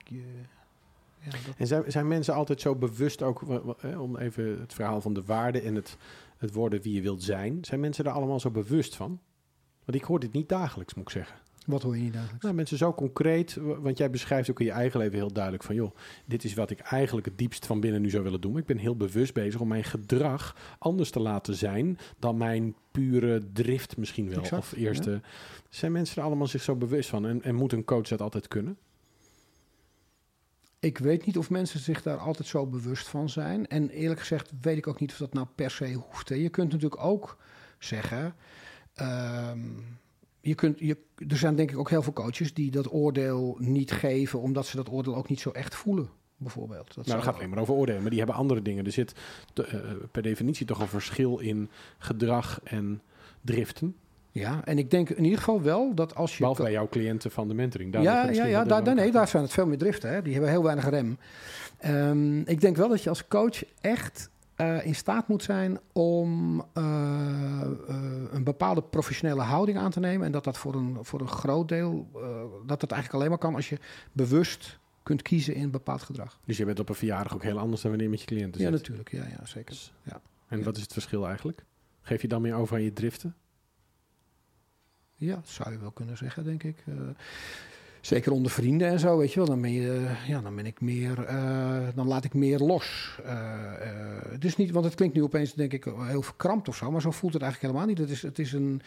Ja, 1.20 1.32
En 1.58 1.68
zijn, 1.68 1.92
zijn 1.92 2.08
mensen 2.08 2.34
altijd 2.34 2.62
zo 2.62 2.76
bewust 2.76 3.22
ook, 3.22 3.42
om 3.98 4.18
even 4.18 4.60
het 4.60 4.74
verhaal 4.74 5.02
van 5.02 5.14
de 5.14 5.24
waarde 5.24 5.62
en 5.62 5.76
het, 5.76 5.98
het 6.38 6.54
worden 6.54 6.82
wie 6.82 6.94
je 6.94 7.02
wilt 7.02 7.24
zijn, 7.24 7.66
zijn 7.66 7.80
mensen 7.80 8.06
er 8.06 8.12
allemaal 8.12 8.40
zo 8.40 8.52
bewust 8.52 8.96
van? 8.96 9.20
Want 9.88 10.00
ik 10.00 10.04
hoor 10.04 10.20
dit 10.20 10.34
niet 10.34 10.50
dagelijks, 10.50 10.94
moet 10.94 11.04
ik 11.04 11.10
zeggen. 11.10 11.38
Wat 11.66 11.82
hoor 11.82 11.98
je 11.98 12.04
niet 12.04 12.14
dagelijks? 12.14 12.44
Nou, 12.44 12.56
mensen 12.56 12.78
zo 12.78 12.94
concreet, 12.94 13.56
want 13.56 13.98
jij 13.98 14.10
beschrijft 14.10 14.50
ook 14.50 14.60
in 14.60 14.66
je 14.66 14.72
eigen 14.72 15.00
leven 15.00 15.18
heel 15.18 15.34
duidelijk 15.34 15.64
van, 15.64 15.76
joh, 15.76 15.96
dit 16.26 16.44
is 16.44 16.54
wat 16.54 16.70
ik 16.70 16.80
eigenlijk 16.80 17.28
het 17.28 17.38
diepst 17.38 17.66
van 17.66 17.80
binnen 17.80 18.02
nu 18.02 18.10
zou 18.10 18.24
willen 18.24 18.42
doen. 18.42 18.58
Ik 18.58 18.66
ben 18.66 18.78
heel 18.78 18.98
bewust 18.98 19.34
bezig 19.34 19.60
om 19.60 19.68
mijn 19.68 19.84
gedrag 19.84 20.56
anders 20.80 21.10
te 21.10 21.20
laten 21.20 21.56
zijn 21.56 21.98
dan 22.20 22.38
mijn 22.38 22.76
pure 22.92 23.52
drift 23.54 23.98
misschien 23.98 24.30
wel. 24.30 24.40
Exact, 24.40 24.62
of 24.62 24.72
eerste. 24.72 25.22
Zijn 25.70 25.92
mensen 25.92 26.18
er 26.18 26.24
allemaal 26.24 26.48
zich 26.48 26.62
zo 26.62 26.76
bewust 26.76 27.10
van 27.10 27.26
en, 27.26 27.42
en 27.44 27.56
moet 27.56 27.74
een 27.74 27.86
coach 27.86 28.08
dat 28.08 28.22
altijd 28.22 28.48
kunnen? 28.48 28.78
Ik 30.80 30.98
weet 30.98 31.26
niet 31.26 31.38
of 31.38 31.50
mensen 31.50 31.80
zich 31.80 32.02
daar 32.02 32.18
altijd 32.18 32.48
zo 32.48 32.66
bewust 32.66 33.08
van 33.08 33.30
zijn. 33.30 33.68
En 33.68 33.90
eerlijk 33.90 34.20
gezegd 34.20 34.52
weet 34.62 34.78
ik 34.78 34.88
ook 34.88 35.00
niet 35.00 35.12
of 35.12 35.18
dat 35.18 35.34
nou 35.34 35.48
per 35.56 35.72
se 35.72 35.94
hoeft. 35.94 36.30
hè. 36.30 36.36
Je 36.36 36.50
kunt 36.50 36.72
natuurlijk 36.72 37.04
ook 37.04 37.38
zeggen. 37.80 38.36
Ehm, 38.98 39.60
je 40.42 40.56
kunt, 40.56 40.80
je, 40.80 40.98
er 41.28 41.38
zijn 41.38 41.56
denk 41.56 41.72
ik 41.72 41.78
ook 41.78 41.90
heel 41.90 42.02
veel 42.02 42.14
coaches 42.14 42.54
die 42.54 42.72
dat 42.72 42.94
oordeel 42.94 43.56
niet 43.60 43.92
geven, 43.92 44.40
omdat 44.42 44.66
ze 44.66 44.76
dat 44.76 44.90
oordeel 44.92 45.16
ook 45.16 45.30
niet 45.30 45.40
zo 45.40 45.50
echt 45.50 45.76
voelen, 45.76 46.10
bijvoorbeeld. 46.38 46.96
Dat 46.96 47.06
Nou, 47.06 47.18
dat 47.18 47.28
gaat 47.28 47.36
alleen 47.36 47.50
maar 47.50 47.60
over 47.60 47.74
oordelen, 47.74 48.02
maar 48.02 48.10
die 48.10 48.20
hebben 48.20 48.38
andere 48.38 48.62
dingen. 48.62 48.86
Er 48.86 48.92
zit 48.92 49.14
te- 49.54 49.66
eh, 49.66 49.80
per 50.12 50.22
definitie 50.22 50.66
toch 50.66 50.80
een 50.82 50.88
verschil 50.88 51.38
in 51.40 51.70
gedrag 51.98 52.60
en 52.64 53.02
driften. 53.42 53.96
Ja, 54.32 54.66
en 54.66 54.78
ik 54.78 54.92
denk 54.92 55.10
in 55.10 55.24
ieder 55.24 55.38
geval 55.40 55.62
wel 55.62 55.94
dat 55.96 56.16
als 56.16 56.32
je. 56.32 56.38
Behalve 56.40 56.62
bij 56.62 56.72
jouw 56.72 56.88
cliënten 56.90 57.32
van 57.32 57.48
de 57.48 57.54
mentoring. 57.54 57.92
Daar 57.94 58.02
ja, 58.02 58.30
ja, 58.30 58.46
ja 58.46 58.64
daar, 58.64 58.96
nee, 58.96 59.12
daar 59.12 59.28
zijn 59.28 59.44
het 59.44 59.52
veel 59.52 59.66
meer 59.68 59.78
driften. 59.78 60.10
Hè. 60.10 60.22
Die 60.22 60.34
hebben 60.34 60.52
heel 60.52 60.64
weinig 60.64 60.90
rem. 60.90 61.18
Ehm, 61.78 62.40
ik 62.40 62.62
denk 62.62 62.76
wel 62.78 62.90
dat 62.90 63.04
je 63.04 63.10
als 63.10 63.28
coach 63.28 63.64
echt 63.82 64.30
eh, 64.58 64.86
in 64.86 64.96
staat 64.96 65.28
moet 65.28 65.44
zijn 65.44 65.80
om 65.94 66.64
eh, 66.74 67.62
eh, 67.88 68.24
een 68.32 68.44
bepaalde 68.44 68.84
professionele 68.84 69.42
houding 69.42 69.78
aan 69.78 69.92
te 69.92 70.00
nemen. 70.00 70.26
En 70.26 70.32
dat 70.32 70.44
dat 70.44 70.58
voor 70.58 70.76
een, 70.76 70.98
voor 71.02 71.22
een 71.22 71.28
groot 71.28 71.68
deel, 71.68 72.10
dat 72.66 72.80
dat 72.80 72.92
eigenlijk 72.92 73.14
alleen 73.14 73.30
maar 73.30 73.38
kan 73.38 73.56
als 73.56 73.70
je 73.70 73.80
bewust 74.12 74.80
kunt 75.04 75.22
kiezen 75.22 75.56
in 75.56 75.64
een 75.64 75.72
bepaald 75.72 76.02
gedrag. 76.02 76.40
Dus 76.46 76.58
je 76.58 76.66
bent 76.66 76.80
op 76.80 76.90
een 76.90 76.96
verjaardag 76.96 77.34
ook 77.34 77.44
heel 77.44 77.60
anders 77.60 77.82
dan 77.82 77.90
wanneer 77.90 78.10
je 78.10 78.14
met 78.18 78.22
je 78.22 78.36
cliënten 78.36 78.62
Ja, 78.62 78.68
zit. 78.68 78.78
natuurlijk. 78.78 79.12
Ja, 79.12 79.24
ja 79.24 79.46
zeker. 79.46 79.92
Ja. 80.04 80.22
En 80.48 80.64
wat 80.64 80.76
is 80.76 80.82
het 80.82 80.94
verschil 80.94 81.28
eigenlijk? 81.28 81.66
Geef 82.02 82.22
je 82.22 82.28
dan 82.28 82.42
meer 82.42 82.56
over 82.56 82.76
aan 82.76 82.84
je 82.84 82.94
driften? 82.94 83.36
Ja, 85.16 85.36
dat 85.36 85.48
zou 85.48 85.72
je 85.72 85.78
wel 85.78 85.92
kunnen 85.92 86.18
zeggen, 86.18 86.44
denk 86.44 86.64
ik. 86.64 86.84
Zeker 88.08 88.32
onder 88.32 88.52
vrienden 88.52 88.88
en 88.88 89.00
zo, 89.00 89.18
weet 89.18 89.34
je 89.34 89.40
wel. 89.40 89.48
Dan 89.48 89.62
ben, 89.62 89.72
je, 89.72 90.12
ja, 90.28 90.42
dan 90.42 90.56
ben 90.56 90.66
ik 90.66 90.82
meer, 90.82 91.24
eh, 91.24 91.88
dan 91.96 92.08
laat 92.08 92.24
ik 92.24 92.34
meer 92.34 92.60
los. 92.60 93.20
Eh, 93.24 93.34
eh, 93.34 94.32
het 94.32 94.46
is 94.46 94.56
niet, 94.56 94.72
want 94.72 94.86
het 94.86 94.96
klinkt 94.96 95.16
nu 95.16 95.24
opeens, 95.24 95.54
denk 95.54 95.74
ik, 95.74 95.84
heel 95.98 96.22
verkrampt 96.22 96.68
of 96.68 96.76
zo. 96.76 96.92
Maar 96.92 97.02
zo 97.02 97.12
voelt 97.12 97.34
het 97.34 97.42
eigenlijk 97.42 97.74
helemaal 97.74 97.96
niet. 97.96 98.08
Het 98.08 98.18
is, 98.18 98.22
het 98.22 98.40
is 98.40 98.54
een, 98.54 98.82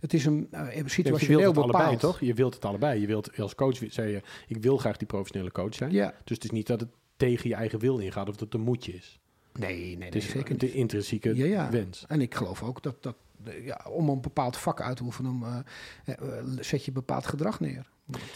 het 0.00 0.14
is 0.14 0.24
een 0.24 0.48
eh, 0.50 0.60
Ja, 0.60 0.82
je 0.82 0.88
situationeel 0.88 1.40
wilt 1.40 1.56
het 1.56 1.64
allebei, 1.64 1.96
toch? 1.96 2.20
Je 2.20 2.34
wilt 2.34 2.54
het 2.54 2.64
allebei. 2.64 3.00
Je 3.00 3.06
wilt 3.06 3.38
als 3.38 3.54
coach, 3.54 3.78
zei 3.88 4.10
je, 4.10 4.22
ik 4.46 4.62
wil 4.62 4.76
graag 4.76 4.96
die 4.96 5.06
professionele 5.06 5.52
coach 5.52 5.74
zijn. 5.74 5.92
Ja, 5.92 6.14
Dus 6.24 6.36
het 6.36 6.44
is 6.44 6.50
niet 6.50 6.66
dat 6.66 6.80
het 6.80 6.90
tegen 7.16 7.48
je 7.48 7.54
eigen 7.54 7.78
wil 7.78 7.98
ingaat 7.98 8.28
of 8.28 8.34
dat 8.36 8.44
het 8.44 8.54
een 8.54 8.60
moedje 8.60 8.92
is. 8.92 9.20
nee, 9.52 9.76
nee, 9.76 9.96
nee 9.96 10.06
Het 10.06 10.14
is 10.14 10.28
zeker 10.28 10.58
de 10.58 10.72
intrinsieke 10.72 11.36
Ja, 11.36 11.44
ja. 11.44 11.70
wens. 11.70 12.04
En 12.08 12.20
ik 12.20 12.34
geloof 12.34 12.62
ook 12.62 12.82
dat, 12.82 13.02
dat 13.02 13.16
eh, 13.44 13.66
ja, 13.66 13.86
om 13.88 14.08
een 14.08 14.20
bepaald 14.20 14.56
vak 14.56 14.80
uit 14.80 14.96
te 14.96 15.02
oefenen, 15.02 15.64
eh, 16.04 16.14
eh, 16.14 16.44
zet 16.60 16.84
je 16.84 16.92
bepaald 16.92 17.26
gedrag 17.26 17.60
neer. 17.60 17.92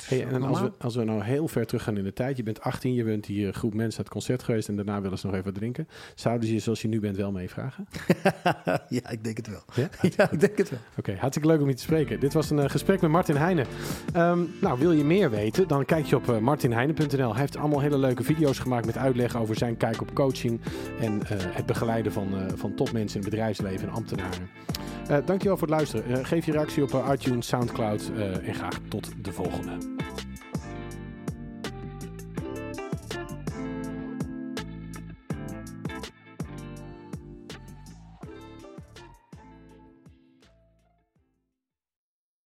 Hey, 0.09 0.27
en 0.27 0.43
als 0.43 0.61
we, 0.61 0.73
als 0.79 0.95
we 0.95 1.05
nou 1.05 1.23
heel 1.23 1.49
ver 1.49 1.67
terug 1.67 1.83
gaan 1.83 1.97
in 1.97 2.05
de 2.05 2.13
tijd. 2.13 2.37
Je 2.37 2.43
bent 2.43 2.61
18, 2.61 2.95
je 2.95 3.05
bent 3.05 3.27
hier 3.27 3.53
groep 3.53 3.75
mensen 3.75 3.91
naar 3.91 4.05
het 4.05 4.15
concert 4.15 4.43
geweest... 4.43 4.69
en 4.69 4.77
daarna 4.77 5.01
willen 5.01 5.19
ze 5.19 5.27
nog 5.27 5.35
even 5.35 5.47
wat 5.47 5.55
drinken. 5.55 5.89
Zouden 6.15 6.49
ze 6.49 6.55
je 6.55 6.61
zoals 6.61 6.83
je 6.83 6.89
nu 6.89 7.01
bent 7.01 7.17
wel 7.17 7.33
meevragen? 7.33 7.89
ja, 8.89 9.11
ik 9.11 9.25
denk 9.25 9.37
het 9.37 9.47
wel. 9.49 9.63
Ja? 9.75 9.89
ja, 10.17 10.31
ik 10.31 10.41
denk 10.41 10.59
het 10.59 10.71
wel. 10.71 10.79
Oké, 10.99 11.13
hartstikke 11.13 11.49
leuk 11.49 11.61
om 11.61 11.69
je 11.69 11.75
te 11.75 11.83
spreken. 11.83 12.21
Dit 12.21 12.33
was 12.33 12.51
een 12.51 12.59
eh, 12.59 12.71
gesprek 12.71 13.01
met 13.01 13.11
Martin 13.11 13.37
Heijnen. 13.37 13.67
Ehm, 14.13 14.45
nou, 14.61 14.79
wil 14.79 14.93
je 14.93 15.05
meer 15.05 15.31
weten? 15.31 15.69
Dan 15.69 15.85
kijk 15.85 16.07
je 16.07 16.17
op 16.17 16.29
uh, 16.29 16.39
martinheijnen.nl. 16.39 17.31
Hij 17.31 17.41
heeft 17.41 17.57
allemaal 17.57 17.81
hele 17.81 17.99
leuke 17.99 18.23
video's 18.23 18.59
gemaakt 18.59 18.87
met 18.87 18.97
uitleg 18.97 19.37
over 19.37 19.57
zijn 19.57 19.77
kijk 19.77 20.01
op 20.01 20.15
coaching... 20.15 20.61
en 21.01 21.15
uh, 21.15 21.21
het 21.31 21.67
begeleiden 21.67 22.13
van, 22.13 22.29
uh, 22.35 22.47
van 22.55 22.75
topmensen 22.75 23.19
in 23.19 23.25
het 23.25 23.31
bedrijfsleven 23.31 23.89
en 23.89 23.95
ambtenaren. 23.95 24.49
Uh, 25.11 25.17
dankjewel 25.25 25.57
voor 25.57 25.69
het 25.69 25.77
luisteren. 25.77 26.27
geef 26.27 26.47
je 26.47 26.53
reactie 26.53 26.83
op 26.83 27.05
iTunes, 27.13 27.47
Soundcloud 27.47 28.11
en 28.43 28.55
graag 28.55 28.79
tot 28.89 29.09
de 29.23 29.33
volgende. 29.33 29.58
Krone. 29.59 30.28